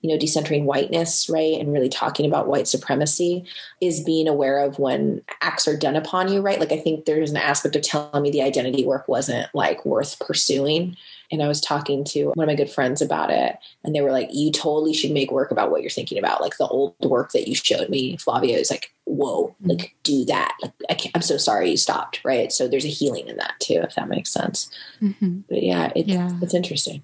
you 0.00 0.08
know, 0.08 0.18
decentering 0.18 0.64
whiteness, 0.64 1.28
right? 1.28 1.60
And 1.60 1.72
really 1.72 1.88
talking 1.88 2.26
about 2.26 2.48
white 2.48 2.66
supremacy 2.66 3.44
is 3.80 4.02
being 4.02 4.28
aware 4.28 4.58
of 4.58 4.78
when 4.78 5.22
acts 5.42 5.68
are 5.68 5.76
done 5.76 5.96
upon 5.96 6.32
you, 6.32 6.40
right? 6.40 6.58
Like 6.58 6.72
I 6.72 6.78
think 6.78 7.04
there's 7.04 7.30
an 7.30 7.36
aspect 7.36 7.76
of 7.76 7.82
telling 7.82 8.22
me 8.22 8.30
the 8.30 8.42
identity 8.42 8.84
work 8.84 9.08
wasn't 9.08 9.48
like 9.54 9.84
worth 9.84 10.18
pursuing 10.18 10.96
and 11.30 11.42
I 11.42 11.48
was 11.48 11.60
talking 11.60 12.04
to 12.04 12.32
one 12.34 12.44
of 12.44 12.48
my 12.48 12.54
good 12.54 12.70
friends 12.70 13.00
about 13.02 13.30
it, 13.30 13.56
and 13.84 13.94
they 13.94 14.00
were 14.00 14.12
like, 14.12 14.28
"You 14.32 14.50
totally 14.50 14.94
should 14.94 15.12
make 15.12 15.30
work 15.30 15.50
about 15.50 15.70
what 15.70 15.82
you're 15.82 15.90
thinking 15.90 16.18
about. 16.18 16.40
Like 16.40 16.56
the 16.56 16.68
old 16.68 16.94
work 17.00 17.32
that 17.32 17.48
you 17.48 17.54
showed 17.54 17.88
me, 17.88 18.16
Flavia 18.16 18.58
is 18.58 18.70
like, 18.70 18.92
whoa, 19.10 19.48
mm-hmm. 19.48 19.70
like 19.70 19.94
do 20.02 20.24
that. 20.26 20.56
Like 20.62 20.72
I 20.88 20.94
can't, 20.94 21.14
I'm 21.14 21.22
so 21.22 21.36
sorry 21.36 21.70
you 21.70 21.76
stopped, 21.76 22.20
right? 22.24 22.52
So 22.52 22.68
there's 22.68 22.84
a 22.84 22.88
healing 22.88 23.28
in 23.28 23.36
that 23.36 23.54
too, 23.60 23.80
if 23.82 23.94
that 23.94 24.08
makes 24.08 24.30
sense. 24.30 24.70
Mm-hmm. 25.02 25.40
But 25.48 25.62
yeah, 25.62 25.92
it's 25.94 26.08
yeah. 26.08 26.30
it's 26.40 26.54
interesting. 26.54 27.02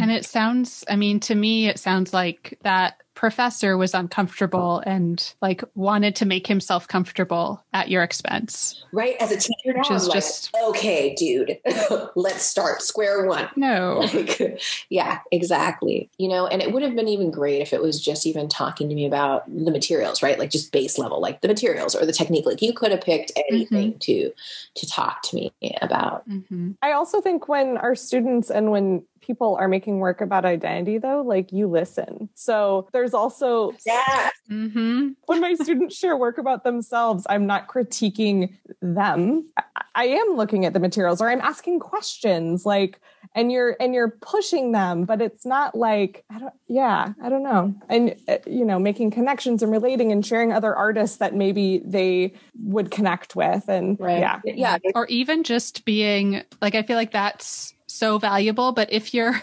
And 0.00 0.10
it 0.10 0.24
sounds, 0.24 0.84
I 0.88 0.96
mean, 0.96 1.20
to 1.20 1.34
me, 1.34 1.68
it 1.68 1.78
sounds 1.78 2.12
like 2.12 2.58
that 2.62 3.00
professor 3.16 3.76
was 3.76 3.94
uncomfortable 3.94 4.82
and 4.86 5.34
like 5.42 5.64
wanted 5.74 6.14
to 6.14 6.26
make 6.26 6.46
himself 6.46 6.86
comfortable 6.86 7.64
at 7.72 7.88
your 7.88 8.02
expense. 8.02 8.84
Right. 8.92 9.16
As 9.18 9.32
a 9.32 9.36
teacher, 9.36 9.72
now, 9.72 9.78
which 9.78 9.90
is 9.90 10.06
just 10.08 10.54
okay, 10.62 11.14
dude, 11.14 11.58
let's 12.14 12.44
start 12.44 12.82
square 12.82 13.26
one. 13.26 13.48
No. 13.56 14.06
Like, 14.16 14.62
yeah, 14.88 15.20
exactly. 15.32 16.10
You 16.18 16.28
know, 16.28 16.46
and 16.46 16.62
it 16.62 16.72
would 16.72 16.82
have 16.82 16.94
been 16.94 17.08
even 17.08 17.30
great 17.30 17.60
if 17.60 17.72
it 17.72 17.82
was 17.82 18.00
just 18.00 18.26
even 18.26 18.48
talking 18.48 18.88
to 18.88 18.94
me 18.94 19.06
about 19.06 19.44
the 19.46 19.70
materials, 19.70 20.22
right? 20.22 20.38
Like 20.38 20.50
just 20.50 20.70
base 20.70 20.96
level, 20.96 21.20
like 21.20 21.40
the 21.40 21.48
materials 21.48 21.94
or 21.94 22.06
the 22.06 22.12
technique. 22.12 22.46
Like 22.46 22.62
you 22.62 22.72
could 22.72 22.92
have 22.92 23.00
picked 23.00 23.32
anything 23.48 23.92
mm-hmm. 23.92 23.98
to 23.98 24.32
to 24.74 24.86
talk 24.86 25.22
to 25.22 25.36
me 25.36 25.52
about. 25.82 26.28
Mm-hmm. 26.28 26.72
I 26.82 26.92
also 26.92 27.20
think 27.20 27.48
when 27.48 27.78
our 27.78 27.94
students 27.94 28.50
and 28.50 28.70
when 28.70 29.02
people 29.20 29.56
are 29.56 29.68
making 29.68 29.98
work 29.98 30.20
about 30.20 30.44
identity 30.44 30.98
though 30.98 31.22
like 31.22 31.52
you 31.52 31.66
listen. 31.66 32.28
So 32.34 32.88
there's 32.92 33.14
also 33.14 33.72
yeah. 33.84 34.30
Mm-hmm. 34.50 35.08
when 35.26 35.40
my 35.40 35.54
students 35.54 35.96
share 35.96 36.16
work 36.16 36.38
about 36.38 36.62
themselves 36.62 37.26
i'm 37.28 37.46
not 37.46 37.66
critiquing 37.66 38.54
them. 38.80 39.48
I 39.96 40.04
am 40.04 40.36
looking 40.36 40.64
at 40.64 40.72
the 40.72 40.78
materials 40.78 41.20
or 41.20 41.28
i'm 41.28 41.40
asking 41.40 41.80
questions 41.80 42.64
like 42.64 43.00
and 43.34 43.50
you're 43.50 43.76
and 43.80 43.94
you're 43.94 44.10
pushing 44.10 44.72
them 44.72 45.04
but 45.04 45.20
it's 45.20 45.44
not 45.44 45.74
like 45.74 46.24
i 46.30 46.38
don't 46.38 46.54
yeah 46.68 47.12
i 47.20 47.28
don't 47.28 47.42
know. 47.42 47.74
And 47.88 48.14
uh, 48.28 48.38
you 48.46 48.64
know 48.64 48.78
making 48.78 49.10
connections 49.10 49.62
and 49.62 49.72
relating 49.72 50.12
and 50.12 50.24
sharing 50.24 50.52
other 50.52 50.74
artists 50.74 51.16
that 51.16 51.34
maybe 51.34 51.82
they 51.84 52.34
would 52.62 52.90
connect 52.90 53.34
with 53.34 53.68
and 53.68 53.98
right. 53.98 54.20
yeah. 54.20 54.40
Yeah. 54.44 54.78
Or 54.94 55.06
even 55.06 55.42
just 55.42 55.84
being 55.84 56.42
like 56.60 56.74
i 56.74 56.82
feel 56.82 56.96
like 56.96 57.12
that's 57.12 57.74
so 57.96 58.18
valuable. 58.18 58.72
But 58.72 58.92
if 58.92 59.14
you're 59.14 59.42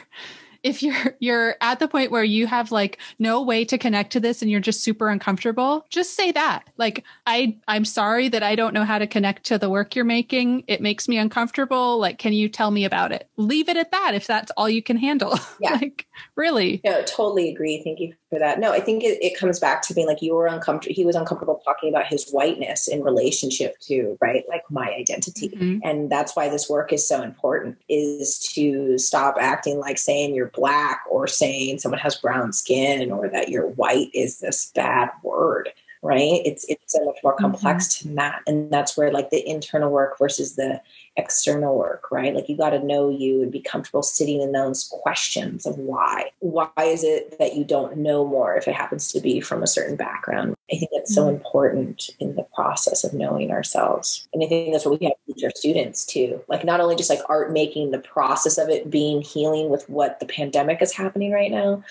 if 0.64 0.82
you're 0.82 1.16
you're 1.20 1.56
at 1.62 1.80
the 1.80 1.88
point 1.88 2.12
where 2.12 2.24
you 2.24 2.48
have 2.48 2.72
like 2.72 2.98
no 3.20 3.42
way 3.42 3.66
to 3.66 3.78
connect 3.78 4.12
to 4.14 4.20
this 4.20 4.42
and 4.42 4.50
you're 4.50 4.60
just 4.60 4.82
super 4.82 5.10
uncomfortable 5.10 5.86
just 5.90 6.16
say 6.16 6.32
that. 6.32 6.64
Like 6.78 7.04
i 7.28 7.56
i'm 7.68 7.86
sorry 7.86 8.30
that 8.30 8.44
i 8.44 8.56
don't 8.56 8.74
know 8.74 8.86
how 8.86 8.98
to 8.98 9.08
connect 9.08 9.46
to 9.46 9.58
the 9.58 9.70
work 9.70 9.96
you're 9.96 10.06
making. 10.06 10.64
It 10.68 10.82
makes 10.82 11.08
me 11.08 11.18
uncomfortable. 11.18 12.00
Like 12.00 12.18
can 12.18 12.34
you 12.34 12.50
tell 12.50 12.72
me 12.72 12.86
about 12.86 13.12
it? 13.12 13.30
Leave 13.38 13.70
it 13.70 13.78
at 13.78 13.92
that 13.92 14.14
if 14.16 14.26
that's 14.28 14.52
all 14.58 14.70
you 14.70 14.82
can 14.82 14.98
handle. 14.98 15.38
Yeah. 15.60 15.74
Like 15.76 16.08
really. 16.36 16.82
No 16.84 17.04
totally 17.04 17.50
agree. 17.50 17.82
Thank 17.84 18.00
you 18.00 18.16
for 18.30 18.40
that. 18.40 18.60
No 18.60 18.72
i 18.72 18.80
think 18.80 19.04
it, 19.04 19.24
it 19.24 19.38
comes 19.38 19.60
back 19.60 19.82
to 19.84 19.94
being 19.94 20.08
like 20.08 20.22
you 20.22 20.34
were 20.36 20.48
uncomfortable 20.48 20.94
he 20.96 21.06
was 21.06 21.16
uncomfortable 21.16 21.62
talking 21.64 21.90
about 21.90 22.08
his 22.08 22.30
whiteness 22.32 22.88
in 22.88 23.04
relationship 23.04 23.80
to 23.82 24.18
right 24.20 24.44
like 24.50 24.64
my 24.70 24.94
identity. 24.94 25.50
Mm-hmm. 25.50 25.80
and 25.84 26.10
that's 26.10 26.36
why 26.36 26.50
this 26.50 26.70
work 26.70 26.94
is 26.94 27.08
so 27.08 27.22
important 27.22 27.78
is 27.90 28.40
to 28.54 28.98
stop 28.98 29.36
acting 29.40 29.80
like 29.80 29.98
saying 29.98 30.34
you're 30.36 30.53
black 30.54 31.02
or 31.10 31.28
saying 31.28 31.80
someone 31.80 32.00
has 32.00 32.16
brown 32.16 32.54
skin 32.54 33.12
or 33.12 33.30
that 33.30 33.50
you're 33.50 33.68
white 33.68 34.10
is 34.14 34.40
this 34.40 34.72
bad 34.74 35.10
word 35.24 35.70
right? 36.04 36.42
It's 36.46 36.66
it's 36.66 36.94
so 36.94 37.04
much 37.06 37.18
more 37.24 37.36
complex 37.36 37.88
mm-hmm. 37.88 38.10
than 38.10 38.16
that 38.16 38.42
and 38.46 38.70
that's 38.70 38.98
where 38.98 39.12
like 39.12 39.30
the 39.30 39.48
internal 39.48 39.92
work 39.92 40.20
versus 40.20 40.56
the 40.56 40.82
external 41.16 41.78
work 41.78 42.12
right? 42.12 42.36
Like 42.36 42.50
you 42.50 42.58
got 42.58 42.72
to 42.72 42.86
know 42.86 43.10
you 43.10 43.42
and 43.42 43.52
be 43.52 43.62
comfortable 43.62 44.04
sitting 44.04 44.42
in 44.42 44.52
those 44.52 44.90
questions 45.04 45.66
of 45.66 45.78
why. 45.78 46.32
Why 46.40 46.70
is 46.80 47.04
it 47.04 47.40
that 47.40 47.56
you 47.56 47.64
don't 47.64 47.98
know 47.98 48.26
more 48.26 48.56
if 48.56 48.68
it 48.68 48.76
happens 48.76 49.12
to 49.14 49.22
be 49.22 49.40
from 49.40 49.64
a 49.64 49.68
certain 49.68 49.96
background? 49.96 50.56
I 50.72 50.78
think 50.78 50.92
that's 50.94 51.12
mm-hmm. 51.12 51.28
so 51.28 51.30
important 51.30 52.10
in 52.20 52.36
the 52.36 52.46
process 52.56 53.04
of 53.04 53.14
knowing 53.14 53.52
ourselves. 53.52 54.28
And 54.34 54.44
i 54.44 54.48
think 54.48 54.74
that's 54.74 54.86
what 54.86 55.00
we 55.00 55.06
have 55.06 55.16
to 55.28 55.34
teach 55.34 55.44
our 55.44 55.52
students 55.56 56.06
too. 56.06 56.42
Like 56.48 56.66
not 56.66 56.82
only 56.82 56.96
just 56.96 57.10
like 57.10 57.22
art 57.30 57.52
making 57.52 57.92
the 57.92 58.00
process 58.00 58.58
of 58.58 58.70
it 58.70 58.90
being 58.90 59.22
healing 59.22 59.70
with 59.70 59.90
what 59.90 60.20
the 60.20 60.26
pandemic 60.26 60.82
is 60.82 60.92
happening 60.92 61.32
right 61.32 61.52
now 61.52 61.84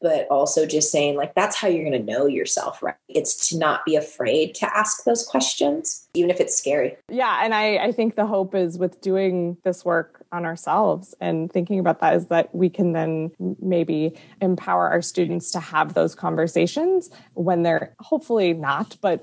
but 0.00 0.26
also 0.30 0.66
just 0.66 0.90
saying 0.90 1.16
like 1.16 1.34
that's 1.34 1.56
how 1.56 1.68
you're 1.68 1.84
going 1.88 2.04
to 2.06 2.12
know 2.12 2.26
yourself 2.26 2.82
right? 2.82 2.94
It's 3.08 3.48
to 3.50 3.58
not 3.58 3.84
be 3.84 3.96
afraid 3.96 4.54
to 4.56 4.76
ask 4.76 5.04
those 5.04 5.24
questions 5.26 6.08
even 6.14 6.30
if 6.30 6.40
it's 6.40 6.56
scary. 6.56 6.96
Yeah 7.08 7.40
and 7.42 7.54
i 7.54 7.76
i 7.76 7.92
think 7.92 8.16
the 8.16 8.26
hope 8.26 8.54
is 8.54 8.78
with 8.78 9.00
doing 9.00 9.56
this 9.64 9.84
work 9.84 10.24
on 10.32 10.44
ourselves 10.44 11.14
and 11.20 11.50
thinking 11.52 11.78
about 11.78 12.00
that 12.00 12.14
is 12.14 12.26
that 12.26 12.54
we 12.54 12.68
can 12.68 12.92
then 12.92 13.30
maybe 13.60 14.16
empower 14.40 14.88
our 14.88 15.02
students 15.02 15.50
to 15.50 15.60
have 15.60 15.94
those 15.94 16.14
conversations 16.14 17.10
when 17.34 17.62
they're 17.62 17.94
hopefully 17.98 18.52
not 18.52 18.96
but 19.00 19.22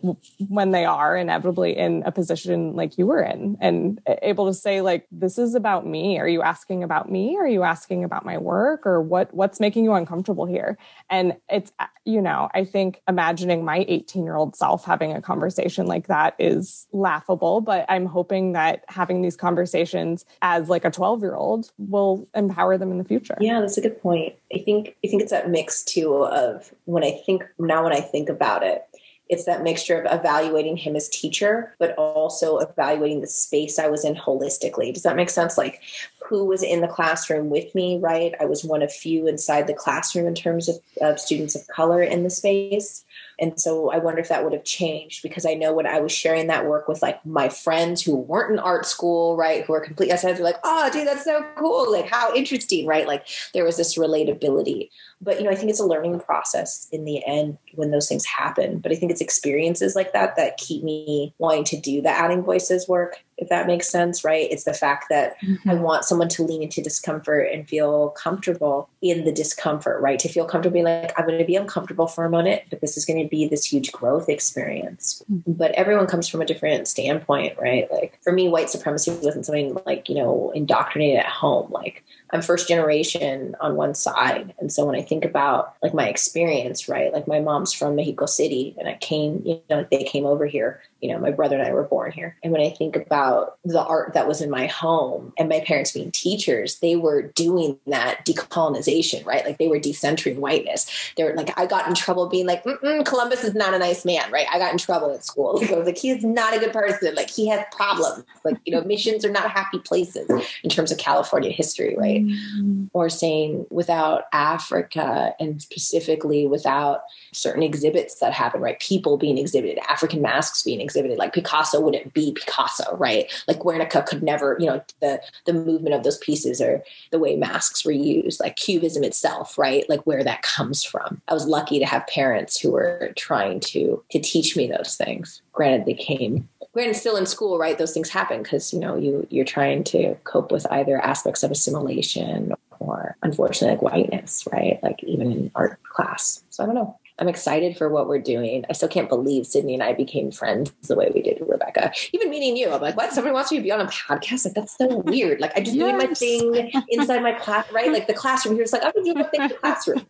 when 0.49 0.71
they 0.71 0.85
are 0.85 1.15
inevitably 1.15 1.75
in 1.77 2.03
a 2.05 2.11
position 2.11 2.73
like 2.73 2.97
you 2.97 3.05
were 3.05 3.21
in 3.21 3.57
and 3.61 4.01
able 4.21 4.45
to 4.45 4.53
say 4.53 4.81
like 4.81 5.07
this 5.11 5.37
is 5.37 5.55
about 5.55 5.85
me. 5.85 6.19
Are 6.19 6.27
you 6.27 6.41
asking 6.41 6.83
about 6.83 7.11
me? 7.11 7.37
Are 7.37 7.47
you 7.47 7.63
asking 7.63 8.03
about 8.03 8.25
my 8.25 8.37
work? 8.37 8.85
Or 8.85 9.01
what 9.01 9.33
what's 9.33 9.59
making 9.59 9.83
you 9.83 9.93
uncomfortable 9.93 10.45
here? 10.45 10.77
And 11.09 11.37
it's 11.49 11.71
uh, 11.79 11.85
you 12.07 12.21
know 12.21 12.49
i 12.53 12.63
think 12.63 13.01
imagining 13.07 13.65
my 13.65 13.85
18 13.87 14.23
year 14.23 14.35
old 14.35 14.55
self 14.55 14.85
having 14.85 15.11
a 15.11 15.21
conversation 15.21 15.85
like 15.85 16.07
that 16.07 16.33
is 16.39 16.76
laughable 16.91 17.61
but 17.61 17.85
i'm 17.89 18.05
hoping 18.05 18.53
that 18.53 18.83
having 18.87 19.21
these 19.21 19.35
conversations 19.35 20.25
as 20.41 20.69
like 20.69 20.85
a 20.85 20.91
12 20.91 21.21
year 21.21 21.35
old 21.35 21.71
will 21.77 22.27
empower 22.35 22.77
them 22.77 22.91
in 22.91 22.97
the 22.97 23.03
future. 23.03 23.37
Yeah 23.39 23.61
that's 23.61 23.77
a 23.77 23.81
good 23.81 24.01
point. 24.01 24.35
I 24.53 24.59
think 24.59 24.95
i 25.03 25.07
think 25.07 25.21
it's 25.21 25.31
that 25.31 25.49
mix 25.49 25.83
too 25.83 26.25
of 26.25 26.73
when 26.85 27.03
i 27.03 27.11
think 27.25 27.43
now 27.59 27.83
when 27.83 27.93
i 27.93 28.01
think 28.01 28.29
about 28.29 28.63
it 28.63 28.83
it's 29.29 29.43
that 29.43 29.61
mixture 29.61 30.01
of 30.01 30.19
evaluating 30.19 30.77
him 30.77 30.95
as 30.95 31.09
teacher 31.09 31.75
but 31.79 31.93
also 31.95 32.57
evaluating 32.59 33.21
the 33.21 33.27
space 33.27 33.79
i 33.79 33.87
was 33.87 34.05
in 34.05 34.15
holistically. 34.15 34.93
Does 34.93 35.03
that 35.03 35.15
make 35.15 35.29
sense? 35.29 35.57
Like 35.57 35.81
who 36.23 36.45
was 36.45 36.63
in 36.63 36.81
the 36.81 36.87
classroom 36.87 37.49
with 37.49 37.73
me 37.73 37.97
right 37.99 38.33
i 38.39 38.45
was 38.45 38.63
one 38.63 38.81
of 38.81 38.91
few 38.91 39.27
inside 39.27 39.67
the 39.67 39.73
classroom 39.73 40.27
in 40.27 40.35
terms 40.35 40.67
of, 40.69 40.75
of 41.01 41.19
students 41.19 41.55
of 41.55 41.65
color 41.67 42.01
in 42.01 42.23
the 42.23 42.29
space 42.29 43.05
and 43.39 43.59
so 43.59 43.91
I 43.91 43.97
wonder 43.97 44.19
if 44.19 44.29
that 44.29 44.43
would 44.43 44.53
have 44.53 44.63
changed 44.63 45.21
because 45.21 45.45
I 45.45 45.53
know 45.53 45.71
when 45.71 45.85
I 45.85 45.99
was 45.99 46.11
sharing 46.11 46.47
that 46.47 46.65
work 46.65 46.87
with 46.87 47.01
like 47.01 47.23
my 47.25 47.49
friends 47.49 48.01
who 48.01 48.15
weren't 48.15 48.53
in 48.53 48.59
art 48.59 48.85
school, 48.85 49.37
right, 49.37 49.63
who 49.63 49.73
are 49.73 49.79
complete 49.79 50.09
SIs, 50.09 50.39
were 50.39 50.43
like, 50.43 50.59
oh, 50.63 50.89
dude, 50.91 51.07
that's 51.07 51.23
so 51.23 51.45
cool. 51.55 51.91
Like, 51.91 52.07
how 52.07 52.33
interesting, 52.33 52.87
right? 52.87 53.05
Like, 53.05 53.27
there 53.53 53.63
was 53.63 53.77
this 53.77 53.97
relatability. 53.97 54.89
But, 55.21 55.37
you 55.37 55.43
know, 55.43 55.51
I 55.51 55.55
think 55.55 55.69
it's 55.69 55.79
a 55.79 55.85
learning 55.85 56.19
process 56.19 56.87
in 56.91 57.05
the 57.05 57.23
end 57.25 57.57
when 57.75 57.91
those 57.91 58.07
things 58.07 58.25
happen. 58.25 58.79
But 58.79 58.91
I 58.91 58.95
think 58.95 59.11
it's 59.11 59.21
experiences 59.21 59.95
like 59.95 60.13
that 60.13 60.35
that 60.35 60.57
keep 60.57 60.83
me 60.83 61.33
wanting 61.37 61.63
to 61.65 61.79
do 61.79 62.01
the 62.01 62.09
adding 62.09 62.41
voices 62.41 62.87
work, 62.87 63.23
if 63.37 63.49
that 63.49 63.67
makes 63.67 63.89
sense, 63.89 64.23
right? 64.23 64.47
It's 64.51 64.63
the 64.63 64.73
fact 64.73 65.05
that 65.09 65.39
mm-hmm. 65.41 65.69
I 65.69 65.75
want 65.75 66.05
someone 66.05 66.29
to 66.29 66.43
lean 66.43 66.63
into 66.63 66.81
discomfort 66.81 67.49
and 67.53 67.67
feel 67.67 68.09
comfortable 68.09 68.89
in 69.01 69.25
the 69.25 69.31
discomfort, 69.31 70.01
right? 70.01 70.17
To 70.19 70.27
feel 70.27 70.45
comfortable 70.45 70.73
being 70.73 70.85
like, 70.85 71.13
I'm 71.17 71.25
going 71.25 71.37
to 71.37 71.45
be 71.45 71.55
uncomfortable 71.55 72.07
for 72.07 72.25
a 72.25 72.29
moment, 72.29 72.63
but 72.69 72.81
this 72.81 72.97
is 72.97 73.05
going 73.05 73.21
to 73.21 73.29
be 73.29 73.47
this 73.47 73.71
huge 73.71 73.91
growth 73.91 74.27
experience. 74.27 75.23
Mm-hmm. 75.31 75.51
But 75.53 75.71
everyone 75.71 76.07
comes 76.07 76.27
from 76.27 76.41
a 76.41 76.45
different 76.45 76.87
standpoint, 76.87 77.57
right? 77.59 77.91
Like 77.91 78.19
for 78.23 78.33
me, 78.33 78.47
white 78.47 78.69
supremacy 78.69 79.11
wasn't 79.11 79.45
something 79.45 79.77
like, 79.85 80.09
you 80.09 80.15
know, 80.15 80.51
indoctrinated 80.55 81.19
at 81.19 81.27
home. 81.27 81.71
Like 81.71 82.03
I'm 82.31 82.41
first 82.41 82.67
generation 82.67 83.55
on 83.61 83.75
one 83.75 83.93
side. 83.93 84.53
And 84.59 84.71
so 84.71 84.85
when 84.85 84.95
I 84.95 85.01
think 85.01 85.23
about 85.23 85.75
like 85.83 85.93
my 85.93 86.07
experience, 86.07 86.89
right, 86.89 87.13
like 87.13 87.27
my 87.27 87.39
mom's 87.39 87.73
from 87.73 87.95
Mexico 87.95 88.25
City 88.25 88.75
and 88.79 88.87
I 88.87 88.95
came, 88.95 89.43
you 89.45 89.61
know, 89.69 89.85
they 89.89 90.03
came 90.03 90.25
over 90.25 90.45
here, 90.45 90.81
you 91.01 91.11
know, 91.11 91.19
my 91.19 91.31
brother 91.31 91.57
and 91.57 91.67
I 91.67 91.71
were 91.71 91.83
born 91.83 92.11
here. 92.11 92.35
And 92.43 92.51
when 92.51 92.61
I 92.61 92.71
think 92.71 92.95
about 92.95 93.57
the 93.63 93.83
art 93.83 94.13
that 94.15 94.27
was 94.27 94.41
in 94.41 94.49
my 94.49 94.65
home 94.65 95.33
and 95.37 95.47
my 95.47 95.59
parents 95.61 95.91
being 95.91 96.11
teachers, 96.11 96.79
they 96.79 96.95
were 96.95 97.21
doing 97.21 97.77
that 97.85 98.25
decolonization 98.25 98.87
decolonization, 98.97 99.25
right? 99.25 99.45
Like 99.45 99.57
they 99.57 99.67
were 99.67 99.79
decentering 99.79 100.37
whiteness. 100.37 100.89
They 101.15 101.23
were 101.23 101.33
like, 101.33 101.57
I 101.57 101.65
got 101.65 101.87
in 101.87 101.93
trouble 101.93 102.27
being 102.27 102.45
like, 102.45 102.63
Columbus 103.05 103.43
is 103.43 103.55
not 103.55 103.73
a 103.73 103.79
nice 103.79 104.05
man, 104.05 104.31
right? 104.31 104.47
I 104.51 104.59
got 104.59 104.71
in 104.71 104.77
trouble 104.77 105.11
at 105.13 105.25
school. 105.25 105.59
Like, 105.59 105.71
I 105.71 105.75
was 105.75 105.85
like, 105.85 105.97
he's 105.97 106.23
not 106.23 106.55
a 106.55 106.59
good 106.59 106.73
person. 106.73 107.15
Like 107.15 107.29
he 107.29 107.47
has 107.47 107.63
problems. 107.71 108.23
Like, 108.43 108.57
you 108.65 108.73
know, 108.73 108.83
missions 108.83 109.25
are 109.25 109.31
not 109.31 109.51
happy 109.51 109.79
places 109.79 110.29
in 110.63 110.69
terms 110.69 110.91
of 110.91 110.97
California 110.97 111.51
history, 111.51 111.95
right? 111.97 112.23
Mm-hmm. 112.23 112.85
Or 112.93 113.09
saying 113.09 113.65
without 113.69 114.23
Africa 114.33 115.33
and 115.39 115.61
specifically 115.61 116.45
without 116.47 117.01
certain 117.33 117.63
exhibits 117.63 118.15
that 118.15 118.33
happen, 118.33 118.61
right? 118.61 118.79
People 118.79 119.17
being 119.17 119.37
exhibited, 119.37 119.79
African 119.89 120.21
masks 120.21 120.63
being 120.63 120.81
exhibited, 120.81 121.17
like 121.17 121.33
Picasso 121.33 121.79
wouldn't 121.79 122.13
be 122.13 122.33
Picasso, 122.33 122.95
right? 122.97 123.31
Like 123.47 123.59
Guernica 123.59 124.03
could 124.03 124.23
never, 124.23 124.57
you 124.59 124.65
know, 124.65 124.83
the 125.01 125.21
the 125.45 125.53
movement 125.53 125.95
of 125.95 126.03
those 126.03 126.17
pieces 126.17 126.61
or 126.61 126.83
the 127.11 127.19
way 127.19 127.35
masks 127.35 127.85
were 127.85 127.91
used, 127.91 128.39
like 128.39 128.55
Cubism 128.77 129.03
itself, 129.03 129.57
right? 129.57 129.87
Like 129.89 130.01
where 130.01 130.23
that 130.23 130.41
comes 130.41 130.83
from. 130.83 131.21
I 131.27 131.33
was 131.33 131.47
lucky 131.47 131.79
to 131.79 131.85
have 131.85 132.05
parents 132.07 132.59
who 132.59 132.71
were 132.71 133.11
trying 133.15 133.59
to 133.61 134.03
to 134.11 134.19
teach 134.19 134.55
me 134.55 134.67
those 134.67 134.95
things. 134.95 135.41
Granted, 135.53 135.85
they 135.85 135.93
came 135.93 136.47
granted 136.73 136.95
still 136.95 137.15
in 137.15 137.25
school 137.25 137.57
right 137.57 137.79
those 137.79 137.91
things 137.91 138.07
happen 138.07 138.43
because 138.43 138.71
you 138.71 138.79
know 138.79 138.95
you 138.95 139.25
you're 139.31 139.43
trying 139.43 139.83
to 139.83 140.13
cope 140.25 140.51
with 140.51 140.67
either 140.71 141.01
aspects 141.01 141.41
of 141.41 141.49
assimilation 141.49 142.53
or 142.79 143.17
unfortunately 143.23 143.75
like 143.75 143.81
whiteness 143.81 144.47
right 144.51 144.77
like 144.83 145.03
even 145.03 145.31
in 145.31 145.51
art 145.55 145.81
class 145.91 146.43
so 146.51 146.61
i 146.61 146.67
don't 146.67 146.75
know 146.75 146.95
I'm 147.19 147.27
excited 147.27 147.77
for 147.77 147.89
what 147.89 148.07
we're 148.07 148.19
doing. 148.19 148.65
I 148.69 148.73
still 148.73 148.89
can't 148.89 149.09
believe 149.09 149.47
Sydney 149.47 149.73
and 149.73 149.81
I 149.81 149.93
became 149.93 150.31
friends 150.31 150.71
the 150.83 150.95
way 150.95 151.11
we 151.13 151.21
did, 151.21 151.41
Rebecca. 151.47 151.91
Even 152.13 152.29
meeting 152.29 152.55
you, 152.55 152.69
I'm 152.71 152.81
like, 152.81 152.95
what? 152.95 153.11
Somebody 153.11 153.33
wants 153.33 153.51
me 153.51 153.57
to 153.57 153.63
be 153.63 153.71
on 153.71 153.81
a 153.81 153.85
podcast? 153.85 154.45
Like, 154.45 154.53
that's 154.53 154.77
so 154.77 154.99
weird. 154.99 155.39
Like, 155.39 155.55
I 155.55 155.61
just 155.61 155.75
yes. 155.75 155.85
doing 155.85 155.97
my 155.97 156.13
thing 156.13 156.83
inside 156.89 157.23
my 157.23 157.33
class, 157.33 157.71
right? 157.71 157.91
Like 157.91 158.07
the 158.07 158.13
classroom 158.13 158.55
here 158.55 158.63
is 158.63 158.73
like, 158.73 158.83
I'm 158.83 159.03
doing 159.03 159.17
my 159.17 159.23
thing 159.23 159.41
in 159.41 159.47
the 159.47 159.53
classroom. 159.61 160.05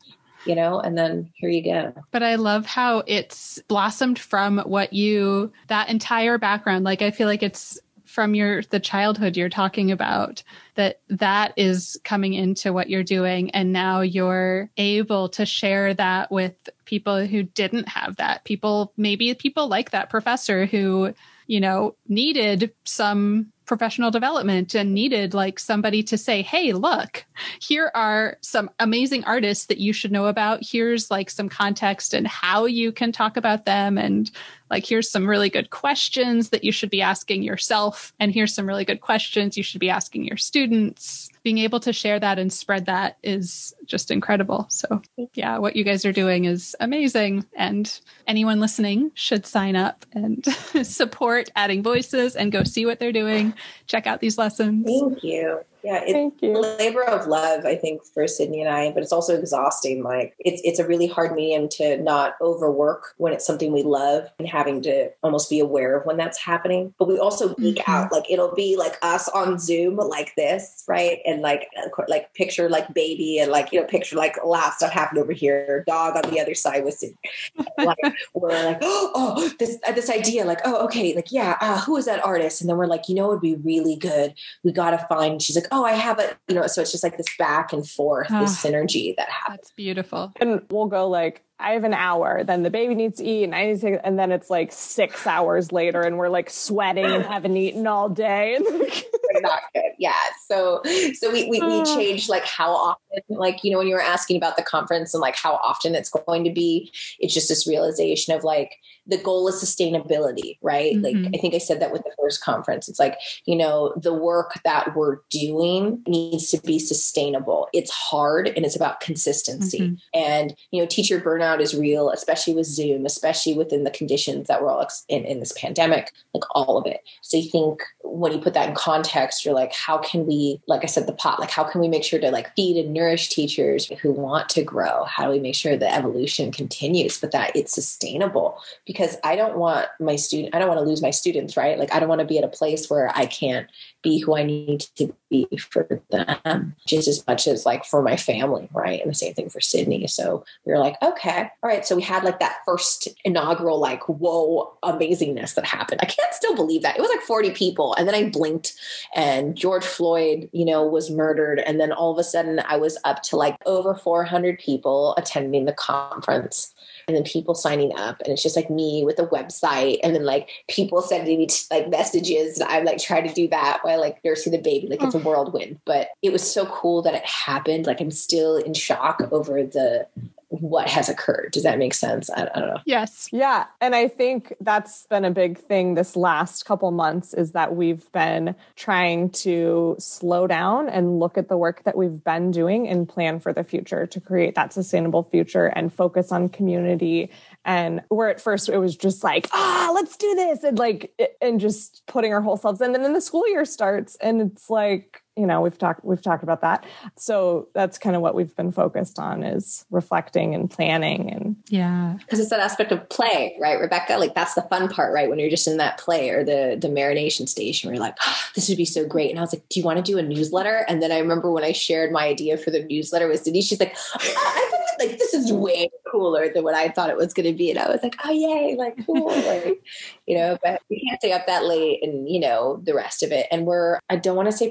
You 0.46 0.56
know, 0.56 0.80
and 0.80 0.98
then 0.98 1.30
here 1.36 1.50
you 1.50 1.62
go. 1.62 1.94
But 2.12 2.24
I 2.24 2.36
love 2.36 2.66
how 2.66 3.04
it's 3.06 3.60
blossomed 3.68 4.18
from 4.18 4.60
what 4.60 4.94
you, 4.94 5.52
that 5.68 5.90
entire 5.90 6.38
background. 6.38 6.86
Like, 6.86 7.02
I 7.02 7.12
feel 7.12 7.28
like 7.28 7.44
it's 7.44 7.78
from 8.08 8.34
your 8.34 8.62
the 8.64 8.80
childhood 8.80 9.38
you're 9.38 9.50
talking 9.50 9.92
about 9.92 10.44
that 10.76 11.02
that 11.10 11.54
is 11.58 12.00
coming 12.04 12.34
into 12.34 12.74
what 12.74 12.90
you're 12.90 13.04
doing 13.04 13.50
and 13.52 13.74
now 13.74 14.02
you're 14.02 14.70
able 14.78 15.30
to 15.30 15.46
share 15.46 15.94
that 15.94 16.32
with 16.32 16.56
people 16.86 17.26
who 17.26 17.44
didn't 17.44 17.88
have 17.88 18.16
that 18.16 18.44
people 18.44 18.94
maybe 18.98 19.34
people 19.34 19.68
like 19.68 19.92
that 19.92 20.10
professor 20.10 20.66
who 20.66 21.14
you 21.48 21.60
know 21.60 21.96
needed 22.08 22.74
some 22.84 23.52
professional 23.68 24.10
development 24.10 24.74
and 24.74 24.94
needed 24.94 25.34
like 25.34 25.60
somebody 25.60 26.02
to 26.02 26.18
say, 26.18 26.42
Hey, 26.42 26.74
look, 26.74 27.26
here 27.62 27.92
are 27.94 28.38
some 28.42 28.72
amazing 28.80 29.26
artists 29.26 29.66
that 29.68 29.78
you 29.78 29.94
should 29.94 30.12
know 30.12 30.26
about. 30.26 30.60
Here's 30.64 31.12
like 31.12 31.30
some 31.30 31.50
context 31.50 32.16
and 32.16 32.26
how 32.26 32.66
you 32.66 32.92
can 32.92 33.12
talk 33.12 33.38
about 33.38 33.66
them. 33.66 33.98
And 33.98 34.32
like, 34.70 34.86
here's 34.86 35.10
some 35.10 35.28
really 35.28 35.50
good 35.50 35.70
questions 35.70 36.50
that 36.50 36.64
you 36.64 36.72
should 36.72 36.90
be 36.90 37.02
asking 37.02 37.44
yourself. 37.44 38.14
And 38.20 38.34
here's 38.34 38.54
some 38.54 38.68
really 38.68 38.86
good 38.86 39.02
questions 39.02 39.58
you 39.58 39.64
should 39.64 39.80
be 39.80 39.90
asking 39.90 40.26
your 40.26 40.38
students 40.38 41.30
being 41.44 41.60
able 41.60 41.80
to 41.80 41.94
share 41.94 42.20
that 42.20 42.38
and 42.38 42.52
spread 42.52 42.86
that 42.86 43.18
is 43.24 43.74
just 43.86 44.12
incredible. 44.12 44.66
So, 44.70 45.02
yeah, 45.34 45.58
what 45.58 45.76
you 45.78 45.84
guys 45.86 46.06
are 46.06 46.12
doing 46.12 46.46
is 46.46 46.76
amazing. 46.80 47.46
And 47.56 48.00
anyone 48.28 48.60
listening 48.60 49.12
should 49.14 49.46
sign 49.46 49.76
up 49.76 50.06
and 50.12 50.46
support 50.84 51.50
adding 51.56 51.82
voices 51.84 52.36
and 52.36 52.52
go 52.52 52.64
see 52.64 52.86
what 52.86 53.00
they're 53.00 53.14
doing. 53.14 53.54
Check 53.86 54.08
out 54.08 54.20
these 54.20 54.38
lessons. 54.38 54.86
Thank 54.86 55.24
you. 55.24 55.62
Yeah, 55.88 56.02
it's 56.04 56.12
Thank 56.12 56.42
you. 56.42 56.52
a 56.52 56.60
labor 56.60 57.02
of 57.02 57.28
love, 57.28 57.66
I 57.66 57.78
think, 57.78 58.04
for 58.04 58.28
Sydney 58.28 58.60
and 58.60 58.70
I, 58.70 58.92
but 58.92 59.04
it's 59.04 59.14
also 59.14 59.40
exhausting. 59.40 60.04
Like 60.04 60.36
it's 60.38 60.62
it's 60.66 60.80
a 60.80 60.86
really 60.86 61.08
hard 61.08 61.34
medium 61.34 61.70
to 61.78 61.96
not 62.04 62.36
overwork 62.42 63.14
when 63.16 63.32
it's 63.32 63.48
something 63.48 63.72
we 63.72 63.84
love 63.84 64.28
and 64.38 64.50
having 64.50 64.82
to 64.82 65.10
almost 65.24 65.50
be 65.50 65.62
aware 65.62 65.96
of 65.96 66.06
when 66.06 66.18
that's 66.18 66.38
happening. 66.38 66.94
But 67.00 67.08
we 67.08 67.18
also 67.18 67.56
geek 67.56 67.78
mm-hmm. 67.78 67.90
out. 67.90 68.12
Like 68.12 68.30
it'll 68.30 68.54
be 68.54 68.76
like 68.76 68.98
us 69.02 69.30
on 69.30 69.60
Zoom 69.60 69.96
like 69.96 70.36
this, 70.36 70.84
right? 70.90 71.20
And 71.26 71.42
like 71.42 71.70
like 72.10 72.34
picture 72.34 72.68
like 72.68 72.94
baby 72.94 73.40
and 73.40 73.50
like 73.50 73.72
you 73.72 73.80
know 73.80 73.88
picture 73.88 74.18
like 74.18 74.36
loud 74.44 74.74
stuff 74.74 74.92
happened 74.92 75.20
over 75.20 75.32
here, 75.32 75.86
dog 75.88 76.18
on 76.18 76.30
the 76.30 76.42
other 76.42 76.54
side 76.54 76.84
with 76.84 76.96
Sydney. 76.96 77.16
like 77.78 77.98
we're 78.34 78.50
like 78.50 78.80
oh, 78.82 79.12
oh 79.16 79.50
this 79.58 79.78
uh, 79.88 79.94
this 79.94 80.10
idea 80.10 80.44
like 80.44 80.60
oh 80.66 80.84
okay 80.84 81.16
like 81.16 81.32
yeah 81.32 81.56
uh, 81.62 81.80
who 81.80 81.96
is 81.96 82.04
that 82.08 82.26
artist? 82.26 82.60
And 82.60 82.70
then 82.70 82.76
we're 82.76 82.88
like 82.88 83.08
you 83.08 83.16
know 83.16 83.32
it 83.32 83.36
would 83.36 83.42
be 83.42 83.56
really 83.56 83.96
good. 83.96 84.34
We 84.66 84.74
got 84.74 84.92
to 84.92 84.98
find. 85.08 85.42
She's 85.42 85.56
like 85.56 85.68
oh, 85.77 85.77
I 85.86 85.94
have 85.94 86.20
it, 86.20 86.38
you 86.48 86.56
know, 86.56 86.68
so 86.68 86.82
it's 86.82 86.92
just 86.92 87.04
like 87.04 87.18
this 87.18 87.28
back 87.38 87.74
and 87.74 87.88
forth, 87.88 88.28
oh, 88.30 88.42
this 88.42 88.64
ah, 88.64 88.68
synergy 88.68 89.16
that 89.18 89.30
happens. 89.30 89.58
That's 89.60 89.72
beautiful. 89.72 90.34
And 90.38 90.62
we'll 90.70 90.88
go 90.88 91.08
like, 91.08 91.44
I 91.60 91.72
have 91.72 91.84
an 91.84 91.94
hour, 91.94 92.44
then 92.44 92.64
the 92.64 92.70
baby 92.70 92.94
needs 92.94 93.18
to 93.18 93.26
eat, 93.26 93.44
and 93.44 93.56
I 93.56 93.66
need 93.68 93.82
to, 93.82 94.06
and 94.06 94.18
then 94.20 94.32
it's 94.32 94.50
like 94.50 94.72
six 94.72 95.26
hours 95.26 95.72
later, 95.72 96.02
and 96.02 96.18
we're 96.18 96.30
like 96.30 96.50
sweating 96.50 97.06
and 97.06 97.24
haven't 97.26 97.58
eaten 97.58 97.88
all 97.88 98.10
day. 98.10 98.60
not 99.42 99.62
good. 99.74 99.84
Yeah. 99.98 100.14
So, 100.48 100.82
so 101.14 101.32
we, 101.32 101.50
we, 101.50 101.60
we 101.62 101.82
ah. 101.82 101.96
changed 101.96 102.30
like 102.30 102.46
how 102.46 102.72
often, 102.72 103.22
like, 103.30 103.64
you 103.64 103.72
know, 103.72 103.78
when 103.80 103.88
you 103.88 103.96
were 103.96 104.02
asking 104.02 104.38
about 104.38 104.58
the 104.58 104.64
conference 104.64 105.14
and 105.14 105.22
like 105.22 105.36
how 105.36 105.56
often 105.56 105.96
it's 105.96 106.10
going 106.10 106.44
to 106.44 106.52
be, 106.52 106.92
it's 107.20 107.34
just 107.34 107.50
this 107.50 107.68
realization 107.68 108.36
of 108.36 108.44
like, 108.44 108.76
the 109.08 109.18
goal 109.18 109.48
is 109.48 109.56
sustainability, 109.56 110.58
right? 110.62 110.96
Mm-hmm. 110.96 111.24
Like 111.24 111.36
I 111.36 111.38
think 111.38 111.56
I 111.56 111.60
said 111.60 111.82
that 111.82 111.94
with 111.94 112.04
the 112.04 112.12
first 112.20 112.44
conference. 112.44 112.90
It's 112.90 113.00
like, 113.00 113.18
you 113.46 113.56
know, 113.56 113.94
the 113.96 114.14
work 114.14 114.60
that 114.66 114.96
we're 114.96 115.20
doing 115.30 116.04
needs 116.06 116.50
to 116.52 116.62
be 116.62 116.78
sustainable. 116.78 117.70
It's 117.74 117.92
hard 117.92 118.50
and 118.50 118.66
it's 118.66 118.76
about 118.76 119.00
consistency. 119.00 119.80
Mm-hmm. 119.80 119.96
And, 120.14 120.56
you 120.72 120.82
know, 120.82 120.88
teacher 120.88 121.22
burnout 121.22 121.47
is 121.56 121.76
real, 121.76 122.10
especially 122.10 122.54
with 122.54 122.66
Zoom, 122.66 123.06
especially 123.06 123.54
within 123.54 123.84
the 123.84 123.92
conditions 123.92 124.48
that 124.48 124.62
we're 124.62 124.70
all 124.70 124.88
in, 125.08 125.26
in 125.26 125.40
this 125.40 125.54
pandemic, 125.54 126.12
like 126.34 126.44
all 126.52 126.78
of 126.78 126.86
it. 126.86 127.02
So 127.22 127.38
you 127.38 127.50
think 127.50 127.82
when 128.04 128.32
you 128.32 128.40
put 128.40 128.54
that 128.54 128.70
in 128.70 128.76
context, 128.76 129.46
you're 129.46 129.54
like, 129.54 129.74
how 129.74 129.98
can 129.98 130.26
we, 130.26 130.62
like 130.68 130.84
I 130.84 130.88
said, 130.88 131.08
the 131.08 131.14
pot, 131.14 131.40
like 131.40 131.52
how 131.52 131.64
can 131.64 131.82
we 131.82 131.88
make 131.88 132.04
sure 132.04 132.20
to 132.20 132.32
like 132.32 132.54
feed 132.56 132.78
and 132.78 132.94
nourish 132.94 133.30
teachers 133.30 133.88
who 134.02 134.12
want 134.12 134.50
to 134.50 134.64
grow? 134.64 135.06
How 135.06 135.26
do 135.26 135.32
we 135.32 135.40
make 135.40 135.56
sure 135.56 135.76
the 135.76 135.94
evolution 135.94 136.52
continues, 136.52 137.20
but 137.20 137.32
that 137.32 137.56
it's 137.56 137.74
sustainable? 137.74 138.60
Because 138.86 139.18
I 139.24 139.36
don't 139.36 139.58
want 139.58 139.88
my 140.00 140.16
student, 140.16 140.56
I 140.56 140.60
don't 140.60 140.68
want 140.68 140.80
to 140.80 140.86
lose 140.86 141.02
my 141.02 141.12
students, 141.12 141.58
right? 141.58 141.78
Like 141.78 141.94
I 141.94 142.00
don't 142.00 142.10
want 142.10 142.20
to 142.20 142.28
be 142.28 142.38
at 142.38 142.44
a 142.44 142.50
place 142.50 142.90
where 142.90 143.12
I 143.16 143.26
can't 143.26 143.68
be 144.08 144.20
who 144.20 144.38
I 144.38 144.44
need 144.44 144.82
to 144.96 145.14
be 145.30 145.48
for 145.58 146.02
them 146.10 146.76
just 146.88 147.10
as 147.10 147.28
much 147.28 147.46
as 147.46 147.66
like 147.66 147.84
for 147.84 148.02
my 148.02 148.16
family, 148.16 148.70
right? 148.72 149.02
And 149.02 149.12
the 149.12 149.16
same 149.16 149.34
thing 149.34 149.50
for 149.50 149.60
Sydney. 149.60 150.08
So 150.08 150.46
we 150.66 150.72
were 150.72 150.80
like, 150.80 150.96
okay, 151.02 151.50
all 151.62 151.70
right. 151.70 151.86
So 151.86 151.96
we 151.96 152.02
had 152.04 152.24
like 152.24 152.40
that 152.40 152.60
first 152.66 153.10
inaugural, 153.26 153.80
like, 153.80 154.08
whoa, 154.08 154.74
amazingness 154.82 155.56
that 155.56 155.66
happened. 155.66 156.00
I 156.02 156.06
can't 156.06 156.34
still 156.34 156.56
believe 156.56 156.84
that. 156.84 156.98
It 156.98 157.02
was 157.02 157.10
like 157.10 157.22
40 157.22 157.52
people. 157.52 157.94
And 157.96 158.08
then 158.08 158.16
I 158.16 158.30
blinked 158.30 158.74
and 159.14 159.58
George 159.58 159.84
Floyd, 159.84 160.50
you 160.54 160.64
know, 160.64 160.88
was 160.88 161.12
murdered. 161.12 161.60
And 161.60 161.78
then 161.78 161.92
all 161.92 162.12
of 162.12 162.18
a 162.18 162.24
sudden 162.24 162.62
I 162.66 162.78
was 162.78 162.98
up 163.04 163.24
to 163.24 163.36
like 163.36 163.58
over 163.66 163.94
400 163.94 164.58
people 164.58 165.16
attending 165.18 165.66
the 165.66 165.74
conference 165.74 166.74
and 167.08 167.16
then 167.16 167.24
people 167.24 167.56
signing 167.56 167.98
up 167.98 168.20
and 168.22 168.34
it's 168.34 168.44
just 168.44 168.56
like 168.56 168.70
me 168.70 169.04
with 169.06 169.18
a 169.20 169.28
website 169.28 170.00
and 170.04 170.14
then 170.14 170.26
like 170.26 170.50
people 170.68 171.02
sending 171.02 171.40
me 171.40 171.48
like 171.72 171.90
messages 171.90 172.60
and 172.60 172.70
i'm 172.70 172.84
like 172.84 172.98
trying 172.98 173.28
to 173.28 173.34
do 173.34 173.48
that 173.48 173.80
while 173.82 174.00
like 174.00 174.20
nursing 174.26 174.52
the 174.52 174.58
baby 174.58 174.88
like 174.88 175.02
it's 175.02 175.16
a 175.16 175.20
mm. 175.20 175.24
whirlwind. 175.24 175.80
But 175.86 176.10
it 176.22 176.32
was 176.32 176.50
so 176.50 176.66
cool 176.66 177.02
that 177.04 177.14
it 177.14 177.26
happened. 177.26 177.86
Like 177.86 178.02
i'm 178.02 178.12
still 178.12 178.58
in 178.58 178.74
shock 178.74 179.22
over 179.32 179.64
the 179.64 180.08
what 180.50 180.88
has 180.88 181.10
occurred. 181.10 181.50
Does 181.52 181.64
that 181.64 181.78
make 181.78 181.94
sense? 181.94 182.30
I, 182.30 182.50
I, 182.54 182.60
don't 182.60 182.70
know. 182.70 182.80
Yes. 182.86 183.28
Yeah. 183.32 183.66
And 183.82 183.94
I 183.94 184.08
think 184.08 184.54
that's 184.62 185.06
been 185.08 185.26
a 185.26 185.32
big 185.32 185.58
thing 185.58 185.96
this 185.96 186.16
last 186.16 186.66
couple 186.66 186.90
months 186.92 187.34
is 187.34 187.52
that 187.52 187.76
we've 187.76 188.10
been 188.14 188.56
trying 188.76 189.30
to 189.32 189.96
slow 190.00 190.48
down 190.48 190.88
and 190.88 191.20
look 191.20 191.38
at 191.38 191.50
the 191.50 191.58
work 191.58 191.84
that 191.84 191.98
we've 191.98 192.24
been 192.24 192.52
doing 192.52 192.88
and 192.88 193.10
plan 193.10 193.40
for 193.40 193.52
the 193.52 193.64
future 193.64 194.08
to 194.08 194.22
create 194.22 194.56
that 194.56 194.72
sustainable 194.72 195.24
future 195.24 195.66
and 195.66 195.94
focus 195.94 196.32
on 196.32 196.48
community. 196.48 197.30
And 197.66 198.02
where 198.08 198.30
at 198.30 198.40
first 198.40 198.70
it 198.70 198.78
was 198.78 198.96
just 198.96 199.26
like, 199.26 199.50
ah, 199.52 199.92
let's 199.94 200.16
do 200.16 200.34
this. 200.34 200.64
And 200.64 200.80
like, 200.80 201.12
and 201.42 201.60
just 201.60 202.04
putting 202.08 202.34
our 202.34 202.42
whole 202.42 202.58
selves 202.58 202.80
in. 202.80 202.96
And 202.96 203.04
then 203.04 203.14
the 203.14 203.22
school 203.22 203.48
year 203.50 203.66
starts 203.66 204.16
and 204.22 204.42
it's 204.42 204.70
like, 204.70 205.24
you 205.38 205.46
know 205.46 205.62
we've 205.62 205.78
talked 205.78 206.04
we've 206.04 206.22
talked 206.22 206.44
about 206.44 206.62
that 206.62 206.86
so 207.16 207.68
that's 207.74 207.98
kind 207.98 208.16
of 208.16 208.22
what 208.22 208.36
we've 208.36 208.56
been 208.56 208.72
focused 208.72 209.20
on 209.20 209.44
is 209.44 209.86
reflecting 209.92 210.56
and 210.56 210.70
planning 210.70 211.32
and 211.32 211.56
yeah 211.70 212.16
because 212.20 212.40
it's 212.40 212.50
that 212.50 212.60
aspect 212.60 212.92
of 212.92 213.08
play 213.10 213.56
right 213.60 213.80
rebecca 213.80 214.18
like 214.18 214.34
that's 214.34 214.56
the 214.56 214.62
fun 214.64 214.90
part 214.90 215.14
right 215.14 215.30
when 215.30 215.40
you're 215.40 215.50
just 215.50 215.68
in 215.68 215.78
that 215.78 215.98
play 215.98 216.30
or 216.30 216.44
the 216.44 216.78
the 216.80 216.88
marination 216.88 217.48
station 217.48 217.88
where 217.88 217.96
you're 217.96 218.04
like 218.04 218.18
oh, 218.26 218.38
this 218.56 218.68
would 218.68 218.78
be 218.78 218.86
so 218.86 219.06
great 219.06 219.30
and 219.30 219.40
i 219.40 219.42
was 219.42 219.54
like 219.54 219.68
do 219.70 219.80
you 219.80 219.86
want 219.86 219.98
to 219.98 220.12
do 220.12 220.18
a 220.18 220.24
newsletter 220.24 220.86
and 220.88 221.02
then 221.02 221.12
i 221.12 221.20
remember 221.20 221.52
when 221.52 221.64
i 221.64 221.72
shared 221.72 222.12
my 222.12 222.26
idea 222.26 222.58
for 222.58 222.72
the 222.72 222.84
newsletter 222.86 223.28
with 223.28 223.44
denise 223.44 223.68
she's 223.68 223.80
like 223.80 223.96
oh, 223.96 224.20
i 224.20 224.68
think 224.72 224.88
Like 225.00 225.20
this 225.20 225.34
is 225.34 225.52
way 225.54 225.90
cooler 226.12 226.52
than 226.52 226.64
what 226.64 226.74
I 226.74 226.90
thought 226.90 227.10
it 227.10 227.18
was 227.18 227.34
going 227.34 227.46
to 227.46 227.58
be. 227.58 227.70
And 227.70 227.80
I 227.80 227.90
was 227.90 228.02
like, 228.02 228.16
oh 228.24 228.32
yay, 228.32 228.76
like 228.76 229.06
cool, 229.06 229.28
like 229.48 229.82
you 230.26 230.38
know. 230.38 230.58
But 230.64 230.82
we 230.90 231.06
can't 231.08 231.22
stay 231.22 231.34
up 231.34 231.46
that 231.48 231.66
late, 231.66 232.00
and 232.02 232.28
you 232.28 232.40
know 232.40 232.82
the 232.84 232.94
rest 232.94 233.24
of 233.24 233.32
it. 233.32 233.48
And 233.52 233.66
we're 233.66 234.00
I 234.10 234.16
don't 234.16 234.36
want 234.36 234.50
to 234.50 234.58
say 234.58 234.70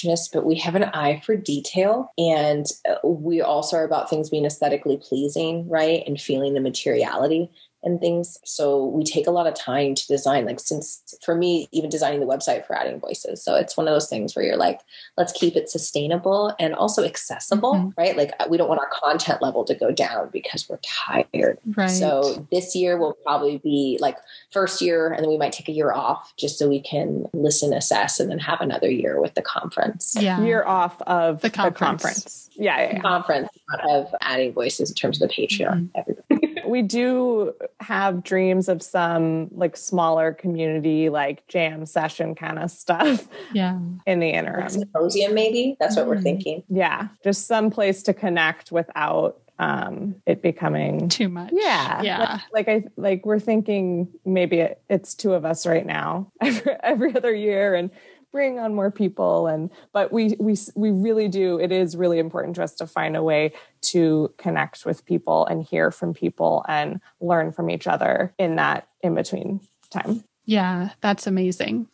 perfectionist, 0.00 0.32
but 0.32 0.44
we 0.44 0.56
have 0.56 0.74
an 0.74 0.84
eye 0.84 1.20
for 1.24 1.36
detail, 1.36 2.12
and 2.18 2.66
uh, 2.88 3.06
we 3.06 3.40
also 3.40 3.76
are 3.76 3.84
about 3.84 4.08
things 4.08 4.30
being 4.30 4.44
aesthetically 4.44 4.98
pleasing, 5.00 5.68
right, 5.68 6.02
and 6.06 6.20
feeling 6.20 6.54
the 6.54 6.60
materiality 6.60 7.50
and 7.82 8.00
things. 8.00 8.38
So 8.44 8.84
we 8.86 9.04
take 9.04 9.26
a 9.26 9.30
lot 9.30 9.46
of 9.46 9.54
time 9.54 9.94
to 9.94 10.06
design, 10.06 10.44
like 10.44 10.60
since 10.60 11.16
for 11.24 11.34
me, 11.34 11.68
even 11.72 11.88
designing 11.88 12.20
the 12.20 12.26
website 12.26 12.66
for 12.66 12.76
adding 12.76 13.00
voices. 13.00 13.42
So 13.42 13.54
it's 13.54 13.76
one 13.76 13.88
of 13.88 13.94
those 13.94 14.08
things 14.08 14.36
where 14.36 14.44
you're 14.44 14.56
like, 14.56 14.80
let's 15.16 15.32
keep 15.32 15.56
it 15.56 15.70
sustainable 15.70 16.54
and 16.58 16.74
also 16.74 17.04
accessible, 17.04 17.74
mm-hmm. 17.74 18.00
right? 18.00 18.16
Like 18.16 18.32
we 18.50 18.58
don't 18.58 18.68
want 18.68 18.80
our 18.80 18.90
content 18.92 19.40
level 19.40 19.64
to 19.64 19.74
go 19.74 19.90
down 19.90 20.28
because 20.32 20.68
we're 20.68 20.80
tired. 20.82 21.58
Right. 21.74 21.86
So 21.86 22.46
this 22.50 22.74
year 22.74 22.98
will 22.98 23.14
probably 23.24 23.58
be 23.58 23.98
like 24.00 24.16
first 24.52 24.82
year, 24.82 25.08
and 25.12 25.22
then 25.22 25.30
we 25.30 25.38
might 25.38 25.52
take 25.52 25.68
a 25.68 25.72
year 25.72 25.92
off 25.92 26.34
just 26.36 26.58
so 26.58 26.68
we 26.68 26.80
can 26.80 27.24
listen, 27.32 27.72
assess, 27.72 28.20
and 28.20 28.30
then 28.30 28.38
have 28.38 28.60
another 28.60 28.90
year 28.90 29.20
with 29.20 29.34
the 29.34 29.42
conference. 29.42 30.16
Yeah. 30.18 30.40
Year 30.42 30.64
off 30.64 31.00
of 31.02 31.40
the 31.40 31.50
conference. 31.50 31.78
The 31.78 31.84
conference. 31.84 32.50
Yeah, 32.54 32.78
yeah, 32.78 32.92
yeah. 32.94 33.00
Conference 33.00 33.48
of 33.88 34.14
adding 34.20 34.52
voices 34.52 34.90
in 34.90 34.94
terms 34.94 35.20
of 35.20 35.28
the 35.28 35.34
Patreon. 35.34 35.72
Mm-hmm. 35.72 35.86
Everybody 35.94 36.29
we 36.70 36.82
do 36.82 37.52
have 37.80 38.22
dreams 38.22 38.68
of 38.68 38.82
some 38.82 39.48
like 39.50 39.76
smaller 39.76 40.32
community 40.32 41.08
like 41.08 41.46
jam 41.48 41.84
session 41.84 42.34
kind 42.34 42.58
of 42.58 42.70
stuff 42.70 43.28
yeah. 43.52 43.78
in 44.06 44.20
the 44.20 44.28
interim. 44.28 44.68
Symposium 44.68 45.34
maybe? 45.34 45.76
That's 45.80 45.96
what 45.96 46.06
mm. 46.06 46.10
we're 46.10 46.20
thinking. 46.20 46.62
Yeah. 46.68 47.08
Just 47.24 47.46
some 47.46 47.70
place 47.70 48.02
to 48.04 48.14
connect 48.14 48.72
without 48.72 49.38
um 49.58 50.14
it 50.26 50.40
becoming 50.40 51.08
too 51.08 51.28
much. 51.28 51.50
Yeah. 51.52 52.02
Yeah. 52.02 52.18
Like, 52.52 52.66
like 52.66 52.68
i 52.68 52.84
like 52.96 53.26
we're 53.26 53.40
thinking 53.40 54.08
maybe 54.24 54.60
it, 54.60 54.80
it's 54.88 55.14
two 55.14 55.34
of 55.34 55.44
us 55.44 55.66
right 55.66 55.84
now 55.84 56.30
every, 56.40 56.76
every 56.82 57.14
other 57.16 57.34
year 57.34 57.74
and 57.74 57.90
bring 58.32 58.58
on 58.58 58.74
more 58.74 58.90
people. 58.90 59.46
And 59.46 59.70
but 59.92 60.12
we 60.12 60.36
we 60.38 60.56
we 60.74 60.90
really 60.90 61.28
do 61.28 61.58
it 61.58 61.72
is 61.72 61.96
really 61.96 62.18
important 62.18 62.56
to 62.56 62.62
us 62.62 62.74
to 62.76 62.86
find 62.86 63.16
a 63.16 63.22
way 63.22 63.52
to 63.82 64.32
connect 64.38 64.84
with 64.84 65.04
people 65.04 65.46
and 65.46 65.62
hear 65.62 65.90
from 65.90 66.14
people 66.14 66.64
and 66.68 67.00
learn 67.20 67.52
from 67.52 67.70
each 67.70 67.86
other 67.86 68.34
in 68.38 68.56
that 68.56 68.88
in 69.02 69.14
between 69.14 69.60
time. 69.90 70.24
Yeah 70.44 70.90
that's 71.00 71.26
amazing. 71.26 71.86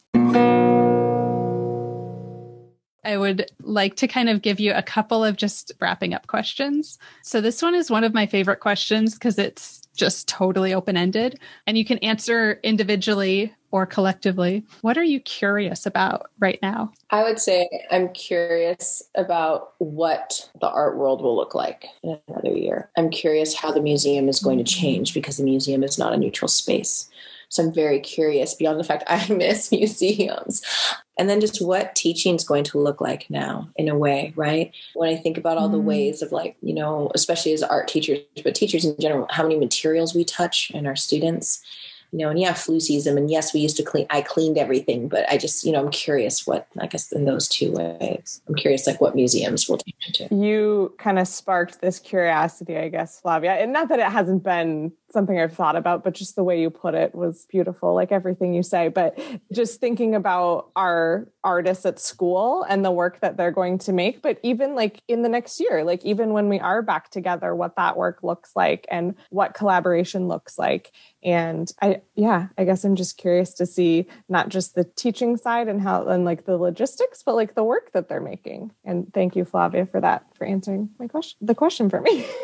I 3.06 3.16
would 3.16 3.48
like 3.62 3.94
to 3.96 4.08
kind 4.08 4.28
of 4.28 4.42
give 4.42 4.58
you 4.58 4.72
a 4.72 4.82
couple 4.82 5.24
of 5.24 5.36
just 5.36 5.70
wrapping 5.80 6.12
up 6.12 6.26
questions. 6.26 6.98
So, 7.22 7.40
this 7.40 7.62
one 7.62 7.76
is 7.76 7.88
one 7.88 8.02
of 8.02 8.12
my 8.12 8.26
favorite 8.26 8.58
questions 8.58 9.14
because 9.14 9.38
it's 9.38 9.82
just 9.94 10.28
totally 10.28 10.74
open 10.74 10.96
ended 10.96 11.38
and 11.66 11.78
you 11.78 11.84
can 11.84 11.98
answer 11.98 12.58
individually 12.62 13.54
or 13.70 13.86
collectively. 13.86 14.64
What 14.82 14.96
are 14.96 15.04
you 15.04 15.20
curious 15.20 15.86
about 15.86 16.30
right 16.38 16.58
now? 16.62 16.92
I 17.10 17.22
would 17.22 17.38
say 17.38 17.68
I'm 17.90 18.08
curious 18.10 19.02
about 19.14 19.72
what 19.78 20.48
the 20.60 20.68
art 20.68 20.96
world 20.96 21.22
will 21.22 21.36
look 21.36 21.54
like 21.54 21.86
in 22.02 22.18
another 22.28 22.52
year. 22.52 22.90
I'm 22.96 23.10
curious 23.10 23.54
how 23.54 23.72
the 23.72 23.82
museum 23.82 24.28
is 24.28 24.40
going 24.40 24.58
to 24.58 24.64
change 24.64 25.14
because 25.14 25.36
the 25.36 25.44
museum 25.44 25.82
is 25.82 25.98
not 25.98 26.12
a 26.12 26.16
neutral 26.16 26.48
space. 26.48 27.08
So 27.48 27.62
I'm 27.62 27.72
very 27.72 28.00
curious 28.00 28.54
beyond 28.54 28.80
the 28.80 28.84
fact 28.84 29.04
I 29.08 29.26
miss 29.32 29.70
museums. 29.72 30.62
And 31.18 31.30
then 31.30 31.40
just 31.40 31.64
what 31.64 31.94
teaching 31.94 32.34
is 32.34 32.44
going 32.44 32.64
to 32.64 32.78
look 32.78 33.00
like 33.00 33.30
now 33.30 33.70
in 33.76 33.88
a 33.88 33.96
way, 33.96 34.34
right? 34.36 34.72
When 34.94 35.08
I 35.08 35.16
think 35.16 35.38
about 35.38 35.56
all 35.56 35.70
the 35.70 35.78
mm. 35.78 35.84
ways 35.84 36.20
of 36.20 36.30
like, 36.30 36.56
you 36.60 36.74
know, 36.74 37.10
especially 37.14 37.54
as 37.54 37.62
art 37.62 37.88
teachers, 37.88 38.18
but 38.44 38.54
teachers 38.54 38.84
in 38.84 38.96
general, 39.00 39.26
how 39.30 39.42
many 39.42 39.58
materials 39.58 40.14
we 40.14 40.24
touch 40.24 40.70
in 40.72 40.86
our 40.86 40.96
students 40.96 41.62
you 42.12 42.20
know, 42.20 42.30
and 42.30 42.38
yeah, 42.38 42.54
flu 42.54 42.80
season. 42.80 43.18
And 43.18 43.30
yes, 43.30 43.52
we 43.52 43.60
used 43.60 43.76
to 43.76 43.82
clean, 43.82 44.06
I 44.10 44.22
cleaned 44.22 44.58
everything, 44.58 45.08
but 45.08 45.28
I 45.30 45.36
just, 45.36 45.64
you 45.64 45.72
know, 45.72 45.80
I'm 45.80 45.90
curious 45.90 46.46
what, 46.46 46.66
I 46.78 46.86
guess 46.86 47.12
in 47.12 47.24
those 47.24 47.48
two 47.48 47.72
ways, 47.72 48.40
I'm 48.48 48.54
curious 48.54 48.86
like 48.86 49.00
what 49.00 49.14
museums 49.14 49.68
will 49.68 49.78
take 49.78 49.96
you 50.06 50.12
to. 50.28 50.34
You 50.34 50.94
kind 50.98 51.18
of 51.18 51.28
sparked 51.28 51.80
this 51.80 51.98
curiosity, 51.98 52.76
I 52.76 52.88
guess, 52.88 53.20
Flavia. 53.20 53.54
And 53.54 53.72
not 53.72 53.88
that 53.88 53.98
it 53.98 54.06
hasn't 54.06 54.42
been 54.42 54.92
something 55.16 55.40
I've 55.40 55.54
thought 55.54 55.76
about, 55.76 56.04
but 56.04 56.12
just 56.12 56.36
the 56.36 56.44
way 56.44 56.60
you 56.60 56.68
put 56.68 56.94
it 56.94 57.14
was 57.14 57.46
beautiful, 57.48 57.94
like 57.94 58.12
everything 58.12 58.52
you 58.52 58.62
say. 58.62 58.88
But 58.88 59.18
just 59.50 59.80
thinking 59.80 60.14
about 60.14 60.68
our 60.76 61.26
artists 61.42 61.86
at 61.86 61.98
school 61.98 62.66
and 62.68 62.84
the 62.84 62.90
work 62.90 63.20
that 63.20 63.38
they're 63.38 63.50
going 63.50 63.78
to 63.78 63.94
make, 63.94 64.20
but 64.20 64.38
even 64.42 64.74
like 64.74 65.00
in 65.08 65.22
the 65.22 65.30
next 65.30 65.58
year, 65.58 65.84
like 65.84 66.04
even 66.04 66.34
when 66.34 66.50
we 66.50 66.60
are 66.60 66.82
back 66.82 67.10
together, 67.10 67.54
what 67.54 67.76
that 67.76 67.96
work 67.96 68.22
looks 68.22 68.50
like 68.54 68.84
and 68.90 69.14
what 69.30 69.54
collaboration 69.54 70.28
looks 70.28 70.58
like. 70.58 70.92
And 71.22 71.72
I, 71.80 72.02
yeah, 72.14 72.48
I 72.58 72.64
guess 72.64 72.84
I'm 72.84 72.94
just 72.94 73.16
curious 73.16 73.54
to 73.54 73.64
see 73.64 74.08
not 74.28 74.50
just 74.50 74.74
the 74.74 74.84
teaching 74.84 75.38
side 75.38 75.66
and 75.66 75.80
how, 75.80 76.06
and 76.08 76.26
like 76.26 76.44
the 76.44 76.58
logistics, 76.58 77.22
but 77.22 77.36
like 77.36 77.54
the 77.54 77.64
work 77.64 77.92
that 77.92 78.10
they're 78.10 78.20
making. 78.20 78.72
And 78.84 79.10
thank 79.14 79.34
you, 79.34 79.46
Flavia, 79.46 79.86
for 79.86 80.02
that, 80.02 80.26
for 80.36 80.46
answering 80.46 80.90
my 80.98 81.08
question, 81.08 81.38
the 81.40 81.54
question 81.54 81.88
for 81.88 82.02
me. 82.02 82.26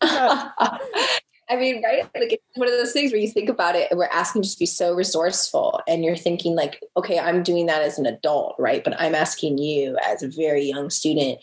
I 1.48 1.56
mean, 1.56 1.82
right? 1.82 2.04
Like 2.14 2.32
it's 2.32 2.42
one 2.54 2.68
of 2.68 2.74
those 2.74 2.92
things 2.92 3.12
where 3.12 3.20
you 3.20 3.28
think 3.28 3.48
about 3.48 3.76
it 3.76 3.90
and 3.90 3.98
we're 3.98 4.06
asking 4.06 4.42
just 4.42 4.56
to 4.56 4.60
be 4.60 4.66
so 4.66 4.94
resourceful. 4.94 5.80
And 5.86 6.04
you're 6.04 6.16
thinking, 6.16 6.54
like, 6.54 6.82
okay, 6.96 7.18
I'm 7.18 7.42
doing 7.42 7.66
that 7.66 7.82
as 7.82 7.98
an 7.98 8.06
adult, 8.06 8.56
right? 8.58 8.82
But 8.82 8.98
I'm 8.98 9.14
asking 9.14 9.58
you 9.58 9.98
as 10.06 10.22
a 10.22 10.28
very 10.28 10.64
young 10.64 10.88
student 10.88 11.40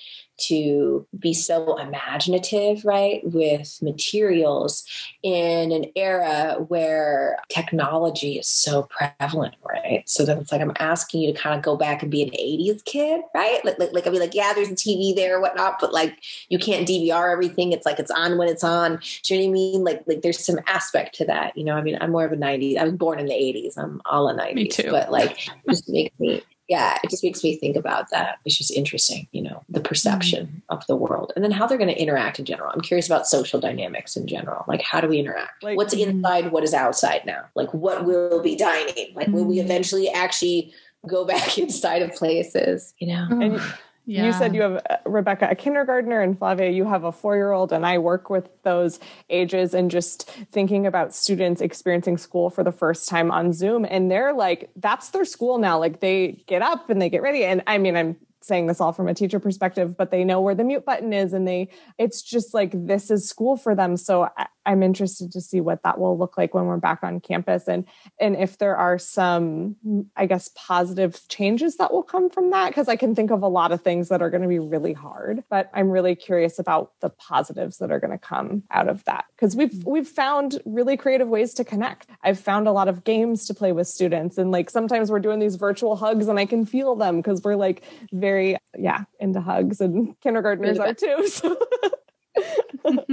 to 0.48 1.06
be 1.18 1.34
so 1.34 1.78
imaginative, 1.78 2.86
right, 2.86 3.22
with 3.24 3.80
materials 3.82 4.86
in 5.24 5.72
an 5.72 5.86
era 5.96 6.58
where 6.68 7.38
technology 7.50 8.40
is 8.40 8.48
so 8.48 8.84
prevalent, 8.84 9.56
right? 9.64 10.08
So 10.08 10.26
then 10.26 10.40
it's 10.40 10.52
like 10.52 10.62
I'm 10.62 10.74
asking 10.80 11.22
you 11.22 11.34
to 11.34 11.40
kind 11.40 11.56
of 11.56 11.64
go 11.64 11.76
back 11.76 12.02
and 12.02 12.12
be 12.12 12.24
an 12.24 12.30
80s 12.30 12.84
kid, 12.86 13.22
right? 13.34 13.64
Like, 13.64 13.80
like, 13.80 13.94
like 13.94 14.06
I'll 14.06 14.14
be 14.14 14.20
like, 14.20 14.36
yeah, 14.36 14.54
there's 14.54 14.70
a 14.70 14.76
TV 14.76 15.16
there, 15.16 15.40
whatnot, 15.40 15.78
but 15.80 15.94
like 15.94 16.18
you 16.50 16.60
can't 16.60 16.88
DVR 16.88 17.32
everything. 17.32 17.72
It's 17.72 17.86
like 17.86 18.00
it's 18.00 18.12
on 18.12 18.38
when 18.38 18.48
it's 18.48 18.64
on. 18.64 19.00
Do 19.24 19.36
you 19.36 19.42
know 19.42 19.46
what 19.46 19.50
I 19.50 19.54
mean? 19.54 19.84
Like, 19.84 20.04
like 20.08 20.22
there's 20.22 20.44
some 20.44 20.60
aspect 20.68 21.16
to 21.16 21.26
that. 21.26 21.58
You 21.58 21.64
know, 21.64 21.76
I 21.76 21.82
mean, 21.82 21.98
I'm 22.02 22.12
more 22.12 22.26
of 22.26 22.32
a 22.32 22.38
90s. 22.38 22.78
I 22.78 22.84
was 22.84 22.94
born 22.94 23.20
in 23.20 23.26
the 23.26 23.34
80s. 23.34 23.78
I'm 23.78 24.02
all 24.06 24.30
a 24.30 24.34
90s. 24.34 24.54
Me 24.56 24.68
too. 24.68 24.92
But 24.92 25.12
like, 25.12 25.38
just 25.70 25.90
makes 25.90 26.20
me 26.20 26.42
yeah, 26.72 26.98
it 27.04 27.10
just 27.10 27.22
makes 27.22 27.44
me 27.44 27.58
think 27.58 27.76
about 27.76 28.12
that, 28.12 28.40
It's 28.46 28.58
just 28.58 28.72
interesting, 28.72 29.28
you 29.34 29.42
know, 29.42 29.62
the 29.68 29.82
perception 29.82 30.46
mm-hmm. 30.46 30.58
of 30.70 30.88
the 30.88 30.96
world 30.96 31.34
and 31.36 31.44
then 31.44 31.52
how 31.52 31.68
they're 31.68 31.78
going 31.78 31.94
to 31.94 32.02
interact 32.02 32.40
in 32.40 32.46
general. 32.46 32.72
I'm 32.74 32.80
curious 32.80 33.08
about 33.08 33.28
social 33.28 33.60
dynamics 33.60 34.16
in 34.16 34.26
general. 34.26 34.64
Like, 34.70 34.82
how 34.82 35.02
do 35.02 35.10
we 35.10 35.20
interact? 35.20 35.62
Like, 35.62 35.76
What's 35.76 35.94
mm-hmm. 35.94 36.10
inside? 36.10 36.54
What 36.54 36.64
is 36.64 36.74
outside 36.74 37.26
now? 37.26 37.44
Like, 37.56 37.74
what 37.74 38.06
will 38.06 38.42
be 38.42 38.56
dining? 38.56 39.14
Like, 39.14 39.28
will 39.28 39.44
we 39.44 39.58
mm-hmm. 39.58 39.66
eventually 39.66 40.10
actually 40.10 40.74
go 41.06 41.26
back 41.34 41.58
inside 41.58 42.04
of 42.04 42.14
places, 42.14 42.94
you 43.00 43.08
know? 43.08 43.28
And- 43.30 43.62
yeah. 44.06 44.26
You 44.26 44.34
said 44.34 44.56
you 44.56 44.62
have 44.64 44.82
uh, 44.90 44.98
Rebecca, 45.06 45.48
a 45.50 45.56
kindergartner, 45.56 46.22
and 46.22 46.38
Flavia, 46.38 46.70
you 46.70 46.86
have 46.86 47.04
a 47.04 47.12
four 47.12 47.36
year 47.36 47.52
old, 47.52 47.72
and 47.72 47.86
I 47.86 48.00
work 48.00 48.30
with 48.30 48.50
those 48.64 49.00
ages 49.30 49.74
and 49.74 49.92
just 49.92 50.30
thinking 50.52 50.88
about 50.88 51.14
students 51.14 51.62
experiencing 51.62 52.18
school 52.18 52.50
for 52.50 52.64
the 52.64 52.72
first 52.72 53.08
time 53.08 53.32
on 53.32 53.54
Zoom. 53.54 53.86
And 53.90 54.10
they're 54.10 54.34
like, 54.34 54.70
that's 54.76 55.10
their 55.10 55.26
school 55.26 55.60
now. 55.60 55.80
Like 55.80 56.00
they 56.00 56.44
get 56.48 56.62
up 56.62 56.90
and 56.90 57.02
they 57.02 57.10
get 57.10 57.22
ready. 57.22 57.46
And 57.46 57.62
I 57.68 57.78
mean, 57.78 57.96
I'm 57.96 58.16
saying 58.42 58.68
this 58.68 58.82
all 58.82 58.92
from 58.92 59.08
a 59.08 59.14
teacher 59.14 59.40
perspective, 59.40 59.96
but 59.96 60.12
they 60.12 60.24
know 60.24 60.42
where 60.42 60.56
the 60.56 60.64
mute 60.64 60.86
button 60.86 61.14
is 61.14 61.34
and 61.34 61.48
they, 61.48 61.70
it's 61.98 62.22
just 62.22 62.54
like 62.54 62.72
this 62.74 63.12
is 63.12 63.28
school 63.28 63.56
for 63.56 63.76
them. 63.76 63.98
So 63.98 64.30
I, 64.38 64.48
I'm 64.66 64.84
interested 64.84 65.32
to 65.32 65.42
see 65.42 65.62
what 65.62 65.84
that 65.84 66.00
will 66.00 66.18
look 66.18 66.38
like 66.38 66.54
when 66.54 66.66
we're 66.66 66.78
back 66.78 67.00
on 67.04 67.20
campus 67.20 67.68
and 67.68 67.86
and 68.20 68.36
if 68.36 68.58
there 68.58 68.76
are 68.76 68.98
some 69.00 69.76
I 70.16 70.26
guess 70.26 70.50
positive 70.56 71.20
changes 71.28 71.78
that 71.78 71.92
will 71.92 72.04
come 72.04 72.30
from 72.30 72.52
that 72.52 72.70
because 72.70 72.88
I 72.88 72.96
can 72.96 73.16
think 73.16 73.32
of 73.32 73.42
a 73.42 73.48
lot 73.48 73.72
of 73.72 73.82
things 73.82 74.10
that 74.10 74.22
are 74.22 74.30
going 74.30 74.44
to 74.44 74.48
be 74.48 74.60
really 74.60 74.94
hard 74.94 75.44
but 75.50 75.70
I'm 75.74 75.90
really 75.90 76.16
curious 76.16 76.60
about 76.60 76.92
the 77.02 77.10
positives 77.10 77.78
that 77.80 77.92
are 77.92 78.00
going 78.00 78.12
to 78.12 78.18
come 78.18 78.64
out 78.72 78.88
of 78.88 79.04
that 79.06 79.26
because 79.36 79.56
we've 79.56 79.84
we've 79.86 80.08
found 80.08 80.62
really 80.66 80.98
creative 80.98 81.28
ways 81.28 81.54
to 81.56 81.64
connect. 81.64 82.08
I've 82.24 82.40
found 82.40 82.68
a 82.68 82.72
lot 82.72 82.88
of 82.88 83.04
games 83.04 83.46
to 83.48 83.54
play 83.54 83.72
with 83.72 83.88
students 83.88 84.38
and 84.38 84.52
like 84.52 84.70
sometimes 84.70 85.12
we're 85.12 85.20
doing 85.20 85.40
these 85.40 85.56
virtual 85.56 85.96
hugs 85.96 86.28
and 86.28 86.40
I 86.40 86.46
can 86.46 86.66
feel 86.66 86.96
them 86.96 87.18
because 87.18 87.42
we're 87.42 87.56
like 87.56 87.84
very 88.12 88.31
yeah 88.78 89.04
into 89.20 89.42
hugs 89.42 89.82
and 89.82 90.20
kindergartners 90.22 90.80
are 90.80 90.94
too 90.94 91.28
so 91.28 91.58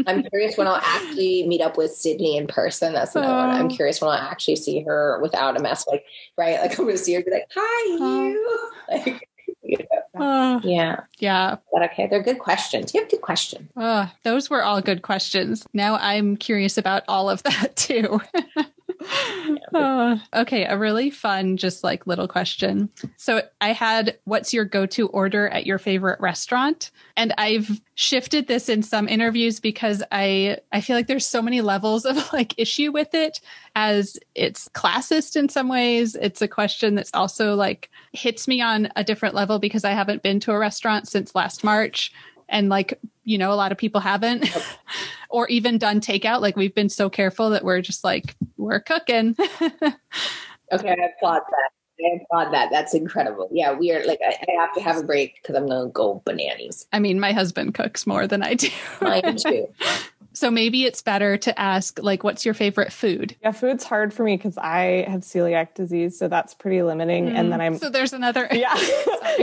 I'm 0.07 0.23
curious 0.25 0.57
when 0.57 0.67
I'll 0.67 0.77
actually 0.77 1.47
meet 1.47 1.61
up 1.61 1.77
with 1.77 1.93
Sydney 1.93 2.37
in 2.37 2.47
person. 2.47 2.93
That's 2.93 3.15
another 3.17 3.35
one. 3.35 3.51
I'm 3.51 3.69
curious 3.69 4.01
when 4.01 4.11
I'll 4.11 4.17
actually 4.17 4.57
see 4.57 4.81
her 4.83 5.19
without 5.21 5.57
a 5.57 5.61
mask. 5.61 5.89
Like, 5.89 6.05
right? 6.37 6.61
Like 6.61 6.79
I'm 6.79 6.85
gonna 6.87 6.97
see 6.97 7.15
her 7.15 7.23
be 7.23 7.31
like, 7.31 7.49
"Hi, 7.55 7.97
you." 7.97 8.71
Like, 8.91 9.29
you 9.63 9.77
know. 10.15 10.25
uh, 10.25 10.61
yeah, 10.65 11.01
yeah. 11.19 11.57
But 11.71 11.83
okay, 11.91 12.07
they're 12.07 12.23
good 12.23 12.39
questions. 12.39 12.95
You 12.95 13.01
have 13.01 13.11
good 13.11 13.21
questions. 13.21 13.69
Uh, 13.77 14.07
those 14.23 14.49
were 14.49 14.63
all 14.63 14.81
good 14.81 15.03
questions. 15.03 15.67
Now 15.75 15.97
I'm 15.97 16.39
curious 16.39 16.79
about 16.79 17.03
all 17.07 17.29
of 17.29 17.43
that 17.43 17.77
too. 17.77 18.21
Uh, 19.75 20.17
okay, 20.35 20.65
a 20.65 20.79
really 20.79 21.11
fun, 21.11 21.57
just 21.57 21.85
like 21.85 22.07
little 22.07 22.27
question. 22.27 22.89
So 23.17 23.43
I 23.61 23.73
had, 23.73 24.19
what's 24.25 24.55
your 24.55 24.65
go 24.65 24.87
to 24.87 25.09
order 25.09 25.49
at 25.49 25.67
your 25.67 25.79
favorite 25.79 26.19
restaurant? 26.21 26.91
And 27.17 27.35
I've 27.37 27.81
shifted 27.95 28.47
this 28.47 28.69
in 28.69 28.83
some 28.83 29.09
interviews 29.09 29.61
because 29.61 30.03
I 30.11 30.59
I 30.73 30.81
feel 30.81 30.97
like 30.97 31.07
there's 31.07 31.27
so 31.27 31.43
many 31.43 31.61
levels 31.61 32.07
of 32.07 32.17
like 32.33 32.55
issue 32.59 32.93
with 32.93 33.15
it 33.15 33.41
as 33.77 34.17
it's 34.35 34.69
classist 34.71 35.37
in 35.37 35.49
some 35.49 35.69
ways. 35.69 36.15
It's 36.15 36.41
a 36.41 36.49
question 36.49 36.95
that's 36.95 37.11
also 37.13 37.55
like 37.55 37.91
hits 38.13 38.49
me 38.49 38.63
on 38.63 38.89
a 38.97 39.05
different 39.05 39.35
level 39.35 39.59
because 39.59 39.85
I 39.85 39.91
haven't 39.91 40.23
been 40.23 40.41
to 40.41 40.53
a 40.53 40.59
restaurant 40.59 41.09
since 41.09 41.35
last 41.35 41.63
March 41.63 42.13
and 42.49 42.69
like 42.69 42.99
you 43.25 43.39
know 43.39 43.53
a 43.53 43.55
lot 43.55 43.73
of 43.73 43.79
people 43.79 44.01
haven't. 44.01 44.49
Or 45.31 45.47
even 45.49 45.77
done 45.77 46.01
takeout. 46.01 46.41
Like 46.41 46.57
we've 46.57 46.75
been 46.75 46.89
so 46.89 47.11
careful 47.11 47.51
that 47.51 47.63
we're 47.63 47.83
just 47.83 48.03
like 48.03 48.35
we're 48.57 48.81
cooking. 48.81 49.37
Okay 50.73 50.91
i 50.91 51.07
applaud 51.17 51.41
that 51.51 51.71
I 52.01 52.19
applaud 52.23 52.53
that. 52.53 52.69
That's 52.71 52.95
incredible. 52.95 53.49
Yeah, 53.53 53.73
we 53.73 53.93
are 53.93 54.05
like 54.07 54.21
I, 54.27 54.37
I 54.49 54.61
have 54.61 54.73
to 54.75 54.81
have 54.81 54.97
a 54.99 55.03
break 55.03 55.35
because 55.43 55.57
I'm 55.57 55.67
gonna 55.69 55.91
go 55.91 56.23
bananas. 56.25 56.87
i 56.93 56.99
mean 56.99 57.19
my 57.21 57.33
husband 57.33 57.75
cooks 57.75 58.07
more 58.07 58.27
than 58.27 58.43
i 58.43 58.55
do 58.55 58.69
Mine 59.01 59.37
too. 59.37 59.67
so 60.33 60.51
maybe 60.51 60.85
it's 60.85 61.03
better 61.03 61.37
to 61.37 61.59
ask 61.59 61.99
like 62.03 62.23
what's 62.23 62.45
your 62.45 62.55
favorite 62.55 62.93
food 62.93 63.35
Yeah, 63.43 63.51
food's 63.53 63.83
hard 63.85 64.13
for 64.15 64.23
me 64.25 64.37
because 64.37 64.57
I 64.59 65.05
have 65.09 65.23
celiac 65.23 65.75
disease, 65.75 66.19
so 66.19 66.29
that's 66.29 66.55
pretty 66.55 66.83
limiting. 66.83 67.29
And 67.29 67.51
then 67.53 67.61
I'm 67.61 67.77
so 67.79 67.91
there's 67.91 68.13
another 68.13 68.47
yeah, 68.53 68.75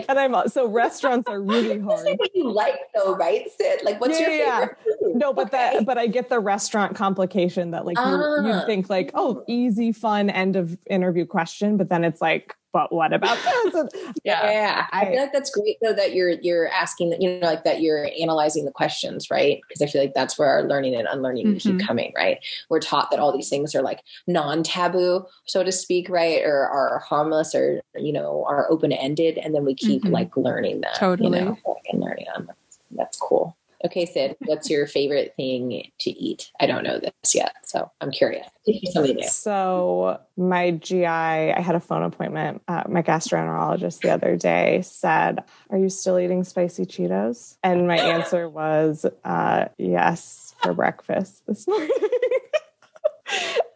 and 0.07 0.17
I'm 0.19 0.47
so 0.49 0.67
restaurants 0.67 1.27
are 1.27 1.41
really 1.41 1.79
hard. 1.87 2.05
like 2.05 2.19
what 2.19 2.29
you 2.33 2.49
like 2.51 2.75
though, 2.93 3.15
right, 3.15 3.45
Sid? 3.57 3.81
Like 3.83 3.99
what's 3.99 4.19
Yeah, 4.19 4.27
your 4.27 4.37
yeah, 4.37 4.59
favorite 4.59 4.77
food? 5.01 5.15
No, 5.15 5.33
but 5.33 5.47
Okay. 5.47 5.73
that 5.75 5.85
but 5.85 5.97
I 5.97 6.07
get 6.07 6.29
the 6.29 6.39
restaurant 6.39 6.95
complication 6.95 7.71
that 7.71 7.85
like 7.85 7.97
you, 7.97 8.03
Ah. 8.03 8.43
you 8.45 8.65
think 8.65 8.89
like 8.89 9.11
oh 9.15 9.43
easy 9.47 9.91
fun 9.91 10.29
end 10.29 10.55
of 10.55 10.77
interview 10.89 11.25
question, 11.25 11.77
but 11.77 11.89
then 11.89 12.03
it's 12.03 12.21
like 12.21 12.44
but 12.75 12.91
what 12.91 13.13
about 13.13 13.37
this? 13.63 13.73
And- 13.73 13.89
Yeah, 14.25 14.85
I, 14.91 15.01
I- 15.01 15.05
feel 15.05 15.21
like 15.21 15.31
that's 15.31 15.49
great 15.49 15.77
though 15.81 15.93
that 15.93 16.13
you're 16.13 16.31
you're 16.31 16.67
asking 16.67 17.09
that 17.11 17.21
you 17.21 17.39
know 17.39 17.47
like 17.47 17.63
that 17.63 17.79
you're 17.81 18.09
analyzing 18.19 18.65
the 18.65 18.71
questions, 18.71 19.31
right? 19.31 19.61
Because 19.65 19.81
I 19.81 19.87
feel 19.87 20.01
like 20.01 20.13
that's 20.13 20.37
where 20.37 20.49
our 20.49 20.63
learning 20.63 20.93
and 20.93 21.07
unlearning 21.09 21.47
we 21.47 21.57
keep 21.59 21.79
coming, 21.79 22.11
right? 22.17 22.39
We're 22.67 22.81
taught 22.81 23.11
that 23.11 23.19
all 23.21 23.31
these 23.31 23.47
things 23.47 23.73
are 23.75 23.81
like 23.81 24.01
non-taboo, 24.27 25.25
so 25.45 25.63
to 25.63 25.71
speak, 25.71 26.09
right? 26.09 26.43
Or 26.43 26.67
are 26.67 26.99
harmless 26.99 27.55
or 27.55 27.81
you 27.97 28.11
know 28.11 28.43
are 28.45 28.69
open-ended, 28.69 29.37
and 29.37 29.55
then 29.55 29.63
we 29.63 29.73
keep 29.73 30.03
Mhm. 30.03 30.11
like 30.11 30.35
learning 30.35 30.81
that 30.81 30.95
Totally. 30.95 31.39
you 31.39 31.45
know, 31.45 31.57
like, 31.65 31.85
and 31.93 32.01
learning 32.01 32.25
on 32.35 32.45
them. 32.47 32.55
That's 32.91 33.17
cool. 33.17 33.55
Okay, 33.85 34.07
Sid, 34.07 34.35
what's 34.45 34.67
your 34.67 34.87
favorite 34.87 35.35
thing 35.37 35.91
to 35.99 36.09
eat? 36.09 36.51
I 36.59 36.65
don't 36.65 36.83
know 36.83 36.99
this 36.99 37.35
yet, 37.35 37.53
so 37.63 37.91
I'm 38.01 38.09
curious. 38.09 38.47
Teach 38.65 38.81
me 38.81 38.91
something 38.91 39.15
new. 39.17 39.27
So 39.27 40.19
my 40.35 40.71
GI, 40.71 41.05
I 41.05 41.61
had 41.61 41.75
a 41.75 41.79
phone 41.79 42.01
appointment. 42.01 42.63
Uh, 42.67 42.81
my 42.89 43.03
gastroenterologist 43.03 44.01
the 44.01 44.09
other 44.09 44.37
day 44.37 44.81
said, 44.81 45.43
"Are 45.69 45.77
you 45.77 45.89
still 45.89 46.17
eating 46.17 46.43
spicy 46.43 46.87
Cheetos?" 46.87 47.57
And 47.63 47.87
my 47.87 47.97
answer 48.15 48.49
was, 48.49 49.05
uh, 49.23 49.65
"Yes, 49.77 50.55
for 50.63 50.73
breakfast 50.73 51.45
this 51.45 51.67
morning." 51.67 51.91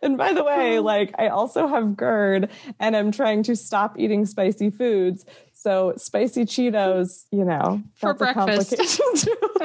and 0.01 0.17
by 0.17 0.33
the 0.33 0.43
way, 0.43 0.79
like 0.79 1.13
I 1.19 1.27
also 1.27 1.67
have 1.67 1.95
GERD, 1.95 2.49
and 2.79 2.95
I'm 2.95 3.11
trying 3.11 3.43
to 3.43 3.55
stop 3.55 3.99
eating 3.99 4.25
spicy 4.25 4.71
foods. 4.71 5.23
So 5.61 5.93
spicy 5.97 6.45
Cheetos, 6.45 7.25
you 7.31 7.43
know, 7.43 7.81
For 7.95 8.13
breakfast. 8.13 8.71
too. 8.77 9.31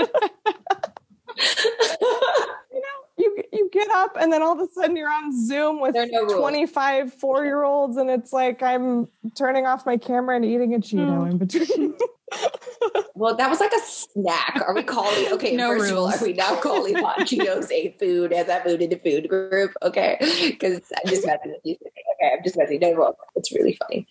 you 2.72 2.80
know, 2.80 2.98
you 3.16 3.42
you 3.52 3.70
get 3.72 3.88
up 3.90 4.16
and 4.18 4.32
then 4.32 4.42
all 4.42 4.60
of 4.60 4.68
a 4.68 4.72
sudden 4.72 4.96
you're 4.96 5.08
on 5.08 5.30
Zoom 5.46 5.80
with 5.80 5.94
no 5.94 6.26
25 6.36 7.14
four 7.14 7.44
year 7.44 7.62
olds, 7.62 7.96
and 7.96 8.10
it's 8.10 8.32
like 8.32 8.60
I'm 8.60 9.06
turning 9.36 9.66
off 9.66 9.86
my 9.86 9.96
camera 9.96 10.34
and 10.34 10.44
eating 10.44 10.74
a 10.74 10.78
Cheeto 10.78 11.06
Mm. 11.26 11.30
in 11.30 11.38
between. 11.38 11.94
Well, 13.16 13.36
that 13.36 13.48
was 13.48 13.60
like 13.60 13.72
a 13.72 13.78
snack. 13.80 14.60
Are 14.66 14.74
we 14.74 14.82
calling? 14.82 15.32
Okay, 15.34 15.54
No 15.54 15.68
first 15.78 15.92
of 15.92 15.96
all, 15.96 16.08
rules. 16.08 16.20
are 16.20 16.24
we 16.26 16.32
now 16.32 16.56
calling 16.56 16.96
hot 16.96 17.18
Cheetos 17.20 17.70
a 17.70 17.94
food 17.98 18.32
as 18.32 18.48
I 18.48 18.60
moved 18.66 18.82
into 18.82 18.98
food 18.98 19.28
group? 19.28 19.70
Okay, 19.82 20.16
because 20.50 20.80
I'm 20.96 21.08
just 21.08 21.24
messing 21.24 21.52
with 21.52 21.60
you. 21.62 21.76
Okay, 21.80 22.34
I'm 22.36 22.42
just 22.42 22.56
messing. 22.56 22.80
No, 22.80 22.90
well, 22.94 23.16
it's 23.36 23.52
really 23.52 23.74
funny. 23.80 24.08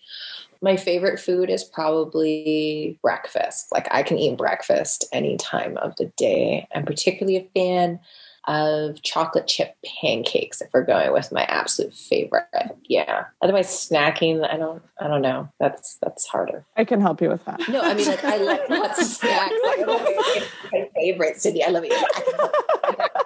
My 0.64 0.78
favorite 0.78 1.20
food 1.20 1.50
is 1.50 1.62
probably 1.62 2.98
breakfast. 3.02 3.68
Like 3.70 3.86
I 3.90 4.02
can 4.02 4.18
eat 4.18 4.38
breakfast 4.38 5.04
any 5.12 5.36
time 5.36 5.76
of 5.76 5.94
the 5.96 6.06
day. 6.16 6.66
I'm 6.74 6.86
particularly 6.86 7.36
a 7.36 7.50
fan 7.54 8.00
of 8.46 9.02
chocolate 9.02 9.46
chip 9.46 9.76
pancakes 10.00 10.62
if 10.62 10.68
we're 10.72 10.84
going 10.84 11.12
with 11.12 11.30
my 11.32 11.44
absolute 11.44 11.92
favorite. 11.92 12.46
Yeah. 12.88 13.24
Otherwise 13.42 13.68
snacking, 13.68 14.50
I 14.50 14.56
don't 14.56 14.82
I 14.98 15.06
don't 15.06 15.20
know. 15.20 15.50
That's 15.60 15.98
that's 16.00 16.26
harder. 16.26 16.64
I 16.78 16.86
can 16.86 17.02
help 17.02 17.20
you 17.20 17.28
with 17.28 17.44
that. 17.44 17.60
No, 17.68 17.82
I 17.82 17.92
mean, 17.92 18.06
like, 18.06 18.24
I 18.24 18.38
like 18.38 18.68
lots 18.70 18.98
of 18.98 19.06
snacks. 19.06 19.54
Like, 19.66 19.78
I 19.80 19.84
love 19.84 20.00
it. 20.02 20.42
It's 20.42 20.72
my 20.72 20.88
favorite, 20.94 21.42
Cindy. 21.42 21.62
I 21.62 21.68
love 21.68 21.84
it. 21.86 21.92
Fred. 21.92 23.10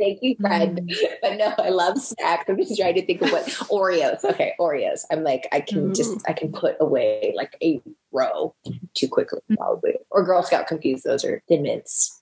Thank 0.00 0.18
you, 0.22 0.34
Fred. 0.40 0.76
Mm. 0.76 0.96
But 1.22 1.36
no, 1.36 1.54
I 1.58 1.68
love 1.68 1.98
snacks. 1.98 2.44
I'm 2.48 2.56
just 2.56 2.76
trying 2.78 2.94
to 2.94 3.04
think 3.04 3.20
of 3.22 3.30
what 3.30 3.44
Oreos. 3.70 4.24
Okay, 4.24 4.54
Oreos. 4.58 5.04
I'm 5.12 5.22
like, 5.22 5.46
I 5.52 5.60
can 5.60 5.92
just, 5.94 6.12
mm. 6.12 6.22
I 6.26 6.32
can 6.32 6.50
put 6.50 6.76
away 6.80 7.34
like 7.36 7.56
a 7.62 7.80
row 8.12 8.54
too 8.94 9.08
quickly, 9.08 9.40
probably. 9.56 9.94
Or 10.10 10.24
Girl 10.24 10.42
Scout 10.42 10.66
cookies. 10.66 11.02
Those 11.02 11.24
are 11.24 11.42
thin 11.48 11.62
mints. 11.62 12.18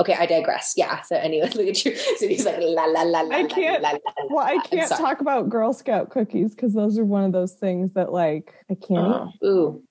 Okay, 0.00 0.14
I 0.14 0.26
digress. 0.26 0.74
Yeah. 0.76 1.00
So 1.02 1.16
anyway, 1.16 1.48
look 1.54 1.66
at 1.68 1.84
you. 1.84 1.94
So 1.96 2.26
he's 2.26 2.44
like, 2.44 2.56
la 2.58 2.84
la 2.86 3.02
la 3.02 3.20
la. 3.22 3.36
I 3.36 3.44
can't- 3.44 3.82
La, 3.82 3.90
la, 3.90 3.98
la, 4.18 4.24
Well, 4.28 4.44
I 4.44 4.58
can't 4.66 4.90
talk 4.90 5.20
about 5.20 5.48
Girl 5.48 5.72
Scout 5.72 6.10
cookies 6.10 6.54
because 6.54 6.74
those 6.74 6.98
are 6.98 7.04
one 7.04 7.24
of 7.24 7.32
those 7.32 7.54
things 7.54 7.92
that 7.92 8.12
like 8.12 8.52
I 8.70 8.74
can't 8.74 9.30
Oh, 9.42 9.46
ooh. 9.46 9.82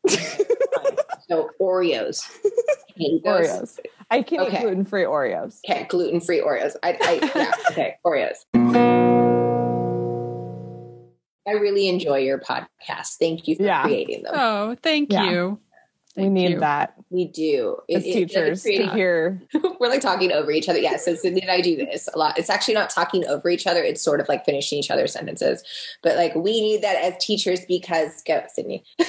so 1.27 1.49
Oreos. 1.61 2.23
Can 2.41 2.51
you 2.97 3.07
eat 3.07 3.13
eat 3.15 3.23
those? 3.23 3.47
Oreos. 3.47 3.79
I 4.11 4.21
can 4.23 4.39
Okay. 4.41 4.57
eat 4.57 4.61
gluten 4.61 4.85
free 4.85 5.03
Oreos. 5.03 5.59
Okay, 5.69 5.85
gluten 5.87 6.19
free 6.19 6.41
Oreos. 6.41 6.75
I, 6.81 6.97
I 7.01 7.31
yeah, 7.35 7.51
okay, 7.71 7.95
Oreos. 8.05 8.37
I 11.47 11.53
really 11.53 11.87
enjoy 11.87 12.19
your 12.19 12.39
podcast. 12.39 13.17
Thank 13.19 13.47
you 13.47 13.55
for 13.55 13.63
Yeah. 13.63 13.83
creating 13.83 14.23
them. 14.23 14.33
oh 14.35 14.75
thank 14.83 15.11
Yeah. 15.11 15.29
you 15.29 15.59
we 16.15 16.27
need 16.29 16.51
you. 16.51 16.59
that 16.59 16.95
We 17.09 17.25
do. 17.25 17.77
It- 17.87 17.97
as 17.97 18.03
it- 18.03 18.07
like, 18.07 18.13
teachers 18.27 18.63
to 18.63 18.67
creating- 18.69 18.89
hear. 18.89 19.41
We're 19.79 19.87
like 19.89 20.01
talking 20.01 20.31
over 20.33 20.51
each 20.51 20.67
other. 20.67 20.79
Yeah. 20.79 20.97
So 20.97 21.15
Sydney 21.15 21.41
and 21.41 21.51
I 21.51 21.61
do 21.61 21.77
this 21.77 22.09
a 22.13 22.17
lot. 22.17 22.37
It's 22.37 22.49
actually 22.49 22.73
not 22.73 22.89
talking 22.89 23.25
over 23.27 23.49
each 23.49 23.65
other. 23.65 23.81
It's 23.83 24.01
sort 24.01 24.19
of 24.19 24.27
like 24.27 24.43
finishing 24.43 24.79
each 24.79 24.91
other's 24.91 25.13
sentences. 25.13 25.63
But 26.03 26.17
like 26.17 26.35
we 26.35 26.59
need 26.61 26.81
that 26.81 26.97
as 27.03 27.13
teachers 27.23 27.61
because 27.65 28.21
go, 28.23 28.43
Sydney. 28.53 28.83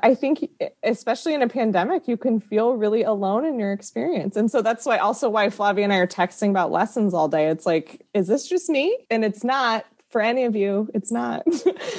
I 0.00 0.14
think, 0.14 0.48
especially 0.82 1.34
in 1.34 1.42
a 1.42 1.48
pandemic, 1.48 2.06
you 2.06 2.16
can 2.16 2.40
feel 2.40 2.74
really 2.74 3.02
alone 3.02 3.44
in 3.44 3.58
your 3.58 3.72
experience. 3.72 4.36
And 4.36 4.50
so 4.50 4.62
that's 4.62 4.86
why, 4.86 4.98
also, 4.98 5.28
why 5.28 5.50
Flavia 5.50 5.84
and 5.84 5.92
I 5.92 5.96
are 5.96 6.06
texting 6.06 6.50
about 6.50 6.70
lessons 6.70 7.14
all 7.14 7.28
day. 7.28 7.48
It's 7.48 7.66
like, 7.66 8.06
is 8.14 8.26
this 8.28 8.48
just 8.48 8.68
me? 8.68 8.96
And 9.10 9.24
it's 9.24 9.42
not 9.42 9.84
for 10.10 10.20
any 10.20 10.44
of 10.44 10.56
you. 10.56 10.88
It's 10.94 11.10
not. 11.12 11.42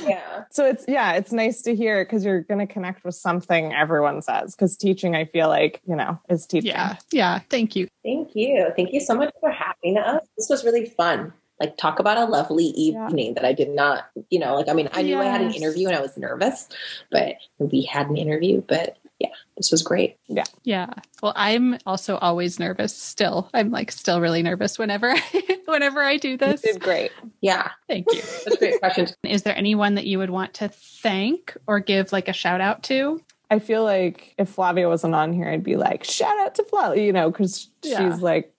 Yeah. 0.07 0.45
so 0.49 0.65
it's, 0.65 0.85
yeah, 0.87 1.13
it's 1.13 1.31
nice 1.31 1.61
to 1.63 1.75
hear 1.75 2.03
because 2.03 2.23
you're 2.25 2.41
going 2.41 2.65
to 2.65 2.71
connect 2.73 3.03
with 3.03 3.15
something 3.15 3.73
everyone 3.73 4.21
says. 4.21 4.55
Because 4.55 4.75
teaching, 4.77 5.15
I 5.15 5.25
feel 5.25 5.49
like, 5.49 5.81
you 5.87 5.95
know, 5.95 6.19
is 6.29 6.47
teaching. 6.47 6.71
yeah 6.71 6.95
yeah 7.11 7.39
thank 7.49 7.75
you 7.75 7.87
Thank 8.03 8.33
you. 8.33 8.71
Thank 8.75 8.93
you 8.93 9.01
so 9.01 9.13
much 9.13 9.31
for 9.39 9.51
having 9.51 9.97
us. 9.97 10.23
This 10.37 10.47
was 10.49 10.63
really 10.63 10.85
fun. 10.85 11.33
Like 11.59 11.75
talk 11.77 11.99
about 11.99 12.17
a 12.17 12.25
lovely 12.25 12.73
Yeah. 12.75 13.07
evening 13.07 13.33
that 13.33 13.43
I 13.45 13.53
did 13.53 13.69
not, 13.69 14.05
you 14.29 14.39
know, 14.39 14.55
like 14.55 14.69
I 14.69 14.73
mean, 14.73 14.89
I 14.93 15.01
knew 15.01 15.17
I 15.19 15.25
had 15.25 15.41
an 15.41 15.51
interview 15.53 15.87
and 15.87 15.97
I 15.97 16.01
was 16.01 16.15
nervous, 16.17 16.67
but 17.11 17.35
we 17.57 17.81
had 17.83 18.09
an 18.09 18.15
interview, 18.17 18.61
but 18.67 18.97
yeah, 19.19 19.29
this 19.57 19.69
was 19.69 19.83
great. 19.83 20.15
Yeah. 20.29 20.45
Yeah. 20.63 20.87
Well, 21.21 21.33
I'm 21.35 21.77
also 21.85 22.15
always 22.17 22.57
nervous 22.59 22.95
still. 22.95 23.49
I'm 23.53 23.69
like 23.71 23.91
still 23.91 24.21
really 24.21 24.41
nervous 24.41 24.79
whenever 24.79 25.11
I, 25.11 25.21
whenever 25.65 26.01
I 26.01 26.15
do 26.15 26.29
You 26.29 26.37
this. 26.37 26.61
did 26.61 26.79
great. 26.79 27.11
Yeah, 27.41 27.69
Thank 27.89 28.07
you. 28.13 28.21
that's 28.21 28.47
a 28.47 28.57
great 28.57 28.79
questions. 28.79 29.13
Is 29.25 29.43
there 29.43 29.57
anyone 29.57 29.95
that 29.95 30.05
you 30.05 30.19
would 30.19 30.29
want 30.29 30.53
to 30.55 30.69
thank 30.69 31.57
or 31.67 31.81
give 31.81 32.13
like 32.13 32.29
a 32.29 32.33
shout 32.33 32.61
out 32.61 32.83
to? 32.83 33.21
I 33.51 33.59
feel 33.59 33.83
like 33.83 34.35
if 34.37 34.47
Flavia 34.49 34.87
wasn't 34.87 35.15
on 35.15 35.33
here, 35.33 35.49
I'd 35.49 35.63
be 35.63 35.75
like, 35.75 36.05
shout 36.05 36.39
out 36.39 36.55
to 36.55 36.63
Flavia, 36.63 37.03
you 37.03 37.11
know, 37.11 37.29
because 37.29 37.69
Yeah. 37.83 38.13
she's 38.13 38.21
like 38.21 38.53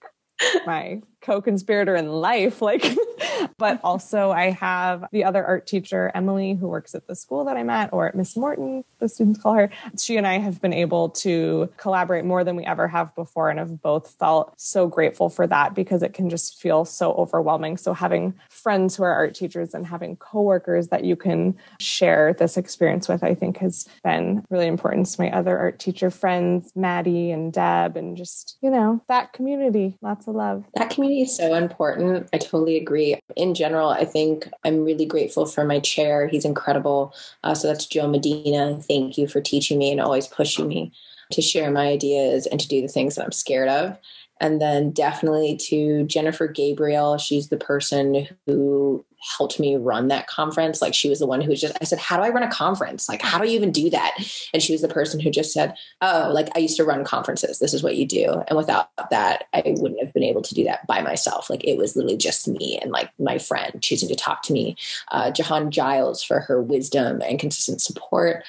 my 0.67 1.01
co-conspirator 1.21 1.95
in 1.95 2.07
life. 2.09 2.61
Like, 2.61 2.83
but 3.57 3.79
also 3.83 4.31
I 4.31 4.51
have 4.51 5.05
the 5.11 5.23
other 5.23 5.43
art 5.43 5.67
teacher, 5.67 6.11
Emily, 6.15 6.53
who 6.53 6.67
works 6.67 6.95
at 6.95 7.07
the 7.07 7.15
school 7.15 7.45
that 7.45 7.57
I'm 7.57 7.69
at, 7.69 7.91
or 7.91 8.07
at 8.07 8.15
Miss 8.15 8.37
Morton, 8.37 8.83
the 8.99 9.09
students 9.09 9.41
call 9.41 9.53
her. 9.53 9.69
She 9.99 10.17
and 10.17 10.25
I 10.25 10.39
have 10.39 10.61
been 10.61 10.73
able 10.73 11.09
to 11.09 11.69
collaborate 11.77 12.25
more 12.25 12.43
than 12.43 12.55
we 12.55 12.63
ever 12.65 12.87
have 12.87 13.13
before, 13.15 13.49
and 13.49 13.59
have 13.59 13.81
both 13.81 14.11
felt 14.19 14.53
so 14.57 14.87
grateful 14.87 15.29
for 15.29 15.45
that 15.47 15.75
because 15.75 16.01
it 16.03 16.13
can 16.13 16.29
just 16.29 16.59
feel 16.61 16.85
so 16.85 17.13
overwhelming. 17.13 17.77
So 17.77 17.93
having 17.93 18.33
friends 18.49 18.95
who 18.95 19.03
are 19.03 19.13
art 19.13 19.35
teachers 19.35 19.73
and 19.73 19.85
having 19.85 20.15
coworkers 20.15 20.87
that 20.89 21.03
you 21.03 21.15
can 21.15 21.57
share 21.79 22.33
this 22.33 22.57
experience 22.57 23.07
with, 23.07 23.23
I 23.23 23.35
think 23.35 23.57
has 23.57 23.87
been 24.03 24.45
really 24.49 24.67
important 24.67 25.07
to 25.07 25.21
my 25.21 25.31
other 25.31 25.57
art 25.57 25.79
teacher 25.79 26.09
friends, 26.09 26.71
Maddie 26.75 27.31
and 27.31 27.51
Deb, 27.51 27.97
and 27.97 28.15
just, 28.15 28.57
you 28.61 28.69
know, 28.69 29.01
that 29.07 29.33
community. 29.33 29.97
Lots 30.01 30.27
of 30.27 30.35
love. 30.35 30.63
That 30.75 30.89
community 30.89 31.01
Community 31.01 31.31
is 31.31 31.35
so 31.35 31.55
important. 31.55 32.29
I 32.31 32.37
totally 32.37 32.77
agree. 32.77 33.10
In 33.35 33.53
general, 33.53 33.89
I 33.89 34.05
think 34.05 34.47
I'm 34.63 34.83
really 34.83 35.05
grateful 35.05 35.45
for 35.45 35.63
my 35.63 35.79
chair. 35.79 36.27
He's 36.27 36.45
incredible. 36.45 37.13
Uh, 37.43 37.53
so 37.55 37.67
that's 37.67 37.85
Joe 37.85 38.07
Medina. 38.07 38.79
Thank 38.81 39.17
you 39.17 39.27
for 39.27 39.41
teaching 39.41 39.77
me 39.79 39.91
and 39.91 40.01
always 40.01 40.27
pushing 40.27 40.67
me 40.67 40.91
to 41.31 41.41
share 41.41 41.71
my 41.71 41.87
ideas 41.87 42.45
and 42.47 42.59
to 42.59 42.67
do 42.67 42.81
the 42.81 42.87
things 42.87 43.15
that 43.15 43.25
I'm 43.25 43.31
scared 43.31 43.69
of. 43.69 43.97
And 44.39 44.59
then 44.61 44.91
definitely 44.91 45.55
to 45.67 46.03
Jennifer 46.05 46.47
Gabriel. 46.47 47.17
She's 47.17 47.49
the 47.49 47.57
person 47.57 48.27
who 48.45 49.05
helped 49.21 49.59
me 49.59 49.75
run 49.75 50.07
that 50.07 50.27
conference. 50.27 50.81
Like 50.81 50.93
she 50.93 51.09
was 51.09 51.19
the 51.19 51.27
one 51.27 51.41
who 51.41 51.49
was 51.49 51.61
just, 51.61 51.77
I 51.81 51.85
said, 51.85 51.99
How 51.99 52.17
do 52.17 52.23
I 52.23 52.29
run 52.29 52.43
a 52.43 52.51
conference? 52.51 53.07
Like, 53.07 53.21
how 53.21 53.37
do 53.37 53.47
you 53.47 53.55
even 53.55 53.71
do 53.71 53.89
that? 53.89 54.15
And 54.53 54.61
she 54.61 54.73
was 54.73 54.81
the 54.81 54.87
person 54.87 55.19
who 55.19 55.29
just 55.29 55.53
said, 55.53 55.75
Oh, 56.01 56.31
like 56.33 56.49
I 56.55 56.59
used 56.59 56.77
to 56.77 56.83
run 56.83 57.03
conferences. 57.03 57.59
This 57.59 57.73
is 57.73 57.83
what 57.83 57.95
you 57.95 58.05
do. 58.05 58.43
And 58.47 58.57
without 58.57 58.89
that, 59.09 59.45
I 59.53 59.63
wouldn't 59.65 60.01
have 60.01 60.13
been 60.13 60.23
able 60.23 60.41
to 60.41 60.55
do 60.55 60.63
that 60.65 60.85
by 60.87 61.01
myself. 61.01 61.49
Like 61.49 61.63
it 61.63 61.77
was 61.77 61.95
literally 61.95 62.17
just 62.17 62.47
me 62.47 62.79
and 62.81 62.91
like 62.91 63.11
my 63.19 63.37
friend 63.37 63.81
choosing 63.81 64.09
to 64.09 64.15
talk 64.15 64.43
to 64.43 64.53
me. 64.53 64.75
Uh, 65.11 65.31
Jahan 65.31 65.71
Giles 65.71 66.23
for 66.23 66.39
her 66.41 66.61
wisdom 66.61 67.21
and 67.21 67.39
consistent 67.39 67.81
support 67.81 68.43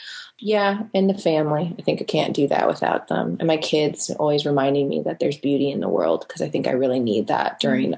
yeah, 0.45 0.83
and 0.93 1.09
the 1.09 1.17
family. 1.17 1.73
I 1.79 1.83
think 1.83 2.03
I 2.03 2.05
can't 2.05 2.35
do 2.35 2.49
that 2.49 2.67
without 2.67 3.07
them. 3.07 3.37
And 3.39 3.47
my 3.47 3.59
kids 3.59 4.11
always 4.11 4.45
reminding 4.45 4.89
me 4.89 5.01
that 5.03 5.21
there's 5.21 5.37
beauty 5.37 5.71
in 5.71 5.79
the 5.79 5.89
world 5.89 6.25
because 6.27 6.43
I 6.43 6.49
think 6.49 6.67
I 6.67 6.73
really 6.73 6.99
need 6.99 7.29
that 7.29 7.61
during. 7.61 7.95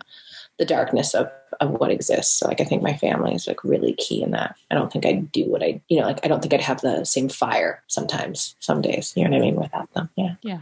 The 0.59 0.65
darkness 0.65 1.15
of, 1.15 1.31
of 1.61 1.71
what 1.73 1.91
exists. 1.91 2.39
So 2.39 2.47
like 2.47 2.61
I 2.61 2.65
think 2.65 2.83
my 2.83 2.97
family 2.97 3.35
is 3.35 3.47
like 3.47 3.65
really 3.65 3.95
key 3.95 4.23
in 4.23 4.31
that. 4.33 4.57
I 4.71 4.75
don't 4.75 4.93
think 4.93 5.05
I'd 5.05 5.33
do 5.33 5.45
what 5.47 5.63
I 5.63 5.81
you 5.89 6.01
know, 6.01 6.07
like 6.07 6.21
I 6.25 6.29
don't 6.29 6.41
think 6.41 6.55
I'd 6.55 6.61
have 6.61 6.81
the 6.81 7.05
same 7.05 7.29
fire 7.29 7.83
sometimes, 7.89 8.55
some 8.61 8.81
days. 8.81 9.13
You 9.17 9.25
know 9.25 9.31
what 9.31 9.39
I 9.39 9.41
mean? 9.41 9.57
Without 9.57 9.93
them. 9.95 10.11
Yeah. 10.17 10.35
Yeah. 10.43 10.61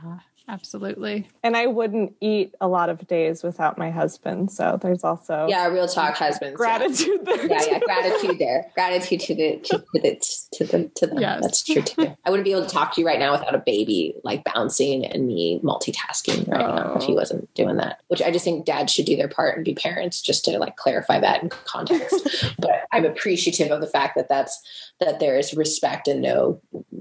Absolutely. 0.53 1.27
And 1.43 1.57
I 1.57 1.67
wouldn't 1.67 2.15
eat 2.21 2.55
a 2.61 2.69
lot 2.69 2.91
of 2.91 3.07
days 3.07 3.43
without 3.43 3.79
my 3.79 3.91
husband. 3.91 4.53
So 4.53 4.79
there's 4.81 5.03
also 5.03 5.47
Yeah, 5.49 5.67
real 5.69 5.89
talk 5.89 6.15
husbands. 6.15 6.59
Gratitude 6.59 7.21
yeah. 7.27 7.37
there. 7.37 7.47
Yeah, 7.47 7.65
yeah, 7.71 7.79
gratitude 7.79 8.39
there. 8.39 8.71
Gratitude 8.75 9.21
to 9.21 9.35
the 9.35 9.57
to, 9.65 9.79
to 9.79 9.87
the 9.95 10.47
to 10.53 10.65
the 10.65 10.91
to 10.97 11.07
them. 11.07 11.19
Yes. 11.19 11.41
That's 11.41 11.65
true 11.65 11.81
too. 11.81 12.15
I 12.27 12.31
wouldn't 12.31 12.45
be 12.45 12.53
able 12.53 12.67
to 12.67 12.69
talk 12.69 12.95
to 12.95 13.01
you 13.01 13.07
right 13.07 13.19
now 13.19 13.33
without 13.33 13.55
a 13.55 13.63
baby 13.65 14.15
like 14.25 14.45
bouncing 14.45 15.07
and 15.07 15.27
me 15.27 15.59
multitasking 15.65 16.47
right 16.49 16.61
oh. 16.61 16.77
now 16.77 16.95
if 16.97 17.05
he 17.05 17.13
oh. 17.13 17.17
wasn't 17.17 17.53
doing 17.55 17.79
that. 17.79 18.03
Which 18.09 18.21
I 18.21 18.31
just 18.31 18.45
think 18.45 18.67
dads 18.67 18.93
should 18.93 19.07
do 19.07 19.17
their 19.17 19.29
part 19.29 19.57
and 19.57 19.65
be 19.65 19.73
parents 19.73 20.21
just 20.21 20.45
to 20.45 20.59
like 20.59 20.77
clarify 20.77 21.19
that 21.19 21.43
in 21.43 21.49
context. 21.49 22.55
but 22.59 22.87
I'm 22.93 23.07
appreciative 23.07 23.71
of 23.71 23.81
the 23.81 23.87
fact 23.87 24.17
that 24.17 24.29
that's 24.29 24.61
that 25.01 25.19
there 25.19 25.39
is 25.39 25.55
respect 25.55 26.09
and 26.09 26.21
no 26.21 26.61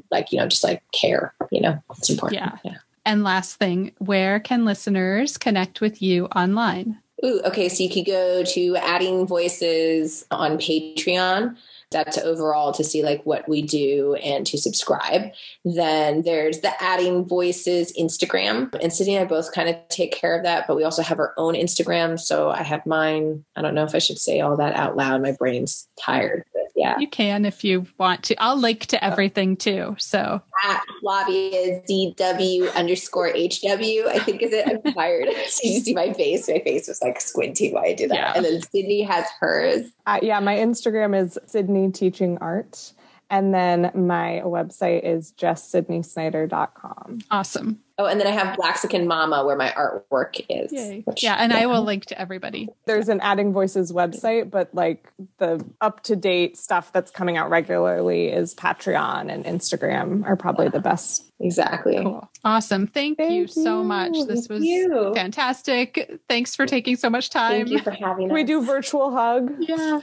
like, 0.09 0.31
you 0.31 0.39
know, 0.39 0.47
just 0.47 0.63
like 0.63 0.83
care, 0.93 1.33
you 1.51 1.59
know. 1.59 1.83
It's 1.97 2.09
important. 2.09 2.41
Yeah. 2.41 2.57
yeah. 2.63 2.77
And 3.05 3.23
last 3.23 3.55
thing, 3.55 3.93
where 3.97 4.39
can 4.39 4.65
listeners 4.65 5.37
connect 5.37 5.81
with 5.81 6.01
you 6.01 6.25
online? 6.27 6.99
Ooh, 7.23 7.41
okay, 7.45 7.69
so 7.69 7.83
you 7.83 7.89
could 7.89 8.05
go 8.05 8.43
to 8.43 8.75
Adding 8.77 9.27
Voices 9.27 10.25
on 10.31 10.57
Patreon 10.57 11.55
that's 11.91 12.17
overall 12.17 12.71
to 12.71 12.83
see 12.83 13.03
like 13.03 13.21
what 13.25 13.47
we 13.47 13.61
do 13.61 14.15
and 14.15 14.47
to 14.47 14.57
subscribe. 14.57 15.31
Then 15.65 16.23
there's 16.23 16.61
the 16.61 16.71
adding 16.81 17.25
voices 17.25 17.93
Instagram. 17.99 18.73
And 18.81 18.91
Sydney 18.91 19.17
and 19.17 19.25
I 19.25 19.27
both 19.27 19.51
kind 19.51 19.69
of 19.69 19.75
take 19.89 20.13
care 20.13 20.35
of 20.35 20.43
that, 20.43 20.67
but 20.67 20.77
we 20.77 20.85
also 20.85 21.03
have 21.03 21.19
our 21.19 21.33
own 21.37 21.53
Instagram. 21.53 22.19
So 22.19 22.49
I 22.49 22.63
have 22.63 22.85
mine. 22.85 23.43
I 23.55 23.61
don't 23.61 23.75
know 23.75 23.83
if 23.83 23.93
I 23.93 23.99
should 23.99 24.19
say 24.19 24.39
all 24.39 24.55
that 24.55 24.75
out 24.75 24.95
loud. 24.95 25.21
My 25.21 25.33
brain's 25.33 25.87
tired. 25.99 26.45
But 26.81 26.87
yeah. 26.87 26.99
You 26.99 27.07
can 27.07 27.45
if 27.45 27.63
you 27.63 27.85
want 27.97 28.23
to. 28.23 28.41
I'll 28.41 28.57
link 28.57 28.87
to 28.87 29.03
everything 29.03 29.55
too. 29.55 29.95
So 29.99 30.41
at 30.63 30.83
Flavia 30.99 31.49
is 31.51 31.81
DW 31.89 32.73
underscore 32.75 33.29
HW, 33.29 34.07
I 34.07 34.19
think 34.19 34.41
is 34.41 34.53
it. 34.53 34.67
I'm 34.67 34.93
tired. 34.93 35.29
so 35.47 35.67
you 35.67 35.79
see 35.79 35.93
my 35.93 36.13
face. 36.13 36.47
My 36.47 36.59
face 36.59 36.87
was 36.87 37.01
like 37.01 37.21
squinty 37.21 37.71
while 37.71 37.83
I 37.83 37.93
do 37.93 38.07
that. 38.07 38.15
Yeah. 38.15 38.33
And 38.35 38.45
then 38.45 38.61
Sydney 38.61 39.01
has 39.03 39.25
hers. 39.39 39.91
Uh, 40.05 40.19
yeah, 40.21 40.39
my 40.39 40.55
Instagram 40.55 41.19
is 41.19 41.37
Sydney 41.45 41.91
Teaching 41.91 42.37
Art. 42.39 42.93
And 43.31 43.53
then 43.53 43.91
my 43.95 44.41
website 44.43 45.05
is 45.05 45.31
justsydneysnyder.com. 45.37 47.19
Awesome. 47.31 47.79
Oh, 47.97 48.05
and 48.05 48.19
then 48.19 48.27
I 48.27 48.31
have 48.31 48.57
Blaxican 48.57 49.07
Mama 49.07 49.45
where 49.45 49.55
my 49.55 49.69
artwork 49.69 50.43
is. 50.49 50.71
Which, 51.05 51.23
yeah, 51.23 51.35
and 51.35 51.53
yeah. 51.53 51.59
I 51.59 51.65
will 51.67 51.83
link 51.83 52.07
to 52.07 52.19
everybody. 52.19 52.67
There's 52.85 53.07
an 53.07 53.21
Adding 53.21 53.53
Voices 53.53 53.93
website, 53.93 54.49
but 54.49 54.73
like 54.75 55.13
the 55.37 55.63
up 55.79 56.03
to 56.03 56.17
date 56.17 56.57
stuff 56.57 56.91
that's 56.91 57.09
coming 57.09 57.37
out 57.37 57.49
regularly 57.49 58.27
is 58.27 58.53
Patreon 58.53 59.31
and 59.31 59.45
Instagram 59.45 60.25
are 60.25 60.35
probably 60.35 60.67
the 60.67 60.81
best. 60.81 61.31
Exactly. 61.39 61.97
Cool. 62.01 62.29
Awesome. 62.43 62.87
Thank, 62.87 63.17
Thank 63.17 63.31
you, 63.31 63.41
you, 63.41 63.47
so 63.47 63.81
much. 63.81 64.13
This 64.27 64.49
was 64.49 64.63
you. 64.63 65.13
fantastic. 65.15 66.19
Thanks 66.27 66.53
for 66.53 66.65
taking 66.65 66.97
so 66.97 67.09
much 67.09 67.29
time. 67.29 67.65
Thank 67.65 67.69
you 67.69 67.79
for 67.79 67.91
having 67.91 68.29
us. 68.29 68.33
We 68.33 68.43
do 68.43 68.65
virtual 68.65 69.11
hug. 69.11 69.53
Yeah. 69.59 70.01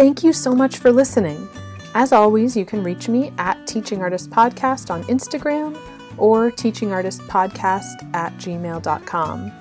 Thank 0.00 0.24
you 0.24 0.32
so 0.32 0.54
much 0.54 0.78
for 0.78 0.90
listening. 0.90 1.46
As 1.94 2.10
always, 2.10 2.56
you 2.56 2.64
can 2.64 2.82
reach 2.82 3.06
me 3.06 3.34
at 3.36 3.66
Teaching 3.66 4.00
Artist 4.00 4.30
Podcast 4.30 4.90
on 4.90 5.04
Instagram 5.04 5.78
or 6.16 6.50
Teaching 6.50 6.90
Artist 6.90 7.20
Podcast 7.24 8.08
at 8.14 8.32
gmail.com. 8.38 9.52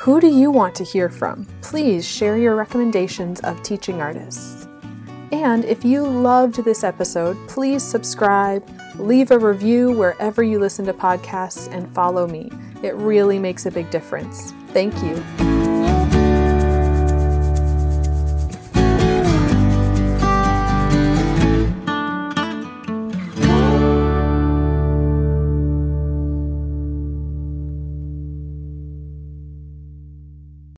Who 0.00 0.20
do 0.20 0.26
you 0.26 0.50
want 0.50 0.74
to 0.74 0.82
hear 0.82 1.08
from? 1.08 1.46
Please 1.60 2.04
share 2.04 2.36
your 2.38 2.56
recommendations 2.56 3.38
of 3.42 3.62
teaching 3.62 4.00
artists. 4.00 4.66
And 5.30 5.64
if 5.64 5.84
you 5.84 6.08
loved 6.08 6.64
this 6.64 6.82
episode, 6.82 7.36
please 7.46 7.84
subscribe, 7.84 8.68
leave 8.96 9.30
a 9.30 9.38
review 9.38 9.92
wherever 9.92 10.42
you 10.42 10.58
listen 10.58 10.84
to 10.86 10.92
podcasts, 10.92 11.72
and 11.72 11.88
follow 11.94 12.26
me. 12.26 12.50
It 12.82 12.96
really 12.96 13.38
makes 13.38 13.64
a 13.66 13.70
big 13.70 13.92
difference. 13.92 14.50
Thank 14.70 15.00
you. 15.04 15.51